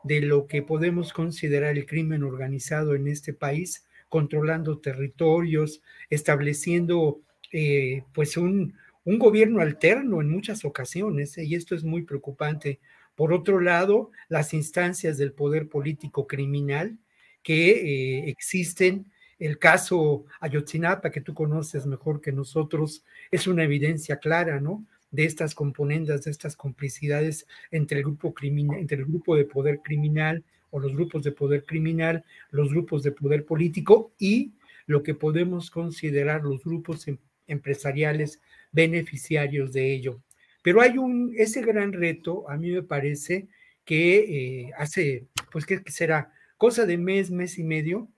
de 0.05 0.21
lo 0.21 0.47
que 0.47 0.61
podemos 0.61 1.11
considerar 1.11 1.77
el 1.77 1.85
crimen 1.85 2.23
organizado 2.23 2.95
en 2.95 3.07
este 3.07 3.33
país, 3.33 3.85
controlando 4.07 4.77
territorios, 4.77 5.81
estableciendo 6.09 7.21
eh, 7.51 8.03
pues 8.13 8.37
un, 8.37 8.73
gobierno 9.03 9.61
alterno 9.61 10.21
en 10.21 10.29
muchas 10.29 10.65
ocasiones, 10.65 11.37
¿eh? 11.37 11.43
y 11.43 11.55
esto 11.55 11.75
es 11.75 11.83
muy 11.83 12.03
preocupante. 12.03 12.79
Por 13.15 13.33
otro 13.33 13.61
lado, 13.61 14.11
las 14.27 14.53
instancias 14.53 15.17
del 15.17 15.31
poder 15.31 15.69
político 15.69 16.27
criminal 16.27 16.97
que 17.43 17.71
eh, 17.71 18.29
existen, 18.29 19.11
el 19.39 19.59
caso 19.59 20.25
Ayotzinapa, 20.39 21.11
que 21.11 21.21
tú 21.21 21.33
conoces 21.33 21.85
mejor 21.85 22.21
que 22.21 22.31
nosotros, 22.31 23.03
es 23.31 23.47
una 23.47 23.63
evidencia 23.63 24.17
clara, 24.17 24.59
¿no? 24.59 24.85
de 25.15 25.25
estas 25.25 25.55
componentes, 25.55 26.25
de 26.25 26.31
estas 26.31 26.55
complicidades 26.55 27.47
entre 27.71 27.99
el 27.99 28.03
grupo 28.03 28.33
criminal, 28.33 28.79
entre 28.79 28.97
el 28.97 29.05
grupo 29.05 29.35
de 29.35 29.45
poder 29.45 29.79
criminal 29.79 30.43
o 30.71 30.79
los 30.79 30.93
grupos 30.93 31.23
de 31.23 31.31
poder 31.31 31.63
criminal, 31.63 32.25
los 32.51 32.69
grupos 32.69 33.01
de 33.03 33.11
poder 33.11 33.45
político 33.45 34.11
y 34.19 34.51
lo 34.85 35.03
que 35.03 35.15
podemos 35.15 35.71
considerar 35.71 36.43
los 36.43 36.63
grupos 36.63 37.07
em, 37.07 37.17
empresariales 37.47 38.41
beneficiarios 38.71 39.71
de 39.71 39.93
ello. 39.93 40.21
Pero 40.65 40.81
hay 40.81 40.97
un, 40.97 41.31
ese 41.37 41.61
gran 41.61 41.93
reto, 41.93 42.49
a 42.49 42.57
mí 42.57 42.71
me 42.71 42.81
parece 42.81 43.49
que 43.85 44.63
eh, 44.63 44.71
hace, 44.75 45.27
pues 45.51 45.63
que 45.63 45.79
será 45.91 46.33
cosa 46.57 46.87
de 46.87 46.97
mes, 46.97 47.29
mes 47.29 47.59
y 47.59 47.63
medio, 47.63 48.09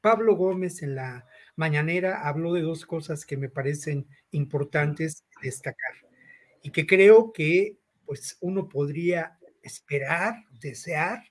Pablo 0.00 0.34
Gómez 0.34 0.82
en 0.82 0.94
la 0.94 1.26
mañanera 1.56 2.26
habló 2.26 2.54
de 2.54 2.62
dos 2.62 2.86
cosas 2.86 3.26
que 3.26 3.36
me 3.36 3.50
parecen 3.50 4.06
importantes 4.30 5.26
destacar 5.42 5.92
y 6.62 6.70
que 6.70 6.86
creo 6.86 7.34
que 7.34 7.76
pues 8.06 8.38
uno 8.40 8.66
podría 8.66 9.38
esperar, 9.62 10.36
desear 10.58 11.22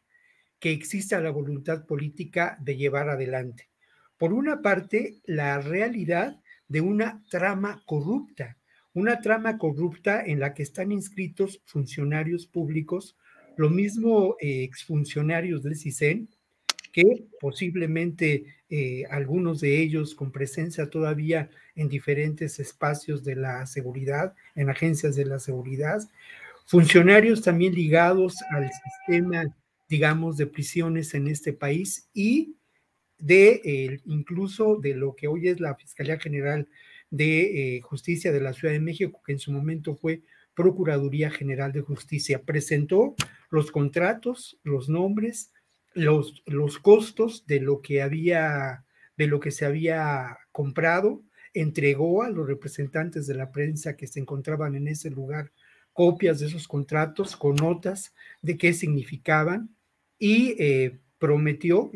que 0.60 0.70
exista 0.70 1.20
la 1.20 1.32
voluntad 1.32 1.88
política 1.88 2.60
de 2.62 2.78
llevar 2.78 3.10
adelante. 3.10 3.70
Por 4.20 4.34
una 4.34 4.62
parte, 4.62 5.20
la 5.26 5.60
realidad 5.62 6.40
de 6.68 6.82
una 6.82 7.24
trama 7.32 7.82
corrupta, 7.88 8.60
una 8.94 9.22
trama 9.22 9.58
corrupta 9.58 10.24
en 10.24 10.40
la 10.40 10.54
que 10.54 10.64
están 10.64 10.92
inscritos 10.92 11.62
funcionarios 11.66 12.46
públicos, 12.46 13.18
lo 13.58 13.70
mismo 13.70 14.36
eh, 14.40 14.64
exfuncionarios 14.64 15.64
del 15.64 15.76
CISEN, 15.76 16.30
que 16.92 17.26
posiblemente 17.40 18.46
eh, 18.70 19.06
algunos 19.10 19.62
de 19.62 19.82
ellos 19.82 20.14
con 20.14 20.32
presencia 20.32 20.90
todavía 20.90 21.50
en 21.76 21.90
diferentes 21.90 22.60
espacios 22.60 23.24
de 23.24 23.36
la 23.36 23.66
seguridad, 23.66 24.36
en 24.56 24.70
agencias 24.70 25.16
de 25.16 25.26
la 25.26 25.40
seguridad, 25.40 26.02
funcionarios 26.68 27.42
también 27.42 27.74
ligados 27.74 28.36
al 28.52 28.70
sistema, 28.72 29.44
digamos, 29.90 30.38
de 30.38 30.46
prisiones 30.46 31.16
en 31.16 31.28
este 31.28 31.52
país 31.52 32.10
y 32.14 32.56
de 33.18 34.02
incluso 34.06 34.76
de 34.76 34.94
lo 34.96 35.16
que 35.16 35.28
hoy 35.28 35.48
es 35.48 35.60
la 35.60 35.76
Fiscalía 35.76 36.20
General 36.20 36.68
de 37.14 37.76
eh, 37.76 37.82
Justicia 37.82 38.32
de 38.32 38.42
la 38.42 38.54
Ciudad 38.54 38.74
de 38.74 38.80
México, 38.80 39.22
que 39.24 39.34
en 39.34 39.40
su 39.40 39.52
momento 39.52 39.96
fue 39.96 40.24
Procuraduría 40.56 41.30
General 41.30 41.72
de 41.72 41.82
Justicia. 41.82 42.42
Presentó 42.42 43.14
los 43.52 43.72
contratos, 43.72 44.60
los 44.64 44.90
nombres, 44.90 45.52
los, 45.94 46.42
los 46.48 46.80
costos 46.80 47.46
de 47.46 47.60
lo 47.60 47.84
que 47.84 48.02
había, 48.02 48.84
de 49.16 49.28
lo 49.28 49.40
que 49.40 49.52
se 49.52 49.64
había 49.64 50.40
comprado, 50.52 51.24
entregó 51.54 52.24
a 52.24 52.32
los 52.32 52.48
representantes 52.48 53.28
de 53.28 53.36
la 53.36 53.52
prensa 53.52 53.96
que 53.96 54.08
se 54.08 54.20
encontraban 54.20 54.74
en 54.74 54.88
ese 54.88 55.12
lugar 55.12 55.52
copias 55.94 56.40
de 56.40 56.48
esos 56.48 56.68
contratos 56.68 57.38
con 57.38 57.56
notas 57.58 58.16
de 58.42 58.58
qué 58.58 58.74
significaban 58.74 59.76
y 60.18 60.56
eh, 60.58 60.98
prometió 61.20 61.92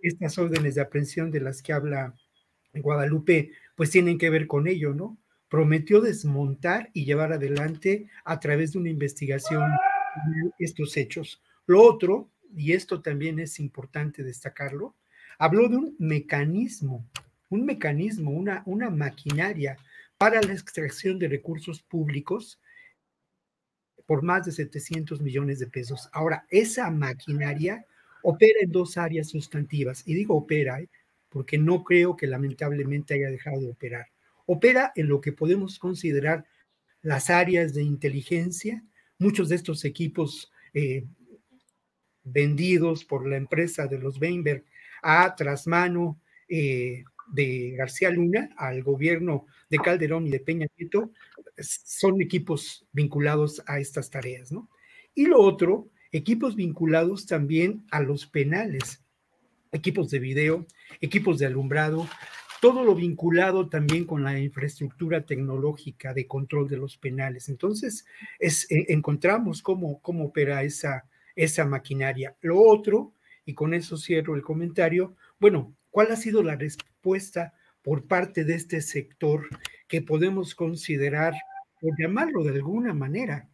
estas 0.00 0.38
órdenes 0.38 0.76
de 0.76 0.82
aprehensión 0.82 1.32
de 1.32 1.40
las 1.40 1.60
que 1.60 1.72
habla 1.72 2.14
Guadalupe, 2.72 3.50
pues 3.78 3.92
tienen 3.92 4.18
que 4.18 4.28
ver 4.28 4.48
con 4.48 4.66
ello, 4.66 4.92
¿no? 4.92 5.16
Prometió 5.48 6.00
desmontar 6.00 6.90
y 6.94 7.04
llevar 7.04 7.32
adelante 7.32 8.08
a 8.24 8.40
través 8.40 8.72
de 8.72 8.80
una 8.80 8.88
investigación 8.90 9.70
estos 10.58 10.96
hechos. 10.96 11.40
Lo 11.64 11.84
otro, 11.84 12.28
y 12.56 12.72
esto 12.72 13.00
también 13.02 13.38
es 13.38 13.60
importante 13.60 14.24
destacarlo, 14.24 14.96
habló 15.38 15.68
de 15.68 15.76
un 15.76 15.96
mecanismo, 16.00 17.08
un 17.50 17.64
mecanismo, 17.64 18.32
una, 18.32 18.64
una 18.66 18.90
maquinaria 18.90 19.76
para 20.18 20.42
la 20.42 20.54
extracción 20.54 21.20
de 21.20 21.28
recursos 21.28 21.80
públicos 21.80 22.60
por 24.06 24.24
más 24.24 24.44
de 24.46 24.50
700 24.50 25.20
millones 25.20 25.60
de 25.60 25.68
pesos. 25.68 26.08
Ahora, 26.12 26.44
esa 26.50 26.90
maquinaria 26.90 27.86
opera 28.24 28.58
en 28.60 28.72
dos 28.72 28.96
áreas 28.96 29.28
sustantivas, 29.28 30.02
y 30.04 30.14
digo 30.14 30.34
opera, 30.34 30.80
¿eh? 30.80 30.88
Porque 31.28 31.58
no 31.58 31.84
creo 31.84 32.16
que 32.16 32.26
lamentablemente 32.26 33.14
haya 33.14 33.30
dejado 33.30 33.60
de 33.60 33.70
operar. 33.70 34.06
Opera 34.46 34.92
en 34.96 35.08
lo 35.08 35.20
que 35.20 35.32
podemos 35.32 35.78
considerar 35.78 36.46
las 37.02 37.30
áreas 37.30 37.74
de 37.74 37.82
inteligencia. 37.82 38.84
Muchos 39.18 39.48
de 39.48 39.56
estos 39.56 39.84
equipos 39.84 40.50
eh, 40.74 41.04
vendidos 42.24 43.04
por 43.04 43.26
la 43.26 43.36
empresa 43.36 43.86
de 43.86 43.98
los 43.98 44.20
Weinberg 44.20 44.64
a 45.02 45.34
trasmano 45.36 46.20
eh, 46.48 47.04
de 47.32 47.74
García 47.76 48.10
Luna 48.10 48.50
al 48.56 48.82
gobierno 48.82 49.46
de 49.68 49.78
Calderón 49.78 50.26
y 50.26 50.30
de 50.30 50.40
Peña 50.40 50.66
Nieto 50.76 51.12
son 51.58 52.20
equipos 52.22 52.86
vinculados 52.92 53.62
a 53.66 53.80
estas 53.80 54.10
tareas, 54.10 54.52
¿no? 54.52 54.70
Y 55.14 55.26
lo 55.26 55.40
otro, 55.40 55.90
equipos 56.12 56.56
vinculados 56.56 57.26
también 57.26 57.84
a 57.90 58.00
los 58.00 58.26
penales, 58.26 59.02
equipos 59.72 60.10
de 60.10 60.18
video, 60.18 60.66
equipos 61.00 61.38
de 61.38 61.46
alumbrado, 61.46 62.08
todo 62.60 62.82
lo 62.82 62.94
vinculado 62.94 63.68
también 63.68 64.04
con 64.04 64.24
la 64.24 64.38
infraestructura 64.38 65.24
tecnológica 65.24 66.12
de 66.12 66.26
control 66.26 66.68
de 66.68 66.76
los 66.76 66.96
penales. 66.96 67.48
Entonces, 67.48 68.04
es, 68.38 68.70
eh, 68.70 68.86
encontramos 68.88 69.62
cómo, 69.62 70.00
cómo 70.00 70.26
opera 70.26 70.62
esa, 70.62 71.04
esa 71.36 71.64
maquinaria. 71.64 72.36
Lo 72.40 72.60
otro, 72.60 73.12
y 73.44 73.54
con 73.54 73.74
eso 73.74 73.96
cierro 73.96 74.34
el 74.34 74.42
comentario, 74.42 75.14
bueno, 75.38 75.74
¿cuál 75.90 76.10
ha 76.10 76.16
sido 76.16 76.42
la 76.42 76.56
respuesta 76.56 77.54
por 77.82 78.06
parte 78.06 78.44
de 78.44 78.54
este 78.54 78.80
sector 78.80 79.48
que 79.86 80.02
podemos 80.02 80.54
considerar, 80.54 81.34
por 81.80 81.94
llamarlo 81.98 82.42
de 82.42 82.50
alguna 82.50 82.92
manera, 82.92 83.48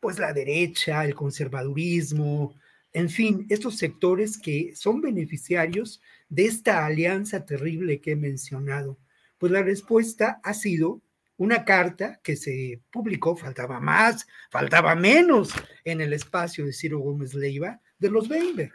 pues 0.00 0.18
la 0.18 0.32
derecha, 0.32 1.04
el 1.04 1.14
conservadurismo, 1.14 2.54
en 2.98 3.08
fin, 3.10 3.46
estos 3.48 3.76
sectores 3.76 4.38
que 4.38 4.74
son 4.74 5.00
beneficiarios 5.00 6.02
de 6.28 6.46
esta 6.46 6.84
alianza 6.84 7.46
terrible 7.46 8.00
que 8.00 8.12
he 8.12 8.16
mencionado? 8.16 8.98
Pues 9.38 9.52
la 9.52 9.62
respuesta 9.62 10.40
ha 10.42 10.52
sido 10.52 11.00
una 11.36 11.64
carta 11.64 12.18
que 12.24 12.34
se 12.34 12.80
publicó, 12.90 13.36
faltaba 13.36 13.78
más, 13.78 14.26
faltaba 14.50 14.96
menos 14.96 15.52
en 15.84 16.00
el 16.00 16.12
espacio 16.12 16.66
de 16.66 16.72
Ciro 16.72 16.98
Gómez 16.98 17.34
Leiva, 17.34 17.80
de 18.00 18.10
los 18.10 18.28
Weber, 18.28 18.72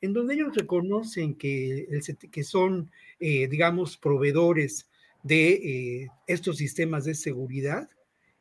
en 0.00 0.14
donde 0.14 0.34
ellos 0.34 0.56
reconocen 0.56 1.36
que, 1.36 1.86
que 2.32 2.42
son, 2.42 2.90
eh, 3.20 3.46
digamos, 3.46 3.96
proveedores 3.96 4.90
de 5.22 5.52
eh, 5.52 6.08
estos 6.26 6.56
sistemas 6.56 7.04
de 7.04 7.14
seguridad 7.14 7.88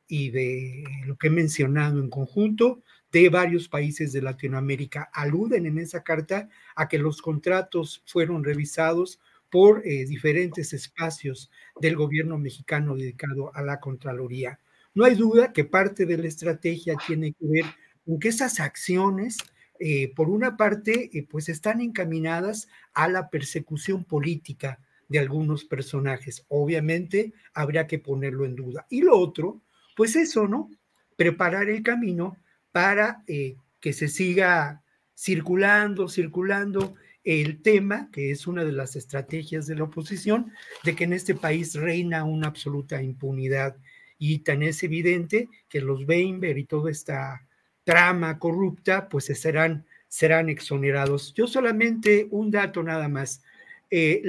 y 0.07 0.31
de 0.31 0.85
lo 1.05 1.17
que 1.17 1.27
he 1.27 1.31
mencionado 1.31 1.99
en 1.99 2.09
conjunto 2.09 2.81
de 3.11 3.29
varios 3.29 3.67
países 3.67 4.13
de 4.13 4.21
Latinoamérica. 4.21 5.09
Aluden 5.13 5.65
en 5.65 5.79
esa 5.79 6.03
carta 6.03 6.49
a 6.75 6.87
que 6.87 6.99
los 6.99 7.21
contratos 7.21 8.03
fueron 8.05 8.43
revisados 8.43 9.19
por 9.49 9.85
eh, 9.85 10.05
diferentes 10.05 10.73
espacios 10.73 11.49
del 11.81 11.95
gobierno 11.95 12.37
mexicano 12.37 12.95
dedicado 12.95 13.55
a 13.55 13.61
la 13.61 13.79
Contraloría. 13.79 14.59
No 14.93 15.05
hay 15.05 15.15
duda 15.15 15.53
que 15.53 15.65
parte 15.65 16.05
de 16.05 16.17
la 16.17 16.27
estrategia 16.27 16.95
tiene 17.07 17.33
que 17.33 17.45
ver 17.47 17.65
con 18.05 18.19
que 18.19 18.29
esas 18.29 18.59
acciones, 18.59 19.37
eh, 19.79 20.13
por 20.15 20.29
una 20.29 20.57
parte, 20.57 21.09
eh, 21.13 21.25
pues 21.27 21.49
están 21.49 21.81
encaminadas 21.81 22.67
a 22.93 23.07
la 23.07 23.29
persecución 23.29 24.03
política 24.03 24.79
de 25.07 25.19
algunos 25.19 25.65
personajes. 25.65 26.45
Obviamente 26.47 27.33
habría 27.53 27.87
que 27.87 27.97
ponerlo 27.97 28.45
en 28.45 28.55
duda. 28.55 28.85
Y 28.89 29.01
lo 29.01 29.17
otro, 29.17 29.61
pues 29.95 30.15
eso, 30.15 30.47
¿no? 30.47 30.69
Preparar 31.15 31.69
el 31.69 31.81
camino 31.81 32.37
para 32.71 33.23
que 33.25 33.93
se 33.93 34.07
siga 34.07 34.83
circulando, 35.15 36.07
circulando 36.07 36.95
el 37.23 37.61
tema, 37.61 38.09
que 38.11 38.31
es 38.31 38.47
una 38.47 38.63
de 38.63 38.71
las 38.71 38.95
estrategias 38.95 39.67
de 39.67 39.75
la 39.75 39.83
oposición, 39.83 40.51
de 40.83 40.95
que 40.95 41.03
en 41.03 41.13
este 41.13 41.35
país 41.35 41.75
reina 41.75 42.23
una 42.23 42.47
absoluta 42.47 43.01
impunidad. 43.03 43.75
Y 44.17 44.39
tan 44.39 44.63
es 44.63 44.81
evidente 44.83 45.49
que 45.67 45.81
los 45.81 46.07
Weinberg 46.07 46.57
y 46.57 46.65
toda 46.65 46.91
esta 46.91 47.47
trama 47.83 48.39
corrupta, 48.39 49.09
pues 49.09 49.25
serán, 49.25 49.85
serán 50.07 50.49
exonerados. 50.49 51.33
Yo 51.33 51.47
solamente 51.47 52.27
un 52.31 52.51
dato 52.51 52.83
nada 52.83 53.07
más. 53.07 53.43
Eh, 53.91 54.21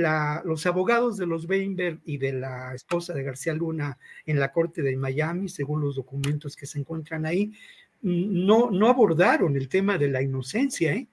los 0.45 0.65
abogados 0.65 1.19
de 1.19 1.27
los 1.27 1.45
Weinberg 1.47 2.01
y 2.05 2.17
de 2.17 2.33
la 2.33 2.75
esposa 2.75 3.13
de 3.13 3.23
García 3.23 3.53
Luna 3.53 3.99
en 4.25 4.41
la 4.41 4.53
corte 4.53 4.81
de 4.81 4.97
Miami, 4.97 5.51
según 5.51 5.83
los 5.83 5.97
documentos 5.97 6.57
que 6.57 6.65
se 6.65 6.79
encuentran 6.79 7.27
ahí, 7.27 7.53
no, 8.03 8.71
no 8.71 8.89
abordaron 8.89 9.57
el 9.57 9.69
tema 9.69 9.99
de 9.99 10.09
la 10.09 10.23
inocencia, 10.23 10.93
¿eh? 10.93 11.09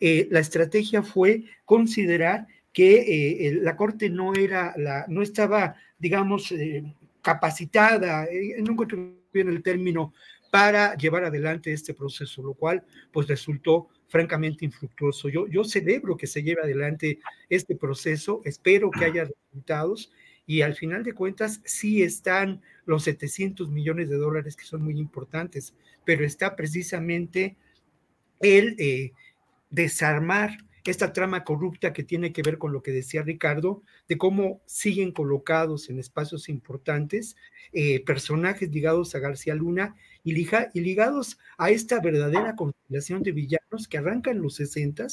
Eh, 0.00 0.28
la 0.30 0.40
estrategia 0.40 1.02
fue 1.02 1.44
considerar 1.64 2.46
que 2.72 3.48
eh, 3.48 3.58
la 3.60 3.76
Corte 3.76 4.08
no 4.08 4.34
era 4.34 4.72
la, 4.76 5.04
no 5.08 5.22
estaba, 5.22 5.74
digamos, 5.98 6.52
eh, 6.52 6.84
capacitada, 7.20 8.26
no 8.60 8.72
encuentro 8.72 9.14
el 9.32 9.62
término, 9.62 10.12
para 10.50 10.96
llevar 10.96 11.24
adelante 11.24 11.72
este 11.72 11.94
proceso, 11.94 12.42
lo 12.42 12.54
cual 12.54 12.82
pues 13.12 13.26
resultó 13.28 13.88
francamente 14.06 14.64
infructuoso. 14.64 15.28
Yo, 15.28 15.46
yo 15.46 15.64
celebro 15.64 16.16
que 16.16 16.26
se 16.26 16.42
lleve 16.42 16.62
adelante 16.62 17.18
este 17.50 17.76
proceso, 17.76 18.40
espero 18.44 18.90
que 18.90 19.04
haya 19.04 19.26
resultados 19.26 20.10
y 20.48 20.62
al 20.62 20.74
final 20.74 21.04
de 21.04 21.12
cuentas 21.12 21.60
sí 21.64 22.02
están 22.02 22.62
los 22.86 23.04
700 23.04 23.70
millones 23.70 24.08
de 24.08 24.16
dólares 24.16 24.56
que 24.56 24.64
son 24.64 24.82
muy 24.82 24.98
importantes, 24.98 25.74
pero 26.04 26.24
está 26.24 26.56
precisamente 26.56 27.56
el 28.40 29.12
desarmar 29.70 30.56
esta 30.90 31.12
trama 31.12 31.44
corrupta 31.44 31.92
que 31.92 32.02
tiene 32.02 32.32
que 32.32 32.42
ver 32.42 32.58
con 32.58 32.72
lo 32.72 32.82
que 32.82 32.92
decía 32.92 33.22
Ricardo, 33.22 33.82
de 34.08 34.16
cómo 34.16 34.62
siguen 34.66 35.12
colocados 35.12 35.90
en 35.90 35.98
espacios 35.98 36.48
importantes 36.48 37.36
eh, 37.72 38.02
personajes 38.04 38.70
ligados 38.70 39.14
a 39.14 39.18
García 39.18 39.54
Luna 39.54 39.94
y, 40.24 40.32
y, 40.32 40.80
ligados 40.80 41.38
a 41.58 41.70
esta 41.70 42.00
verdadera 42.00 42.56
constelación 42.56 43.22
de 43.22 43.32
villanos 43.32 43.88
que 43.88 43.98
arranca 43.98 44.30
en 44.30 44.40
los 44.40 44.54
60 44.54 45.06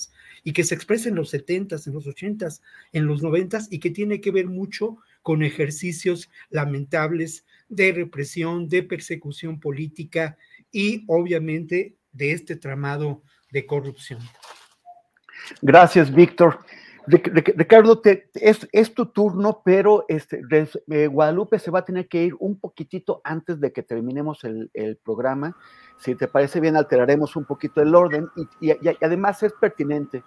y 0.44 0.54
que 0.54 0.64
se 0.64 0.76
expresa 0.76 1.10
en 1.10 1.16
los 1.16 1.30
70 1.30 1.76
en 1.86 1.94
los 1.94 2.08
80 2.08 2.48
en 2.94 3.06
los 3.06 3.22
90 3.22 3.60
y 3.70 3.80
que 3.80 3.92
tiene 3.92 4.22
que 4.22 4.32
ver 4.32 4.48
mucho 4.48 4.98
con 5.26 5.42
ejercicios 5.42 6.30
lamentables 6.52 7.48
de 7.68 7.92
represión, 7.92 8.70
de 8.70 8.84
persecución 8.84 9.60
política 9.60 10.38
y 10.72 11.04
obviamente 11.08 11.96
de 12.12 12.32
este 12.32 12.56
tramado 12.56 13.24
de 13.52 13.66
corrupción. 13.66 14.20
Gracias, 15.64 16.14
Víctor. 16.14 16.60
Ricardo, 17.08 18.00
es, 18.36 18.94
tu 18.94 19.08
turno, 19.08 19.64
pero 19.66 20.06
este, 20.08 20.44
eh, 20.92 21.08
Guadalupe 21.08 21.58
se 21.58 21.72
va 21.72 21.80
a 21.80 21.86
tener 21.86 22.08
que 22.08 22.24
ir 22.24 22.36
un 22.38 22.60
poquitito 22.60 23.22
antes 23.24 23.60
de 23.60 23.74
que 23.74 23.82
terminemos 23.82 24.44
el, 24.44 24.70
programa. 25.04 25.58
Si 25.98 26.14
te 26.14 26.28
parece 26.28 26.60
bien, 26.60 26.78
alteraremos 26.78 27.36
un 27.36 27.46
poquito 27.46 27.82
el 27.82 27.96
orden 27.96 28.28
y, 28.62 28.74
además 29.04 29.42
es 29.42 29.54
pertinente. 29.54 30.24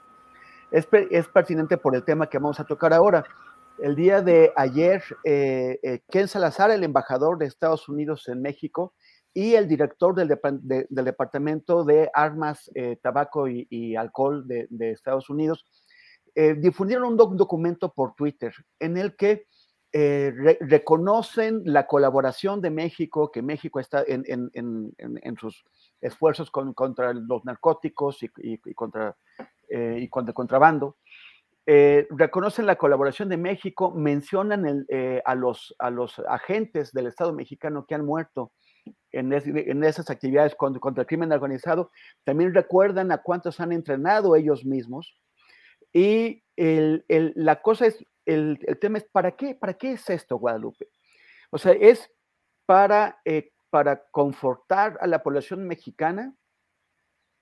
Es, 0.72 0.86
pertinente 1.28 1.78
por 1.78 1.94
el 1.94 2.02
tema 2.02 2.28
que 2.28 2.38
vamos 2.38 2.58
a 2.58 2.64
tocar 2.64 2.92
ahora. 2.92 3.24
El 3.80 3.94
día 3.94 4.22
de 4.22 4.52
ayer, 4.56 5.04
eh, 5.24 5.78
eh, 5.84 6.00
Ken 6.10 6.26
Salazar, 6.26 6.72
el 6.72 6.82
embajador 6.82 7.38
de 7.38 7.46
Estados 7.46 7.88
Unidos 7.88 8.26
en 8.26 8.42
México, 8.42 8.94
y 9.32 9.54
el 9.54 9.68
director 9.68 10.16
del, 10.16 10.28
Departamento 10.88 11.84
de 11.84 12.10
Armas, 12.12 12.68
eh, 12.74 12.98
Tabaco 13.00 13.46
y, 13.46 13.94
Alcohol 13.94 14.48
de, 14.48 14.90
Estados 14.90 15.30
Unidos, 15.30 15.64
difundieron 16.56 17.08
un 17.08 17.16
documento 17.36 17.92
por 17.92 18.14
Twitter 18.14 18.52
en 18.78 18.96
el 18.96 19.16
que 19.16 19.46
reconocen 19.92 21.62
la 21.64 21.86
colaboración 21.86 22.60
de 22.60 22.70
México, 22.70 23.32
que 23.32 23.42
México 23.42 23.80
está 23.80 24.04
en, 24.06 25.36
sus 25.40 25.64
esfuerzos 26.00 26.50
contra 26.50 27.12
los 27.12 27.44
narcóticos 27.44 28.18
y 28.22 28.58
contra 28.74 29.16
el 29.68 30.08
contrabando. 30.10 30.96
Reconocen 32.10 32.64
la 32.64 32.76
colaboración 32.76 33.28
de 33.28 33.36
México, 33.36 33.90
mencionan 33.90 34.86
a, 35.24 35.34
los, 35.34 35.74
a 35.78 35.90
los 35.90 36.18
agentes 36.20 36.92
del 36.92 37.08
Estado 37.08 37.32
mexicano 37.34 37.84
que 37.86 37.94
han 37.94 38.06
muerto 38.06 38.52
en, 39.12 39.84
esas 39.84 40.10
actividades 40.10 40.54
contra, 40.54 41.02
el 41.02 41.06
crimen 41.06 41.32
organizado, 41.32 41.90
también 42.24 42.54
recuerdan 42.54 43.12
a 43.12 43.18
cuántos 43.18 43.60
han 43.60 43.72
entrenado 43.72 44.36
ellos 44.36 44.64
mismos. 44.64 45.16
Y 45.92 46.42
la 46.56 47.62
cosa 47.62 47.86
es, 47.86 48.04
el, 48.26 48.58
tema 48.80 48.98
es, 48.98 49.04
¿para 49.04 49.32
qué, 49.32 49.54
¿para 49.54 49.74
qué 49.74 49.92
es 49.92 50.08
esto, 50.10 50.36
Guadalupe? 50.36 50.88
O 51.50 51.58
sea, 51.58 51.72
es 51.72 52.10
para, 52.66 53.20
eh, 53.24 53.52
para 53.70 54.04
confortar 54.10 54.98
a 55.00 55.06
la 55.06 55.22
población 55.22 55.66
mexicana 55.66 56.34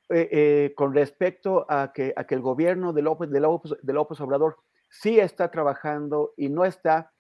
eh, 0.09 0.29
eh, 0.31 0.73
con 0.77 0.95
respecto 0.95 1.67
a 1.69 1.93
que, 1.93 2.15
el 2.29 2.41
gobierno 2.41 2.93
de 2.93 3.03
López, 3.03 3.31
de, 3.31 3.41
López, 3.41 3.73
de 3.83 3.93
López 3.93 4.21
Obrador 4.21 4.57
sí 4.89 5.19
está 5.19 5.51
trabajando 5.51 6.33
y 6.37 6.49
no 6.49 6.65
está, 6.65 7.13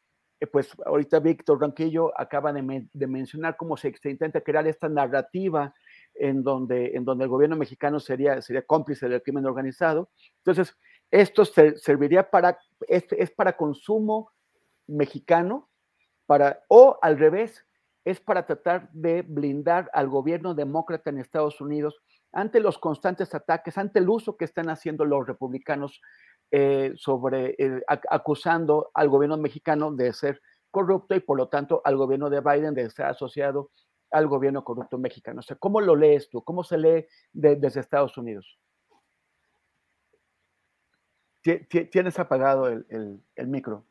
pues 0.52 0.70
ahorita 0.84 1.18
Víctor 1.18 1.60
Ranquillo 1.60 2.12
acaba 2.18 2.52
de, 2.52 2.62
mencionar 3.06 3.56
cómo 3.56 3.76
se, 3.76 3.92
intenta 4.04 4.40
crear 4.40 4.66
esta 4.68 4.88
narrativa 4.88 5.74
en 6.14 6.42
donde, 6.42 6.94
el 6.94 7.28
gobierno 7.28 7.56
mexicano 7.56 7.98
sería, 7.98 8.40
sería 8.40 8.62
cómplice 8.62 9.08
del 9.08 9.22
crimen 9.22 9.46
organizado. 9.46 10.10
Entonces, 10.38 10.76
esto 11.10 11.44
serviría 11.44 12.30
para, 12.30 12.58
es 12.88 13.30
para 13.32 13.56
consumo 13.56 14.30
mexicano, 14.86 15.68
para, 16.26 16.64
o 16.68 16.98
al 17.02 17.18
revés, 17.18 17.66
es 18.06 18.20
para 18.20 18.46
tratar 18.46 18.88
de 18.92 19.22
blindar 19.22 19.90
al 19.92 20.08
gobierno 20.08 20.54
demócrata 20.54 21.10
en 21.10 21.18
Estados 21.18 21.60
Unidos 21.60 22.00
ante 22.32 22.60
los 22.60 22.78
constantes 22.78 23.34
ataques, 23.34 23.76
ante 23.78 23.98
el 23.98 24.08
uso 24.08 24.36
que 24.36 24.44
están 24.44 24.70
haciendo 24.70 25.04
los 25.04 25.26
republicanos 25.26 26.00
eh, 26.52 26.92
sobre, 26.94 27.56
eh, 27.58 27.82
acusando 28.08 28.92
al 28.94 29.08
gobierno 29.08 29.36
mexicano 29.36 29.90
de 29.90 30.12
ser 30.12 30.40
corrupto 30.70 31.16
y 31.16 31.20
por 31.20 31.36
lo 31.36 31.48
tanto 31.48 31.82
al 31.84 31.96
gobierno 31.96 32.30
de 32.30 32.40
Biden 32.40 32.74
de 32.74 32.82
estar 32.82 33.10
asociado 33.10 33.72
al 34.12 34.28
gobierno 34.28 34.62
corrupto 34.62 34.98
mexicano. 34.98 35.40
O 35.40 35.42
sea, 35.42 35.56
¿cómo 35.56 35.80
lo 35.80 35.96
lees 35.96 36.30
tú? 36.30 36.44
¿Cómo 36.44 36.62
se 36.62 36.78
lee 36.78 37.06
desde 37.32 37.80
Estados 37.80 38.16
Unidos? 38.16 38.56
Tienes 41.42 42.18
apagado 42.20 42.68
el, 42.68 43.20
micro, 43.48 43.84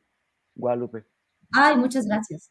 Guadalupe. 0.55 1.03
Ay, 1.51 1.75
muchas 1.75 2.05
gracias. 2.07 2.49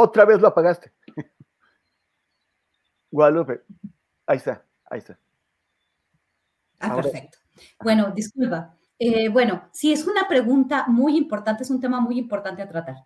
Otra 0.00 0.24
vez 0.24 0.40
lo 0.40 0.48
apagaste. 0.48 0.92
Guadalupe, 3.10 3.60
ahí 4.26 4.38
está, 4.38 4.64
ahí 4.88 5.00
está. 5.00 5.18
Ah, 6.78 6.96
perfecto. 6.96 7.36
Bueno, 7.82 8.10
disculpa. 8.12 8.78
Eh, 8.98 9.28
bueno, 9.28 9.68
sí, 9.72 9.92
es 9.92 10.06
una 10.06 10.26
pregunta 10.26 10.86
muy 10.88 11.18
importante, 11.18 11.64
es 11.64 11.70
un 11.70 11.80
tema 11.80 12.00
muy 12.00 12.18
importante 12.18 12.62
a 12.62 12.68
tratar. 12.68 12.96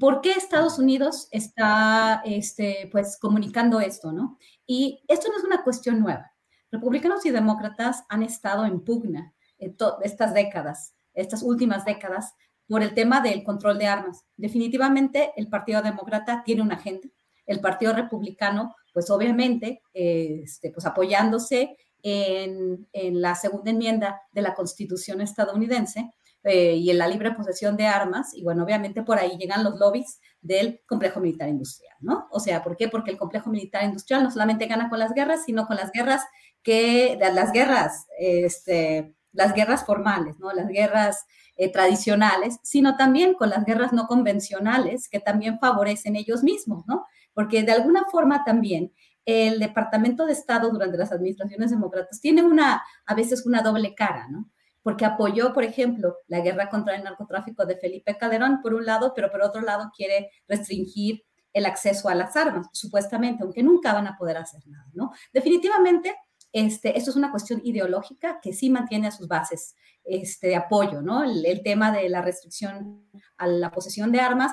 ¿Por 0.00 0.22
qué 0.22 0.32
Estados 0.32 0.78
Unidos 0.78 1.28
está 1.32 2.22
este, 2.24 2.88
pues, 2.90 3.18
comunicando 3.18 3.80
esto? 3.80 4.10
¿no? 4.12 4.38
Y 4.66 5.04
esto 5.08 5.28
no 5.30 5.36
es 5.36 5.44
una 5.44 5.62
cuestión 5.62 6.00
nueva. 6.00 6.32
Republicanos 6.70 7.26
y 7.26 7.30
demócratas 7.30 8.04
han 8.08 8.22
estado 8.22 8.64
en 8.64 8.82
pugna 8.82 9.34
en 9.58 9.76
estas 10.02 10.32
décadas, 10.32 10.94
estas 11.12 11.42
últimas 11.42 11.84
décadas, 11.84 12.34
por 12.72 12.82
el 12.82 12.94
tema 12.94 13.20
del 13.20 13.44
control 13.44 13.78
de 13.78 13.86
armas. 13.86 14.24
Definitivamente 14.34 15.34
el 15.36 15.48
Partido 15.48 15.82
Demócrata 15.82 16.42
tiene 16.42 16.62
una 16.62 16.76
agenda. 16.76 17.06
El 17.44 17.60
Partido 17.60 17.92
Republicano, 17.92 18.74
pues 18.94 19.10
obviamente, 19.10 19.82
este, 19.92 20.70
pues 20.70 20.86
apoyándose 20.86 21.76
en, 22.02 22.88
en, 22.94 23.20
la 23.20 23.34
segunda 23.34 23.70
enmienda 23.70 24.22
de 24.32 24.40
la 24.40 24.54
Constitución 24.54 25.20
estadounidense, 25.20 26.12
eh, 26.44 26.74
y 26.76 26.90
en 26.90 26.96
la 26.96 27.08
libre 27.08 27.32
posesión 27.32 27.76
de 27.76 27.86
armas, 27.86 28.32
y 28.34 28.42
bueno, 28.42 28.64
obviamente 28.64 29.02
por 29.02 29.18
ahí 29.18 29.36
llegan 29.36 29.62
los 29.62 29.78
lobbies 29.78 30.18
del 30.40 30.80
complejo 30.86 31.20
militar 31.20 31.50
industrial, 31.50 31.94
¿no? 32.00 32.26
O 32.30 32.40
sea, 32.40 32.64
¿por 32.64 32.78
qué? 32.78 32.88
Porque 32.88 33.10
el 33.10 33.18
complejo 33.18 33.50
militar 33.50 33.84
industrial 33.84 34.24
no 34.24 34.30
solamente 34.30 34.66
gana 34.66 34.88
con 34.88 34.98
las 34.98 35.12
guerras, 35.12 35.44
sino 35.44 35.66
con 35.66 35.76
las 35.76 35.92
guerras 35.92 36.22
que, 36.62 37.18
las 37.20 37.52
guerras, 37.52 38.06
este, 38.18 39.14
las 39.32 39.54
guerras 39.54 39.84
formales, 39.84 40.38
¿no? 40.38 40.52
Las 40.52 40.68
guerras 40.68 41.26
eh, 41.56 41.70
tradicionales, 41.70 42.58
sino 42.62 42.96
también 42.96 43.34
con 43.34 43.50
las 43.50 43.64
guerras 43.64 43.92
no 43.92 44.06
convencionales 44.06 45.08
que 45.08 45.20
también 45.20 45.58
favorecen 45.58 46.16
ellos 46.16 46.42
mismos, 46.42 46.84
¿no? 46.86 47.06
Porque 47.34 47.62
de 47.62 47.72
alguna 47.72 48.04
forma 48.10 48.44
también 48.44 48.92
el 49.24 49.58
Departamento 49.58 50.26
de 50.26 50.32
Estado 50.32 50.70
durante 50.70 50.98
las 50.98 51.12
administraciones 51.12 51.70
demócratas 51.70 52.20
tiene 52.20 52.42
una, 52.42 52.82
a 53.06 53.14
veces 53.14 53.46
una 53.46 53.62
doble 53.62 53.94
cara, 53.94 54.28
¿no? 54.28 54.50
porque 54.82 55.04
apoyó, 55.04 55.52
por 55.52 55.64
ejemplo, 55.64 56.16
la 56.26 56.40
guerra 56.40 56.68
contra 56.68 56.96
el 56.96 57.04
narcotráfico 57.04 57.64
de 57.64 57.76
Felipe 57.76 58.16
Calderón, 58.18 58.60
por 58.62 58.74
un 58.74 58.84
lado, 58.84 59.12
pero 59.14 59.30
por 59.30 59.42
otro 59.42 59.62
lado 59.62 59.90
quiere 59.96 60.30
restringir 60.48 61.24
el 61.52 61.66
acceso 61.66 62.08
a 62.08 62.14
las 62.14 62.36
armas, 62.36 62.68
supuestamente, 62.72 63.42
aunque 63.42 63.62
nunca 63.62 63.92
van 63.92 64.06
a 64.06 64.16
poder 64.16 64.38
hacer 64.38 64.66
nada, 64.66 64.90
¿no? 64.94 65.12
Definitivamente, 65.32 66.14
este, 66.52 66.96
esto 66.98 67.10
es 67.10 67.16
una 67.16 67.30
cuestión 67.30 67.60
ideológica 67.64 68.38
que 68.42 68.52
sí 68.52 68.70
mantiene 68.70 69.08
a 69.08 69.12
sus 69.12 69.26
bases 69.26 69.74
este, 70.04 70.48
de 70.48 70.56
apoyo, 70.56 71.00
¿no? 71.00 71.24
El, 71.24 71.62
tema 71.62 71.92
de 71.92 72.08
la 72.08 72.22
restricción 72.22 73.08
a 73.36 73.46
la 73.46 73.70
posesión 73.70 74.12
de 74.12 74.20
armas 74.20 74.52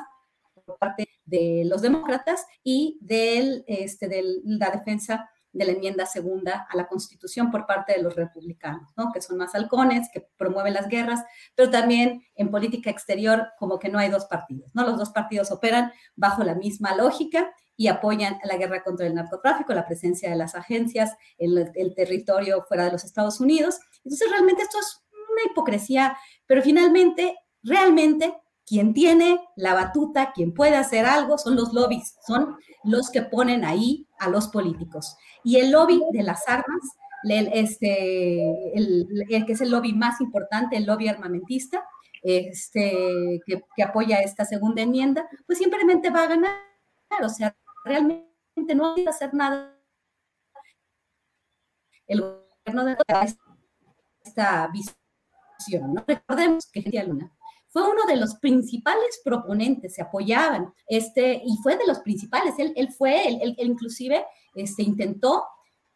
por 0.65 0.77
parte 0.77 1.09
de 1.25 1.63
los 1.65 1.81
demócratas 1.81 2.45
y 2.63 2.97
del, 3.01 3.63
este, 3.67 4.07
de 4.07 4.23
la 4.45 4.69
defensa 4.69 5.29
de 5.51 5.65
la 5.65 5.71
enmienda 5.71 6.05
segunda 6.05 6.67
a 6.69 6.77
la 6.77 6.87
Constitución 6.87 7.49
por 7.49 7.65
parte 7.65 7.93
de 7.93 8.03
los 8.03 8.15
republicanos, 8.15 8.91
¿no? 8.95 9.11
que 9.11 9.21
son 9.21 9.37
más 9.37 9.55
halcones, 9.55 10.07
que 10.13 10.27
promueven 10.37 10.75
las 10.75 10.87
guerras, 10.87 11.23
pero 11.55 11.71
también 11.71 12.23
en 12.35 12.51
política 12.51 12.89
exterior 12.89 13.47
como 13.57 13.79
que 13.79 13.89
no 13.89 13.97
hay 13.97 14.09
dos 14.09 14.25
partidos, 14.25 14.73
¿no? 14.75 14.83
Los 14.83 14.97
dos 14.97 15.09
partidos 15.09 15.51
operan 15.51 15.91
bajo 16.15 16.43
la 16.43 16.53
misma 16.53 16.95
lógica 16.95 17.51
y 17.79 17.87
apoyan 17.87 18.39
la 18.43 18.57
guerra 18.57 18.83
contra 18.83 19.07
el 19.07 19.15
narcotráfico, 19.15 19.73
la 19.73 19.85
presencia 19.85 20.29
de 20.29 20.35
las 20.35 20.53
agencias 20.53 21.15
en 21.37 21.57
el, 21.57 21.95
territorio 21.95 22.65
fuera 22.67 22.83
de 22.83 22.91
los 22.91 23.05
Estados 23.05 23.39
Unidos. 23.39 23.79
Entonces, 24.03 24.29
realmente 24.29 24.63
esto 24.63 24.77
es 24.79 25.01
una 25.31 25.49
hipocresía, 25.49 26.17
pero 26.45 26.61
finalmente, 26.61 27.37
realmente 27.63 28.33
quien 28.67 28.93
tiene 28.93 29.39
la 29.55 29.75
batuta, 29.75 30.33
quien 30.33 30.53
puede 30.53 30.75
hacer 30.75 31.05
algo, 31.05 31.37
son 31.37 31.55
los 31.55 31.71
lobbies, 31.71 32.17
son 32.27 32.57
los 32.83 33.11
que 33.11 33.21
ponen 33.21 33.63
ahí 33.63 34.05
a 34.19 34.27
los 34.27 34.49
políticos. 34.49 35.15
Y 35.45 35.55
el 35.55 35.71
lobby 35.71 36.03
de 36.11 36.23
las 36.23 36.49
armas, 36.49 36.81
este, 37.29 38.73
el, 38.77 39.07
que 39.47 39.53
es 39.53 39.61
el 39.61 39.71
lobby 39.71 39.93
más 39.93 40.19
importante, 40.19 40.75
el 40.75 40.85
lobby 40.85 41.07
armamentista, 41.07 41.85
este, 42.23 43.39
que, 43.45 43.83
apoya 43.83 44.19
esta 44.19 44.43
segunda 44.43 44.81
enmienda, 44.81 45.29
pues 45.47 45.59
simplemente 45.59 46.09
va 46.09 46.23
a 46.23 46.27
ganar. 46.27 46.51
O 47.23 47.29
sea, 47.29 47.55
realmente 47.89 48.75
no 48.75 48.93
hay 48.93 49.03
que 49.03 49.09
hacer 49.09 49.33
nada. 49.33 49.75
El 52.07 52.21
gobierno 52.21 52.85
de 52.85 52.97
esta 54.23 54.67
visión. 54.67 55.93
¿no? 55.93 56.03
Recordemos 56.07 56.65
que 56.71 56.81
Luna 57.05 57.31
fue 57.69 57.87
uno 57.87 58.05
de 58.07 58.15
los 58.15 58.35
principales 58.35 59.21
proponentes, 59.23 59.93
se 59.93 60.01
apoyaban, 60.01 60.73
este, 60.87 61.41
y 61.45 61.57
fue 61.61 61.77
de 61.77 61.85
los 61.85 61.99
principales, 61.99 62.55
él, 62.57 62.73
él 62.75 62.91
fue, 62.91 63.27
él, 63.27 63.39
él, 63.41 63.55
inclusive 63.57 64.25
este, 64.55 64.81
intentó 64.81 65.45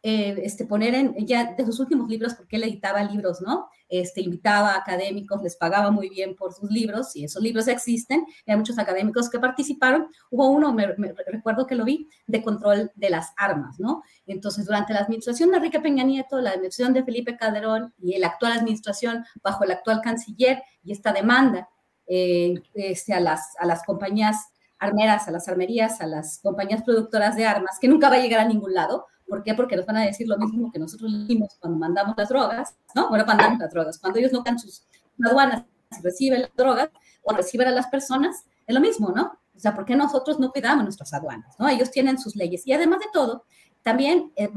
eh, 0.06 0.42
este, 0.44 0.66
poner 0.66 0.94
en, 0.94 1.26
ya 1.26 1.54
de 1.54 1.64
sus 1.64 1.80
últimos 1.80 2.10
libros, 2.10 2.34
porque 2.34 2.56
él 2.56 2.64
editaba 2.64 3.02
libros, 3.02 3.40
¿no? 3.40 3.70
Este, 3.88 4.20
invitaba 4.20 4.72
a 4.72 4.76
académicos, 4.76 5.42
les 5.42 5.56
pagaba 5.56 5.90
muy 5.90 6.10
bien 6.10 6.36
por 6.36 6.52
sus 6.52 6.70
libros, 6.70 7.16
y 7.16 7.24
esos 7.24 7.42
libros 7.42 7.68
existen, 7.68 8.26
hay 8.46 8.54
muchos 8.54 8.78
académicos 8.78 9.30
que 9.30 9.38
participaron, 9.38 10.08
hubo 10.30 10.50
uno, 10.50 10.74
me, 10.74 10.88
recuerdo 11.26 11.66
que 11.66 11.74
lo 11.74 11.86
vi, 11.86 12.10
de 12.26 12.42
control 12.42 12.92
de 12.94 13.08
las 13.08 13.32
armas, 13.38 13.80
¿no? 13.80 14.02
Entonces, 14.26 14.66
durante 14.66 14.92
la 14.92 15.00
administración 15.00 15.50
de 15.50 15.56
Enrique 15.56 15.80
Peña 15.80 16.04
Nieto, 16.04 16.38
la 16.38 16.50
administración 16.50 16.92
de 16.92 17.02
Felipe 17.02 17.38
Calderón 17.38 17.94
y 17.96 18.18
la 18.18 18.26
actual 18.26 18.52
administración 18.52 19.24
bajo 19.42 19.64
el 19.64 19.70
actual 19.70 20.02
canciller 20.02 20.62
y 20.82 20.92
esta 20.92 21.14
demanda 21.14 21.70
eh, 22.06 22.62
este, 22.74 23.18
las, 23.20 23.56
a 23.58 23.64
las 23.64 23.82
compañías 23.84 24.36
armeras, 24.78 25.28
a 25.28 25.30
las 25.30 25.48
armerías, 25.48 26.00
a 26.00 26.06
las 26.06 26.38
compañías 26.42 26.82
productoras 26.82 27.36
de 27.36 27.46
armas, 27.46 27.78
que 27.80 27.88
nunca 27.88 28.08
va 28.08 28.16
a 28.16 28.18
llegar 28.18 28.40
a 28.40 28.48
ningún 28.48 28.74
lado. 28.74 29.06
¿Por 29.26 29.42
qué? 29.42 29.54
Porque 29.54 29.76
nos 29.76 29.86
van 29.86 29.96
a 29.96 30.02
decir 30.02 30.28
lo 30.28 30.36
mismo 30.36 30.70
que 30.70 30.78
nosotros 30.78 31.12
decimos 31.12 31.56
cuando 31.58 31.78
mandamos 31.78 32.14
las 32.16 32.28
drogas, 32.28 32.76
¿no? 32.94 33.08
Bueno, 33.08 33.24
mandamos 33.24 33.58
las 33.58 33.70
drogas. 33.70 33.98
Cuando 33.98 34.18
ellos 34.18 34.32
no 34.32 34.42
dan 34.42 34.58
sus 34.58 34.84
aduanas 35.24 35.64
y 35.98 36.02
reciben 36.02 36.42
las 36.42 36.54
drogas 36.54 36.90
o 37.22 37.32
reciben 37.32 37.68
a 37.68 37.70
las 37.70 37.86
personas, 37.86 38.44
es 38.66 38.74
lo 38.74 38.80
mismo, 38.80 39.12
¿no? 39.14 39.38
O 39.56 39.58
sea, 39.58 39.74
¿por 39.74 39.84
qué 39.84 39.96
nosotros 39.96 40.38
no 40.38 40.50
cuidamos 40.50 40.84
nuestras 40.84 41.14
aduanas, 41.14 41.54
¿no? 41.58 41.68
Ellos 41.68 41.90
tienen 41.90 42.18
sus 42.18 42.36
leyes. 42.36 42.66
Y 42.66 42.72
además 42.72 43.00
de 43.00 43.06
todo, 43.12 43.44
también 43.82 44.32
eh, 44.36 44.50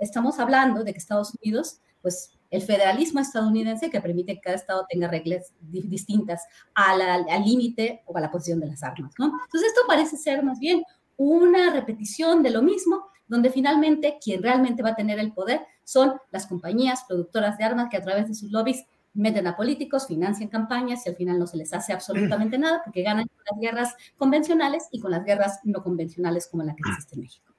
estamos 0.00 0.38
hablando 0.38 0.84
de 0.84 0.92
que 0.92 0.98
Estados 0.98 1.34
Unidos, 1.34 1.80
pues 2.02 2.35
el 2.50 2.62
federalismo 2.62 3.20
estadounidense 3.20 3.90
que 3.90 4.00
permite 4.00 4.34
que 4.34 4.40
cada 4.40 4.56
estado 4.56 4.86
tenga 4.88 5.08
reglas 5.08 5.52
distintas 5.60 6.44
al 6.74 7.26
límite 7.44 8.02
o 8.06 8.16
a 8.16 8.20
la 8.20 8.30
posición 8.30 8.60
de 8.60 8.66
las 8.66 8.82
armas, 8.82 9.12
¿no? 9.18 9.26
Entonces 9.26 9.68
esto 9.68 9.82
parece 9.86 10.16
ser 10.16 10.42
más 10.42 10.58
bien 10.58 10.82
una 11.16 11.72
repetición 11.72 12.42
de 12.42 12.50
lo 12.50 12.62
mismo, 12.62 13.06
donde 13.26 13.50
finalmente 13.50 14.18
quien 14.22 14.42
realmente 14.42 14.82
va 14.82 14.90
a 14.90 14.96
tener 14.96 15.18
el 15.18 15.32
poder 15.32 15.62
son 15.84 16.14
las 16.30 16.46
compañías 16.46 17.04
productoras 17.08 17.58
de 17.58 17.64
armas 17.64 17.88
que 17.90 17.96
a 17.96 18.02
través 18.02 18.28
de 18.28 18.34
sus 18.34 18.50
lobbies 18.50 18.84
meten 19.14 19.46
a 19.46 19.56
políticos, 19.56 20.06
financian 20.06 20.48
campañas 20.48 21.06
y 21.06 21.08
al 21.08 21.16
final 21.16 21.38
no 21.38 21.46
se 21.46 21.56
les 21.56 21.72
hace 21.72 21.92
absolutamente 21.92 22.58
nada 22.58 22.82
porque 22.84 23.02
ganan 23.02 23.26
con 23.26 23.44
las 23.50 23.60
guerras 23.60 23.94
convencionales 24.16 24.88
y 24.92 25.00
con 25.00 25.10
las 25.10 25.24
guerras 25.24 25.60
no 25.64 25.82
convencionales 25.82 26.46
como 26.48 26.62
la 26.62 26.74
que 26.74 26.82
existe 26.86 27.14
en 27.14 27.22
México. 27.22 27.52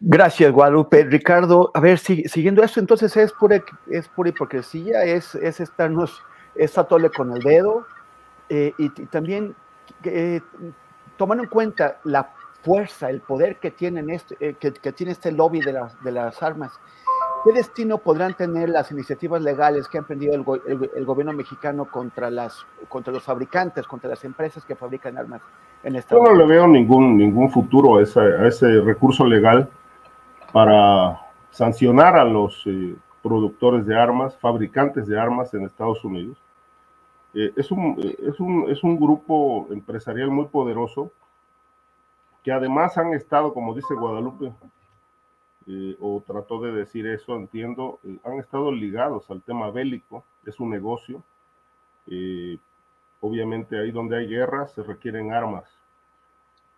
Gracias, 0.00 0.52
Guadalupe. 0.52 1.04
Ricardo, 1.04 1.70
a 1.74 1.80
ver, 1.80 1.98
si, 1.98 2.24
siguiendo 2.24 2.62
eso, 2.62 2.80
entonces 2.80 3.16
es 3.16 3.32
pura, 3.32 3.62
es 3.90 4.08
pura 4.08 4.30
hipocresía, 4.30 5.04
es, 5.04 5.34
es 5.34 5.60
estarnos, 5.60 6.22
es 6.54 6.76
atole 6.78 7.10
con 7.10 7.36
el 7.36 7.42
dedo, 7.42 7.86
eh, 8.48 8.72
y, 8.78 8.88
también 9.06 9.54
eh, 10.04 10.40
tomando 11.16 11.44
en 11.44 11.50
cuenta 11.50 11.98
la 12.04 12.30
fuerza, 12.62 13.10
el 13.10 13.20
poder 13.20 13.56
que, 13.56 13.70
tienen 13.70 14.10
este, 14.10 14.36
eh, 14.40 14.54
que, 14.58 14.92
tiene 14.92 15.12
este 15.12 15.32
lobby 15.32 15.60
de 15.60 15.72
las, 15.72 16.02
de 16.02 16.12
las 16.12 16.42
armas, 16.42 16.72
¿qué 17.44 17.52
destino 17.52 17.98
podrán 17.98 18.34
tener 18.34 18.68
las 18.68 18.90
iniciativas 18.92 19.42
legales 19.42 19.88
que 19.88 19.98
ha 19.98 20.00
emprendido 20.00 20.34
el, 20.34 21.04
gobierno 21.04 21.32
mexicano 21.32 21.86
contra, 21.90 22.30
las, 22.30 22.66
contra 22.88 23.12
los 23.12 23.22
fabricantes, 23.22 23.86
contra 23.86 24.10
las 24.10 24.24
empresas 24.24 24.64
que 24.64 24.74
fabrican 24.74 25.16
armas 25.16 25.42
en 25.82 25.96
esta 25.96 26.14
Yo 26.14 26.22
no 26.22 26.34
le 26.34 26.46
veo 26.46 26.66
ningún, 26.66 27.16
ningún 27.16 27.50
futuro 27.50 27.98
a 27.98 28.02
ese, 28.02 28.20
a 28.20 28.46
ese 28.46 28.80
recurso 28.80 29.24
legal 29.24 29.68
para 30.52 31.20
sancionar 31.50 32.16
a 32.16 32.24
los 32.24 32.64
productores 33.22 33.86
de 33.86 33.98
armas, 33.98 34.36
fabricantes 34.38 35.06
de 35.06 35.18
armas 35.18 35.52
en 35.54 35.64
Estados 35.64 36.04
Unidos. 36.04 36.38
Eh, 37.34 37.52
es, 37.56 37.70
un, 37.70 37.96
eh, 38.02 38.16
es, 38.26 38.40
un, 38.40 38.70
es 38.70 38.82
un 38.82 38.98
grupo 38.98 39.68
empresarial 39.70 40.30
muy 40.30 40.46
poderoso 40.46 41.12
que 42.42 42.52
además 42.52 42.96
han 42.96 43.12
estado, 43.12 43.52
como 43.52 43.74
dice 43.74 43.94
Guadalupe, 43.94 44.52
eh, 45.68 45.96
o 46.00 46.22
trató 46.26 46.60
de 46.60 46.72
decir 46.72 47.06
eso, 47.06 47.36
entiendo, 47.36 48.00
han 48.24 48.38
estado 48.38 48.72
ligados 48.72 49.30
al 49.30 49.42
tema 49.42 49.70
bélico, 49.70 50.24
es 50.44 50.58
un 50.60 50.70
negocio. 50.70 51.22
obviamente 53.20 53.78
ahí 53.78 53.90
donde 53.90 54.16
hay 54.16 54.28
guerras 54.28 54.72
se 54.72 54.82
requieren 54.82 55.32
armas. 55.32 55.78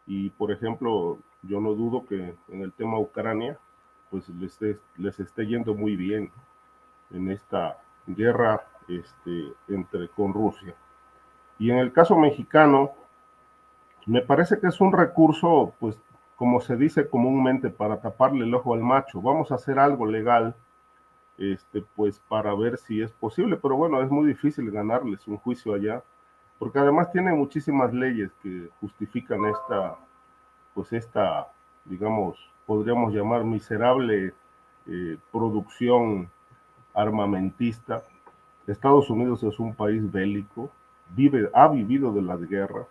Y 0.06 0.30
por 0.30 0.50
ejemplo, 0.50 1.18
yo 1.42 1.60
no 1.60 1.74
dudo 1.74 2.04
que 2.06 2.34
en 2.48 2.62
el 2.62 2.72
tema 2.72 2.98
Ucrania, 2.98 3.58
pues 4.10 4.28
les, 4.28 4.58
les 4.96 5.20
esté 5.20 5.46
yendo 5.46 5.74
muy 5.74 5.96
bien 5.96 6.30
en 7.12 7.30
esta 7.30 7.78
guerra 8.06 8.66
este, 8.88 9.52
entre, 9.68 10.08
con 10.08 10.32
Rusia. 10.32 10.74
Y 11.58 11.70
en 11.70 11.78
el 11.78 11.92
caso 11.92 12.16
mexicano, 12.18 12.90
me 14.06 14.22
parece 14.22 14.58
que 14.58 14.68
es 14.68 14.80
un 14.80 14.92
recurso, 14.92 15.74
pues, 15.78 15.96
como 16.40 16.62
se 16.62 16.74
dice 16.74 17.06
comúnmente, 17.06 17.68
para 17.68 18.00
taparle 18.00 18.46
el 18.46 18.54
ojo 18.54 18.72
al 18.72 18.80
macho. 18.80 19.20
Vamos 19.20 19.52
a 19.52 19.56
hacer 19.56 19.78
algo 19.78 20.06
legal, 20.06 20.56
este, 21.36 21.82
pues, 21.94 22.18
para 22.30 22.54
ver 22.54 22.78
si 22.78 23.02
es 23.02 23.12
posible. 23.12 23.58
Pero 23.58 23.76
bueno, 23.76 24.02
es 24.02 24.10
muy 24.10 24.26
difícil 24.26 24.70
ganarles 24.70 25.28
un 25.28 25.36
juicio 25.36 25.74
allá, 25.74 26.02
porque 26.58 26.78
además 26.78 27.12
tiene 27.12 27.34
muchísimas 27.34 27.92
leyes 27.92 28.32
que 28.42 28.70
justifican 28.80 29.44
esta, 29.44 29.98
pues, 30.72 30.94
esta, 30.94 31.48
digamos, 31.84 32.38
podríamos 32.64 33.12
llamar 33.12 33.44
miserable 33.44 34.32
eh, 34.86 35.18
producción 35.30 36.30
armamentista 36.94 38.02
Estados 38.66 39.10
Unidos 39.10 39.42
es 39.42 39.58
un 39.58 39.74
país 39.74 40.10
bélico, 40.10 40.70
vive, 41.10 41.50
ha 41.52 41.68
vivido 41.68 42.12
de 42.12 42.22
las 42.22 42.40
guerras 42.48 42.86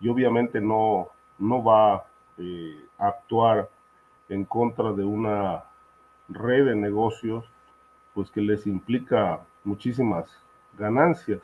y 0.00 0.08
obviamente 0.08 0.60
no, 0.60 1.10
no 1.38 1.62
va 1.62 2.04
eh, 2.38 2.84
actuar 2.98 3.68
en 4.28 4.44
contra 4.44 4.92
de 4.92 5.04
una 5.04 5.64
red 6.28 6.66
de 6.66 6.76
negocios 6.76 7.44
pues 8.14 8.30
que 8.30 8.40
les 8.40 8.66
implica 8.66 9.40
muchísimas 9.64 10.26
ganancias. 10.78 11.40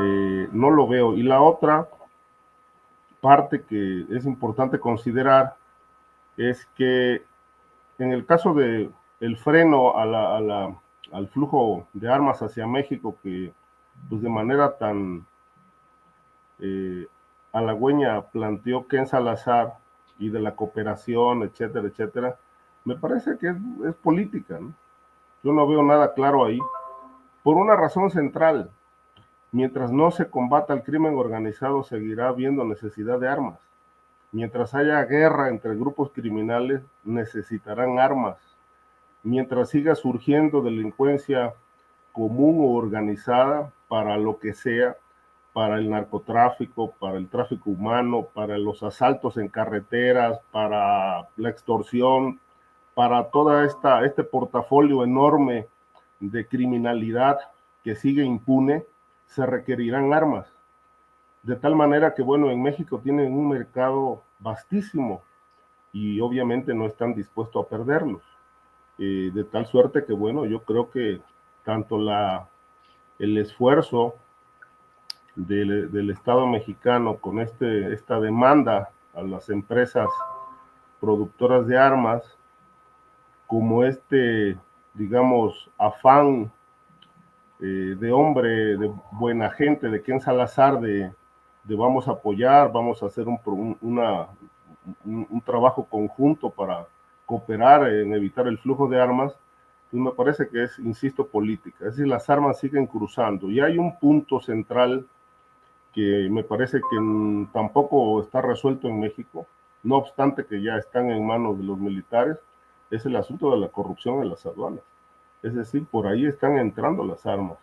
Eh, 0.00 0.48
no 0.52 0.70
lo 0.70 0.86
veo. 0.86 1.14
Y 1.14 1.22
la 1.22 1.40
otra 1.40 1.88
parte 3.20 3.62
que 3.62 4.06
es 4.10 4.24
importante 4.24 4.78
considerar 4.78 5.56
es 6.36 6.66
que 6.76 7.22
en 7.98 8.12
el 8.12 8.24
caso 8.24 8.54
de 8.54 8.90
el 9.20 9.36
freno 9.36 9.98
al 9.98 11.28
flujo 11.28 11.86
de 11.92 12.10
armas 12.10 12.40
hacia 12.40 12.66
México 12.66 13.16
que 13.22 13.52
pues 14.08 14.22
de 14.22 14.30
manera 14.30 14.78
tan 14.78 15.26
eh, 16.60 17.06
halagüeña 17.52 18.22
planteó 18.22 18.86
Ken 18.86 19.06
Salazar 19.06 19.74
y 20.18 20.30
de 20.30 20.40
la 20.40 20.54
cooperación, 20.54 21.42
etcétera, 21.42 21.88
etcétera, 21.88 22.36
me 22.84 22.96
parece 22.96 23.36
que 23.38 23.48
es, 23.48 23.94
política. 23.96 24.58
Yo 25.42 25.52
no 25.52 25.66
veo 25.66 25.82
nada 25.82 26.14
claro 26.14 26.44
ahí, 26.44 26.58
por 27.42 27.56
una 27.56 27.76
razón 27.76 28.10
central. 28.10 28.70
Mientras 29.52 29.90
no 29.90 30.10
se 30.10 30.28
combata 30.28 30.74
el 30.74 30.82
crimen 30.82 31.16
organizado, 31.16 31.82
seguirá 31.82 32.28
habiendo 32.28 32.64
necesidad 32.64 33.18
de 33.18 33.28
armas. 33.28 33.58
Mientras 34.32 34.74
haya 34.74 35.02
guerra 35.04 35.48
entre 35.48 35.74
grupos 35.74 36.10
criminales, 36.12 36.82
necesitarán 37.04 37.98
armas 37.98 38.50
mientras 39.22 39.70
siga 39.70 39.94
surgiendo 39.94 40.62
delincuencia 40.62 41.54
común 42.12 42.60
o 42.60 42.74
organizada 42.74 43.72
para 43.88 44.16
lo 44.16 44.38
que 44.38 44.54
sea, 44.54 44.96
para 45.52 45.78
el 45.78 45.90
narcotráfico, 45.90 46.92
para 46.98 47.16
el 47.18 47.28
tráfico 47.28 47.70
humano, 47.70 48.28
para 48.32 48.56
los 48.58 48.82
asaltos 48.82 49.36
en 49.36 49.48
carreteras, 49.48 50.40
para 50.52 51.28
la 51.36 51.50
extorsión, 51.50 52.40
para 52.94 53.30
toda 53.30 53.64
este 53.64 54.24
portafolio 54.24 55.02
enorme 55.04 55.66
de 56.20 56.46
criminalidad 56.46 57.38
que 57.82 57.96
sigue 57.96 58.22
impune, 58.24 58.84
se 59.26 59.46
requerirán 59.46 60.12
armas. 60.12 60.52
De 61.42 61.56
tal 61.56 61.74
manera 61.74 62.14
que, 62.14 62.22
bueno, 62.22 62.50
en 62.50 62.62
México 62.62 63.00
tienen 63.02 63.32
un 63.32 63.48
mercado 63.48 64.22
vastísimo 64.38 65.22
y 65.92 66.20
obviamente 66.20 66.74
no 66.74 66.86
están 66.86 67.14
dispuestos 67.14 67.64
a 67.64 67.68
perderlos. 67.68 68.22
Eh, 68.98 69.30
de 69.32 69.44
tal 69.44 69.66
suerte 69.66 70.04
que, 70.04 70.12
bueno, 70.12 70.44
yo 70.44 70.62
creo 70.62 70.90
que 70.90 71.20
tanto 71.64 71.96
la, 71.96 72.48
el 73.18 73.38
esfuerzo 73.38 74.14
del, 75.46 76.10
Estado 76.10 76.46
mexicano 76.46 77.16
con 77.16 77.40
este, 77.40 77.92
esta 77.92 78.20
demanda 78.20 78.90
a 79.14 79.22
las 79.22 79.48
empresas 79.50 80.08
productoras 81.00 81.66
de 81.66 81.78
armas, 81.78 82.22
como 83.46 83.84
este, 83.84 84.56
digamos, 84.94 85.70
afán 85.78 86.50
eh, 87.60 87.96
de 87.98 88.12
hombre, 88.12 88.76
de 88.76 88.92
buena 89.12 89.50
gente, 89.50 89.88
de 89.88 90.02
Ken 90.02 90.20
Salazar, 90.20 90.80
de, 90.80 91.12
de 91.64 91.76
vamos 91.76 92.06
a 92.08 92.12
apoyar, 92.12 92.70
vamos 92.72 93.02
a 93.02 93.06
hacer 93.06 93.26
un, 93.26 93.76
una, 93.80 94.28
un 95.04 95.42
trabajo 95.44 95.84
conjunto 95.84 96.50
para 96.50 96.86
cooperar 97.26 97.88
en 97.88 98.12
evitar 98.12 98.46
el 98.48 98.58
flujo 98.58 98.88
de 98.88 99.00
armas, 99.00 99.36
pues 99.90 100.02
me 100.02 100.10
parece 100.12 100.48
que 100.48 100.64
es, 100.64 100.78
insisto, 100.78 101.26
política. 101.26 101.78
Es 101.80 101.96
decir, 101.96 102.06
las 102.06 102.30
armas 102.30 102.58
siguen 102.58 102.86
cruzando. 102.86 103.50
Y 103.50 103.60
hay 103.60 103.76
un 103.76 103.98
punto 103.98 104.40
central 104.40 105.06
que 105.92 106.28
me 106.30 106.44
parece 106.44 106.78
que 106.78 107.46
tampoco 107.52 108.20
está 108.22 108.40
resuelto 108.40 108.88
en 108.88 109.00
México, 109.00 109.46
no 109.82 109.96
obstante 109.96 110.44
que 110.44 110.62
ya 110.62 110.76
están 110.76 111.10
en 111.10 111.26
manos 111.26 111.58
de 111.58 111.64
los 111.64 111.78
militares, 111.78 112.38
es 112.90 113.06
el 113.06 113.16
asunto 113.16 113.50
de 113.50 113.58
la 113.58 113.68
corrupción 113.68 114.22
en 114.22 114.30
las 114.30 114.44
aduanas. 114.46 114.82
Es 115.42 115.54
decir, 115.54 115.86
por 115.86 116.06
ahí 116.06 116.26
están 116.26 116.58
entrando 116.58 117.04
las 117.04 117.24
armas, 117.26 117.58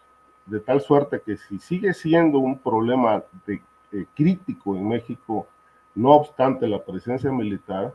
de 0.45 0.59
tal 0.59 0.81
suerte 0.81 1.21
que 1.23 1.37
si 1.37 1.59
sigue 1.59 1.93
siendo 1.93 2.39
un 2.39 2.57
problema 2.57 3.23
eh, 3.47 4.05
crítico 4.15 4.75
en 4.75 4.87
México, 4.87 5.47
no 5.93 6.11
obstante 6.11 6.67
la 6.67 6.83
presencia 6.83 7.31
militar, 7.31 7.93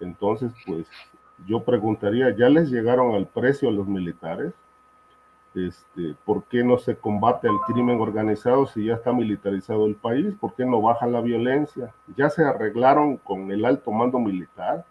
entonces 0.00 0.52
pues 0.66 0.86
yo 1.46 1.62
preguntaría, 1.62 2.34
¿ya 2.36 2.48
les 2.48 2.70
llegaron 2.70 3.14
al 3.14 3.26
precio 3.26 3.68
a 3.68 3.72
los 3.72 3.86
militares? 3.86 4.52
Este, 5.54 6.14
¿Por 6.24 6.44
qué 6.44 6.64
no 6.64 6.78
se 6.78 6.96
combate 6.96 7.46
al 7.46 7.60
crimen 7.66 8.00
organizado 8.00 8.66
si 8.66 8.86
ya 8.86 8.94
está 8.94 9.12
militarizado 9.12 9.86
el 9.86 9.96
país? 9.96 10.34
¿Por 10.40 10.54
qué 10.54 10.64
no 10.64 10.80
baja 10.80 11.06
la 11.06 11.20
violencia? 11.20 11.94
¿Ya 12.16 12.30
se 12.30 12.42
arreglaron 12.42 13.18
con 13.18 13.50
el 13.50 13.64
alto 13.64 13.92
mando 13.92 14.18
militar? 14.18 14.86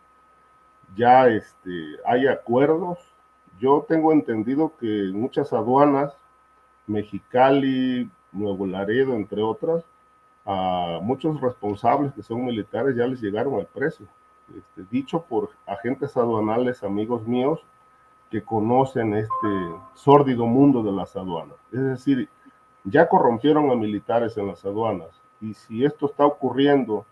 ¿Ya 0.96 1.28
este, 1.28 1.98
hay 2.06 2.28
acuerdos? 2.28 3.00
Yo 3.60 3.86
tengo 3.88 4.12
entendido 4.12 4.74
que 4.80 5.10
muchas 5.14 5.52
aduanas, 5.52 6.14
Mexicali, 6.86 8.10
Nuevo 8.32 8.68
Laredo, 8.68 9.14
entre 9.14 9.42
otras, 9.42 9.84
a 10.46 11.00
muchos 11.02 11.40
responsables 11.42 12.14
que 12.14 12.24
son 12.24 12.46
militares 12.46 12.96
ya 12.96 13.08
les 13.08 13.22
llegaron 13.22 13.60
al 13.60 13.68
precio. 13.68 14.06
Este, 14.56 14.84
dicho 14.92 15.24
por 15.24 15.52
agentes 15.66 16.16
aduanales, 16.18 16.84
amigos 16.84 17.26
míos, 17.26 17.62
que 18.32 18.42
conocen 18.42 19.14
este 19.14 19.76
sórdido 19.94 20.48
mundo 20.48 20.82
de 20.82 20.94
las 20.94 21.16
aduanas. 21.18 21.58
Es 21.72 21.82
decir, 21.82 22.30
ya 22.86 23.08
corrompieron 23.08 23.70
a 23.70 23.76
militares 23.76 24.38
en 24.38 24.48
las 24.48 24.64
aduanas 24.66 25.10
y 25.42 25.54
si 25.54 25.84
esto 25.84 26.06
está 26.08 26.26
ocurriendo 26.26 27.06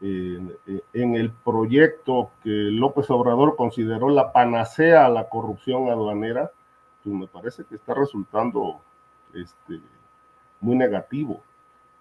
en, 0.00 0.56
el 0.92 1.30
proyecto 1.30 2.30
que 2.42 2.50
López 2.50 3.08
Obrador 3.10 3.56
consideró 3.56 4.10
la 4.10 4.32
panacea 4.32 5.06
a 5.06 5.08
la 5.08 5.28
corrupción 5.28 5.88
aduanera, 5.88 6.50
pues 7.02 7.14
me 7.14 7.26
parece 7.26 7.64
que 7.64 7.76
está 7.76 7.94
resultando 7.94 8.80
este, 9.32 9.80
muy 10.60 10.76
negativo. 10.76 11.42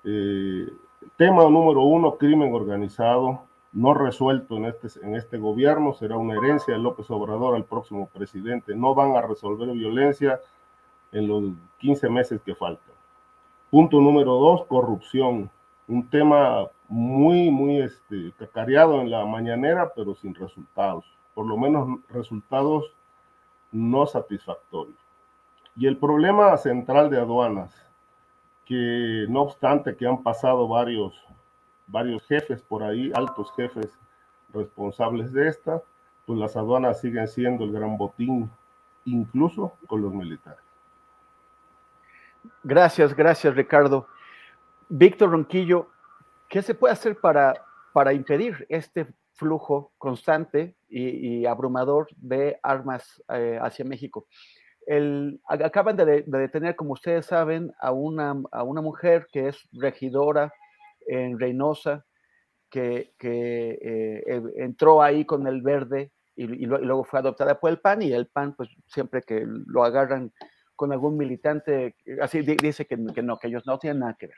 Eh, 0.03 0.69
tema 1.15 1.43
número 1.43 1.81
uno, 1.83 2.17
crimen 2.17 2.53
organizado 2.53 3.43
no 3.73 3.95
resuelto 3.95 4.57
en 4.57 4.65
este, 4.65 4.87
en 5.05 5.15
este 5.15 5.37
gobierno, 5.37 5.93
será 5.93 6.15
una 6.17 6.35
herencia 6.35 6.75
de 6.75 6.79
López 6.79 7.09
Obrador 7.09 7.55
al 7.55 7.65
próximo 7.65 8.07
presidente. 8.07 8.75
No 8.75 8.93
van 8.93 9.15
a 9.15 9.21
resolver 9.21 9.69
violencia 9.69 10.39
en 11.11 11.27
los 11.27 11.43
15 11.79 12.09
meses 12.09 12.41
que 12.43 12.55
faltan. 12.55 12.93
Punto 13.71 13.99
número 13.99 14.33
dos, 14.33 14.65
corrupción. 14.67 15.49
Un 15.87 16.07
tema 16.07 16.67
muy, 16.87 17.49
muy 17.49 17.81
este, 17.81 18.31
cacareado 18.37 19.01
en 19.01 19.09
la 19.09 19.25
mañanera, 19.25 19.91
pero 19.95 20.13
sin 20.13 20.35
resultados. 20.35 21.05
Por 21.33 21.47
lo 21.47 21.57
menos 21.57 21.99
resultados 22.09 22.93
no 23.71 24.05
satisfactorios. 24.05 24.97
Y 25.75 25.87
el 25.87 25.97
problema 25.97 26.55
central 26.57 27.09
de 27.09 27.19
aduanas, 27.19 27.73
que 28.65 29.25
no 29.27 29.41
obstante 29.41 29.95
que 29.95 30.05
han 30.05 30.21
pasado 30.21 30.67
varios 30.67 31.13
varios 31.87 32.25
jefes 32.27 32.61
por 32.61 32.83
ahí, 32.83 33.11
altos 33.15 33.51
jefes 33.55 33.97
responsables 34.53 35.33
de 35.33 35.47
esta, 35.47 35.81
pues 36.25 36.39
las 36.39 36.55
aduanas 36.55 37.01
siguen 37.01 37.27
siendo 37.27 37.65
el 37.65 37.71
gran 37.71 37.97
botín, 37.97 38.49
incluso 39.05 39.73
con 39.87 40.01
los 40.01 40.13
militares. 40.13 40.63
Gracias, 42.63 43.15
gracias 43.15 43.55
Ricardo. 43.55 44.07
Víctor 44.89 45.31
Ronquillo, 45.31 45.87
¿qué 46.49 46.61
se 46.61 46.75
puede 46.75 46.93
hacer 46.93 47.17
para, 47.19 47.53
para 47.93 48.13
impedir 48.13 48.65
este 48.69 49.07
flujo 49.33 49.91
constante 49.97 50.75
y, 50.89 51.45
abrumador 51.45 52.07
de 52.17 52.59
armas 52.61 53.23
eh, 53.29 53.57
hacia 53.61 53.85
México? 53.85 54.27
El, 54.85 55.39
acaban 55.47 55.95
de, 55.95 56.05
de, 56.05 56.23
detener, 56.37 56.75
como 56.75 56.93
ustedes 56.93 57.25
saben, 57.25 57.73
a 57.79 57.91
una, 57.91 58.35
a 58.51 58.63
una 58.63 58.81
mujer 58.81 59.27
que 59.31 59.47
es 59.47 59.67
regidora 59.71 60.53
en 61.07 61.39
Reynosa, 61.39 62.05
que, 62.73 63.13
eh, 63.21 64.41
entró 64.55 65.01
ahí 65.01 65.25
con 65.25 65.45
el 65.45 65.61
verde 65.61 66.11
y, 66.35 66.47
luego 66.65 67.03
fue 67.03 67.19
adoptada 67.19 67.59
por 67.59 67.69
el 67.69 67.79
PAN 67.79 68.01
y 68.01 68.11
el 68.11 68.27
PAN, 68.27 68.55
pues 68.55 68.69
siempre 68.87 69.21
que 69.21 69.45
lo 69.45 69.83
agarran 69.83 70.33
con 70.75 70.91
algún 70.91 71.15
militante, 71.15 71.95
así 72.19 72.41
dice 72.41 72.87
que, 72.87 72.97
no, 72.97 73.37
que 73.37 73.47
ellos 73.47 73.63
no 73.67 73.77
tienen 73.77 73.99
nada 73.99 74.15
que 74.17 74.27
ver. 74.27 74.37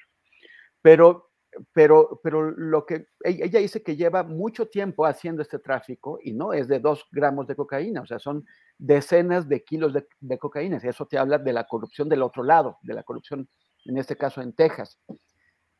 Pero, 0.81 1.31
pero, 1.71 2.19
pero 2.21 2.51
lo 2.51 2.85
que 2.85 3.07
ella 3.23 3.59
dice 3.59 3.81
que 3.81 3.95
lleva 3.95 4.23
mucho 4.23 4.67
tiempo 4.67 5.05
haciendo 5.05 5.41
este 5.41 5.59
tráfico 5.59 6.19
y 6.21 6.33
no 6.33 6.51
es 6.51 6.67
de 6.67 6.79
dos 6.79 7.07
gramos 7.11 7.47
de 7.47 7.55
cocaína, 7.55 8.01
o 8.01 8.05
sea, 8.05 8.19
son 8.19 8.45
decenas 8.77 9.47
de 9.47 9.63
kilos 9.63 9.93
de, 9.93 10.05
de 10.19 10.37
cocaína. 10.37 10.77
Y 10.83 10.87
eso 10.87 11.05
te 11.07 11.17
habla 11.17 11.37
de 11.37 11.53
la 11.53 11.65
corrupción 11.65 12.09
del 12.09 12.21
otro 12.21 12.43
lado, 12.43 12.79
de 12.81 12.93
la 12.93 13.03
corrupción, 13.03 13.47
en 13.85 13.97
este 13.97 14.17
caso 14.17 14.41
en 14.41 14.53
Texas 14.53 14.99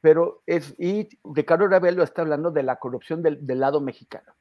pero 0.05 0.43
es, 0.45 0.75
y 0.77 1.09
Ricardo 1.23 1.67
Ravelo 1.67 2.03
está 2.03 2.21
hablando 2.21 2.51
de 2.51 2.61
la 2.61 2.75
corrupción 2.75 3.23
del, 3.23 3.39
lado 3.59 3.81
mexicano. 3.81 4.35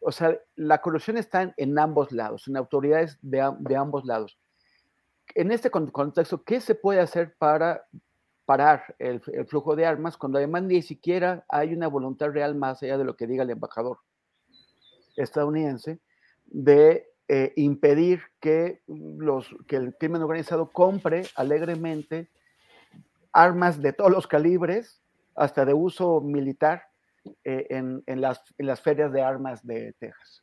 O 0.00 0.10
sea, 0.10 0.40
la 0.56 0.80
corrupción 0.80 1.18
está 1.18 1.52
en, 1.54 1.78
ambos 1.78 2.12
lados, 2.12 2.48
en 2.48 2.56
autoridades 2.56 3.18
de, 3.20 3.42
ambos 3.76 4.06
lados. 4.06 4.38
En 5.34 5.52
este 5.52 5.70
contexto, 5.70 6.42
¿qué 6.44 6.62
se 6.62 6.74
puede 6.74 7.00
hacer 7.00 7.34
para 7.36 7.84
parar 8.46 8.94
el, 8.98 9.20
flujo 9.20 9.76
de 9.76 9.84
armas 9.84 10.16
cuando 10.16 10.38
además 10.38 10.62
ni 10.62 10.80
siquiera 10.80 11.44
hay 11.46 11.74
una 11.74 11.88
voluntad 11.88 12.30
real 12.30 12.54
más 12.54 12.82
allá 12.82 12.96
de 12.96 13.04
lo 13.04 13.14
que 13.14 13.26
diga 13.26 13.42
el 13.42 13.50
embajador 13.50 13.98
estadounidense 15.16 16.00
de 16.46 17.06
eh, 17.28 17.52
impedir 17.56 18.22
que, 18.40 18.80
los, 18.86 19.54
que 19.68 19.76
el 19.76 19.94
crimen 19.94 20.22
organizado 20.22 20.72
compre 20.72 21.26
alegremente 21.36 22.30
armas 23.34 23.82
de 23.82 23.92
todos 23.92 24.10
los 24.10 24.26
calibres 24.26 25.01
hasta 25.34 25.64
de 25.64 25.74
uso 25.74 26.20
militar 26.20 26.84
eh, 27.44 27.66
en, 27.70 28.20
las, 28.20 28.42
ferias 28.82 29.12
de 29.12 29.22
armas 29.22 29.64
de 29.64 29.94
Texas. 29.98 30.42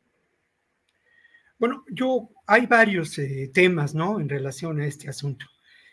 Bueno, 1.58 1.84
yo 1.92 2.30
hay 2.48 2.66
varios 2.68 3.18
eh, 3.20 3.52
temas, 3.54 3.94
¿no? 3.94 4.20
En 4.20 4.30
relación 4.30 4.80
a 4.80 4.86
este 4.86 5.10
asunto. 5.10 5.46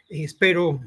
espero, 0.08 0.80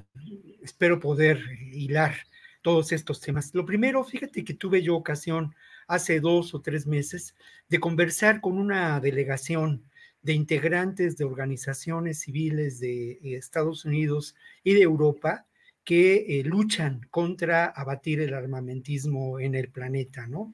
espero 0.61 0.99
poder 0.99 1.39
hilar 1.73 2.15
todos 2.61 2.91
estos 2.91 3.19
temas. 3.19 3.53
Lo 3.53 3.65
primero, 3.65 4.03
fíjate 4.03 4.43
que 4.43 4.53
tuve 4.53 4.81
yo 4.81 4.95
ocasión 4.95 5.53
hace 5.87 6.19
dos 6.19 6.53
o 6.53 6.61
tres 6.61 6.85
meses 6.87 7.35
de 7.67 7.79
conversar 7.79 8.41
con 8.41 8.57
una 8.57 8.99
delegación 8.99 9.83
de 10.21 10.33
integrantes 10.33 11.17
de 11.17 11.25
organizaciones 11.25 12.21
civiles 12.21 12.79
de 12.79 13.11
eh, 13.11 13.35
Estados 13.35 13.85
Unidos 13.85 14.35
y 14.63 14.73
de 14.73 14.81
Europa 14.81 15.45
que 15.89 16.39
eh, 16.39 16.43
luchan 16.43 17.07
contra 17.09 17.65
abatir 17.65 18.21
el 18.21 18.35
armamentismo 18.35 19.39
en 19.39 19.55
el 19.55 19.71
planeta, 19.71 20.27
¿no? 20.27 20.53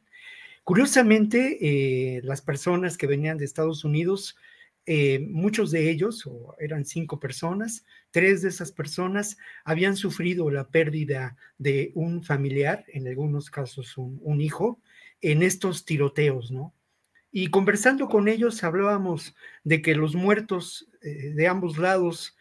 Curiosamente, 0.63 1.57
eh, 1.59 2.21
las 2.23 2.41
personas 2.41 2.97
que 2.97 3.05
venían 3.05 3.37
de 3.37 3.43
Estados 3.43 3.83
Unidos, 3.83 4.37
eh, 4.85 5.19
muchos 5.29 5.71
de 5.71 5.89
ellos, 5.89 6.23
eran 6.57 6.85
cinco 6.85 7.19
personas, 7.19 7.83
tres 8.11 8.43
de 8.43 8.47
esas 8.47 8.71
personas 8.71 9.35
habían 9.65 9.97
sufrido 9.97 10.49
la 10.49 10.69
pérdida 10.69 11.35
de 11.57 11.91
un 11.95 12.23
familiar, 12.23 12.85
en 12.87 13.05
algunos 13.05 13.49
casos 13.49 13.97
un 13.97 14.39
hijo, 14.39 14.79
en 15.19 15.43
estos 15.43 15.83
tiroteos, 15.83 16.49
¿no? 16.49 16.73
Y 17.29 17.47
conversando 17.47 18.07
con 18.07 18.29
ellos 18.29 18.63
hablábamos 18.63 19.35
de 19.65 19.81
que 19.81 19.95
los 19.95 20.15
muertos 20.15 20.87
de 21.01 21.47
ambos 21.49 21.77
lados 21.77 22.37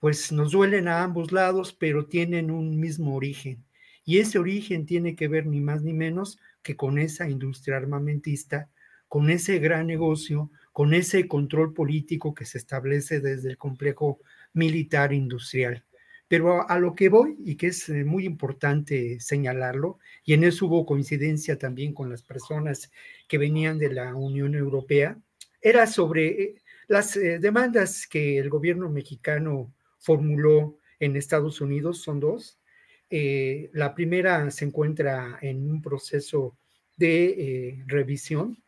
pues 0.00 0.32
nos 0.32 0.52
duelen 0.52 0.88
a 0.88 1.02
ambos 1.02 1.32
lados, 1.32 1.72
pero 1.72 2.06
tienen 2.06 2.50
un 2.50 2.78
mismo 2.78 3.14
origen. 3.14 3.64
Y 4.04 4.18
ese 4.18 4.38
origen 4.38 4.86
tiene 4.86 5.16
que 5.16 5.28
ver 5.28 5.46
ni 5.46 5.60
más 5.60 5.82
ni 5.82 5.92
menos 5.92 6.38
que 6.62 6.76
con 6.76 6.98
esa 6.98 7.28
industria 7.28 7.76
armamentista, 7.76 8.70
con 9.08 9.30
ese 9.30 9.58
gran 9.58 9.86
negocio, 9.86 10.50
con 10.72 10.94
ese 10.94 11.26
control 11.26 11.74
político 11.74 12.34
que 12.34 12.44
se 12.44 12.58
establece 12.58 13.20
desde 13.20 13.50
el 13.50 13.58
complejo 13.58 14.20
militar 14.52 15.12
industrial. 15.12 15.84
Pero 16.28 16.68
a, 16.68 16.78
lo 16.78 16.94
que 16.94 17.08
voy, 17.08 17.36
y 17.44 17.56
que 17.56 17.68
es 17.68 17.88
eh, 17.88 18.04
muy 18.04 18.26
importante 18.26 19.18
señalarlo, 19.18 19.98
y 20.24 20.34
en 20.34 20.44
eso 20.44 20.66
hubo 20.66 20.84
coincidencia 20.84 21.58
también 21.58 21.94
con 21.94 22.10
las 22.10 22.22
personas 22.22 22.92
que 23.26 23.38
venían 23.38 23.78
de 23.78 23.92
la 23.92 24.14
Unión 24.14 24.54
Europea, 24.54 25.18
era 25.60 25.86
sobre 25.86 26.42
eh, 26.42 26.62
las 26.86 27.16
eh, 27.16 27.38
demandas 27.38 28.06
que 28.06 28.38
el 28.38 28.50
gobierno 28.50 28.90
mexicano 28.90 29.72
formuló 29.98 30.78
en 31.00 31.16
Estados 31.16 31.60
Unidos, 31.60 32.00
son 32.02 32.20
dos. 32.20 32.58
Eh, 33.10 33.70
la 33.72 33.94
primera 33.94 34.50
se 34.50 34.64
encuentra 34.64 35.38
en 35.40 35.70
un 35.70 35.80
proceso 35.80 36.56
de 36.96 37.26
eh, 37.26 37.84
revisión. 37.86 38.62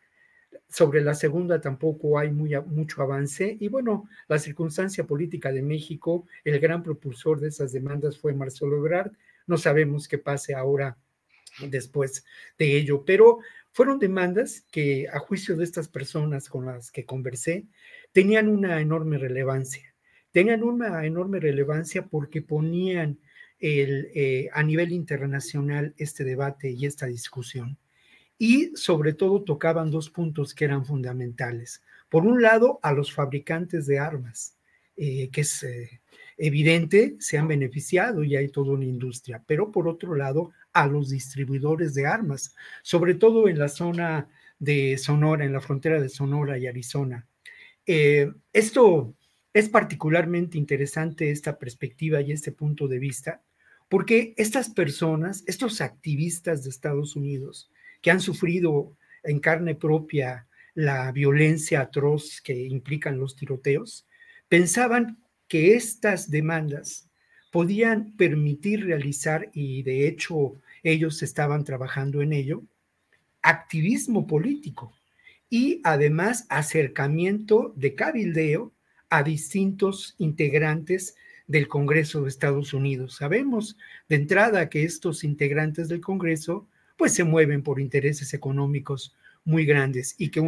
Sobre 0.69 1.01
la 1.03 1.15
segunda 1.15 1.61
tampoco 1.61 2.19
hay 2.19 2.31
muy, 2.31 2.55
mucho 2.67 3.03
avance. 3.03 3.57
Y 3.61 3.69
bueno, 3.69 4.09
la 4.29 4.39
circunstancia 4.39 5.05
política 5.05 5.53
de 5.53 5.63
México, 5.63 6.27
el 6.45 6.59
gran 6.61 6.83
propulsor 6.83 7.41
de 7.41 7.49
esas 7.49 7.73
demandas 7.73 8.19
fue 8.19 8.33
Marcelo 8.33 8.77
Ebrard. 8.77 9.13
No 9.47 9.59
sabemos 9.59 10.07
qué 10.07 10.19
pase 10.19 10.55
ahora 10.55 10.97
después 11.69 12.25
de 12.59 12.77
ello, 12.77 13.05
pero 13.05 13.41
fueron 13.73 13.99
demandas 13.99 14.65
que 14.71 15.09
a 15.13 15.19
juicio 15.19 15.57
de 15.57 15.65
estas 15.65 15.89
personas 15.89 16.49
con 16.49 16.67
las 16.67 16.91
que 16.91 17.05
conversé 17.05 17.67
tenían 18.13 18.49
una 18.49 18.81
enorme 18.81 19.19
relevancia 19.19 19.90
tengan 20.33 20.63
una 20.63 21.05
enorme 21.05 21.41
relevancia 21.41 22.07
porque 22.07 22.43
ponían 22.43 23.19
el, 23.61 24.11
eh, 24.15 24.49
a 24.53 24.63
nivel 24.63 24.93
internacional 24.93 25.95
este 25.99 26.25
debate 26.25 26.71
y 26.71 26.87
esta 26.87 27.07
discusión. 27.07 27.77
Y 28.39 28.75
sobre 28.75 29.13
todo 29.13 29.43
tocaban 29.43 29.91
dos 29.91 30.09
puntos 30.09 30.55
que 30.55 30.65
eran 30.65 30.87
fundamentales. 30.87 31.83
Por 32.09 32.25
un 32.27 32.41
lado, 32.43 32.81
a 32.83 32.93
los 32.93 33.13
fabricantes 33.13 33.87
de 33.87 33.99
armas, 33.99 34.57
eh, 34.97 35.29
que 35.31 35.43
es 35.43 35.63
eh, 35.63 36.01
evidente, 36.39 37.17
se 37.19 37.37
han 37.37 37.49
beneficiado 37.49 38.25
y 38.25 38.37
hay 38.37 38.49
toda 38.49 38.73
una 38.73 38.87
industria, 38.87 39.43
pero 39.47 39.71
por 39.71 39.87
otro 39.87 40.15
lado, 40.15 40.53
a 40.73 40.87
los 40.87 41.11
distribuidores 41.11 41.95
de 41.95 42.07
armas, 42.07 42.55
sobre 42.83 43.15
todo 43.15 43.49
en 43.49 43.59
la 43.59 43.69
zona 43.69 44.29
de 44.59 44.97
Sonora, 44.97 45.45
en 45.45 45.53
la 45.53 45.61
frontera 45.61 46.01
de 46.01 46.09
Sonora 46.09 46.59
y 46.59 46.67
Arizona. 46.67 47.27
esto 48.53 49.15
es 49.53 49.69
particularmente 49.69 50.59
interesante 50.59 51.31
esta 51.31 51.59
perspectiva 51.59 52.21
y 52.21 52.33
este 52.33 52.53
punto 52.53 52.87
de 52.89 52.99
vista, 52.99 53.43
porque 53.89 54.35
estas 54.37 54.71
personas, 54.71 55.43
estos 55.47 55.81
activistas 55.81 56.63
de 56.63 56.71
Estados 56.71 57.17
Unidos, 57.17 57.71
que 58.01 58.11
han 58.11 58.21
sufrido 58.21 58.97
en 59.25 59.41
carne 59.41 59.75
propia 59.75 60.47
la 60.75 61.11
violencia 61.11 61.81
atroz 61.81 62.41
que 62.41 62.55
implican 62.67 63.19
los 63.19 63.35
tiroteos, 63.35 64.07
pensaban 64.49 65.19
que 65.49 65.75
estas 65.75 66.31
demandas 66.31 67.09
podían 67.51 68.17
permitir 68.17 68.87
realizar, 68.87 69.51
y 69.53 69.83
de 69.83 70.07
hecho 70.07 70.55
ellos 70.85 71.23
estaban 71.23 71.65
trabajando 71.65 72.23
en 72.23 72.33
ello, 72.33 72.63
activismo 73.43 74.27
político 74.27 74.93
y 75.49 75.81
además 75.83 76.47
acercamiento 76.49 77.73
de 77.77 77.97
cabildeo 77.97 78.73
a 79.11 79.23
distintos 79.23 80.15
integrantes 80.19 81.17
del 81.47 81.67
Congreso 81.67 82.23
de 82.23 82.29
Estados 82.29 82.73
Unidos. 82.73 83.17
Sabemos 83.17 83.77
de 84.09 84.17
entrada 84.17 84.71
que 84.71 84.85
estos 84.85 85.25
integrantes 85.25 85.89
del 85.89 86.01
Congreso 86.01 86.69
pues 86.97 87.13
se 87.13 87.25
mueven 87.25 87.63
por 87.63 87.81
intereses 87.81 88.33
económicos 88.35 89.17
muy 89.45 89.67
grandes 89.67 90.15
y 90.17 90.29
que 90.29 90.41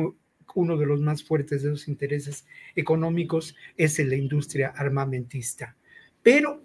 uno 0.55 0.77
de 0.77 0.87
los 0.87 1.01
más 1.01 1.25
fuertes 1.25 1.63
de 1.63 1.71
los 1.71 1.89
intereses 1.89 2.47
económicos 2.77 3.57
es 3.77 3.99
en 3.99 4.11
la 4.11 4.17
industria 4.17 4.69
armamentista. 4.69 5.77
Pero 6.23 6.63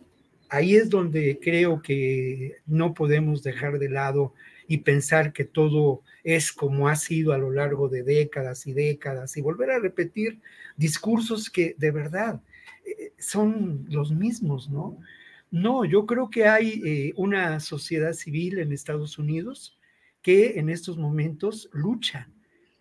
ahí 0.49 0.75
es 0.75 0.89
donde 0.89 1.39
creo 1.41 1.81
que 1.81 2.57
no 2.65 2.93
podemos 2.93 3.43
dejar 3.43 3.79
de 3.79 3.89
lado 3.89 4.33
y 4.67 4.79
pensar 4.79 5.33
que 5.33 5.45
todo 5.45 6.01
es 6.23 6.51
como 6.51 6.87
ha 6.87 6.95
sido 6.95 7.33
a 7.33 7.37
lo 7.37 7.51
largo 7.51 7.89
de 7.89 8.03
décadas 8.03 8.67
y 8.67 8.73
décadas 8.73 9.37
y 9.37 9.41
volver 9.41 9.71
a 9.71 9.79
repetir 9.79 10.39
discursos 10.75 11.49
que 11.49 11.75
de 11.77 11.91
verdad 11.91 12.41
eh, 12.85 13.13
son 13.17 13.85
los 13.89 14.11
mismos, 14.11 14.69
¿no? 14.69 14.99
No, 15.49 15.85
yo 15.85 16.05
creo 16.05 16.29
que 16.29 16.45
hay 16.45 16.81
eh, 16.85 17.13
una 17.15 17.59
sociedad 17.61 18.13
civil 18.13 18.59
en 18.59 18.73
Estados 18.73 19.17
Unidos 19.17 19.79
que 20.21 20.59
en 20.59 20.69
estos 20.69 20.97
momentos 20.97 21.69
lucha 21.71 22.29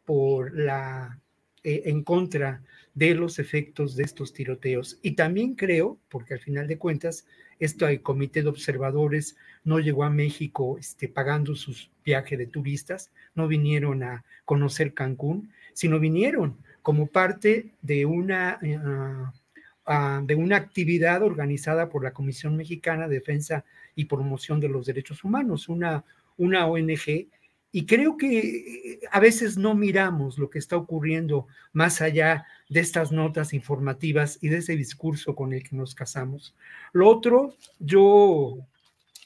por 0.05 0.59
la 0.59 1.21
eh, 1.63 1.83
en 1.87 2.05
contra 2.05 2.63
de 2.95 3.15
los 3.15 3.39
efectos 3.39 3.97
de 3.97 4.05
estos 4.05 4.33
tiroteos. 4.33 4.99
Y 5.03 5.17
también 5.17 5.55
creo, 5.55 5.99
porque 6.09 6.35
al 6.35 6.41
final 6.41 6.69
de 6.69 6.79
cuentas, 6.79 7.27
esto 7.59 7.89
el 7.89 8.03
comité 8.03 8.43
de 8.43 8.49
observadores 8.49 9.37
no 9.65 9.79
llegó 9.79 10.05
a 10.05 10.11
México 10.11 10.77
este, 10.79 11.09
pagando 11.09 11.55
sus 11.55 11.91
viajes 12.05 12.39
de 12.39 12.47
turistas, 12.47 13.11
no 13.35 13.49
vinieron 13.49 14.03
a 14.03 14.25
conocer 14.45 14.95
Cancún, 14.95 15.51
sino 15.73 15.99
vinieron 15.99 16.57
como 16.83 17.07
parte 17.09 17.73
de 17.83 18.07
una, 18.07 18.59
eh, 18.63 18.79
ah, 19.87 20.23
de 20.25 20.35
una 20.35 20.57
actividad 20.57 21.23
organizada 21.23 21.89
por 21.89 22.05
la 22.05 22.13
Comisión 22.13 22.57
Mexicana 22.57 23.09
de 23.09 23.17
Defensa 23.17 23.65
y 23.95 24.05
Promoción 24.05 24.61
de 24.61 24.69
los 24.69 24.87
Derechos 24.87 25.25
Humanos, 25.25 25.69
una, 25.69 26.05
una 26.37 26.67
ONG 26.67 27.27
y 27.73 27.87
creo 27.87 28.17
que 28.17 28.39
eh, 28.39 29.01
a 29.11 29.21
veces 29.21 29.59
no 29.59 29.75
miramos 29.75 30.39
lo 30.39 30.49
que 30.51 30.59
está 30.59 30.77
ocurriendo 30.77 31.47
más 31.73 32.01
allá 32.01 32.47
de 32.69 32.81
estas 32.81 33.13
notas 33.13 33.53
informativas 33.53 34.39
y 34.41 34.49
de 34.49 34.59
ese 34.59 34.77
discurso 34.77 35.35
con 35.35 35.53
el 35.53 35.63
que 35.63 35.77
nos 35.77 35.95
casamos. 35.95 36.55
Lo 36.93 37.09
otro, 37.09 37.55
yo, 37.79 38.59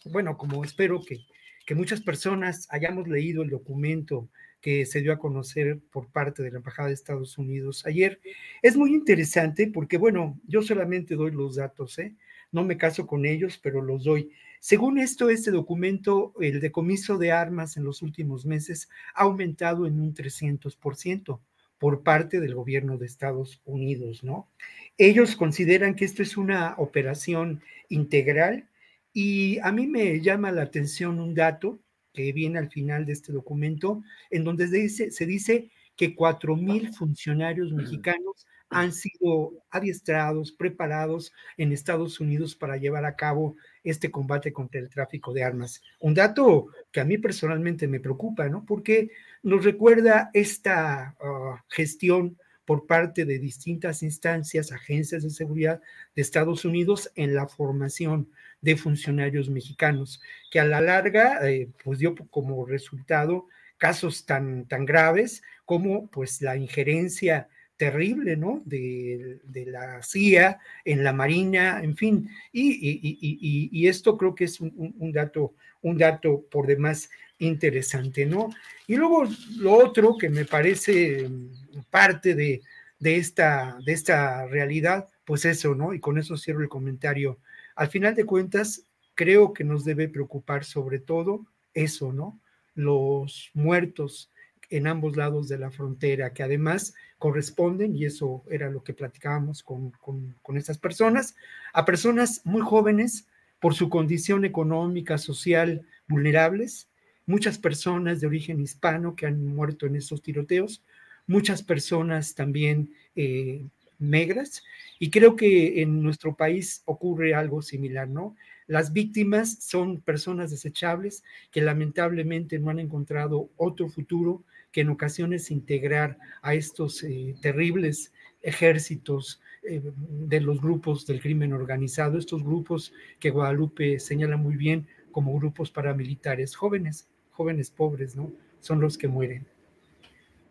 bueno, 0.05 0.37
como 0.37 0.65
espero 0.65 1.03
que, 1.03 1.21
que 1.67 1.75
muchas 1.75 2.01
personas 2.01 2.67
hayamos 2.71 3.07
leído 3.09 3.43
el 3.43 3.51
documento 3.51 4.29
que 4.61 4.85
se 4.85 5.01
dio 5.01 5.13
a 5.13 5.19
conocer 5.19 5.79
por 5.91 6.11
parte 6.11 6.43
de 6.43 6.51
la 6.51 6.59
Embajada 6.59 6.89
de 6.89 6.95
Estados 6.95 7.39
Unidos 7.39 7.87
ayer, 7.87 8.21
es 8.63 8.77
muy 8.77 8.93
interesante 8.93 9.69
porque, 9.69 9.97
bueno, 9.97 10.39
yo 10.47 10.61
solamente 10.61 11.15
doy 11.15 11.31
los 11.31 11.57
datos, 11.57 11.99
¿eh? 11.99 12.15
no 12.53 12.65
me 12.65 12.77
caso 12.77 13.07
con 13.07 13.25
ellos, 13.27 13.59
pero 13.63 13.83
los 13.83 14.05
doy. 14.05 14.33
Según 14.61 14.99
esto, 14.99 15.31
este 15.31 15.51
documento, 15.51 16.35
el 16.39 16.61
decomiso 16.61 17.17
de 17.17 17.33
armas 17.33 17.79
en 17.79 17.85
los 17.85 18.03
últimos 18.03 18.45
meses 18.45 18.91
ha 19.15 19.23
aumentado 19.23 19.87
en 19.87 19.99
un 19.99 20.15
300% 20.15 21.41
por 21.79 22.03
parte 22.03 22.41
del 22.41 22.55
gobierno 22.55 22.99
de 22.99 23.07
Estados 23.07 23.63
Unidos, 23.65 24.23
¿no? 24.23 24.51
Ellos 24.99 25.35
consideran 25.35 25.95
que 25.95 26.05
esto 26.05 26.23
es 26.23 26.37
una 26.37 26.75
operación 26.77 27.63
integral 27.89 28.69
y 29.15 29.59
a 29.61 29.73
mí 29.73 29.87
me 29.87 30.21
llama 30.21 30.53
la 30.53 30.63
atención 30.63 31.21
un 31.21 31.35
dato 31.35 31.81
que 32.13 32.33
viene 32.33 32.59
al 32.59 32.71
final 32.71 33.07
de 33.07 33.15
este 33.15 33.33
documento, 33.33 34.03
en 34.31 34.45
donde 34.45 34.69
se 34.69 34.77
dice, 34.77 35.11
se 35.11 35.25
dice 35.25 35.71
que 35.97 36.15
cuatro 36.15 36.55
mil 36.55 36.93
funcionarios 36.93 37.73
mexicanos 37.73 38.47
han 38.71 38.93
sido 38.93 39.53
adiestrados, 39.71 40.53
preparados 40.53 41.33
en 41.57 41.73
Estados 41.73 42.21
Unidos 42.21 42.55
para 42.55 42.77
llevar 42.77 43.05
a 43.05 43.17
cabo 43.17 43.57
este 43.83 44.11
combate 44.11 44.53
contra 44.53 44.81
el 44.81 44.89
tráfico 44.89 45.33
de 45.33 45.43
armas. 45.43 45.83
Un 45.99 46.15
dato 46.15 46.69
que 46.93 47.01
a 47.01 47.05
mí 47.05 47.19
personalmente 47.19 47.89
me 47.89 48.01
preocupa, 48.01 48.49
¿no? 48.49 48.65
Porque 48.65 49.11
nos 49.43 49.65
recuerda 49.65 50.31
esta 50.33 51.17
ah, 51.21 51.65
gestión 51.69 52.39
por 52.65 52.87
parte 52.87 53.25
de 53.25 53.41
distintas 53.41 54.05
instancias, 54.05 54.71
agencias 54.71 55.25
de 55.25 55.31
seguridad 55.31 55.81
de 56.15 56.23
Estados 56.23 56.65
Unidos 56.65 57.11
en 57.17 57.35
la 57.35 57.49
formación 57.49 58.31
de 58.61 58.77
funcionarios 58.77 59.51
mexicanos, 59.51 60.21
que 60.53 60.61
a 60.61 60.65
la 60.65 60.81
larga 60.81 61.41
eh, 61.51 61.69
pues 61.83 61.99
dio 61.99 62.15
como 62.31 62.65
resultado 62.67 63.49
casos 63.79 64.27
tan, 64.27 64.67
tan 64.67 64.85
graves 64.85 65.43
como 65.65 66.09
pues 66.11 66.43
la 66.43 66.57
injerencia 66.57 67.49
terrible, 67.81 68.37
¿no? 68.37 68.61
De, 68.67 69.41
la 69.67 70.03
CIA, 70.03 70.59
en 70.85 71.03
la 71.03 71.15
Marina, 71.15 71.83
en 71.83 71.97
fin. 71.97 72.29
Y, 72.53 73.89
esto 73.89 74.19
creo 74.19 74.35
que 74.35 74.45
es 74.45 74.61
un, 74.61 75.13
dato, 75.15 75.55
un 75.81 75.97
dato 75.97 76.45
por 76.51 76.67
demás 76.67 77.09
interesante, 77.39 78.27
¿no? 78.27 78.51
Y 78.87 78.97
luego 78.97 79.25
lo 79.57 79.73
otro 79.73 80.19
que 80.19 80.29
me 80.29 80.45
parece 80.45 81.27
mm, 81.27 81.85
parte 81.89 82.35
de, 82.35 82.61
esta, 83.01 83.79
de 83.83 83.93
esta 83.95 84.47
realidad, 84.47 85.09
pues 85.25 85.47
eso, 85.47 85.75
¿no? 85.75 85.95
Y 85.95 86.01
con 86.01 86.19
eso 86.19 86.37
cierro 86.37 86.61
el 86.61 86.69
comentario. 86.69 87.39
Al 87.77 87.89
final 87.89 88.15
de 88.15 88.27
cuentas, 88.27 88.85
creo 89.15 89.55
que 89.55 89.65
nos 89.65 89.87
debe 89.87 90.07
preocupar 90.07 90.65
sobre 90.65 90.99
todo 90.99 91.47
eso, 91.73 92.13
¿no? 92.13 92.39
Los 92.75 93.51
muertos 93.55 94.31
en 94.71 94.87
ambos 94.87 95.17
lados 95.17 95.49
de 95.49 95.59
la 95.59 95.71
frontera, 95.71 96.33
que 96.33 96.43
además 96.43 96.95
corresponden, 97.19 97.95
y 97.97 98.05
eso 98.05 98.45
era 98.51 98.71
lo 98.71 98.83
que 98.83 98.95
platicábamos 98.95 99.63
con, 99.63 99.91
con, 100.01 100.57
estas 100.57 100.79
personas, 100.79 101.35
a 101.73 101.85
personas 101.85 102.41
muy 102.45 102.63
jóvenes 102.63 103.27
por 103.61 103.75
su 103.75 103.89
condición 103.89 104.45
económica, 104.45 105.19
social, 105.19 105.87
vulnerables, 106.09 106.89
muchas 107.27 107.59
personas 107.59 108.21
de 108.21 108.27
origen 108.27 108.61
hispano 108.61 109.15
que 109.15 109.27
han 109.27 109.45
muerto 109.45 109.87
en 109.87 109.97
estos 109.97 110.23
tiroteos, 110.23 110.83
muchas 111.27 111.63
personas 111.63 112.35
también 112.35 112.95
eh, 113.17 113.67
negras, 113.99 114.63
y 114.99 115.11
creo 115.11 115.37
que 115.37 115.83
en 115.83 116.03
nuestro 116.03 116.37
país 116.37 116.83
ocurre 116.87 117.35
algo 117.35 117.61
similar, 117.61 118.09
¿no? 118.09 118.37
Las 118.67 118.93
víctimas 118.93 119.65
son 119.65 120.01
personas 120.01 120.53
desechables 120.53 121.25
que 121.51 121.61
lamentablemente 121.61 122.61
no 122.61 122.71
han 122.71 122.79
encontrado 122.79 123.51
otro 123.57 123.89
futuro 123.89 124.45
que 124.73 124.83
en 124.83 124.91
ocasiones 124.91 125.51
integrar 125.51 126.19
a 126.43 126.55
estos 126.55 127.03
eh, 127.03 127.35
terribles 127.41 128.13
ejércitos 128.43 129.41
eh, 129.63 129.83
de 129.95 130.41
los 130.41 130.61
grupos 130.61 131.07
del 131.07 131.21
crimen 131.21 131.53
organizado, 131.53 132.19
estos 132.19 132.43
grupos 132.43 132.93
que 133.19 133.31
Guadalupe 133.31 133.99
señala 133.99 134.37
muy 134.37 134.57
bien 134.57 134.87
como 135.13 135.37
grupos 135.39 135.71
paramilitares, 135.71 136.57
jóvenes, 136.57 137.09
jóvenes 137.31 137.71
pobres, 137.71 138.17
¿no? 138.17 138.31
Son 138.61 138.81
los 138.81 138.97
que 138.97 139.09
mueren. 139.09 139.47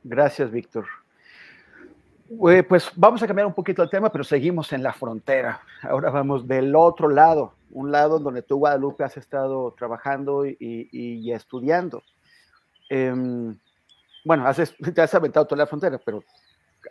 Gracias, 0.03 0.51
Víctor. 0.51 0.85
Pues 2.67 2.91
vamos 2.95 3.23
a 3.23 3.27
cambiar 3.27 3.47
un 3.47 3.53
poquito 3.53 3.81
el 3.81 3.89
tema, 3.89 4.11
pero 4.11 4.23
seguimos 4.23 4.71
en 4.71 4.83
la 4.83 4.93
frontera. 4.93 5.61
Ahora 5.81 6.11
vamos 6.11 6.47
del 6.47 6.75
otro 6.75 7.09
lado, 7.09 7.55
un 7.71 7.91
lado 7.91 8.19
donde 8.19 8.43
tú, 8.43 8.57
Guadalupe, 8.57 9.03
has 9.03 9.17
estado 9.17 9.73
trabajando 9.77 10.45
y, 10.45 11.31
estudiando. 11.31 12.03
Em, 12.87 13.57
bueno, 14.29 14.45
has, 14.45 14.57
te 14.93 15.01
has 15.01 15.15
aventado 15.15 15.47
toda 15.47 15.57
la 15.57 15.65
frontera, 15.65 15.99
pero 16.05 16.23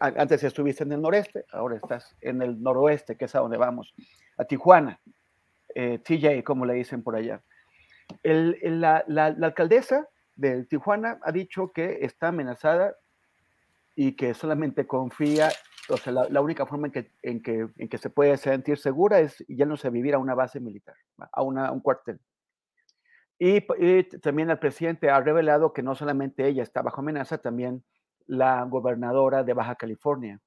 antes 0.00 0.42
estuviste 0.42 0.82
en 0.82 0.90
el 0.90 1.00
noreste, 1.00 1.44
ahora 1.52 1.76
estás 1.76 2.16
en 2.20 2.42
el 2.42 2.60
noroeste, 2.60 3.16
que 3.16 3.26
es 3.26 3.34
a 3.36 3.38
donde 3.38 3.56
vamos, 3.56 3.94
a 4.36 4.44
Tijuana, 4.44 5.00
eh, 5.72 6.00
TJ, 6.00 6.42
como 6.42 6.66
le 6.66 6.74
dicen 6.74 7.04
por 7.04 7.14
allá. 7.14 7.40
la, 8.24 9.04
alcaldesa 9.40 10.08
de 10.34 10.64
Tijuana 10.64 11.20
ha 11.22 11.30
dicho 11.30 11.70
que 11.72 11.98
está 12.00 12.28
amenazada 12.28 12.96
y 13.94 14.16
que 14.16 14.34
solamente 14.34 14.88
confía, 14.88 15.48
o 15.90 15.96
sea, 15.96 16.12
la, 16.12 16.40
única 16.40 16.66
forma 16.66 16.88
en 16.88 16.92
que, 16.92 17.12
en, 17.22 17.40
que, 17.40 17.68
en 17.76 17.88
que 17.88 17.98
se 17.98 18.10
puede 18.10 18.36
sentir 18.36 18.78
segura 18.78 19.20
es 19.20 19.44
ya 19.46 19.64
no 19.64 19.76
se 19.76 19.90
vivir 19.90 20.16
a 20.16 20.18
una 20.18 20.34
base 20.34 20.58
militar, 20.58 20.96
a 21.30 21.42
un 21.44 21.80
cuartel. 21.82 22.18
Y, 23.38 23.60
también 24.20 24.50
el 24.50 24.58
presidente 24.58 25.10
ha 25.10 25.20
revelado 25.20 25.72
que 25.72 25.82
no 25.82 25.94
solamente 25.94 26.46
ella 26.46 26.62
está 26.62 26.82
bajo 26.82 27.00
amenaza, 27.00 27.38
también 27.38 27.84
la 28.26 28.64
gobernadora 28.64 29.44
de 29.44 29.54
Baja 29.54 29.76
California. 29.76 30.40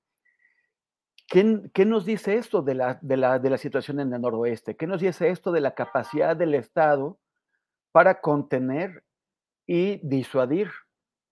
¿Qué, 1.27 1.61
qué 1.73 1.85
nos 1.85 2.05
dice 2.05 2.35
esto 2.35 2.61
de 2.61 2.75
la, 2.75 2.99
de, 3.01 3.15
la, 3.15 3.39
de 3.39 3.49
la, 3.49 3.57
situación 3.57 4.01
en 4.01 4.13
el 4.13 4.21
noroeste? 4.21 4.75
¿Qué 4.75 4.85
nos 4.85 4.99
dice 4.99 5.29
esto 5.29 5.53
de 5.53 5.61
la 5.61 5.73
capacidad 5.73 6.35
del 6.35 6.53
Estado 6.53 7.17
para 7.93 8.19
contener 8.19 9.03
y 9.65 10.05
disuadir 10.05 10.69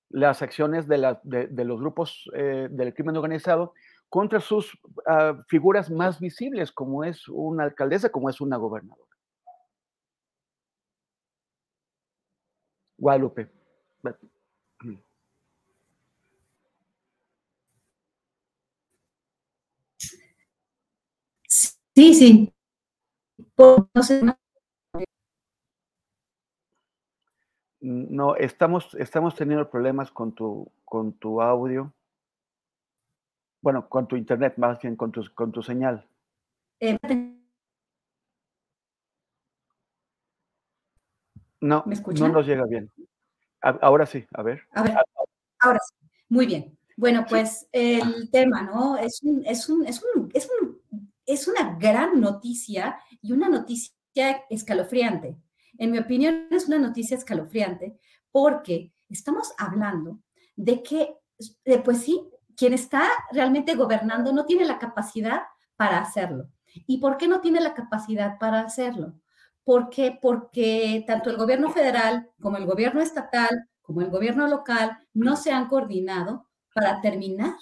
las 0.09 0.41
acciones 0.41 0.87
de, 0.87 0.97
la, 0.97 1.19
de, 1.23 1.65
los 1.65 1.79
grupos 1.79 2.29
eh, 2.33 2.69
del 2.71 2.93
crimen 2.93 3.17
organizado 3.17 3.73
contra 4.07 4.39
sus 4.39 4.79
ah, 5.05 5.43
figuras 5.47 5.91
más 5.91 6.19
visibles, 6.19 6.71
como 6.71 7.03
es 7.03 7.27
una 7.27 7.65
alcaldesa, 7.65 8.09
como 8.09 8.29
es 8.29 8.39
una 8.39 8.57
gobernadora? 8.57 9.08
Guadalupe. 12.99 13.49
Sí, 21.95 22.13
sí. 22.13 22.53
No, 27.81 28.35
estamos, 28.35 28.93
estamos 28.95 29.35
teniendo 29.35 29.69
problemas 29.69 30.11
con 30.11 30.33
tu, 30.33 30.71
con 30.85 31.13
tu 31.13 31.41
audio. 31.41 31.93
Bueno, 33.61 33.87
con 33.89 34.07
tu 34.07 34.15
internet, 34.15 34.53
más 34.57 34.79
bien 34.81 34.95
con 34.95 35.11
tu, 35.11 35.23
con 35.33 35.51
tu 35.51 35.61
señal. 35.61 36.07
Eh, 36.79 36.97
no, 41.61 41.83
no 41.85 42.27
nos 42.29 42.45
llega 42.45 42.65
bien. 42.65 42.91
ahora 43.61 44.05
sí, 44.05 44.25
a 44.33 44.43
ver. 44.43 44.61
A 44.73 44.83
ver, 44.83 44.95
ahora 45.59 45.79
sí. 45.79 46.07
Muy 46.29 46.45
bien. 46.45 46.77
Bueno, 46.95 47.25
pues 47.27 47.67
el 47.71 48.29
tema, 48.29 48.63
¿no? 48.63 48.97
Es, 48.97 49.21
un, 49.23 49.43
es, 49.45 49.69
un, 49.69 49.85
es, 49.87 50.03
un, 50.03 50.29
es, 50.33 50.49
un, 50.49 50.81
es 51.25 51.47
una 51.47 51.77
gran 51.79 52.19
noticia 52.19 52.99
y 53.21 53.31
una 53.31 53.47
noticia 53.47 53.93
escalofriante. 54.49 55.37
En 55.77 55.91
mi 55.91 55.99
opinión, 55.99 56.47
es 56.51 56.67
una 56.67 56.77
noticia 56.77 57.15
escalofriante 57.15 57.97
porque 58.31 58.91
estamos 59.09 59.53
hablando 59.57 60.19
de 60.55 60.83
que, 60.83 61.15
pues 61.83 61.99
sí, 61.99 62.21
quien 62.55 62.73
está 62.73 63.09
realmente 63.31 63.75
gobernando 63.75 64.33
no 64.33 64.45
tiene 64.45 64.65
la 64.65 64.77
capacidad 64.77 65.43
para 65.77 65.99
hacerlo. 65.99 66.49
¿Y 66.85 66.97
por 66.97 67.17
qué 67.17 67.27
no 67.27 67.39
tiene 67.39 67.61
la 67.61 67.73
capacidad 67.73 68.37
para 68.37 68.59
hacerlo? 68.59 69.13
¿Por 69.69 69.91
qué? 69.91 70.17
Porque 70.19 71.03
tanto 71.05 71.29
el 71.29 71.37
gobierno 71.37 71.69
federal 71.69 72.31
como 72.41 72.57
el 72.57 72.65
gobierno 72.65 73.01
estatal, 73.01 73.69
como 73.83 74.01
el 74.01 74.09
gobierno 74.09 74.47
local, 74.47 74.97
no 75.13 75.35
se 75.35 75.51
han 75.51 75.67
coordinado 75.67 76.49
para 76.73 77.01
terminar 77.01 77.53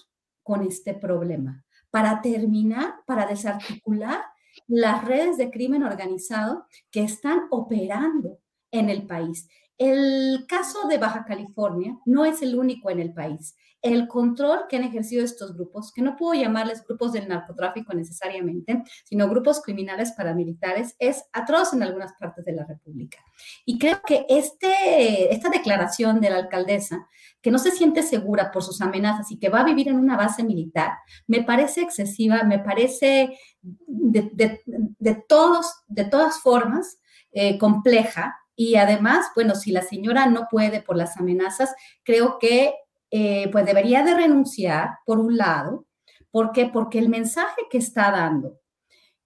con 0.42 0.62
este 0.62 0.94
problema, 0.94 1.66
para 1.92 2.22
terminar, 2.22 2.94
para 3.06 3.26
desarticular 3.26 4.22
las 4.68 5.04
redes 5.04 5.36
de 5.36 5.52
crimen 5.52 5.84
organizado 5.84 6.66
que 6.92 7.04
están 7.04 7.42
operando 7.50 8.40
en 8.72 8.90
el 8.90 9.06
país. 9.06 9.50
El 9.78 10.45
caso 10.48 10.88
de 10.88 10.98
Baja 10.98 11.26
California 11.26 11.98
no 12.06 12.26
es 12.26 12.41
el 12.41 12.56
único 12.56 12.90
en 12.90 12.99
el 12.99 13.14
país 13.14 13.56
el 13.82 14.08
control 14.08 14.66
que 14.68 14.78
han 14.78 14.84
ejercido 14.84 15.24
estos 15.24 15.56
grupos, 15.56 15.91
que 15.94 16.02
no 16.02 16.16
puedo 16.16 16.34
llamarles 16.34 16.86
grupos 16.86 17.14
del 17.14 17.28
narcotráfico 17.28 17.94
necesariamente, 17.94 18.84
sino 19.04 19.30
grupos 19.30 19.62
criminales 19.62 20.12
paramilitares, 20.14 20.95
es 20.99 21.24
atroz 21.32 21.74
en 21.74 21.84
algunas 21.84 22.14
partes 22.14 22.44
de 22.45 22.54
la 22.54 22.66
República. 22.66 23.20
Y 23.66 23.78
creo 23.78 24.02
que 24.06 24.26
este, 24.30 25.34
esta 25.34 25.49
declaración 25.49 26.20
de 26.20 26.32
la 26.32 26.38
alcaldesa, 26.38 27.08
que 27.41 27.52
no 27.52 27.60
se 27.60 27.72
siente 27.72 28.02
segura 28.02 28.52
por 28.52 28.64
sus 28.64 28.82
amenazas 28.82 29.32
y 29.32 29.40
que 29.40 29.49
va 29.49 29.62
a 29.62 29.66
vivir 29.66 29.88
en 29.88 29.98
una 29.98 30.18
base 30.18 30.44
militar, 30.44 30.94
me 31.28 31.44
parece 31.44 31.82
excesiva, 31.82 32.44
me 32.44 32.60
parece 32.60 33.38
de, 33.62 35.24
todas 35.28 36.40
formas 36.41 36.99
eh, 37.32 37.58
compleja. 37.58 38.36
Y 38.60 38.76
además, 38.76 39.28
bueno, 39.36 39.54
si 39.54 39.72
la 39.72 39.84
señora 39.84 40.26
no 40.26 40.48
puede 40.50 40.82
por 40.82 40.98
las 40.98 41.16
amenazas, 41.16 41.76
creo 42.04 42.40
que 42.40 42.74
eh, 43.12 43.50
pues 43.52 43.66
debería 43.66 44.04
de 44.04 44.16
renunciar, 44.16 44.98
por 45.06 45.20
un 45.20 45.38
lado. 45.38 45.86
¿Por 46.32 46.52
qué? 46.52 46.66
Porque 46.66 46.98
el 46.98 47.08
mensaje 47.08 47.62
que 47.70 47.78
está 47.78 48.12
dando 48.12 48.60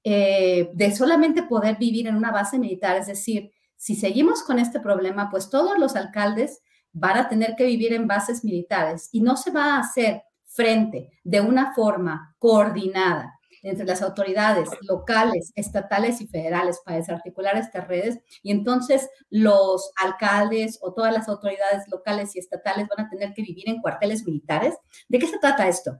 eh, 0.04 0.70
de 0.74 0.94
solamente 0.94 1.44
poder 1.44 1.78
vivir 1.78 2.08
en 2.08 2.18
una 2.18 2.32
base 2.32 2.60
militar, 2.60 2.98
es 2.98 3.08
decir, 3.08 3.52
si 3.78 3.96
seguimos 3.96 4.44
con 4.44 4.60
este 4.60 4.82
problema, 4.82 5.30
pues 5.32 5.50
todos 5.50 5.80
los 5.80 5.96
alcaldes 5.96 6.62
van 6.92 7.18
a 7.18 7.30
tener 7.30 7.56
que 7.56 7.66
vivir 7.66 7.94
en 7.94 8.08
bases 8.08 8.44
militares 8.44 9.08
y 9.14 9.22
no 9.22 9.38
se 9.38 9.52
va 9.52 9.76
a 9.76 9.80
hacer 9.80 10.24
frente 10.46 11.10
de 11.24 11.40
una 11.40 11.74
forma 11.74 12.36
coordinada 12.38 13.40
entre 13.62 13.86
las 13.86 14.02
autoridades 14.02 14.70
locales, 14.82 15.52
estatales 15.56 16.22
y 16.22 16.28
federales 16.28 16.82
para 16.84 16.98
desarticular 16.98 17.58
estas 17.58 17.88
redes. 17.88 18.20
Y 18.42 18.52
entonces 18.52 19.10
los 19.30 19.92
alcaldes 19.96 20.80
o 20.82 20.94
todas 20.94 21.14
las 21.14 21.28
autoridades 21.30 21.88
locales 21.90 22.36
y 22.36 22.40
estatales 22.40 22.88
van 22.88 23.06
a 23.06 23.10
tener 23.10 23.34
que 23.34 23.44
vivir 23.44 23.70
en 23.70 23.82
cuarteles 23.82 24.26
militares. 24.26 24.76
¿De 25.08 25.20
qué 25.20 25.28
se 25.28 25.40
trata 25.40 25.68
esto? 25.68 26.00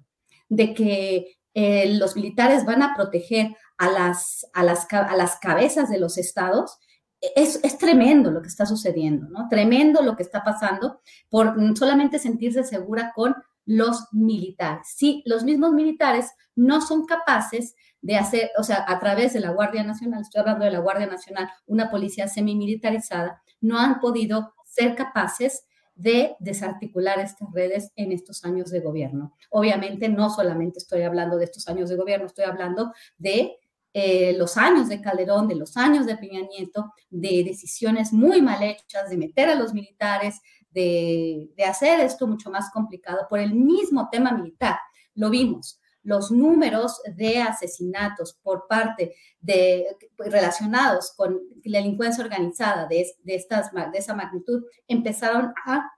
De 0.50 0.74
que 0.74 1.38
eh, 1.54 1.94
los 1.96 2.16
militares 2.16 2.66
van 2.66 2.82
a 2.82 2.96
proteger 2.96 3.56
a 3.78 3.90
las, 3.90 4.48
a 4.54 4.64
las, 4.64 4.88
a 4.92 5.16
las 5.16 5.38
cabezas 5.38 5.90
de 5.90 6.00
los 6.00 6.18
estados. 6.18 6.78
Es, 7.36 7.60
es, 7.64 7.78
tremendo 7.78 8.32
lo 8.32 8.42
que 8.42 8.48
está 8.48 8.66
sucediendo, 8.66 9.28
¿no? 9.30 9.48
Tremendo 9.48 10.02
lo 10.02 10.16
que 10.16 10.24
está 10.24 10.44
pasando 10.44 11.02
por 11.30 11.56
solamente 11.78 12.18
sentirse 12.18 12.64
segura 12.64 13.12
con 13.14 13.36
los 13.66 14.08
militares. 14.12 14.88
Sí, 14.96 15.24
los 15.26 15.44
mismos 15.44 15.74
militares 15.74 16.32
no 16.56 16.82
son 16.82 17.06
capaces 17.06 17.76
de 18.02 18.18
hacer, 18.18 18.52
o 18.58 18.64
sea, 18.64 18.84
a 18.88 19.00
través 19.00 19.34
de 19.34 19.40
la 19.40 19.52
Guardia 19.52 19.84
Nacional, 19.84 20.22
estoy 20.22 20.40
hablando 20.40 20.66
de 20.66 20.72
la 20.72 20.80
Guardia 20.80 21.08
Nacional, 21.08 21.50
una 21.68 21.90
policía 21.90 22.28
semimilitarizada, 22.28 23.42
no 23.62 23.78
han 23.80 24.00
podido 24.00 24.54
ser 24.66 24.96
capaces 24.96 25.66
de 25.94 26.36
desarticular 26.40 27.20
estas 27.20 27.52
redes 27.54 27.92
en 27.96 28.12
estos 28.12 28.44
años 28.44 28.72
de 28.72 28.80
gobierno. 28.80 29.36
Obviamente 29.52 30.10
no 30.10 30.30
solamente 30.30 30.80
estoy 30.80 31.04
hablando 31.04 31.38
de 31.38 31.46
estos 31.46 31.68
años 31.68 31.90
de 31.90 31.96
gobierno, 31.96 32.26
estoy 32.26 32.46
hablando 32.46 32.92
de 33.18 33.58
eh, 33.94 34.34
los 34.38 34.58
años 34.58 34.88
de 34.88 35.02
Calderón, 35.02 35.48
de 35.48 35.56
los 35.56 35.76
años 35.76 36.06
de 36.06 36.16
Peña 36.16 36.42
Nieto, 36.42 36.94
de 37.10 37.44
decisiones 37.44 38.14
muy 38.14 38.42
mal 38.42 38.64
hechas, 38.64 39.10
de 39.10 39.18
meter 39.18 39.50
a 39.50 39.56
los 39.56 39.74
militares, 39.74 40.42
de, 40.72 41.50
hacer 41.68 42.00
esto 42.00 42.28
mucho 42.28 42.50
más 42.50 42.72
complicado 42.72 43.28
por 43.30 43.40
el 43.40 43.54
mismo 43.54 44.10
tema 44.12 44.32
militar. 44.32 44.78
Lo 45.16 45.30
vimos 45.30 45.80
los 46.04 46.32
números 46.32 47.00
de 47.16 47.40
asesinatos 47.40 48.34
por 48.42 48.66
parte 48.68 49.16
de 49.40 49.86
relacionados 50.18 51.14
con 51.16 51.40
la 51.64 51.78
delincuencia 51.78 52.24
organizada 52.24 52.88
de, 52.88 53.06
estas, 53.26 53.72
de 53.72 53.98
esa 53.98 54.16
magnitud 54.16 54.64
empezaron 54.88 55.54
a 55.66 55.92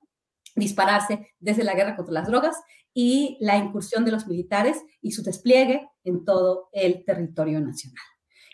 dispararse 0.56 1.34
desde 1.40 1.64
la 1.64 1.74
guerra 1.74 1.95
contra 1.95 2.16
las 2.16 2.28
drogas 2.28 2.58
y 2.94 3.38
la 3.40 3.58
incursión 3.58 4.06
de 4.06 4.12
los 4.12 4.28
militares 4.28 4.84
y 5.02 5.12
su 5.12 5.24
despliegue 5.24 5.90
en 6.04 6.26
todo 6.26 6.70
el 6.74 7.04
territorio 7.06 7.60
nacional. 7.60 8.04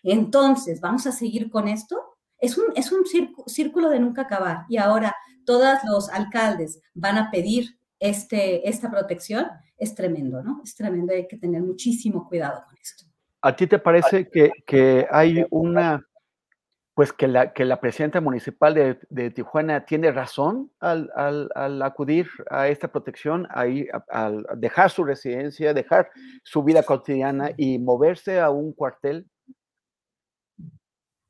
Entonces, 0.04 0.80
¿vamos 0.80 1.08
a 1.08 1.12
seguir 1.12 1.50
con 1.50 1.68
esto? 1.68 2.00
Es 2.38 2.58
un, 2.58 2.66
es 2.76 2.92
un 2.92 3.04
círculo 3.48 3.90
de 3.90 4.00
nunca 4.00 4.22
acabar. 4.22 4.66
Y 4.70 4.78
ahora 4.78 5.14
todos 5.46 5.80
los 5.86 6.10
alcaldes 6.10 6.82
van 6.94 7.18
a 7.18 7.32
pedir 7.32 7.80
este, 8.00 8.68
esta 8.68 8.90
protección, 8.90 9.48
es 9.78 9.96
tremendo, 9.96 10.42
¿no? 10.42 10.62
Es 10.64 10.76
tremendo, 10.76 11.14
hay 11.14 11.28
que 11.28 11.38
tener 11.38 11.62
muchísimo 11.62 12.28
cuidado 12.28 12.64
con 12.66 12.78
esto. 12.78 13.06
¿A 13.42 13.56
ti 13.56 13.68
te 13.68 13.80
parece 13.80 14.28
que, 14.30 14.52
que 14.66 15.08
hay 15.10 15.46
una, 15.50 16.06
pues 16.94 17.14
que 17.14 17.28
la, 17.28 17.54
que 17.54 17.64
la 17.64 17.80
presidenta 17.80 18.20
municipal 18.20 18.74
de, 18.74 19.00
de 19.10 19.32
Tijuana 19.32 19.86
tiene 19.86 20.12
razón 20.12 20.72
al, 20.82 21.10
al, 21.16 21.50
al, 21.56 21.82
acudir 21.82 22.28
a 22.50 22.68
esta 22.68 22.90
protección, 22.90 23.48
ahí, 23.52 23.88
al 24.10 24.46
dejar 24.58 24.92
su 24.92 25.06
residencia, 25.06 25.74
dejar 25.74 26.10
su 26.44 26.64
vida 26.64 26.84
cotidiana 26.84 27.52
y 27.56 27.80
moverse 27.80 28.42
a 28.42 28.50
un 28.50 28.74
cuartel 28.74 29.26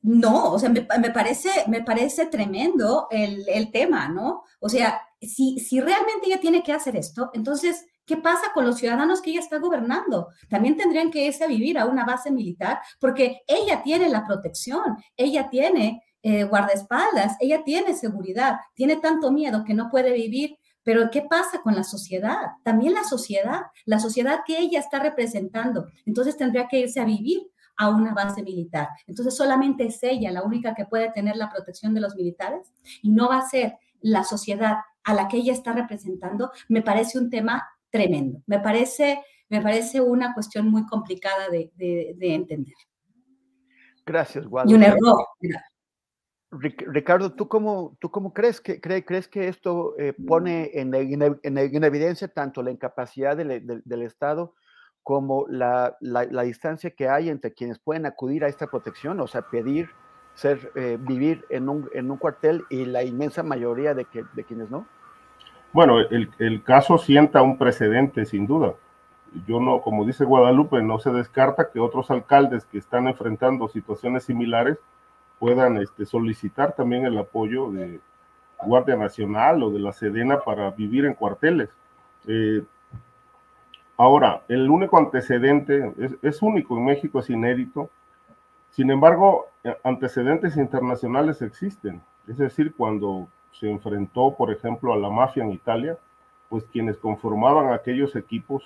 no, 0.01 0.53
o 0.53 0.59
sea, 0.59 0.69
me, 0.69 0.81
parece, 1.11 1.49
me 1.67 1.83
parece 1.83 2.27
tremendo 2.27 3.07
el, 3.11 3.71
tema, 3.71 4.07
¿no? 4.07 4.43
O 4.59 4.69
sea, 4.69 5.01
si, 5.21 5.59
si 5.59 5.81
realmente 5.81 6.27
ella 6.27 6.39
tiene 6.39 6.63
que 6.63 6.71
hacer 6.71 6.95
esto, 6.95 7.29
entonces, 7.33 7.85
¿qué 8.05 8.15
pasa 8.17 8.53
con 8.53 8.65
los 8.65 8.77
ciudadanos 8.77 9.21
que 9.21 9.31
ella 9.31 9.41
está 9.41 9.59
gobernando? 9.59 10.29
También 10.49 10.77
tendrían 10.77 11.11
que 11.11 11.25
irse 11.25 11.43
a 11.43 11.47
vivir 11.47 11.77
a 11.77 11.85
una 11.85 12.05
base 12.05 12.31
militar 12.31 12.79
porque 12.99 13.41
ella 13.45 13.83
tiene 13.83 14.07
la 14.07 14.25
protección, 14.25 14.97
ella 15.17 15.49
tiene 15.49 16.01
eh, 16.23 16.45
guardaespaldas, 16.45 17.35
ella 17.41 17.63
tiene 17.65 17.93
seguridad, 17.93 18.57
tiene 18.75 18.97
tanto 18.97 19.31
miedo 19.31 19.63
que 19.65 19.73
no 19.73 19.89
puede 19.89 20.13
vivir 20.13 20.57
pero 20.81 21.11
¿qué 21.11 21.21
pasa 21.21 21.61
con 21.61 21.75
la 21.75 21.83
sociedad? 21.83 22.53
También 22.63 22.95
la 22.95 23.03
sociedad, 23.03 23.61
la 23.85 23.99
sociedad 23.99 24.39
que 24.43 24.57
ella 24.57 24.79
está 24.79 24.97
representando. 24.97 25.85
Entonces 26.05 26.35
tendría 26.35 26.67
que 26.67 26.79
irse 26.79 26.99
a 26.99 27.05
vivir 27.05 27.51
a 27.79 27.89
una 27.89 28.13
base 28.13 28.43
militar. 28.43 28.89
Entonces 29.07 29.35
solamente 29.35 29.85
es 29.85 30.03
ella 30.03 30.31
la 30.31 30.43
única 30.43 30.75
que 30.75 30.85
puede 30.85 31.11
tener 31.11 31.37
la 31.37 31.49
protección 31.49 31.93
de 31.93 32.01
los 32.01 32.13
militares 32.13 32.73
y 33.01 33.09
no 33.09 33.29
va 33.29 33.37
a 33.37 33.49
ser 33.49 33.77
la 34.01 34.25
sociedad 34.25 34.79
a 35.05 35.13
la 35.13 35.29
que 35.29 35.37
ella 35.37 35.53
está 35.53 35.71
representando, 35.71 36.51
me 36.67 36.81
parece 36.81 37.17
un 37.17 37.29
tema 37.29 37.67
tremendo. 37.89 38.43
Me 38.47 38.59
parece, 38.59 39.23
me 39.47 39.61
parece 39.61 40.01
una 40.01 40.33
cuestión 40.33 40.69
muy 40.69 40.85
complicada 40.85 41.47
de, 41.49 41.71
entender. 42.19 42.75
Gracias, 44.05 44.45
Guadalupe. 44.45 44.73
Y 44.73 44.77
un 44.77 44.83
error. 44.83 45.25
Ricardo, 46.51 47.33
¿tú 47.33 47.47
cómo, 47.47 47.95
tú 48.01 48.11
cómo 48.11 48.33
crees, 48.33 48.59
que, 48.59 48.81
crees 48.81 49.27
que 49.29 49.47
esto 49.47 49.97
eh, 49.97 50.13
pone 50.27 50.71
en, 50.73 50.93
en, 50.93 51.83
evidencia 51.83 52.27
tanto 52.27 52.61
la 52.61 52.71
incapacidad 52.71 53.37
del 53.37 54.01
Estado 54.01 54.55
como 55.03 55.45
la, 55.49 55.97
la, 56.01 56.43
distancia 56.43 56.91
que 56.91 57.09
hay 57.09 57.29
entre 57.29 57.53
quienes 57.53 57.79
pueden 57.79 58.05
acudir 58.05 58.43
a 58.43 58.47
esta 58.47 58.67
protección, 58.67 59.19
o 59.19 59.27
sea, 59.27 59.41
pedir 59.43 59.89
ser, 60.33 60.71
eh, 60.75 60.97
vivir 60.99 61.45
en 61.49 61.69
un, 61.69 61.89
en 61.93 62.11
un, 62.11 62.17
cuartel 62.17 62.63
y 62.69 62.85
la 62.85 63.03
inmensa 63.03 63.43
mayoría 63.43 63.93
de, 63.93 64.05
que, 64.05 64.23
de 64.33 64.43
quienes 64.43 64.69
no? 64.69 64.85
Bueno, 65.73 65.99
el, 65.99 66.29
el, 66.39 66.63
caso 66.63 66.97
sienta 66.97 67.41
un 67.41 67.57
precedente, 67.57 68.25
sin 68.25 68.47
duda. 68.47 68.73
Yo 69.47 69.59
no, 69.59 69.81
como 69.81 70.05
dice 70.05 70.25
Guadalupe, 70.25 70.81
no 70.81 70.99
se 70.99 71.11
descarta 71.11 71.69
que 71.71 71.79
otros 71.79 72.09
alcaldes 72.09 72.65
que 72.65 72.77
están 72.77 73.07
enfrentando 73.07 73.67
situaciones 73.67 74.23
similares 74.23 74.77
puedan 75.37 75.77
este, 75.77 76.05
solicitar 76.05 76.75
también 76.75 77.05
el 77.05 77.17
apoyo 77.17 77.71
de, 77.71 77.99
Guardia 78.61 78.95
Nacional 78.95 79.63
o 79.63 79.71
de 79.71 79.79
la 79.79 79.93
Sedena 79.93 80.41
para 80.41 80.71
vivir 80.71 81.05
en 81.05 81.13
cuarteles. 81.13 81.69
Eh, 82.27 82.63
ahora, 83.99 84.43
el 84.47 84.69
único 84.69 84.97
antecedente, 84.97 85.93
es, 86.21 86.41
único 86.41 86.77
en 86.77 86.85
México, 86.85 87.19
es 87.19 87.29
inédito. 87.29 87.89
Sin 88.71 88.89
embargo, 88.89 89.47
antecedentes 89.83 90.55
internacionales 90.55 91.41
existen. 91.41 92.01
Es 92.25 92.37
decir, 92.37 92.73
cuando 92.75 93.27
se 93.51 93.69
enfrentó, 93.69 94.33
por 94.35 94.51
ejemplo, 94.51 94.93
a 94.93 94.97
la 94.97 95.09
mafia 95.09 95.43
en 95.43 95.51
Italia, 95.51 95.97
pues 96.47 96.63
quienes 96.71 96.97
conformaban 96.97 97.73
aquellos 97.73 98.15
equipos 98.15 98.63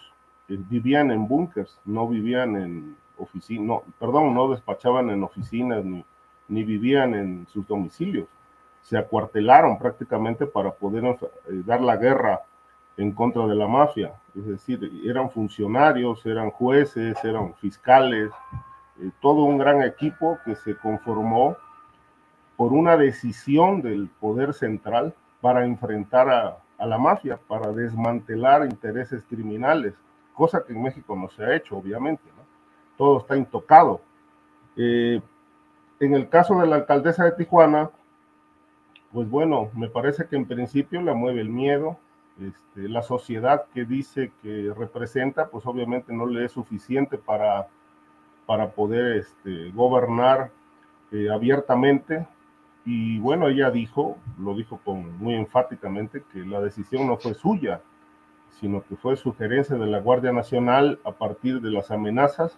eh, 0.49 0.57
vivían 0.69 1.09
en 1.09 1.27
búnkers, 1.27 1.79
no 1.83 2.07
vivían 2.07 2.55
en 2.55 2.95
oficinas, 3.17 3.65
no, 3.65 3.83
perdón, 3.99 4.35
no 4.35 4.49
despachaban 4.51 5.09
en 5.09 5.23
oficinas 5.23 5.83
ni, 5.83 6.05
ni 6.47 6.63
vivían 6.63 7.15
en 7.15 7.47
sus 7.47 7.67
domicilios. 7.67 8.27
Se 8.81 8.97
acuartelaron 8.97 9.79
prácticamente 9.79 10.45
para 10.45 10.71
poder 10.71 11.05
eh, 11.05 11.15
dar 11.65 11.81
la 11.81 11.97
guerra 11.97 12.41
en 12.97 13.11
contra 13.11 13.47
de 13.47 13.55
la 13.55 13.67
mafia. 13.67 14.13
Es 14.35 14.45
decir, 14.45 15.01
eran 15.05 15.29
funcionarios, 15.29 16.25
eran 16.25 16.51
jueces, 16.51 17.23
eran 17.23 17.53
fiscales, 17.55 18.31
eh, 18.99 19.09
todo 19.21 19.43
un 19.43 19.57
gran 19.57 19.81
equipo 19.81 20.37
que 20.45 20.55
se 20.55 20.75
conformó 20.75 21.57
por 22.55 22.73
una 22.73 22.97
decisión 22.97 23.81
del 23.81 24.09
poder 24.19 24.53
central 24.53 25.13
para 25.41 25.65
enfrentar 25.65 26.29
a, 26.29 26.57
la 26.85 26.97
mafia, 26.97 27.39
para 27.47 27.71
desmantelar 27.71 28.65
intereses 28.65 29.23
criminales, 29.29 29.93
cosa 30.33 30.63
que 30.65 30.73
en 30.73 30.81
México 30.81 31.15
no 31.15 31.29
se 31.29 31.43
ha 31.43 31.55
hecho, 31.55 31.77
obviamente. 31.77 32.23
Todo 32.97 33.19
está 33.19 33.37
intocado. 33.37 34.01
Eh, 34.75 35.21
en 35.99 36.13
el 36.13 36.27
caso 36.27 36.59
de 36.59 36.67
la 36.67 36.75
alcaldesa 36.75 37.23
de 37.23 37.31
Tijuana, 37.31 37.89
pues 39.13 39.29
bueno, 39.29 39.69
me 39.75 39.87
parece 39.87 40.25
que 40.27 40.35
en 40.35 40.45
principio 40.45 41.01
la 41.01 41.13
mueve 41.13 41.41
el 41.41 41.49
miedo. 41.49 41.97
Este, 42.41 42.89
la 42.89 43.03
sociedad 43.03 43.65
que 43.73 43.85
dice 43.85 44.31
que 44.41 44.73
representa, 44.75 45.49
pues 45.49 45.65
obviamente 45.65 46.13
no 46.13 46.25
le 46.25 46.45
es 46.45 46.51
suficiente 46.51 47.17
para, 47.17 47.67
para 48.45 48.71
poder 48.71 49.17
este, 49.17 49.71
gobernar 49.71 50.51
eh, 51.11 51.29
abiertamente. 51.31 52.27
Y 52.85 53.19
bueno, 53.19 53.47
ella 53.47 53.69
dijo, 53.69 54.17
lo 54.39 54.55
dijo 54.55 54.79
con, 54.83 55.17
muy 55.19 55.35
enfáticamente, 55.35 56.23
que 56.33 56.39
la 56.39 56.59
decisión 56.59 57.07
no 57.07 57.17
fue 57.17 57.33
suya, 57.33 57.81
sino 58.59 58.83
que 58.83 58.95
fue 58.95 59.15
sugerencia 59.15 59.75
de 59.75 59.87
la 59.87 59.99
Guardia 59.99 60.31
Nacional 60.31 60.99
a 61.05 61.11
partir 61.11 61.61
de 61.61 61.71
las 61.71 61.91
amenazas 61.91 62.57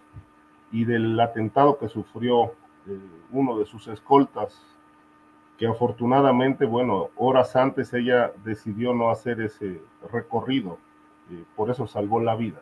y 0.72 0.84
del 0.84 1.18
atentado 1.20 1.78
que 1.78 1.88
sufrió 1.88 2.52
eh, 2.86 2.98
uno 3.30 3.58
de 3.58 3.66
sus 3.66 3.88
escoltas, 3.88 4.75
que 5.58 5.66
afortunadamente, 5.66 6.66
bueno, 6.66 7.08
horas 7.16 7.56
antes 7.56 7.92
ella 7.94 8.32
decidió 8.44 8.92
no 8.92 9.10
hacer 9.10 9.40
ese 9.40 9.80
recorrido, 10.12 10.78
eh, 11.30 11.44
por 11.56 11.70
eso 11.70 11.86
salvó 11.86 12.20
la 12.20 12.36
vida. 12.36 12.60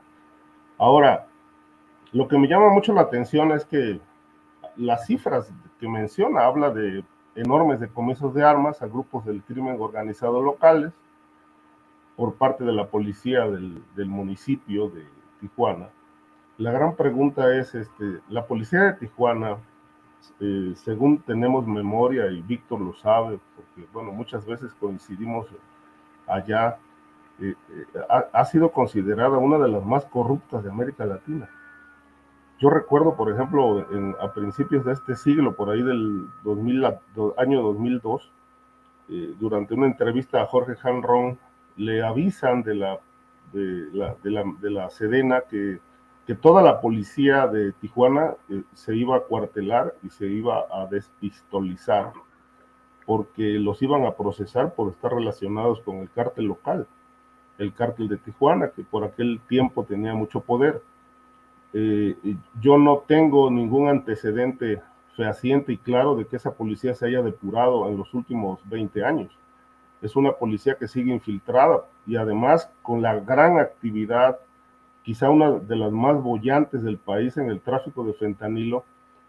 Ahora, 0.79 1.27
lo 2.13 2.29
que 2.29 2.39
me 2.39 2.47
llama 2.47 2.71
mucho 2.71 2.93
la 2.93 3.03
atención 3.03 3.51
es 3.53 3.65
que 3.65 4.01
las 4.77 5.07
cifras 5.07 5.53
que 5.81 5.89
menciona 5.89 6.45
habla 6.45 6.71
de 6.71 7.05
enormes 7.35 7.81
decomisos 7.81 8.33
de 8.35 8.45
armas 8.45 8.81
a 8.83 8.87
grupos 8.87 9.25
del 9.25 9.43
crimen 9.43 9.77
organizado 9.81 10.41
locales 10.41 10.93
por 12.17 12.35
parte 12.35 12.65
de 12.65 12.73
la 12.73 12.87
policía 12.87 13.49
del, 13.49 13.83
del 13.97 14.07
municipio 14.07 14.89
de 14.89 15.05
Tijuana. 15.41 15.89
La 16.59 16.71
gran 16.71 16.95
pregunta 16.95 17.57
es, 17.57 17.75
este, 17.75 18.21
la 18.29 18.47
policía 18.47 18.83
de 18.83 18.93
Tijuana, 18.95 19.59
eh, 20.41 20.73
según 20.77 21.19
tenemos 21.19 21.67
memoria 21.67 22.31
y 22.31 22.43
Víctor 22.43 22.81
lo 22.81 22.95
sabe, 22.95 23.39
porque 23.57 23.89
bueno, 23.93 24.13
muchas 24.13 24.47
veces 24.47 24.73
coincidimos 24.75 25.47
allá, 26.27 26.79
eh, 27.41 27.55
eh, 27.71 27.87
ha, 28.09 28.27
ha, 28.33 28.45
sido 28.45 28.71
considerada 28.71 29.39
una 29.39 29.59
de 29.59 29.69
las 29.69 29.85
más 29.85 30.05
corruptas 30.07 30.63
de 30.63 30.71
América 30.71 31.05
Latina. 31.05 31.49
Yo 32.61 32.71
recuerdo, 32.71 33.17
por 33.17 33.31
ejemplo, 33.31 33.91
en, 33.91 34.15
a 34.21 34.33
principios 34.33 34.85
de 34.85 34.93
este 34.93 35.17
siglo, 35.17 35.55
por 35.57 35.71
ahí 35.71 35.83
del 35.83 36.27
2000, 36.45 36.85
año 37.37 37.63
2002, 37.63 38.33
eh, 39.09 39.35
durante 39.39 39.75
una 39.75 39.87
entrevista 39.87 40.43
a 40.43 40.47
Jorge 40.47 40.75
Hanron, 40.83 41.39
le 41.77 42.03
avisan 42.03 42.63
de 42.63 42.75
la, 42.77 43.01
de 43.53 43.89
la, 43.93 44.15
de 44.23 44.31
la, 44.31 44.45
de 44.61 44.71
la 44.71 44.91
Sedena 44.91 45.43
que, 45.43 45.81
que, 46.27 46.35
toda 46.35 46.63
la 46.63 46.81
policía 46.81 47.47
de 47.47 47.73
Tijuana 47.73 48.35
eh, 48.49 48.63
se 48.75 48.97
iba 48.97 49.17
a 49.17 49.21
cuartelar 49.21 49.95
y 50.03 50.11
se 50.11 50.27
iba 50.27 50.65
a 50.71 50.87
despistolizar 50.87 52.13
porque 53.07 53.59
los 53.59 53.83
iban 53.83 54.07
a 54.07 54.13
procesar 54.13 54.75
por 54.75 54.91
estar 54.91 55.13
relacionados 55.13 55.81
con 55.81 55.99
el 55.99 56.11
cártel 56.11 56.47
local, 56.47 56.87
el 57.59 57.75
cártel 57.75 58.09
de 58.09 58.17
Tijuana, 58.17 58.71
que 58.71 58.83
por 58.83 59.05
aquel 59.05 59.41
tiempo 59.47 59.85
tenía 59.85 60.15
mucho 60.15 60.41
poder 60.41 60.83
eh, 61.77 62.17
yo 62.61 62.79
no 62.79 63.03
tengo 63.05 63.51
ningún 63.51 63.89
antecedente 63.89 64.81
fehaciente 65.17 65.73
y 65.73 65.77
claro 65.77 66.15
de 66.15 66.25
que 66.25 66.37
esa 66.37 66.53
policía 66.53 66.95
se 66.95 67.07
haya 67.07 67.21
depurado 67.21 67.89
en 67.89 67.97
los 67.97 68.15
últimos 68.15 68.61
20 68.69 69.05
años. 69.05 69.37
Es 70.01 70.15
una 70.15 70.33
policía 70.33 70.77
que 70.77 70.87
sigue 70.87 71.13
infiltrada 71.13 71.85
y 72.07 72.15
además 72.15 72.71
con 72.83 73.03
la 73.03 73.19
gran 73.19 73.59
actividad, 73.59 74.39
quizá 75.05 75.31
una 75.31 75.53
de 75.53 75.77
las 75.77 75.93
más 75.93 76.21
bollantes 76.21 76.83
del 76.83 76.99
país 76.99 77.37
en 77.37 77.51
el 77.51 77.61
tráfico 77.61 78.05
de 78.05 78.15
fentanilo, 78.15 78.85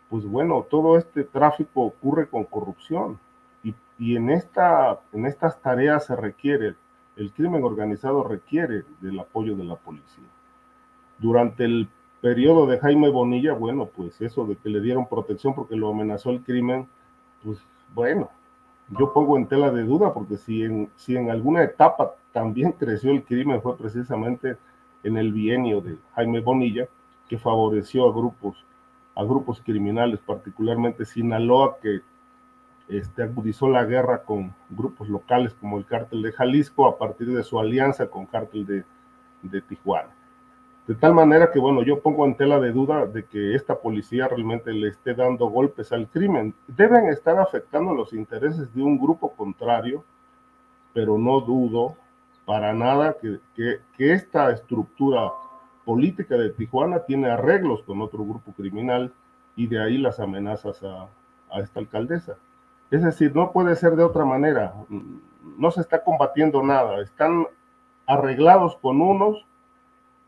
pues 0.09 0.25
bueno, 0.25 0.65
todo 0.69 0.97
este 0.97 1.23
tráfico 1.23 1.81
ocurre 1.81 2.27
con 2.27 2.45
corrupción 2.45 3.19
y, 3.63 3.75
y 3.99 4.15
en, 4.15 4.29
esta, 4.29 4.99
en 5.11 5.25
estas 5.25 5.61
tareas 5.61 6.05
se 6.05 6.15
requiere, 6.15 6.75
el 7.17 7.31
crimen 7.31 7.63
organizado 7.63 8.23
requiere 8.23 8.83
del 9.01 9.19
apoyo 9.19 9.55
de 9.55 9.65
la 9.65 9.75
policía. 9.75 10.23
Durante 11.19 11.65
el 11.65 11.87
periodo 12.21 12.65
de 12.67 12.79
Jaime 12.79 13.09
Bonilla, 13.09 13.53
bueno, 13.53 13.85
pues 13.85 14.19
eso 14.21 14.45
de 14.45 14.55
que 14.55 14.69
le 14.69 14.81
dieron 14.81 15.07
protección 15.07 15.53
porque 15.53 15.75
lo 15.75 15.89
amenazó 15.89 16.31
el 16.31 16.41
crimen, 16.41 16.87
pues 17.43 17.59
bueno, 17.93 18.29
yo 18.97 19.13
pongo 19.13 19.37
en 19.37 19.47
tela 19.47 19.71
de 19.71 19.83
duda 19.83 20.13
porque 20.13 20.37
si 20.37 20.63
en, 20.63 20.89
si 20.95 21.15
en 21.17 21.29
alguna 21.29 21.63
etapa 21.63 22.15
también 22.31 22.71
creció 22.79 23.11
el 23.11 23.23
crimen 23.23 23.61
fue 23.61 23.77
precisamente 23.77 24.57
en 25.05 25.17
el 25.17 25.31
bienio 25.31 25.81
de 25.81 25.97
Jaime 26.15 26.39
Bonilla, 26.41 26.87
que 27.29 27.37
favoreció 27.37 28.09
a 28.09 28.11
grupos, 28.11 28.65
a 29.13 29.23
grupos 29.23 29.61
criminales, 29.61 30.19
particularmente 30.19 31.05
Sinaloa, 31.05 31.77
que 31.79 32.01
este, 32.89 33.21
agudizó 33.21 33.69
la 33.69 33.85
guerra 33.85 34.23
con 34.23 34.53
grupos 34.69 35.07
locales 35.07 35.53
como 35.53 35.77
el 35.77 35.85
cártel 35.85 36.23
de 36.23 36.31
Jalisco 36.31 36.87
a 36.87 36.97
partir 36.97 37.27
de 37.27 37.43
su 37.43 37.59
alianza 37.59 38.07
con 38.07 38.25
cártel 38.25 38.65
de, 38.65 38.83
de 39.43 39.61
Tijuana. 39.61 40.09
De 40.87 40.95
tal 40.95 41.13
manera 41.13 41.51
que, 41.51 41.59
bueno, 41.59 41.83
yo 41.83 41.99
pongo 41.99 42.25
en 42.25 42.35
tela 42.35 42.59
de 42.59 42.71
duda 42.71 43.05
de 43.05 43.25
que 43.25 43.53
esta 43.53 43.75
policía 43.75 44.27
realmente 44.27 44.71
le 44.73 44.87
esté 44.87 45.13
dando 45.13 45.47
golpes 45.47 45.91
al 45.91 46.07
crimen. 46.07 46.53
Deben 46.67 47.09
estar 47.09 47.39
afectando 47.39 47.93
los 47.93 48.11
intereses 48.11 48.73
de 48.73 48.81
un 48.81 48.99
grupo 48.99 49.31
contrario, 49.33 50.03
pero 50.93 51.17
no 51.19 51.41
dudo 51.41 51.95
para 52.45 52.73
nada 52.73 53.17
que, 53.21 53.39
que, 53.55 54.13
esta 54.13 54.51
estructura 54.51 55.31
política 55.83 56.35
de 56.35 56.51
Tijuana 56.51 56.99
tiene 56.99 57.29
arreglos 57.29 57.81
con 57.83 58.01
otro 58.01 58.23
grupo 58.23 58.51
criminal 58.53 59.13
y 59.55 59.67
de 59.67 59.81
ahí 59.81 59.97
las 59.97 60.19
amenazas 60.19 60.83
a, 60.83 61.07
a 61.51 61.59
esta 61.59 61.79
alcaldesa. 61.79 62.37
Es 62.91 63.03
decir, 63.03 63.35
no 63.35 63.51
puede 63.51 63.75
ser 63.75 63.95
de 63.95 64.03
otra 64.03 64.25
manera. 64.25 64.73
No 65.57 65.71
se 65.71 65.81
está 65.81 66.03
combatiendo 66.03 66.61
nada. 66.61 67.01
Están 67.01 67.47
arreglados 68.05 68.75
con 68.77 69.01
unos 69.01 69.45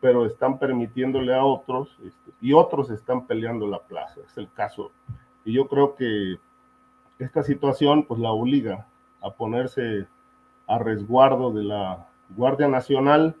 pero 0.00 0.26
están 0.26 0.58
permitiéndole 0.58 1.34
a 1.34 1.44
otros 1.44 1.96
este, 2.04 2.32
y 2.40 2.52
otros 2.52 2.90
están 2.90 3.26
peleando 3.26 3.66
la 3.66 3.80
plaza, 3.80 4.20
es 4.24 4.36
el 4.38 4.50
caso. 4.52 4.92
Y 5.44 5.52
yo 5.52 5.66
creo 5.68 5.94
que 5.96 6.38
esta 7.18 7.42
situación 7.42 8.04
pues 8.04 8.20
la 8.20 8.30
obliga 8.30 8.86
a 9.20 9.30
ponerse 9.30 10.06
a 10.68 10.78
resguardo 10.78 11.52
de 11.52 11.64
la 11.64 12.06
Guardia 12.36 12.68
Nacional, 12.68 13.34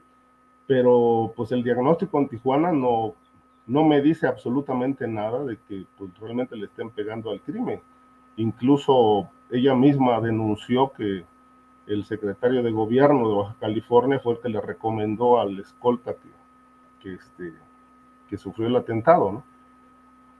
pero 0.66 1.32
pues 1.36 1.52
el 1.52 1.62
diagnóstico 1.62 2.18
en 2.18 2.28
Tijuana 2.28 2.72
no, 2.72 3.14
no 3.66 3.84
me 3.84 4.00
dice 4.02 4.26
absolutamente 4.26 5.06
nada 5.06 5.44
de 5.44 5.58
que 5.68 5.86
pues, 5.96 6.10
realmente 6.18 6.56
le 6.56 6.66
estén 6.66 6.90
pegando 6.90 7.30
al 7.30 7.40
crimen. 7.40 7.80
Incluso 8.36 9.28
ella 9.50 9.74
misma 9.74 10.20
denunció 10.20 10.92
que 10.92 11.24
el 11.86 12.04
secretario 12.04 12.62
de 12.62 12.70
gobierno 12.70 13.28
de 13.28 13.36
Baja 13.36 13.56
California 13.60 14.20
fue 14.20 14.34
el 14.34 14.40
que 14.40 14.48
le 14.48 14.60
recomendó 14.60 15.40
al 15.40 15.58
escolta 15.60 16.14
que 17.02 17.14
este, 17.14 17.54
que 18.28 18.36
sufrió 18.36 18.68
el 18.68 18.76
atentado. 18.76 19.42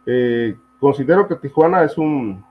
Eh, 0.06 0.56
considero 0.78 1.26
que 1.26 1.36
Tijuana 1.36 1.84
es, 1.84 1.98
un, 1.98 2.44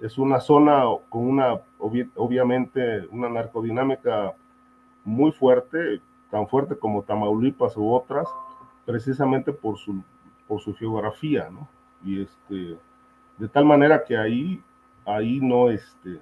es 0.00 0.18
una 0.18 0.40
zona 0.40 0.84
con 1.08 1.26
una, 1.26 1.60
obviamente, 1.78 3.06
una 3.10 3.28
narcodinámica 3.28 4.34
muy 5.04 5.32
fuerte, 5.32 6.00
tan 6.30 6.46
fuerte 6.46 6.76
como 6.76 7.02
Tamaulipas 7.02 7.76
u 7.76 7.92
otras, 7.92 8.28
precisamente 8.84 9.52
por 9.52 9.76
su, 9.78 10.02
por 10.46 10.60
su 10.60 10.74
geografía, 10.74 11.48
¿no? 11.50 11.68
Y 12.04 12.22
este, 12.22 12.76
de 13.38 13.48
tal 13.48 13.64
manera 13.64 14.04
que 14.04 14.16
ahí, 14.16 14.62
ahí 15.04 15.40
no, 15.40 15.70
este, 15.70 16.20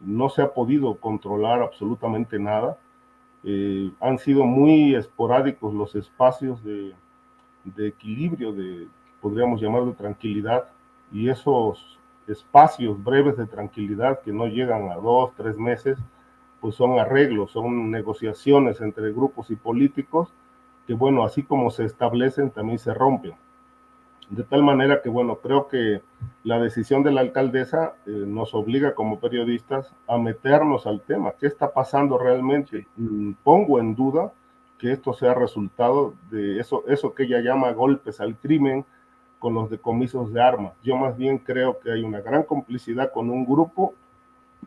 no 0.00 0.28
se 0.28 0.42
ha 0.42 0.52
podido 0.52 0.94
controlar 0.96 1.62
absolutamente 1.62 2.38
nada. 2.38 2.78
Eh, 3.44 3.90
han 4.00 4.18
sido 4.18 4.44
muy 4.44 4.94
esporádicos 4.94 5.74
los 5.74 5.94
espacios 5.94 6.62
de, 6.62 6.94
de 7.64 7.88
equilibrio, 7.88 8.52
de, 8.52 8.86
podríamos 9.20 9.60
llamar 9.60 9.84
de 9.84 9.92
tranquilidad, 9.92 10.68
y 11.12 11.28
esos 11.28 11.97
espacios 12.28 13.02
breves 13.02 13.36
de 13.36 13.46
tranquilidad 13.46 14.20
que 14.20 14.32
no 14.32 14.46
llegan 14.46 14.90
a 14.90 14.96
dos, 14.96 15.32
tres 15.36 15.56
meses, 15.56 15.98
pues 16.60 16.74
son 16.74 16.98
arreglos, 16.98 17.52
son 17.52 17.90
negociaciones 17.90 18.80
entre 18.80 19.12
grupos 19.12 19.50
y 19.50 19.56
políticos 19.56 20.32
que, 20.86 20.94
bueno, 20.94 21.24
así 21.24 21.42
como 21.42 21.70
se 21.70 21.84
establecen, 21.84 22.50
también 22.50 22.78
se 22.78 22.94
rompen. 22.94 23.34
De 24.30 24.42
tal 24.42 24.62
manera 24.62 25.00
que, 25.02 25.08
bueno, 25.08 25.36
creo 25.36 25.68
que 25.68 26.02
la 26.44 26.58
decisión 26.60 27.02
de 27.02 27.12
la 27.12 27.22
alcaldesa 27.22 27.94
eh, 28.06 28.10
nos 28.10 28.54
obliga 28.54 28.94
como 28.94 29.20
periodistas 29.20 29.94
a 30.06 30.18
meternos 30.18 30.86
al 30.86 31.00
tema. 31.00 31.32
¿Qué 31.38 31.46
está 31.46 31.72
pasando 31.72 32.18
realmente? 32.18 32.86
Mm, 32.96 33.32
pongo 33.42 33.78
en 33.78 33.94
duda 33.94 34.32
que 34.78 34.92
esto 34.92 35.12
sea 35.12 35.34
resultado 35.34 36.14
de 36.30 36.60
eso, 36.60 36.84
eso 36.88 37.14
que 37.14 37.24
ella 37.24 37.40
llama 37.40 37.72
golpes 37.72 38.20
al 38.20 38.36
crimen 38.36 38.84
con 39.38 39.54
los 39.54 39.70
decomisos 39.70 40.32
de 40.32 40.42
armas. 40.42 40.72
Yo 40.82 40.96
más 40.96 41.16
bien 41.16 41.38
creo 41.38 41.78
que 41.78 41.92
hay 41.92 42.02
una 42.02 42.20
gran 42.20 42.42
complicidad 42.42 43.12
con 43.12 43.30
un 43.30 43.44
grupo 43.44 43.94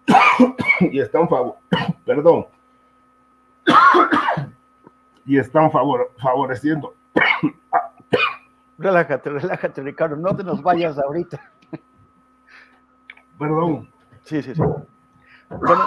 y 0.80 1.00
están 1.00 1.28
favor, 1.28 1.56
perdón, 2.06 2.48
y 5.26 5.38
están 5.38 5.72
favor, 5.72 6.12
favoreciendo. 6.18 6.94
relájate, 8.78 9.30
relájate, 9.30 9.82
Ricardo, 9.82 10.16
no 10.16 10.36
te 10.36 10.44
nos 10.44 10.62
vayas 10.62 10.98
ahorita. 10.98 11.40
Perdón. 13.38 13.90
Sí, 14.24 14.42
sí, 14.42 14.54
sí. 14.54 14.62
Bueno, 15.60 15.84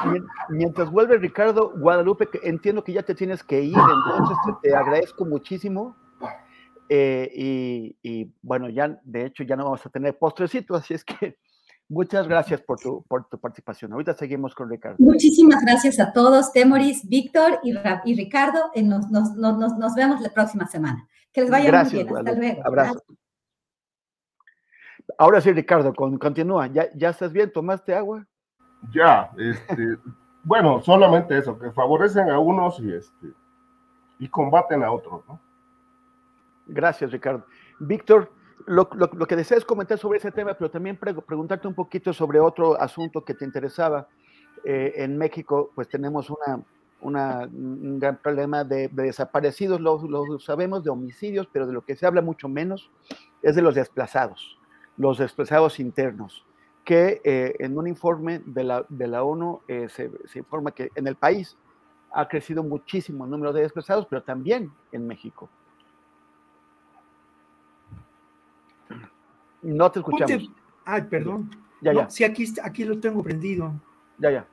mientras 0.50 0.90
vuelve 0.90 1.16
Ricardo, 1.16 1.70
Guadalupe, 1.70 2.28
entiendo 2.42 2.84
que 2.84 2.92
ya 2.92 3.02
te 3.02 3.14
tienes 3.14 3.42
que 3.42 3.62
ir, 3.62 3.76
entonces 3.76 4.36
te, 4.60 4.74
agradezco 4.74 5.24
muchísimo. 5.24 5.96
Eh, 6.88 7.30
y, 7.34 7.96
y, 8.02 8.32
bueno, 8.42 8.68
ya 8.68 9.00
de 9.04 9.26
hecho 9.26 9.42
ya 9.42 9.56
no 9.56 9.64
vamos 9.64 9.84
a 9.86 9.90
tener 9.90 10.18
postrecito, 10.18 10.74
así 10.74 10.94
es 10.94 11.04
que 11.04 11.38
Muchas 11.88 12.26
gracias 12.26 12.62
por 12.62 12.80
tu, 12.80 13.02
por 13.02 13.28
tu 13.28 13.38
participación. 13.38 13.92
Ahorita 13.92 14.14
seguimos 14.14 14.54
con 14.54 14.70
Ricardo. 14.70 14.96
Muchísimas 14.98 15.62
gracias 15.62 16.00
a 16.00 16.12
todos, 16.12 16.50
Temoris, 16.52 17.06
Víctor 17.06 17.60
y, 17.62 17.74
y 18.04 18.16
Ricardo. 18.16 18.70
Nos, 18.74 19.10
nos, 19.10 19.36
nos, 19.36 19.58
nos, 19.58 19.94
vemos 19.94 20.20
la 20.22 20.30
próxima 20.30 20.66
semana. 20.66 21.06
Que 21.30 21.42
les 21.42 21.50
vaya 21.50 21.82
muy 21.82 21.92
bien. 21.92 22.16
Hasta 22.16 22.32
luego. 22.32 22.62
Abrazo. 22.64 23.02
Ahora 25.18 25.42
sí, 25.42 25.52
Ricardo, 25.52 25.92
con, 25.94 26.16
continúa. 26.18 26.68
¿Ya, 26.68 26.90
¿Ya 26.94 27.10
estás 27.10 27.32
bien? 27.32 27.52
¿Tomaste 27.52 27.94
agua? 27.94 28.26
Ya, 28.94 29.30
este, 29.36 29.98
bueno, 30.42 30.80
solamente 30.82 31.36
eso, 31.36 31.58
que 31.58 31.70
favorecen 31.70 32.30
a 32.30 32.38
unos 32.38 32.80
y, 32.80 32.94
este, 32.94 33.26
y 34.18 34.28
combaten 34.28 34.82
a 34.82 34.90
otros, 34.90 35.22
¿no? 35.28 35.38
Gracias, 36.66 37.10
Ricardo. 37.12 37.44
Víctor, 37.78 38.30
lo, 38.66 38.88
que 38.88 39.36
deseas 39.36 39.64
comentar 39.64 39.98
sobre 39.98 40.18
ese 40.18 40.30
tema, 40.30 40.54
pero 40.54 40.70
también 40.70 40.96
preguntarte 40.96 41.68
un 41.68 41.74
poquito 41.74 42.12
sobre 42.12 42.40
otro 42.40 42.80
asunto 42.80 43.24
que 43.24 43.34
te 43.34 43.44
interesaba. 43.44 44.08
Eh, 44.64 44.94
en 44.96 45.18
México, 45.18 45.72
pues 45.74 45.88
tenemos 45.88 46.32
un 47.00 47.98
gran 47.98 48.16
problema 48.16 48.64
de, 48.64 48.88
desaparecidos, 48.88 49.80
lo, 49.80 50.38
sabemos, 50.38 50.82
de 50.82 50.90
homicidios, 50.90 51.46
pero 51.52 51.66
de 51.66 51.74
lo 51.74 51.84
que 51.84 51.96
se 51.96 52.06
habla 52.06 52.22
mucho 52.22 52.48
menos 52.48 52.90
es 53.42 53.56
de 53.56 53.62
los 53.62 53.74
desplazados, 53.74 54.58
los 54.96 55.18
desplazados 55.18 55.78
internos, 55.80 56.46
que 56.84 57.20
eh, 57.24 57.56
en 57.58 57.76
un 57.76 57.86
informe 57.86 58.40
de 58.46 58.64
la, 58.64 59.22
ONU 59.22 59.60
eh, 59.68 59.88
se 59.90 60.38
informa 60.38 60.70
que 60.70 60.90
en 60.94 61.06
el 61.06 61.16
país 61.16 61.58
ha 62.12 62.26
crecido 62.28 62.62
muchísimo 62.62 63.24
el 63.24 63.30
número 63.30 63.52
de 63.52 63.62
desplazados, 63.62 64.06
pero 64.06 64.22
también 64.22 64.70
en 64.92 65.06
México. 65.06 65.50
No 69.64 69.90
te 69.90 70.00
escuchamos. 70.00 70.50
Ay, 70.84 71.02
perdón. 71.02 71.50
Ya, 71.80 71.92
ya. 71.92 72.10
Sí, 72.10 72.24
aquí, 72.24 72.44
aquí 72.62 72.84
lo 72.84 73.00
tengo 73.00 73.22
prendido. 73.22 73.72
Ya, 74.18 74.30
ya. 74.30 74.46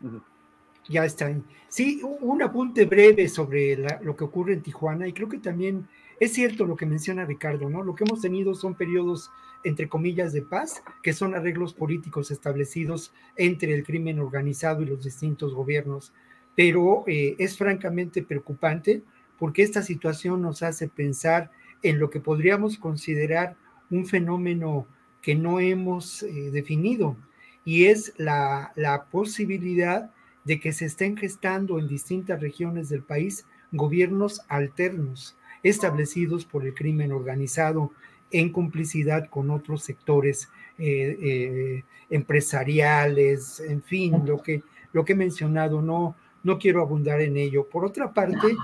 Ya 0.90 1.06
está 1.06 1.28
ahí. 1.28 1.44
Sí, 1.68 2.02
un 2.04 2.42
apunte 2.42 2.86
breve 2.86 3.30
sobre 3.30 3.78
lo 4.02 4.16
que 4.16 4.24
ocurre 4.24 4.54
en 4.54 4.62
Tijuana 4.62 5.08
y 5.08 5.14
creo 5.14 5.30
que 5.30 5.38
también 5.38 5.88
es 6.20 6.34
cierto 6.34 6.66
lo 6.66 6.76
que 6.76 6.86
menciona 6.86 7.26
Ricardo, 7.26 7.70
¿no? 7.70 7.84
Lo 7.84 7.96
que 7.96 8.04
hemos 8.04 8.22
tenido 8.22 8.54
son 8.56 8.76
periodos, 8.76 9.32
entre 9.64 9.88
comillas, 9.88 10.34
de 10.34 10.42
paz, 10.42 10.84
que 11.04 11.14
son 11.14 11.36
arreglos 11.36 11.74
políticos 11.74 12.32
establecidos 12.32 13.14
entre 13.36 13.74
el 13.74 13.84
crimen 13.84 14.20
organizado 14.20 14.82
y 14.82 14.86
los 14.86 15.04
distintos 15.04 15.54
gobiernos. 15.54 16.14
Pero 16.56 17.04
eh, 17.08 17.36
es 17.40 17.58
francamente 17.58 18.24
preocupante 18.24 19.04
porque 19.38 19.64
esta 19.64 19.82
situación 19.82 20.42
nos 20.42 20.64
hace 20.64 20.88
pensar 20.88 21.52
en 21.84 22.00
lo 22.00 22.10
que 22.10 22.20
podríamos 22.20 22.78
considerar 22.78 23.56
un 23.90 24.06
fenómeno 24.06 24.88
que 25.22 25.36
no 25.36 25.60
hemos 25.60 26.24
eh, 26.24 26.52
definido 26.52 27.16
y 27.64 27.86
es 27.86 28.14
la, 28.18 28.72
la 28.76 29.06
posibilidad 29.06 30.12
de 30.44 30.60
que 30.60 30.74
se 30.74 30.86
estén 30.86 31.16
gestando 31.16 31.78
en 31.78 31.88
distintas 31.88 32.42
regiones 32.42 32.90
del 32.90 33.04
país 33.04 33.46
gobiernos 33.72 34.42
alternos 34.48 35.38
establecidos 35.64 36.46
por 36.46 36.66
el 36.66 36.74
crimen 36.74 37.12
organizado 37.12 37.92
en 38.32 38.52
complicidad 38.52 39.30
con 39.30 39.52
otros 39.52 39.84
sectores 39.84 40.50
eh, 40.80 41.18
eh, 41.22 41.84
empresariales, 42.10 43.60
en 43.60 43.84
fin, 43.84 44.26
lo 44.26 44.42
que, 44.42 44.64
lo 44.94 45.06
que 45.06 45.14
he 45.14 45.16
mencionado, 45.16 45.82
no, 45.82 46.16
no 46.44 46.58
quiero 46.58 46.82
abundar 46.82 47.22
en 47.22 47.38
ello. 47.38 47.68
Por 47.70 47.86
otra 47.86 48.14
parte, 48.14 48.56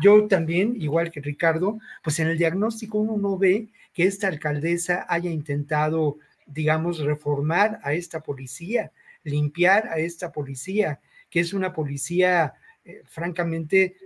yo 0.00 0.26
también, 0.28 0.74
igual 0.78 1.10
que 1.10 1.20
Ricardo, 1.20 1.78
pues 2.04 2.20
en 2.20 2.28
el 2.28 2.38
diagnóstico 2.38 2.98
uno 2.98 3.16
no 3.16 3.36
ve 3.36 3.68
que 3.92 4.04
esta 4.04 4.28
alcaldesa 4.28 5.06
haya 5.08 5.30
intentado, 5.30 6.18
digamos, 6.46 6.98
reformar 6.98 7.80
a 7.82 7.92
esta 7.92 8.20
policía, 8.20 8.92
limpiar 9.24 9.88
a 9.88 9.98
esta 9.98 10.32
policía, 10.32 11.00
que 11.30 11.40
es 11.40 11.52
una 11.52 11.72
policía, 11.72 12.54
eh, 12.84 13.02
francamente, 13.06 13.96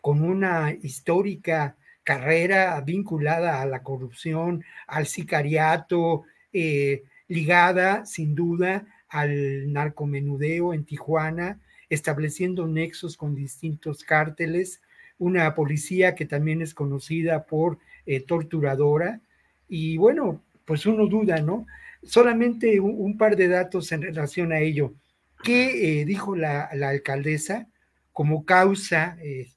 con 0.00 0.22
una 0.22 0.72
histórica 0.82 1.76
carrera 2.02 2.80
vinculada 2.80 3.60
a 3.60 3.66
la 3.66 3.82
corrupción, 3.82 4.64
al 4.86 5.06
sicariato, 5.06 6.24
eh, 6.52 7.02
ligada 7.28 8.06
sin 8.06 8.34
duda 8.34 8.86
al 9.08 9.72
narcomenudeo 9.72 10.72
en 10.72 10.84
Tijuana, 10.84 11.60
estableciendo 11.88 12.66
nexos 12.66 13.16
con 13.16 13.34
distintos 13.34 14.04
cárteles, 14.04 14.80
una 15.18 15.54
policía 15.54 16.14
que 16.14 16.26
también 16.26 16.62
es 16.62 16.74
conocida 16.74 17.46
por 17.46 17.78
eh, 18.04 18.20
torturadora, 18.20 19.20
y 19.68 19.96
bueno, 19.96 20.44
pues 20.64 20.86
uno 20.86 21.06
duda, 21.06 21.40
¿no? 21.40 21.66
Solamente 22.02 22.78
un, 22.80 23.16
par 23.16 23.36
de 23.36 23.48
datos 23.48 23.90
en 23.92 24.02
relación 24.02 24.52
a 24.52 24.60
ello. 24.60 24.94
¿Qué 25.42 26.00
eh, 26.00 26.04
dijo 26.04 26.36
la, 26.36 26.64
alcaldesa 26.64 27.68
como 28.12 28.44
causa, 28.44 29.16
eh, 29.22 29.48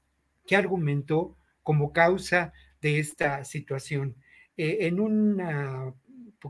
qué 0.46 0.56
argumentó 0.56 1.36
como 1.62 1.92
causa 1.92 2.52
de 2.80 2.98
esta 2.98 3.44
situación? 3.44 4.16
Eh, 4.56 4.78
en 4.86 5.00
una 5.00 5.94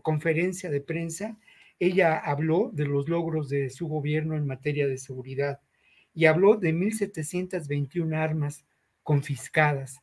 conferencia 0.03 0.71
de 0.71 0.81
prensa, 0.81 1.39
ella 1.79 2.19
habló 2.19 2.71
de 2.73 2.87
los 2.87 3.09
logros 3.09 3.49
de 3.49 3.71
su 3.71 3.89
gobierno 3.89 4.37
en 4.37 4.47
materia 4.47 4.87
de 4.87 4.99
seguridad 4.99 5.61
y 6.15 6.27
habló 6.27 6.57
de 6.57 6.75
1.721 6.75 8.17
armas 8.17 8.65
confiscadas 9.03 10.01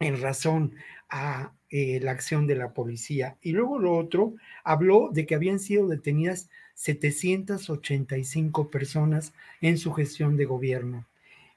en 0.00 0.20
razón 0.20 0.74
a 1.08 1.54
eh, 1.70 2.00
la 2.00 2.12
acción 2.12 2.46
de 2.46 2.56
la 2.56 2.72
policía. 2.72 3.36
Y 3.42 3.52
luego 3.52 3.78
lo 3.78 3.96
otro, 3.96 4.34
habló 4.64 5.10
de 5.12 5.26
que 5.26 5.34
habían 5.34 5.58
sido 5.58 5.86
detenidas 5.88 6.48
785 6.74 8.70
personas 8.70 9.32
en 9.60 9.78
su 9.78 9.92
gestión 9.92 10.36
de 10.36 10.44
gobierno. 10.44 11.06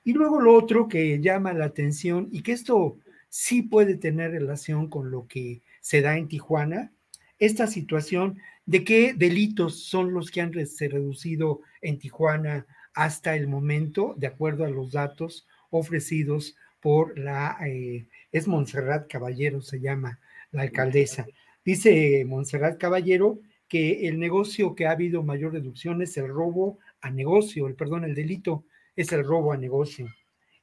Y 0.04 0.14
luego 0.14 0.42
lo 0.42 0.54
otro 0.56 0.88
que 0.88 1.20
llama 1.22 1.54
la 1.54 1.66
atención 1.66 2.28
y 2.32 2.42
que 2.42 2.54
esto 2.54 2.98
sí 3.30 3.62
puede 3.62 3.96
tener 3.96 4.32
relación 4.32 4.88
con 4.88 5.12
lo 5.12 5.28
que 5.28 5.62
se 5.80 6.02
da 6.02 6.18
en 6.18 6.28
Tijuana, 6.28 6.92
esta 7.40 7.68
situación 7.68 8.40
de 8.66 8.84
qué 8.84 9.14
delitos 9.14 9.84
son 9.84 10.14
los 10.14 10.32
que 10.32 10.42
han 10.42 10.54
se 10.66 10.88
reducido 10.90 11.62
en 11.82 12.00
Tijuana 12.00 12.66
hasta 12.94 13.36
el 13.36 13.48
momento, 13.48 14.14
de 14.18 14.28
acuerdo 14.28 14.66
a 14.66 14.70
los 14.70 14.92
datos 14.92 15.48
ofrecidos 15.70 16.56
por 16.82 17.18
la 17.18 17.58
eh, 17.66 18.08
es 18.32 18.48
Montserrat 18.48 19.08
Caballero, 19.08 19.62
se 19.62 19.80
llama 19.80 20.20
la 20.52 20.64
alcaldesa. 20.64 21.28
Dice 21.64 22.26
Montserrat 22.26 22.78
Caballero 22.78 23.40
que 23.68 24.08
el 24.08 24.20
negocio 24.20 24.76
que 24.76 24.88
ha 24.88 24.92
habido 24.92 25.24
mayor 25.24 25.54
reducción 25.54 26.02
es 26.02 26.18
el 26.18 26.28
robo 26.28 26.80
a 27.00 27.10
negocio, 27.10 27.68
el 27.68 27.76
perdón, 27.76 28.04
el 28.04 28.16
delito 28.16 28.66
es 28.96 29.12
el 29.14 29.24
robo 29.24 29.54
a 29.54 29.58
negocio. 29.58 30.08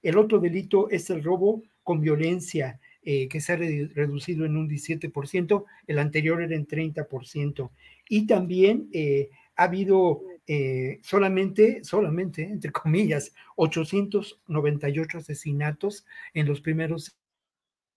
El 0.03 0.19
otro 0.19 0.39
delito 0.39 0.91
es 0.91 1.09
el 1.11 1.25
robo 1.25 1.63
con 1.83 2.01
violencia, 2.01 2.79
eh, 3.03 3.29
que 3.29 3.41
se 3.41 3.53
ha 3.53 3.57
reducido 3.57 4.45
en 4.45 4.57
un 4.57 4.69
17%, 4.69 5.65
el 5.87 5.99
anterior 5.99 6.43
era 6.43 6.55
en 6.55 6.67
30%. 6.67 7.71
Y 8.09 8.27
también 8.27 8.89
eh, 8.93 9.31
ha 9.57 9.65
habido 9.65 10.21
eh, 10.51 10.99
solamente, 11.03 11.85
solamente, 11.85 12.43
entre 12.43 12.73
comillas, 12.73 13.35
898 13.57 15.19
asesinatos 15.19 16.07
en 16.33 16.47
los 16.47 16.63
primeros 16.63 17.19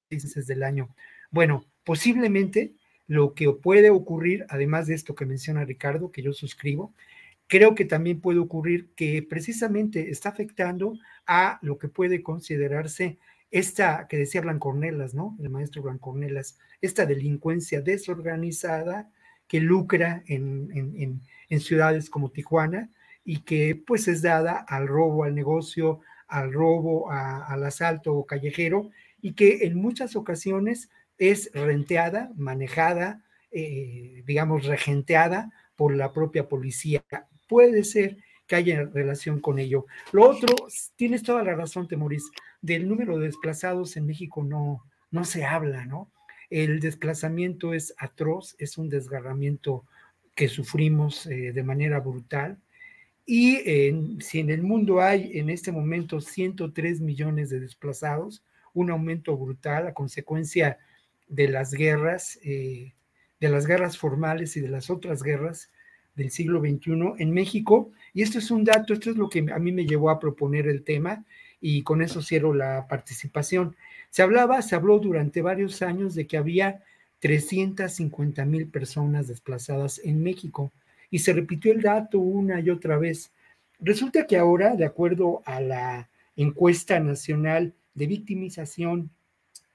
meses 0.10 0.46
del 0.48 0.64
año. 0.64 0.94
Bueno, 1.30 1.66
posiblemente 1.86 2.76
lo 3.08 3.34
que 3.34 3.50
puede 3.54 3.90
ocurrir, 3.90 4.46
además 4.50 4.88
de 4.88 4.96
esto 4.96 5.16
que 5.16 5.26
menciona 5.26 5.64
Ricardo, 5.64 6.12
que 6.12 6.22
yo 6.22 6.34
suscribo, 6.34 6.94
creo 7.48 7.74
que 7.74 7.86
también 7.86 8.20
puede 8.20 8.40
ocurrir 8.40 8.92
que 8.96 9.24
precisamente 9.24 10.10
está 10.10 10.30
afectando 10.30 10.98
a 11.26 11.58
lo 11.62 11.78
que 11.78 11.88
puede 11.88 12.22
considerarse 12.22 13.18
esta 13.50 14.08
que 14.10 14.18
decía 14.18 14.42
Blancornelas, 14.42 15.14
¿no? 15.14 15.38
El 15.42 15.50
maestro 15.50 15.84
Blancornelas, 15.84 16.58
esta 16.82 17.06
delincuencia 17.06 17.82
desorganizada 17.82 19.10
que 19.52 19.60
lucra 19.60 20.24
en, 20.28 21.22
ciudades 21.60 22.10
como 22.10 22.32
Tijuana 22.32 22.90
y 23.26 23.42
que 23.42 23.76
pues 23.76 24.08
es 24.08 24.22
dada 24.22 24.54
al 24.66 24.88
robo 24.88 25.26
al 25.26 25.36
negocio, 25.36 26.00
al 26.30 26.54
robo 26.54 27.12
al 27.12 27.62
asalto 27.66 28.24
callejero 28.24 28.92
y 29.22 29.34
que 29.34 29.66
en 29.66 29.76
muchas 29.76 30.16
ocasiones 30.16 30.90
es 31.18 31.52
renteada, 31.54 32.32
manejada, 32.38 33.26
eh, 33.52 34.24
digamos, 34.26 34.68
regenteada 34.68 35.52
por 35.76 35.98
la 35.98 36.14
propia 36.14 36.48
policía. 36.48 37.04
Puede 37.50 37.84
ser 37.84 38.20
que 38.48 38.56
haya 38.56 38.86
relación 38.86 39.42
con 39.42 39.60
ello. 39.60 39.86
Lo 40.14 40.30
otro, 40.30 40.56
tienes 40.96 41.24
toda 41.24 41.44
la 41.44 41.56
razón, 41.56 41.90
Temoris, 41.90 42.32
del 42.62 42.88
número 42.88 43.18
de 43.18 43.26
desplazados 43.26 43.98
en 43.98 44.06
México 44.06 44.46
no, 44.46 44.86
no 45.10 45.26
se 45.26 45.44
habla, 45.44 45.86
¿no? 45.86 46.10
El 46.52 46.80
desplazamiento 46.80 47.74
es 47.74 47.96
atroz, 47.98 48.56
es 48.60 48.78
un 48.78 48.90
desgarramiento 48.90 49.86
que 50.36 50.48
sufrimos 50.48 51.26
eh, 51.26 51.52
de 51.54 51.64
manera 51.64 52.00
brutal. 52.00 52.60
Y 53.26 53.60
si 54.20 54.40
en 54.40 54.50
el 54.50 54.62
mundo 54.62 55.00
hay 55.00 55.40
en 55.40 55.50
este 55.50 55.72
momento 55.72 56.20
103 56.20 57.00
millones 57.00 57.50
de 57.50 57.62
desplazados, 57.62 58.44
un 58.74 58.92
aumento 58.92 59.38
brutal 59.38 59.88
a 59.88 59.94
consecuencia 59.94 60.78
de 61.28 61.48
las 61.48 61.74
guerras, 61.74 62.40
eh, 62.44 62.94
de 63.40 63.50
las 63.50 63.66
guerras 63.66 63.98
formales 63.98 64.58
y 64.58 64.60
de 64.60 64.68
las 64.68 64.90
otras 64.90 65.24
guerras 65.24 65.72
del 66.16 66.30
siglo 66.30 66.60
XXI 66.60 67.14
en 67.20 67.32
México. 67.32 67.92
Y 68.14 68.22
esto 68.22 68.40
es 68.40 68.52
un 68.52 68.64
dato, 68.64 68.94
esto 68.94 69.10
es 69.10 69.16
lo 69.16 69.30
que 69.30 69.46
a 69.52 69.60
mí 69.60 69.72
me 69.72 69.86
llevó 69.86 70.10
a 70.10 70.20
proponer 70.20 70.68
el 70.68 70.84
tema 70.84 71.26
y 71.62 71.84
con 71.84 72.02
eso 72.02 72.22
cierro 72.22 72.54
la 72.54 72.88
participación. 72.88 73.76
Se 74.10 74.24
hablaba, 74.24 74.62
se 74.62 74.76
habló 74.76 75.00
durante 75.00 75.42
varios 75.42 75.82
años 75.82 76.16
de 76.16 76.28
que 76.28 76.38
había 76.38 76.84
350 77.20 78.44
mil 78.46 78.68
personas 78.68 79.28
desplazadas 79.28 80.02
en 80.04 80.24
México 80.24 80.72
y 81.12 81.20
se 81.20 81.34
repitió 81.34 81.72
el 81.72 81.82
dato 81.82 82.20
una 82.20 82.60
y 82.60 82.70
otra 82.70 82.98
vez. 82.98 83.32
Resulta 83.80 84.26
que 84.26 84.38
ahora, 84.38 84.76
de 84.76 84.86
acuerdo 84.86 85.44
a 85.46 85.62
la 85.62 86.10
encuesta 86.36 87.00
nacional 87.00 87.74
de 87.94 88.08
victimización 88.08 89.12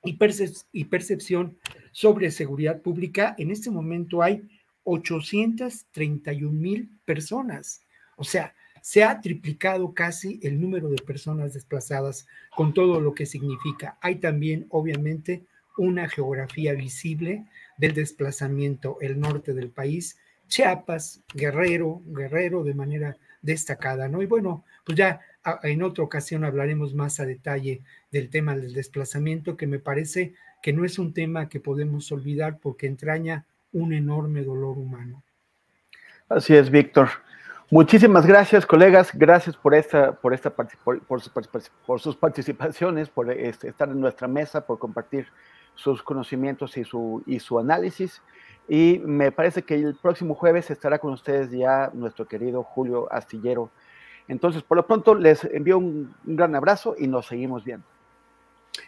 y, 0.03 0.85
percepción 0.85 1.57
sobre 1.93 2.31
seguridad 2.31 2.81
pública, 2.81 3.35
en 3.39 3.51
este 3.51 3.71
momento 3.71 4.23
hay 4.23 4.43
831 4.85 6.53
mil 6.53 6.91
personas. 7.05 7.83
O 8.17 8.25
sea, 8.25 8.55
se 8.87 9.03
ha 9.03 9.21
triplicado 9.21 9.95
casi 9.95 10.39
el 10.45 10.61
número 10.61 10.89
de 10.89 11.03
personas 11.03 11.53
desplazadas 11.55 12.29
con 12.55 12.73
todo 12.73 13.01
lo 13.01 13.15
que 13.15 13.27
significa. 13.27 13.99
Hay 14.01 14.21
también, 14.21 14.67
obviamente, 14.71 15.43
una 15.77 16.09
geografía 16.09 16.73
visible 16.73 17.47
del 17.79 17.95
desplazamiento, 17.95 18.99
el 19.01 19.19
norte 19.19 19.55
del 19.55 19.71
país, 19.71 20.19
Chiapas, 20.47 21.21
Guerrero, 21.35 22.01
Guerrero 22.07 22.63
de 22.63 22.75
manera 22.75 23.17
destacada, 23.43 24.09
¿no? 24.09 24.23
Y 24.23 24.27
bueno, 24.27 24.65
pues 24.85 24.97
ya 24.97 25.21
en 25.65 25.83
otra 25.83 26.05
ocasión 26.05 26.45
hablaremos 26.45 26.95
más 26.95 27.19
a 27.19 27.27
detalle 27.27 27.83
del 28.13 28.31
tema 28.31 28.55
del 28.55 28.73
desplazamiento, 28.73 29.57
que 29.57 29.67
me 29.67 29.81
parece 29.81 30.35
que 30.63 30.73
no 30.73 30.85
es 30.85 31.01
un 31.01 31.13
tema 31.13 31.49
que 31.49 31.59
podemos 31.59 32.13
olvidar 32.13 32.61
porque 32.61 32.87
entraña 32.87 33.47
un 33.73 33.93
enorme 33.93 34.45
dolor 34.45 34.79
humano. 34.79 35.25
Así 36.29 36.55
es, 36.55 36.71
Víctor. 36.71 37.09
Muchísimas 37.69 38.25
gracias, 38.25 38.65
colegas. 38.65 39.11
Gracias 39.13 39.57
por 39.57 39.75
esta, 39.75 40.13
por 40.13 40.33
esta 40.33 40.51
por, 40.51 42.01
sus 42.01 42.17
participaciones, 42.17 43.09
por 43.09 43.29
este, 43.33 43.69
estar 43.69 43.89
en 43.89 44.01
nuestra 44.01 44.29
mesa, 44.29 44.65
por 44.65 44.79
compartir 44.79 45.27
sus 45.75 46.01
conocimientos 46.01 46.77
y 46.77 46.85
su, 46.85 47.25
y 47.27 47.41
su 47.41 47.59
análisis. 47.59 48.23
Y 48.69 49.01
me 49.05 49.33
parece 49.33 49.63
que 49.63 49.75
el 49.75 49.97
próximo 49.97 50.37
jueves 50.37 50.71
estará 50.71 51.01
con 51.01 51.13
ustedes 51.13 51.51
ya 51.51 51.91
nuestro 51.93 52.27
querido 52.27 52.63
Julio 52.63 53.13
Astillero. 53.13 53.71
Entonces, 54.29 54.63
por 54.63 54.77
lo 54.77 54.87
pronto, 54.87 55.17
les 55.17 55.43
envío 55.45 55.79
un 55.79 56.15
gran 56.23 56.55
abrazo 56.55 56.95
y 56.97 57.09
nos 57.09 57.27
seguimos 57.27 57.65
viendo. 57.65 57.96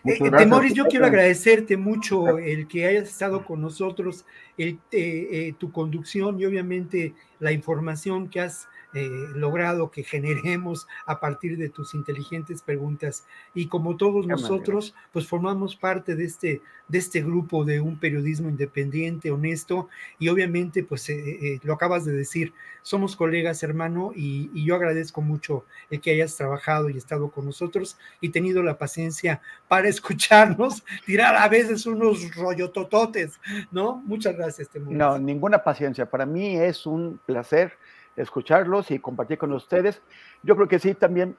Eh, 0.04 0.30
Temoris, 0.30 0.74
yo 0.74 0.86
quiero 0.86 1.06
agradecerte 1.06 1.76
mucho 1.76 2.38
el 2.38 2.66
que 2.68 2.86
hayas 2.86 3.08
estado 3.08 3.44
con 3.44 3.60
nosotros, 3.60 4.24
el, 4.56 4.78
eh, 4.92 5.28
eh, 5.30 5.54
tu 5.58 5.72
conducción 5.72 6.40
y 6.40 6.44
obviamente 6.44 7.14
la 7.40 7.52
información 7.52 8.28
que 8.28 8.40
has 8.40 8.68
eh, 8.94 9.28
logrado 9.34 9.90
que 9.90 10.02
generemos 10.02 10.86
a 11.04 11.20
partir 11.20 11.58
de 11.58 11.68
tus 11.68 11.94
inteligentes 11.94 12.62
preguntas. 12.62 13.26
Y 13.54 13.66
como 13.66 13.96
todos 13.96 14.26
nosotros, 14.26 14.94
pues 15.12 15.26
formamos 15.26 15.76
parte 15.76 16.16
de 16.16 16.24
este, 16.24 16.62
de 16.88 16.98
este 16.98 17.20
grupo 17.20 17.66
de 17.66 17.80
un 17.80 17.98
periodismo 17.98 18.48
independiente, 18.48 19.30
honesto, 19.30 19.88
y 20.18 20.28
obviamente, 20.28 20.84
pues 20.84 21.08
eh, 21.10 21.16
eh, 21.16 21.60
lo 21.64 21.74
acabas 21.74 22.06
de 22.06 22.12
decir, 22.12 22.54
somos 22.82 23.14
colegas, 23.14 23.62
hermano, 23.62 24.12
y, 24.16 24.48
yo 24.64 24.74
agradezco 24.74 25.20
mucho 25.20 25.64
el 25.90 26.00
que 26.00 26.12
hayas 26.12 26.36
trabajado 26.36 26.88
y 26.88 26.96
estado 26.96 27.30
con 27.30 27.44
nosotros 27.44 27.98
y 28.20 28.30
tenido 28.30 28.62
la 28.62 28.78
paciencia 28.78 29.42
para 29.68 29.88
escucharnos, 29.88 30.82
tirar 31.04 31.36
a 31.36 31.48
veces 31.48 31.84
unos 31.84 32.34
rollotototes, 32.34 33.38
¿no? 33.70 33.96
Muchas 34.06 34.34
gracias, 34.34 34.70
No, 34.74 35.18
ninguna 35.18 35.62
paciencia. 35.62 36.08
Para 36.08 36.24
mí 36.24 36.56
es 36.56 36.86
un 36.86 37.20
placer 37.26 37.76
escucharlos 38.18 38.90
y 38.90 38.98
compartir 38.98 39.38
con 39.38 39.52
ustedes. 39.52 40.02
Yo 40.42 40.56
creo 40.56 40.68
que 40.68 40.78
sí, 40.78 40.94
también 40.94 41.36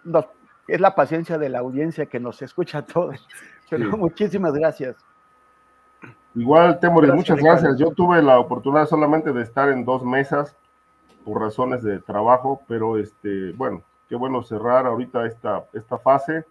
es 0.67 0.81
la 0.81 0.95
paciencia 0.95 1.37
de 1.37 1.49
la 1.49 1.59
audiencia 1.59 2.05
que 2.05 2.19
nos 2.19 2.41
escucha 2.41 2.79
a 2.79 2.85
todos. 2.85 3.27
Pero 3.69 3.97
muchísimas 3.97 4.53
gracias. 4.53 4.95
Igual, 6.35 6.79
Temoris, 6.79 7.13
muchas 7.13 7.37
gracias. 7.37 7.77
Yo 7.77 7.91
tuve 7.91 8.21
la 8.21 8.39
oportunidad 8.39 8.85
solamente 8.85 9.33
de 9.33 9.41
estar 9.41 9.69
en 9.69 9.83
dos 9.83 10.03
mesas 10.03 10.55
por 11.25 11.41
razones 11.41 11.83
de 11.83 11.99
trabajo, 11.99 12.61
pero 12.67 12.97
este, 12.97 13.51
bueno, 13.53 13.81
qué 14.07 14.15
bueno 14.15 14.41
cerrar 14.43 14.85
ahorita 14.85 15.25
esta, 15.25 15.65
esta 15.73 15.97
fase. 15.97 16.45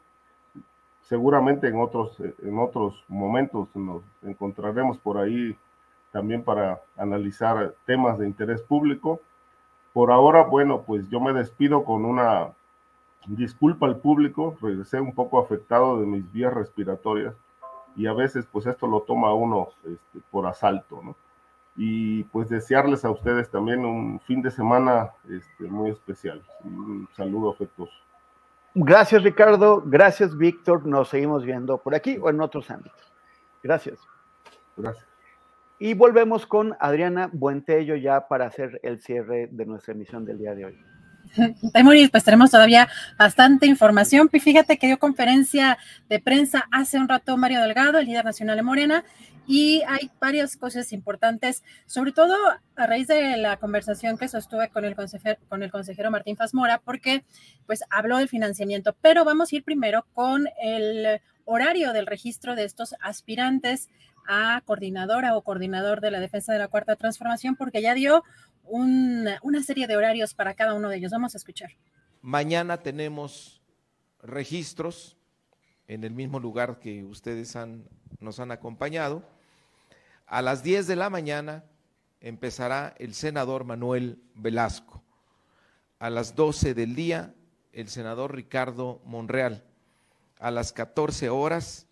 Seguramente 1.02 1.68
en 1.68 1.80
otros, 1.80 2.20
en 2.20 2.58
otros 2.58 3.02
momentos 3.08 3.68
nos 3.74 4.02
encontraremos 4.22 4.98
por 4.98 5.16
ahí 5.16 5.56
también 6.12 6.42
para 6.42 6.80
analizar 6.96 7.74
temas 7.86 8.18
de 8.18 8.26
interés 8.26 8.60
público. 8.62 9.20
Por 9.98 10.12
ahora, 10.12 10.44
bueno, 10.44 10.84
pues 10.86 11.10
yo 11.10 11.18
me 11.18 11.32
despido 11.32 11.82
con 11.82 12.04
una 12.04 12.50
disculpa 13.26 13.86
al 13.86 13.96
público, 13.96 14.56
regresé 14.62 15.00
un 15.00 15.12
poco 15.12 15.40
afectado 15.40 15.98
de 15.98 16.06
mis 16.06 16.32
vías 16.32 16.54
respiratorias 16.54 17.34
y 17.96 18.06
a 18.06 18.12
veces 18.12 18.46
pues 18.52 18.66
esto 18.66 18.86
lo 18.86 19.00
toma 19.00 19.34
uno 19.34 19.70
este, 19.82 20.20
por 20.30 20.46
asalto, 20.46 21.00
¿no? 21.02 21.16
Y 21.76 22.22
pues 22.22 22.48
desearles 22.48 23.04
a 23.04 23.10
ustedes 23.10 23.50
también 23.50 23.84
un 23.84 24.20
fin 24.20 24.40
de 24.40 24.52
semana 24.52 25.10
este, 25.28 25.64
muy 25.64 25.90
especial. 25.90 26.44
Un 26.62 27.08
saludo 27.16 27.50
afectuoso. 27.50 27.98
Gracias 28.76 29.24
Ricardo, 29.24 29.82
gracias 29.84 30.36
Víctor, 30.36 30.86
nos 30.86 31.08
seguimos 31.08 31.44
viendo 31.44 31.76
por 31.76 31.96
aquí 31.96 32.18
o 32.22 32.30
en 32.30 32.40
otros 32.40 32.70
ámbitos. 32.70 33.12
Gracias. 33.64 33.98
Gracias. 34.76 35.08
Y 35.80 35.94
volvemos 35.94 36.46
con 36.46 36.76
Adriana 36.80 37.30
Buentello 37.32 37.94
ya 37.94 38.26
para 38.26 38.46
hacer 38.46 38.80
el 38.82 39.00
cierre 39.00 39.48
de 39.50 39.64
nuestra 39.64 39.94
emisión 39.94 40.24
del 40.24 40.38
día 40.38 40.54
de 40.54 40.64
hoy. 40.64 40.78
Temuris, 41.72 42.10
pues 42.10 42.24
tenemos 42.24 42.50
todavía 42.50 42.88
bastante 43.16 43.66
información. 43.66 44.28
Fíjate 44.28 44.78
que 44.78 44.88
dio 44.88 44.98
conferencia 44.98 45.78
de 46.08 46.20
prensa 46.20 46.66
hace 46.72 46.98
un 46.98 47.08
rato 47.08 47.36
Mario 47.36 47.60
Delgado, 47.60 47.98
el 47.98 48.06
líder 48.06 48.24
nacional 48.24 48.56
de 48.56 48.62
Morena, 48.62 49.04
y 49.46 49.82
hay 49.88 50.10
varias 50.20 50.56
cosas 50.56 50.92
importantes, 50.92 51.62
sobre 51.86 52.12
todo 52.12 52.34
a 52.76 52.86
raíz 52.86 53.06
de 53.06 53.36
la 53.36 53.56
conversación 53.56 54.18
que 54.18 54.28
sostuve 54.28 54.68
con 54.68 54.84
el 54.84 54.94
consejero, 54.94 55.38
con 55.48 55.62
el 55.62 55.70
consejero 55.70 56.10
Martín 56.10 56.36
Fasmora, 56.36 56.78
porque 56.78 57.24
pues 57.66 57.82
habló 57.88 58.18
del 58.18 58.28
financiamiento, 58.28 58.94
pero 59.00 59.24
vamos 59.24 59.52
a 59.52 59.56
ir 59.56 59.64
primero 59.64 60.06
con 60.12 60.48
el 60.60 61.20
horario 61.46 61.94
del 61.94 62.06
registro 62.06 62.56
de 62.56 62.64
estos 62.64 62.94
aspirantes 63.00 63.88
a 64.28 64.60
coordinadora 64.66 65.36
o 65.36 65.42
coordinador 65.42 66.00
de 66.00 66.10
la 66.10 66.20
defensa 66.20 66.52
de 66.52 66.58
la 66.58 66.68
cuarta 66.68 66.94
transformación, 66.94 67.56
porque 67.56 67.82
ya 67.82 67.94
dio 67.94 68.22
una, 68.62 69.40
serie 69.64 69.86
de 69.86 69.96
horarios 69.96 70.34
para 70.34 70.54
cada 70.54 70.74
uno 70.74 70.90
de 70.90 70.98
ellos. 70.98 71.10
Vamos 71.10 71.34
a 71.34 71.38
escuchar. 71.38 71.70
Mañana 72.20 72.76
tenemos 72.76 73.62
registros 74.22 75.16
en 75.86 76.04
el 76.04 76.12
mismo 76.12 76.38
lugar 76.38 76.78
que 76.78 77.04
ustedes 77.04 77.56
han, 77.56 77.88
nos 78.20 78.38
han 78.38 78.50
acompañado. 78.50 79.26
A 80.26 80.42
las 80.42 80.62
10 80.62 80.86
de 80.86 80.96
la 80.96 81.08
mañana 81.08 81.64
empezará 82.20 82.94
el 82.98 83.14
senador 83.14 83.64
Manuel 83.64 84.22
Velasco. 84.34 85.02
a 86.00 86.10
las 86.10 86.36
12 86.36 86.74
del 86.74 86.94
día, 86.94 87.34
el 87.72 87.88
senador 87.88 88.34
Ricardo 88.34 89.00
Monreal. 89.04 89.64
A 90.38 90.52
las 90.52 90.72
14 90.72 91.30
horas, 91.30 91.87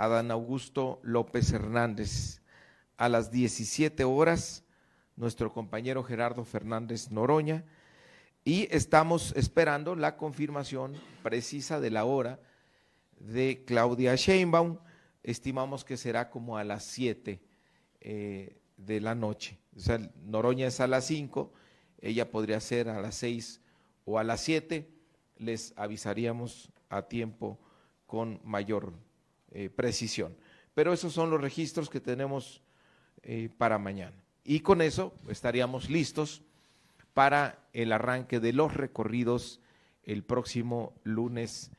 Adán 0.00 0.30
Augusto 0.30 0.98
López 1.02 1.52
Hernández. 1.52 2.40
A 2.96 3.10
las 3.10 3.30
17 3.30 4.02
horas, 4.04 4.64
nuestro 5.14 5.52
compañero 5.52 6.02
Gerardo 6.02 6.44
Fernández 6.44 7.10
Noroña. 7.10 7.64
Y 8.42 8.66
estamos 8.74 9.34
esperando 9.36 9.94
la 9.96 10.16
confirmación 10.16 10.94
precisa 11.22 11.80
de 11.80 11.90
la 11.90 12.06
hora 12.06 12.40
de 13.18 13.62
Claudia 13.66 14.14
Sheinbaum. 14.14 14.78
Estimamos 15.22 15.84
que 15.84 15.98
será 15.98 16.30
como 16.30 16.56
a 16.56 16.64
las 16.64 16.84
7 16.84 17.42
eh, 18.00 18.58
de 18.78 19.00
la 19.02 19.14
noche. 19.14 19.58
O 19.76 19.80
sea, 19.80 19.98
Noroña 20.22 20.68
es 20.68 20.80
a 20.80 20.86
las 20.86 21.04
5, 21.08 21.52
ella 22.00 22.30
podría 22.30 22.58
ser 22.60 22.88
a 22.88 23.02
las 23.02 23.16
6 23.16 23.60
o 24.06 24.18
a 24.18 24.24
las 24.24 24.40
7. 24.40 24.90
Les 25.36 25.74
avisaríamos 25.76 26.72
a 26.88 27.02
tiempo 27.02 27.58
con 28.06 28.40
mayor 28.44 28.94
eh, 29.52 29.70
precisión. 29.70 30.36
Pero 30.74 30.92
esos 30.92 31.12
son 31.12 31.30
los 31.30 31.40
registros 31.40 31.90
que 31.90 32.00
tenemos 32.00 32.62
eh, 33.22 33.50
para 33.58 33.78
mañana. 33.78 34.16
Y 34.44 34.60
con 34.60 34.80
eso 34.80 35.12
estaríamos 35.28 35.90
listos 35.90 36.42
para 37.14 37.58
el 37.72 37.92
arranque 37.92 38.40
de 38.40 38.52
los 38.52 38.74
recorridos 38.74 39.60
el 40.04 40.22
próximo 40.22 40.94
lunes. 41.04 41.70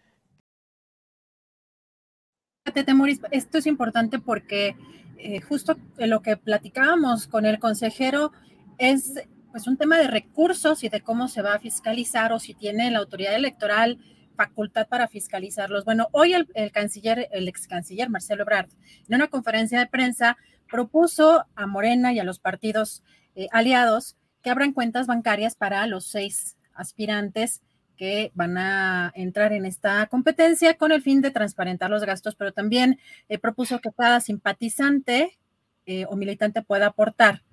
Esto 3.31 3.57
es 3.57 3.65
importante 3.65 4.19
porque 4.19 4.75
eh, 5.17 5.41
justo 5.41 5.77
lo 5.97 6.21
que 6.21 6.37
platicábamos 6.37 7.27
con 7.27 7.45
el 7.45 7.59
consejero 7.59 8.31
es 8.77 9.13
pues 9.51 9.67
un 9.67 9.77
tema 9.77 9.97
de 9.97 10.07
recursos 10.07 10.83
y 10.83 10.89
de 10.89 11.01
cómo 11.01 11.27
se 11.27 11.41
va 11.41 11.55
a 11.55 11.59
fiscalizar 11.59 12.31
o 12.31 12.39
si 12.39 12.53
tiene 12.53 12.89
la 12.91 12.99
autoridad 12.99 13.35
electoral 13.35 13.99
facultad 14.35 14.87
para 14.87 15.07
fiscalizarlos. 15.07 15.85
Bueno, 15.85 16.07
hoy 16.11 16.33
el, 16.33 16.71
canciller, 16.71 17.27
el 17.31 17.47
ex 17.47 17.67
canciller 17.67 18.09
Marcelo 18.09 18.43
Ebrard, 18.43 18.69
en 19.07 19.15
una 19.15 19.27
conferencia 19.27 19.79
de 19.79 19.87
prensa, 19.87 20.37
propuso 20.69 21.45
a 21.55 21.67
Morena 21.67 22.13
y 22.13 22.19
a 22.19 22.23
los 22.23 22.39
partidos 22.39 23.03
eh, 23.35 23.47
aliados 23.51 24.15
que 24.41 24.49
abran 24.49 24.73
cuentas 24.73 25.07
bancarias 25.07 25.55
para 25.55 25.85
los 25.87 26.05
seis 26.05 26.57
aspirantes 26.73 27.61
que 27.97 28.31
van 28.33 28.57
a 28.57 29.11
entrar 29.15 29.53
en 29.53 29.65
esta 29.65 30.07
competencia 30.07 30.75
con 30.75 30.91
el 30.91 31.03
fin 31.03 31.21
de 31.21 31.29
transparentar 31.29 31.91
los 31.91 32.03
gastos, 32.03 32.35
pero 32.35 32.51
también 32.51 32.99
eh, 33.29 33.37
propuso 33.37 33.79
que 33.79 33.91
cada 33.95 34.21
simpatizante 34.21 35.37
eh, 35.85 36.05
o 36.09 36.15
militante 36.15 36.63
pueda 36.63 36.87
aportar 36.87 37.43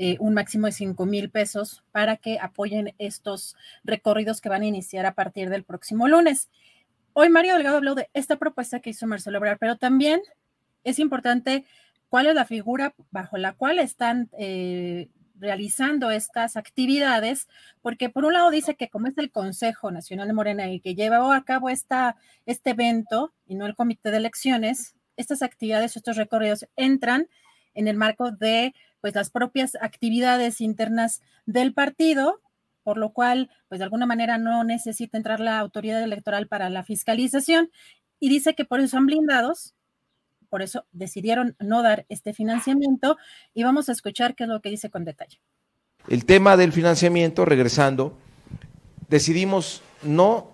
eh, 0.00 0.16
un 0.20 0.32
máximo 0.32 0.66
de 0.66 0.72
5 0.72 1.04
mil 1.06 1.28
pesos 1.28 1.82
para 1.92 2.16
que 2.16 2.38
apoyen 2.40 2.94
estos 2.98 3.56
recorridos 3.84 4.40
que 4.40 4.48
van 4.48 4.62
a 4.62 4.66
iniciar 4.66 5.04
a 5.06 5.14
partir 5.14 5.50
del 5.50 5.64
próximo 5.64 6.08
lunes. 6.08 6.48
Hoy 7.12 7.28
Mario 7.28 7.54
Delgado 7.54 7.78
habló 7.78 7.94
de 7.94 8.08
esta 8.14 8.36
propuesta 8.36 8.80
que 8.80 8.90
hizo 8.90 9.06
Marcelo 9.06 9.38
Obrar, 9.38 9.58
pero 9.58 9.76
también 9.76 10.20
es 10.84 10.98
importante 10.98 11.64
cuál 12.08 12.26
es 12.26 12.34
la 12.34 12.44
figura 12.44 12.94
bajo 13.10 13.36
la 13.36 13.54
cual 13.54 13.80
están 13.80 14.30
realizando 15.38 16.10
estas 16.10 16.56
actividades, 16.56 17.48
porque 17.82 18.08
por 18.08 18.24
un 18.24 18.32
lado 18.32 18.50
dice 18.50 18.76
que 18.76 18.88
como 18.88 19.08
es 19.08 19.18
el 19.18 19.30
Consejo 19.30 19.90
Nacional 19.90 20.28
de 20.28 20.34
Morena 20.34 20.68
y 20.70 20.80
que 20.80 20.94
lleva 20.94 21.34
a 21.34 21.44
cabo 21.44 21.70
esta, 21.70 22.16
este 22.46 22.70
evento 22.70 23.32
y 23.46 23.54
no 23.54 23.66
el 23.66 23.74
Comité 23.74 24.10
de 24.10 24.18
Elecciones, 24.18 24.94
estas 25.16 25.42
actividades, 25.42 25.96
estos 25.96 26.16
recorridos 26.16 26.66
entran 26.76 27.28
en 27.74 27.88
el 27.88 27.96
marco 27.96 28.30
de 28.30 28.74
pues 29.00 29.14
las 29.14 29.30
propias 29.30 29.76
actividades 29.80 30.60
internas 30.60 31.22
del 31.46 31.72
partido, 31.74 32.40
por 32.82 32.98
lo 32.98 33.12
cual 33.12 33.50
pues 33.68 33.78
de 33.78 33.84
alguna 33.84 34.06
manera 34.06 34.38
no 34.38 34.64
necesita 34.64 35.16
entrar 35.16 35.40
la 35.40 35.58
autoridad 35.58 36.02
electoral 36.02 36.48
para 36.48 36.70
la 36.70 36.84
fiscalización 36.84 37.70
y 38.20 38.28
dice 38.28 38.54
que 38.54 38.64
por 38.64 38.80
eso 38.80 38.88
son 38.88 39.06
blindados 39.06 39.74
por 40.48 40.62
eso 40.62 40.84
decidieron 40.92 41.56
no 41.58 41.82
dar 41.82 42.06
este 42.08 42.32
financiamiento 42.32 43.16
y 43.54 43.62
vamos 43.62 43.88
a 43.88 43.92
escuchar 43.92 44.34
qué 44.34 44.44
es 44.44 44.50
lo 44.50 44.60
que 44.60 44.70
dice 44.70 44.90
con 44.90 45.04
detalle. 45.04 45.40
El 46.08 46.24
tema 46.24 46.56
del 46.56 46.72
financiamiento, 46.72 47.44
regresando, 47.44 48.16
decidimos 49.08 49.82
no 50.02 50.50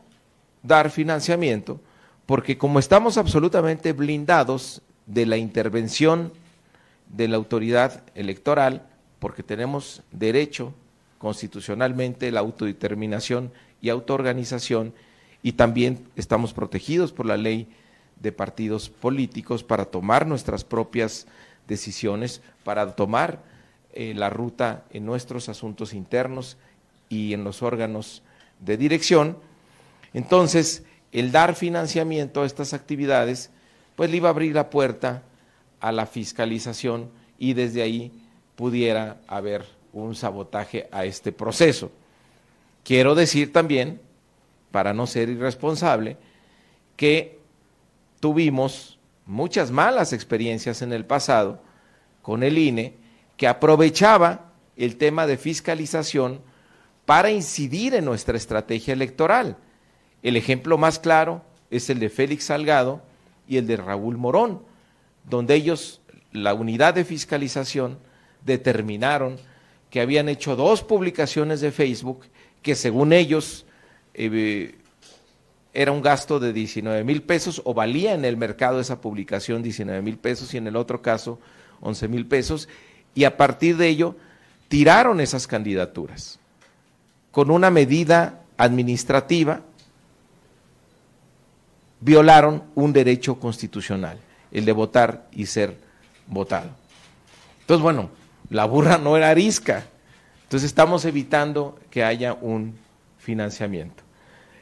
dar 0.63 0.91
financiamiento 0.91 1.81
porque 2.27 2.59
como 2.59 2.79
estamos 2.79 3.19
absolutamente 3.19 3.93
blindados 3.93 4.83
de 5.07 5.27
la 5.27 5.37
intervención 5.37 6.33
de 7.17 7.29
la 7.29 7.37
autoridad 7.37 8.03
electoral, 8.15 8.87
porque 9.19 9.43
tenemos 9.43 10.03
derecho 10.11 10.75
constitucionalmente 11.19 12.31
la 12.33 12.41
autodeterminación 12.41 13.53
y 13.81 13.89
autoorganización, 13.89 14.93
y 15.43 15.53
también 15.53 16.09
estamos 16.17 16.53
protegidos 16.53 17.13
por 17.13 17.27
la 17.27 17.37
ley 17.37 17.69
de 18.21 18.33
partidos 18.33 18.89
políticos 18.89 19.63
para 19.63 19.85
tomar 19.85 20.27
nuestras 20.27 20.65
propias 20.65 21.27
decisiones, 21.69 22.41
para 22.65 22.97
tomar 22.97 23.43
eh, 23.93 24.15
la 24.15 24.31
ruta 24.31 24.85
en 24.91 25.05
nuestros 25.05 25.49
asuntos 25.49 25.93
internos 25.95 26.57
y 27.09 27.35
en 27.35 27.45
los 27.45 27.63
órganos 27.63 28.23
de 28.61 28.77
dirección. 28.77 29.37
Entonces, 30.15 30.83
el 31.13 31.31
dar 31.31 31.55
financiamiento 31.55 32.43
a 32.43 32.47
estas 32.47 32.73
actividades, 32.73 33.51
pues 33.97 34.11
le 34.11 34.17
iba 34.17 34.29
a 34.29 34.33
abrir 34.33 34.55
la 34.55 34.71
puerta 34.71 35.23
a 35.85 35.93
la 35.93 36.07
fiscalización 36.07 37.11
y 37.39 37.53
desde 37.53 37.83
ahí 37.83 38.11
pudiera 38.57 39.19
haber 39.27 39.67
un 39.93 40.15
sabotaje 40.15 40.89
a 40.91 41.05
este 41.05 41.31
proceso. 41.31 41.93
Quiero 42.83 43.15
decir 43.15 43.53
también, 43.53 44.01
para 44.71 44.95
no 44.95 45.07
ser 45.07 45.29
irresponsable, 45.29 46.17
que 46.97 47.39
tuvimos 48.19 48.99
muchas 49.27 49.71
malas 49.71 50.15
experiencias 50.15 50.81
en 50.81 50.95
el 50.95 51.05
pasado 51.05 51.61
con 52.23 52.43
el 52.43 52.57
INE 52.57 52.95
que 53.37 53.47
aprovechaba 53.47 54.53
el 54.77 54.97
tema 54.97 55.27
de 55.27 55.37
fiscalización 55.37 56.41
para 57.05 57.31
incidir 57.31 57.95
en 57.95 58.07
nuestra 58.07 58.39
estrategia 58.39 58.95
electoral. 58.95 59.59
El 60.23 60.39
ejemplo 60.39 60.79
más 60.79 60.99
claro 60.99 61.43
es 61.71 61.91
el 61.91 61.99
de 61.99 62.09
Félix 62.09 62.45
Salgado 62.45 63.03
y 63.47 63.59
el 63.59 63.67
de 63.67 63.77
Raúl 63.77 64.17
Morón, 64.17 64.63
donde 65.29 65.55
ellos, 65.55 66.01
la 66.33 66.55
unidad 66.55 66.95
de 66.95 67.05
fiscalización, 67.05 67.99
determinaron 68.45 69.37
que 69.91 70.01
habían 70.01 70.29
hecho 70.29 70.57
dos 70.57 70.83
publicaciones 70.83 71.61
de 71.61 71.73
Facebook 71.73 72.27
que 72.63 72.75
según 72.75 73.13
ellos 73.13 73.67
eh, 74.15 74.75
era 75.73 75.93
un 75.93 76.03
gasto 76.03 76.41
de 76.41 76.53
19 76.53 77.05
mil 77.05 77.23
pesos 77.23 77.61
o 77.65 77.75
valía 77.75 78.15
en 78.15 78.25
el 78.25 78.37
mercado 78.37 78.81
esa 78.81 79.01
publicación 79.01 79.63
19 79.63 80.03
mil 80.03 80.19
pesos 80.19 80.53
y 80.55 80.57
en 80.57 80.67
el 80.67 80.77
otro 80.77 81.03
caso 81.03 81.39
11 81.81 82.09
mil 82.09 82.27
pesos. 82.27 82.69
Y 83.15 83.25
a 83.25 83.37
partir 83.37 83.77
de 83.77 83.89
ello 83.89 84.17
tiraron 84.69 85.21
esas 85.21 85.47
candidaturas 85.47 86.39
con 87.35 87.51
una 87.51 87.69
medida 87.69 88.45
administrativa 88.57 89.61
violaron 91.99 92.63
un 92.77 92.93
derecho 92.93 93.41
constitucional, 93.41 94.19
el 94.55 94.65
de 94.65 94.73
votar 94.73 95.27
y 95.33 95.47
ser 95.47 95.77
votado. 96.27 96.71
Entonces, 97.61 97.83
bueno, 97.83 98.09
la 98.49 98.65
burra 98.65 98.97
no 98.97 99.17
era 99.17 99.29
arisca. 99.29 99.85
Entonces 100.45 100.67
estamos 100.67 101.05
evitando 101.05 101.79
que 101.91 102.05
haya 102.05 102.33
un 102.33 102.75
financiamiento. 103.19 104.03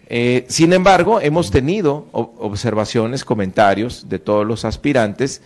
Eh, 0.06 0.46
sin 0.48 0.72
embargo, 0.72 1.20
hemos 1.20 1.50
tenido 1.50 2.06
observaciones, 2.12 3.24
comentarios 3.24 4.08
de 4.08 4.18
todos 4.18 4.46
los 4.46 4.64
aspirantes 4.64 5.42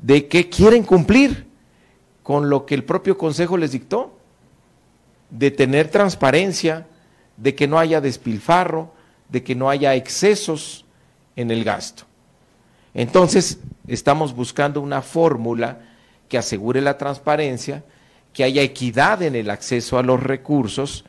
de 0.00 0.26
que 0.26 0.48
quieren 0.48 0.82
cumplir 0.82 1.46
con 2.22 2.50
lo 2.50 2.66
que 2.66 2.74
el 2.74 2.84
propio 2.84 3.16
Consejo 3.16 3.56
les 3.56 3.72
dictó, 3.72 4.18
de 5.30 5.50
tener 5.50 5.88
transparencia, 5.88 6.86
de 7.36 7.54
que 7.54 7.66
no 7.66 7.78
haya 7.78 8.00
despilfarro, 8.00 8.92
de 9.28 9.42
que 9.42 9.54
no 9.54 9.70
haya 9.70 9.94
excesos 9.94 10.84
en 11.36 11.50
el 11.50 11.64
gasto. 11.64 12.04
Entonces, 12.96 13.60
estamos 13.86 14.34
buscando 14.34 14.80
una 14.80 15.02
fórmula 15.02 15.80
que 16.30 16.38
asegure 16.38 16.80
la 16.80 16.96
transparencia, 16.96 17.84
que 18.32 18.42
haya 18.42 18.62
equidad 18.62 19.22
en 19.22 19.34
el 19.34 19.50
acceso 19.50 19.98
a 19.98 20.02
los 20.02 20.22
recursos 20.22 21.04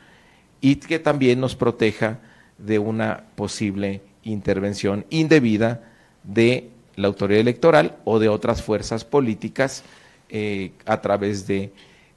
y 0.60 0.76
que 0.76 0.98
también 0.98 1.40
nos 1.40 1.56
proteja 1.56 2.18
de 2.58 2.78
una 2.78 3.24
posible 3.36 4.02
intervención 4.22 5.06
indebida 5.08 5.82
de 6.24 6.68
la 6.96 7.08
autoridad 7.08 7.40
electoral 7.40 7.96
o 8.04 8.18
de 8.18 8.28
otras 8.28 8.62
fuerzas 8.62 9.06
políticas 9.06 9.82
eh, 10.28 10.72
a 10.84 11.00
través 11.00 11.46
de 11.46 11.72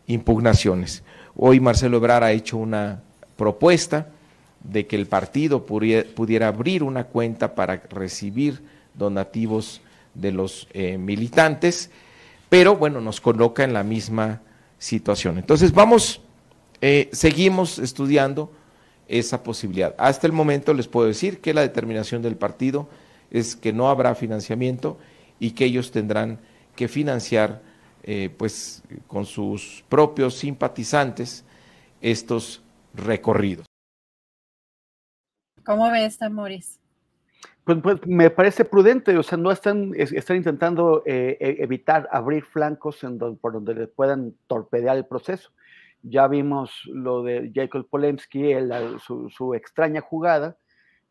impugnaciones. 0.08 1.02
Hoy 1.34 1.62
Marcelo 1.62 1.96
Ebrard 1.96 2.26
ha 2.26 2.34
hecho 2.34 2.58
una 2.58 3.02
propuesta 3.38 4.10
de 4.62 4.86
que 4.86 4.98
el 4.98 5.06
partido 5.06 5.66
pudiera, 5.66 6.48
abrir 6.50 6.84
una 6.84 7.06
cuenta 7.06 7.56
para 7.56 7.78
recibir 7.90 8.62
donativos 8.94 9.82
de 10.14 10.32
los 10.32 10.68
eh, 10.74 10.98
militantes, 10.98 11.90
pero 12.50 12.76
bueno, 12.76 13.02
nos 13.02 13.22
coloca 13.22 13.64
en 13.64 13.74
la 13.74 13.84
misma 13.84 14.42
situación. 14.78 15.38
Entonces 15.38 15.72
vamos, 15.74 16.22
eh, 16.82 17.10
seguimos 17.14 17.80
estudiando 17.80 18.52
esa 19.08 19.44
posibilidad. 19.44 19.96
Hasta 19.98 20.28
el 20.28 20.34
momento 20.34 20.74
les 20.74 20.88
puedo 20.88 21.08
decir 21.08 21.40
que 21.40 21.54
la 21.54 21.62
determinación 21.62 22.22
del 22.22 22.36
partido 22.36 22.90
es 23.30 23.56
que 23.56 23.74
no 23.74 23.90
habrá 23.90 24.16
financiamiento 24.16 24.98
y 25.40 25.52
que 25.52 25.66
ellos 25.66 25.92
tendrán 25.92 26.40
que 26.76 26.88
financiar 26.88 27.62
eh, 28.04 28.30
pues 28.36 28.84
con 29.08 29.26
sus 29.26 29.84
propios 29.88 30.36
simpatizantes 30.36 31.46
estos 32.02 32.62
recorridos. 32.94 33.66
¿Cómo 35.64 35.92
ves, 35.92 36.18
Tamoris? 36.18 36.81
Pues, 37.64 37.78
pues, 37.84 38.08
me 38.08 38.32
parece 38.32 38.66
prudente, 38.66 39.16
o 39.18 39.24
sea, 39.24 39.38
no 39.38 39.52
están, 39.52 39.94
están 39.96 40.38
intentando 40.38 41.04
eh, 41.06 41.38
e, 41.40 41.64
evitar 41.64 42.10
abrir 42.12 42.44
flancos 42.44 43.04
en 43.04 43.20
por 43.38 43.54
donde 43.54 43.76
les 43.76 43.88
puedan 43.88 44.34
torpedear 44.48 44.98
el 44.98 45.06
proceso. 45.06 45.52
Ya 46.02 46.28
vimos 46.28 46.82
lo 46.88 47.22
de 47.22 47.52
Jacob 47.54 47.88
Polemski, 47.88 48.56
su, 49.00 49.54
extraña 49.54 50.02
jugada, 50.02 50.58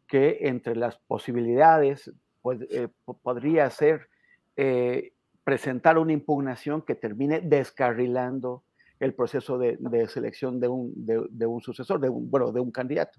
que 0.09 0.39
entre 0.43 0.75
las 0.75 0.97
posibilidades 0.99 2.11
pues, 2.43 2.61
eh, 2.71 2.89
podría 3.23 3.71
ser 3.71 4.09
eh, 4.57 5.13
presentar 5.45 5.99
una 5.99 6.13
impugnación 6.13 6.83
que 6.83 6.97
termine 6.97 7.41
descarrilando 7.41 8.65
el 8.99 9.15
proceso 9.15 9.57
de, 9.57 9.79
selección 10.09 10.59
de 10.59 10.67
un, 10.67 10.93
de, 11.07 11.47
un, 11.47 11.61
sucesor, 11.63 12.01
bueno, 12.11 12.51
de 12.51 12.61
un 12.61 12.73
candidato. 12.73 13.19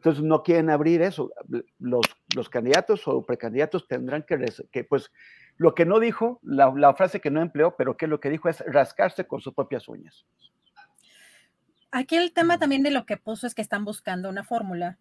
Entonces 0.00 0.24
no 0.24 0.42
quieren 0.42 0.70
abrir 0.70 1.02
eso. 1.02 1.30
Los, 1.78 2.06
los 2.34 2.48
candidatos 2.48 3.06
o 3.06 3.22
precandidatos 3.22 3.86
tendrán 3.86 4.22
que, 4.22 4.42
que, 4.72 4.82
pues, 4.82 5.12
lo 5.58 5.74
que 5.74 5.84
no 5.84 6.00
dijo, 6.00 6.40
la, 6.42 6.72
la, 6.74 6.94
frase 6.94 7.20
que 7.20 7.30
no 7.30 7.42
empleó, 7.42 7.76
pero 7.76 7.98
que 7.98 8.06
lo 8.06 8.18
que 8.18 8.30
dijo 8.30 8.48
es 8.48 8.60
rascarse 8.60 9.26
con 9.26 9.42
sus 9.42 9.52
propias 9.52 9.88
uñas. 9.88 10.24
Aquí 11.90 12.16
el 12.16 12.32
tema 12.32 12.58
también 12.58 12.82
de 12.82 12.92
lo 12.92 13.04
que 13.04 13.18
puso 13.18 13.46
es 13.46 13.54
que 13.54 13.60
están 13.60 13.84
buscando 13.84 14.30
una 14.30 14.42
fórmula 14.42 14.96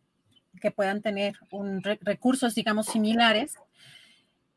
que 0.60 0.70
puedan 0.70 1.02
tener 1.02 1.38
un 1.50 1.82
recursos, 1.82 2.54
digamos, 2.54 2.88
similares, 2.88 3.56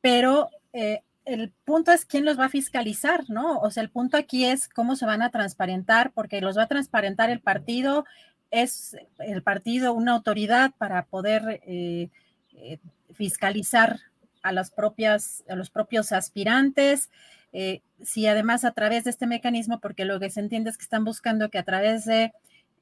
pero 0.00 0.50
eh, 0.72 1.04
el 1.24 1.52
punto 1.64 1.92
es 1.92 2.04
quién 2.04 2.24
los 2.24 2.36
va 2.36 2.46
a 2.46 2.48
fiscalizar, 2.48 3.30
¿no? 3.30 3.58
O 3.60 3.70
sea, 3.70 3.84
el 3.84 3.90
punto 3.90 4.16
aquí 4.16 4.44
es 4.44 4.68
cómo 4.68 4.96
se 4.96 5.06
van 5.06 5.22
a 5.22 5.30
transparentar, 5.30 6.10
porque 6.12 6.40
los 6.40 6.58
va 6.58 6.64
a 6.64 6.68
transparentar 6.68 7.30
el 7.30 7.38
partido, 7.38 8.06
es 8.52 8.96
el 9.18 9.42
partido 9.42 9.94
una 9.94 10.12
autoridad 10.12 10.72
para 10.78 11.06
poder 11.06 11.60
eh, 11.66 12.10
eh, 12.54 12.78
fiscalizar 13.14 13.98
a 14.42 14.52
las 14.52 14.70
propias, 14.70 15.42
a 15.48 15.56
los 15.56 15.70
propios 15.70 16.12
aspirantes. 16.12 17.10
Eh, 17.54 17.80
si 18.02 18.26
además 18.26 18.64
a 18.64 18.72
través 18.72 19.04
de 19.04 19.10
este 19.10 19.26
mecanismo, 19.26 19.80
porque 19.80 20.04
lo 20.04 20.20
que 20.20 20.30
se 20.30 20.40
entiende 20.40 20.70
es 20.70 20.76
que 20.76 20.84
están 20.84 21.04
buscando 21.04 21.48
que 21.48 21.58
a 21.58 21.64
través 21.64 22.04
de 22.04 22.32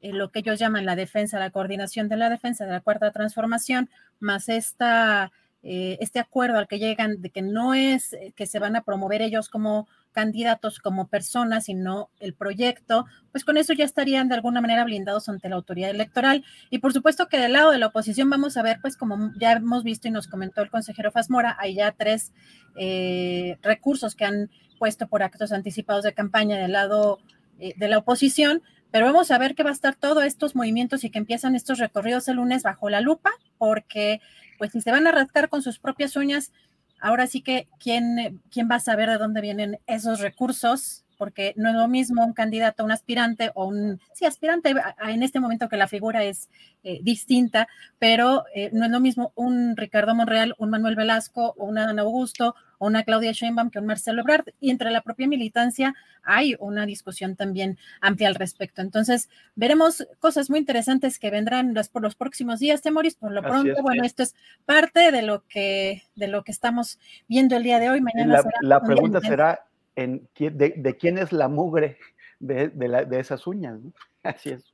lo 0.03 0.31
que 0.31 0.41
ellos 0.41 0.59
llaman 0.59 0.87
la 0.87 0.97
defensa, 0.97 1.39
la 1.39 1.51
coordinación 1.51 2.09
de 2.09 2.17
la 2.17 2.31
defensa 2.31 2.65
de 2.65 2.73
la 2.73 2.81
cuarta 2.81 3.11
transformación, 3.13 3.91
más 4.19 4.49
esta 4.49 5.31
este 5.63 6.19
acuerdo 6.19 6.57
al 6.57 6.69
que 6.69 6.79
llegan 6.79 7.21
de 7.21 7.29
que 7.29 7.43
no 7.43 7.75
es 7.75 8.17
que 8.35 8.47
se 8.47 8.59
van 8.59 8.77
a 8.77 8.83
promover 8.83 9.21
ellos 9.21 9.51
como 9.51 9.89
candidatos, 10.12 10.78
como 10.78 11.09
personas, 11.09 11.66
sino 11.66 12.11
el 12.19 12.35
proyecto, 12.35 13.07
pues 13.32 13.45
con 13.45 13.57
eso 13.57 13.73
ya 13.73 13.85
estarían 13.85 14.28
de 14.28 14.35
alguna 14.35 14.61
manera 14.61 14.85
blindados 14.85 15.28
ante 15.28 15.49
la 15.49 15.57
autoridad 15.57 15.91
electoral. 15.91 16.45
Y 16.70 16.78
por 16.78 16.93
supuesto 16.93 17.28
que 17.28 17.39
del 17.39 17.53
lado 17.53 17.70
de 17.70 17.78
la 17.78 17.89
oposición 17.89 18.31
vamos 18.31 18.57
a 18.57 18.62
ver, 18.62 18.78
pues 18.81 18.97
como 18.97 19.32
ya 19.39 19.53
hemos 19.53 19.85
visto 19.85 20.09
y 20.09 20.11
nos 20.11 20.27
comentó 20.27 20.62
el 20.62 20.70
consejero 20.70 21.12
Fasmora, 21.12 21.57
hay 21.59 21.74
ya 21.74 21.93
tres 21.93 22.32
eh, 22.77 23.59
recursos 23.62 24.15
que 24.15 24.24
han 24.24 24.51
puesto 24.78 25.09
por 25.09 25.23
actos 25.23 25.53
anticipados 25.53 26.05
de 26.05 26.15
campaña 26.15 26.59
del 26.59 26.73
lado 26.73 27.19
de 27.59 27.89
la 27.89 27.99
oposición, 27.99 28.62
pero 28.91 29.07
vamos 29.07 29.31
a 29.31 29.39
ver 29.39 29.55
que 29.55 29.62
va 29.62 29.70
a 29.70 29.74
estar 29.74 29.95
todos 29.95 30.24
estos 30.24 30.57
movimientos 30.57 31.05
y 31.05 31.11
que 31.11 31.19
empiezan 31.19 31.55
estos 31.55 31.78
recorridos 31.78 32.27
el 32.28 32.37
lunes 32.37 32.62
bajo 32.62 32.91
la 32.91 33.01
lupa, 33.01 33.31
porque 33.59 34.20
pues 34.59 34.73
si 34.73 34.81
se 34.81 34.91
van 34.91 35.07
a 35.07 35.12
rascar 35.12 35.49
con 35.49 35.62
sus 35.62 35.78
propias 35.78 36.16
uñas, 36.16 36.53
ahora 37.01 37.27
sí 37.27 37.40
que 37.40 37.68
quién, 37.78 38.40
quién 38.51 38.68
va 38.70 38.77
a 38.77 38.81
saber 38.81 39.09
de 39.09 39.18
dónde 39.18 39.40
vienen 39.40 39.78
esos 39.86 40.20
recursos, 40.20 41.05
porque 41.21 41.53
no 41.55 41.69
es 41.69 41.75
lo 41.75 41.87
mismo 41.87 42.25
un 42.25 42.33
candidato, 42.33 42.83
un 42.83 42.93
aspirante 42.93 43.51
o 43.55 43.67
un, 43.67 44.01
sí, 44.15 44.25
aspirante 44.25 44.75
en 45.07 45.23
este 45.23 45.39
momento 45.39 45.69
que 45.69 45.77
la 45.77 45.87
figura 45.87 46.25
es 46.25 46.49
eh, 46.83 47.01
distinta, 47.03 47.69
pero 47.99 48.47
eh, 48.55 48.71
no 48.73 48.87
es 48.87 48.91
lo 48.91 49.01
mismo 49.01 49.31
un 49.35 49.77
Ricardo 49.77 50.15
Monreal, 50.15 50.55
un 50.57 50.71
Manuel 50.71 50.97
Velasco 50.97 51.55
o 51.59 51.67
un 51.67 51.77
Adán 51.77 51.99
Augusto 51.99 52.55
o 52.79 52.87
una 52.87 53.03
Claudia 53.03 53.33
Sheinbaum 53.33 53.69
que 53.69 53.79
un 53.79 53.85
Marcelo 53.85 54.23
Ebrard, 54.23 54.47
y 54.61 54.71
entre 54.71 54.91
la 54.91 55.03
propia 55.03 55.29
militancia 55.29 55.95
hay 56.23 56.57
una 56.59 56.87
discusión 56.87 57.37
también 57.37 57.77
amplia 58.01 58.29
al 58.29 58.35
respecto. 58.35 58.81
Entonces, 58.81 59.29
veremos 59.55 60.09
cosas 60.21 60.49
muy 60.49 60.59
interesantes 60.59 61.19
que 61.19 61.31
vendrán 61.31 61.75
los, 61.75 61.91
por 61.91 62.01
los 62.01 62.15
próximos 62.15 62.61
días, 62.61 62.81
Temoris, 62.81 63.17
por 63.17 63.33
lo 63.33 63.43
pronto, 63.43 63.83
bueno, 63.83 64.05
esto 64.05 64.23
es 64.23 64.35
parte 64.65 65.13
de 65.13 65.21
lo 65.21 65.47
que, 65.47 66.05
de 66.17 66.29
lo 66.29 66.45
que 66.45 66.53
estamos 66.53 66.99
viendo 67.29 67.57
el 67.57 67.63
día 67.63 67.79
de 67.79 67.91
hoy. 67.91 68.01
Mañana 68.01 68.43
la, 68.63 68.81
pregunta 68.81 69.21
será, 69.21 69.67
de, 69.97 70.97
quién 70.99 71.19
es 71.19 71.33
la 71.33 71.49
mugre 71.49 71.99
de, 72.39 73.07
esas 73.19 73.47
uñas. 73.47 73.79
Así 74.23 74.51
es. 74.51 74.73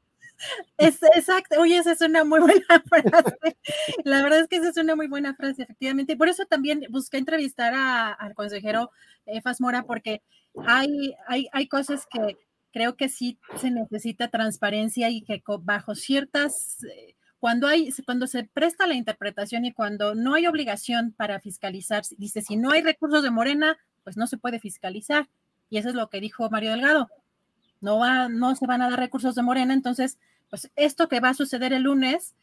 Es, 0.76 1.02
exacto, 1.02 1.58
oye, 1.60 1.78
esa 1.78 1.92
es 1.92 2.02
una 2.02 2.22
muy 2.22 2.40
buena 2.40 2.84
frase. 2.88 3.56
La 4.04 4.22
verdad 4.22 4.40
es 4.40 4.48
que 4.48 4.56
esa 4.56 4.68
es 4.68 4.76
una 4.76 4.94
muy 4.94 5.06
buena 5.06 5.34
frase, 5.34 5.62
efectivamente. 5.62 6.16
Por 6.16 6.28
eso 6.28 6.44
también 6.44 6.84
busqué 6.90 7.16
entrevistar 7.16 7.72
al 7.74 8.34
consejero 8.34 8.90
Efas 9.24 9.60
Mora, 9.60 9.84
porque 9.84 10.22
hay, 10.66 11.14
hay, 11.26 11.48
hay 11.52 11.68
cosas 11.68 12.06
que 12.06 12.36
creo 12.76 12.94
que 12.94 13.08
sí 13.08 13.38
se 13.56 13.70
necesita 13.70 14.28
transparencia 14.28 15.08
y 15.08 15.22
que 15.22 15.42
bajo 15.62 15.94
ciertas, 15.94 16.84
eh, 16.84 17.14
cuando 17.38 17.68
hay, 17.68 17.90
cuando 18.04 18.26
se 18.26 18.44
presta 18.44 18.86
la 18.86 18.92
interpretación 18.92 19.64
y 19.64 19.72
cuando 19.72 20.14
no 20.14 20.34
hay 20.34 20.46
obligación 20.46 21.14
para 21.16 21.40
fiscalizar, 21.40 22.02
dice, 22.18 22.42
si 22.42 22.56
no 22.56 22.72
hay 22.72 22.82
recursos 22.82 23.22
de 23.22 23.30
Morena, 23.30 23.78
pues 24.06 24.16
no 24.16 24.28
se 24.28 24.36
puede 24.36 24.60
fiscalizar. 24.60 25.28
Y 25.68 25.78
eso 25.78 25.88
es 25.88 25.96
lo 25.96 26.08
que 26.08 26.20
dijo 26.20 26.48
Mario 26.48 26.70
Delgado. 26.70 27.10
No, 27.80 27.98
va, 27.98 28.28
no 28.28 28.54
se 28.54 28.64
van 28.64 28.80
a 28.80 28.88
dar 28.88 29.00
recursos 29.00 29.34
de 29.34 29.42
Morena, 29.42 29.74
entonces, 29.74 30.16
pues 30.48 30.70
esto 30.76 31.08
que 31.08 31.18
va 31.18 31.30
a 31.30 31.34
suceder 31.34 31.72
el 31.72 31.82
lunes, 31.82 32.36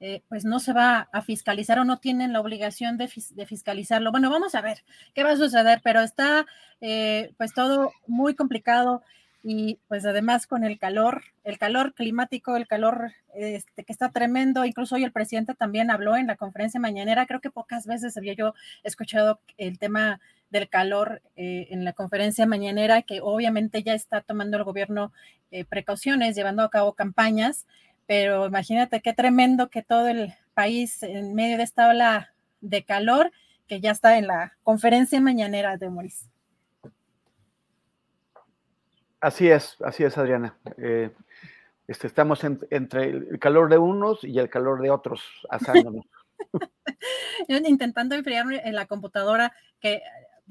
eh, 0.00 0.22
pues 0.30 0.46
no 0.46 0.58
se 0.58 0.72
va 0.72 1.10
a 1.12 1.20
fiscalizar 1.20 1.78
o 1.78 1.84
no 1.84 1.98
tienen 1.98 2.32
la 2.32 2.40
obligación 2.40 2.96
de, 2.96 3.08
fiscalizarlo. 3.08 4.10
Bueno, 4.10 4.30
vamos 4.30 4.54
a 4.54 4.62
ver 4.62 4.84
qué 5.12 5.22
va 5.22 5.32
a 5.32 5.36
suceder, 5.36 5.82
pero 5.84 6.00
está 6.00 6.46
eh, 6.80 7.34
pues 7.36 7.52
todo 7.52 7.92
muy 8.06 8.34
complicado 8.34 9.02
y 9.42 9.80
pues 9.88 10.06
además 10.06 10.46
con 10.46 10.62
el 10.64 10.78
calor, 10.78 11.22
el 11.42 11.58
calor 11.58 11.94
climático, 11.94 12.56
el 12.56 12.68
calor 12.68 13.12
este, 13.34 13.84
que 13.84 13.92
está 13.92 14.10
tremendo, 14.10 14.64
incluso 14.64 14.94
hoy 14.94 15.04
el 15.04 15.12
presidente 15.12 15.54
también 15.54 15.90
habló 15.90 16.16
en 16.16 16.28
la 16.28 16.36
conferencia 16.36 16.78
mañanera, 16.78 17.26
creo 17.26 17.40
que 17.40 17.50
pocas 17.50 17.86
veces 17.86 18.16
había 18.16 18.34
yo 18.34 18.54
escuchado 18.84 19.40
el 19.58 19.78
tema 19.78 20.20
del 20.50 20.68
calor 20.68 21.22
eh, 21.34 21.68
en 21.70 21.84
la 21.84 21.92
conferencia 21.92 22.46
mañanera, 22.46 23.02
que 23.02 23.20
obviamente 23.20 23.82
ya 23.82 23.94
está 23.94 24.20
tomando 24.20 24.58
el 24.58 24.64
gobierno 24.64 25.12
eh, 25.50 25.64
precauciones, 25.64 26.36
llevando 26.36 26.62
a 26.62 26.70
cabo 26.70 26.92
campañas, 26.92 27.66
pero 28.06 28.46
imagínate 28.46 29.00
qué 29.00 29.12
tremendo 29.12 29.70
que 29.70 29.82
todo 29.82 30.08
el 30.08 30.34
país 30.54 31.02
en 31.02 31.34
medio 31.34 31.56
de 31.56 31.64
esta 31.64 31.88
ola 31.88 32.32
de 32.60 32.84
calor, 32.84 33.32
que 33.66 33.80
ya 33.80 33.90
está 33.90 34.18
en 34.18 34.26
la 34.26 34.52
conferencia 34.62 35.20
mañanera 35.20 35.78
de 35.78 35.88
Moris. 35.88 36.31
Así 39.22 39.48
es, 39.48 39.76
así 39.84 40.02
es, 40.02 40.18
Adriana. 40.18 40.58
Eh, 40.78 41.12
este, 41.86 42.08
estamos 42.08 42.42
entre 42.42 43.04
el 43.04 43.38
calor 43.38 43.70
de 43.70 43.78
unos 43.78 44.24
y 44.24 44.36
el 44.36 44.50
calor 44.50 44.82
de 44.82 44.90
otros 44.90 45.22
asándonos. 45.48 46.04
Intentando 47.48 48.16
enfriarme 48.16 48.62
en 48.64 48.74
la 48.74 48.86
computadora, 48.86 49.52
que 49.78 50.02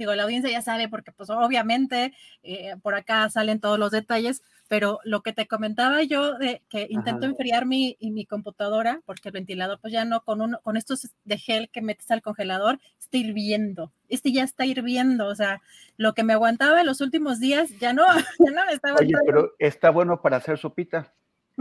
digo, 0.01 0.15
la 0.15 0.23
audiencia 0.23 0.51
ya 0.51 0.61
sabe 0.61 0.89
porque 0.89 1.11
pues 1.11 1.29
obviamente 1.29 2.13
eh, 2.43 2.75
por 2.81 2.95
acá 2.95 3.29
salen 3.29 3.59
todos 3.59 3.77
los 3.77 3.91
detalles, 3.91 4.41
pero 4.67 4.99
lo 5.03 5.21
que 5.21 5.33
te 5.33 5.47
comentaba 5.47 6.01
yo 6.03 6.37
de 6.37 6.61
que 6.69 6.87
intento 6.89 7.25
enfriar 7.25 7.65
mi, 7.65 7.97
mi 8.01 8.25
computadora, 8.25 9.01
porque 9.05 9.29
el 9.29 9.33
ventilador 9.33 9.79
pues 9.79 9.93
ya 9.93 10.05
no 10.05 10.21
con 10.23 10.41
uno, 10.41 10.59
con 10.63 10.77
estos 10.77 11.09
de 11.23 11.37
gel 11.37 11.69
que 11.69 11.81
metes 11.81 12.09
al 12.09 12.21
congelador, 12.21 12.79
está 12.99 13.17
hirviendo, 13.17 13.91
este 14.09 14.31
ya 14.31 14.43
está 14.43 14.65
hirviendo, 14.65 15.27
o 15.27 15.35
sea, 15.35 15.61
lo 15.97 16.13
que 16.13 16.23
me 16.23 16.33
aguantaba 16.33 16.81
en 16.81 16.87
los 16.87 17.01
últimos 17.01 17.39
días 17.39 17.69
ya 17.79 17.93
no, 17.93 18.03
ya 18.39 18.51
no 18.51 18.65
me 18.65 18.73
estaba 18.73 18.97
Oye, 18.99 19.13
pero 19.25 19.53
está 19.59 19.89
bueno 19.89 20.21
para 20.21 20.37
hacer 20.37 20.57
sopita. 20.57 21.13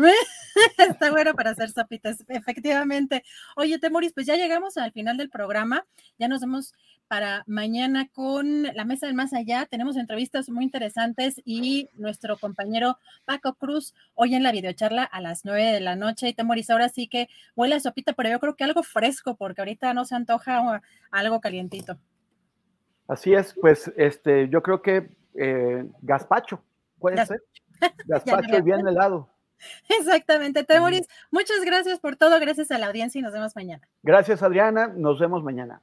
Está 0.78 1.10
bueno 1.10 1.34
para 1.34 1.50
hacer 1.50 1.70
sopitas, 1.70 2.24
efectivamente. 2.28 3.24
Oye, 3.56 3.78
Temoris, 3.78 4.12
pues 4.12 4.26
ya 4.26 4.36
llegamos 4.36 4.76
al 4.76 4.92
final 4.92 5.16
del 5.16 5.30
programa. 5.30 5.86
Ya 6.18 6.28
nos 6.28 6.40
vemos 6.40 6.72
para 7.08 7.42
mañana 7.46 8.08
con 8.12 8.62
la 8.62 8.84
Mesa 8.84 9.06
del 9.06 9.16
Más 9.16 9.32
Allá. 9.32 9.66
Tenemos 9.66 9.96
entrevistas 9.96 10.48
muy 10.48 10.64
interesantes 10.64 11.40
y 11.44 11.88
nuestro 11.94 12.36
compañero 12.36 12.98
Paco 13.24 13.54
Cruz 13.54 13.94
hoy 14.14 14.34
en 14.34 14.44
la 14.44 14.52
videocharla 14.52 15.02
a 15.02 15.20
las 15.20 15.44
nueve 15.44 15.72
de 15.72 15.80
la 15.80 15.96
noche. 15.96 16.28
Y 16.28 16.34
Temoris, 16.34 16.70
ahora 16.70 16.88
sí 16.88 17.08
que 17.08 17.28
huele 17.56 17.74
a 17.74 17.80
sopita, 17.80 18.12
pero 18.12 18.30
yo 18.30 18.38
creo 18.38 18.54
que 18.54 18.64
algo 18.64 18.82
fresco, 18.82 19.36
porque 19.36 19.60
ahorita 19.60 19.92
no 19.92 20.04
se 20.04 20.14
antoja 20.14 20.82
algo 21.10 21.40
calientito. 21.40 21.98
Así 23.08 23.34
es, 23.34 23.54
pues 23.60 23.92
este, 23.96 24.48
yo 24.48 24.62
creo 24.62 24.82
que 24.82 25.10
eh, 25.34 25.84
gazpacho, 26.02 26.62
puede 27.00 27.26
ser. 27.26 27.42
Gazpacho 28.06 28.62
bien 28.62 28.86
helado. 28.86 29.28
Exactamente, 30.00 30.64
Temoris. 30.64 31.06
Muchas 31.30 31.60
gracias 31.64 31.98
por 32.00 32.16
todo, 32.16 32.38
gracias 32.40 32.70
a 32.70 32.78
la 32.78 32.86
audiencia 32.86 33.18
y 33.18 33.22
nos 33.22 33.32
vemos 33.32 33.54
mañana. 33.56 33.88
Gracias, 34.02 34.42
Adriana. 34.42 34.88
Nos 34.88 35.18
vemos 35.18 35.42
mañana. 35.42 35.82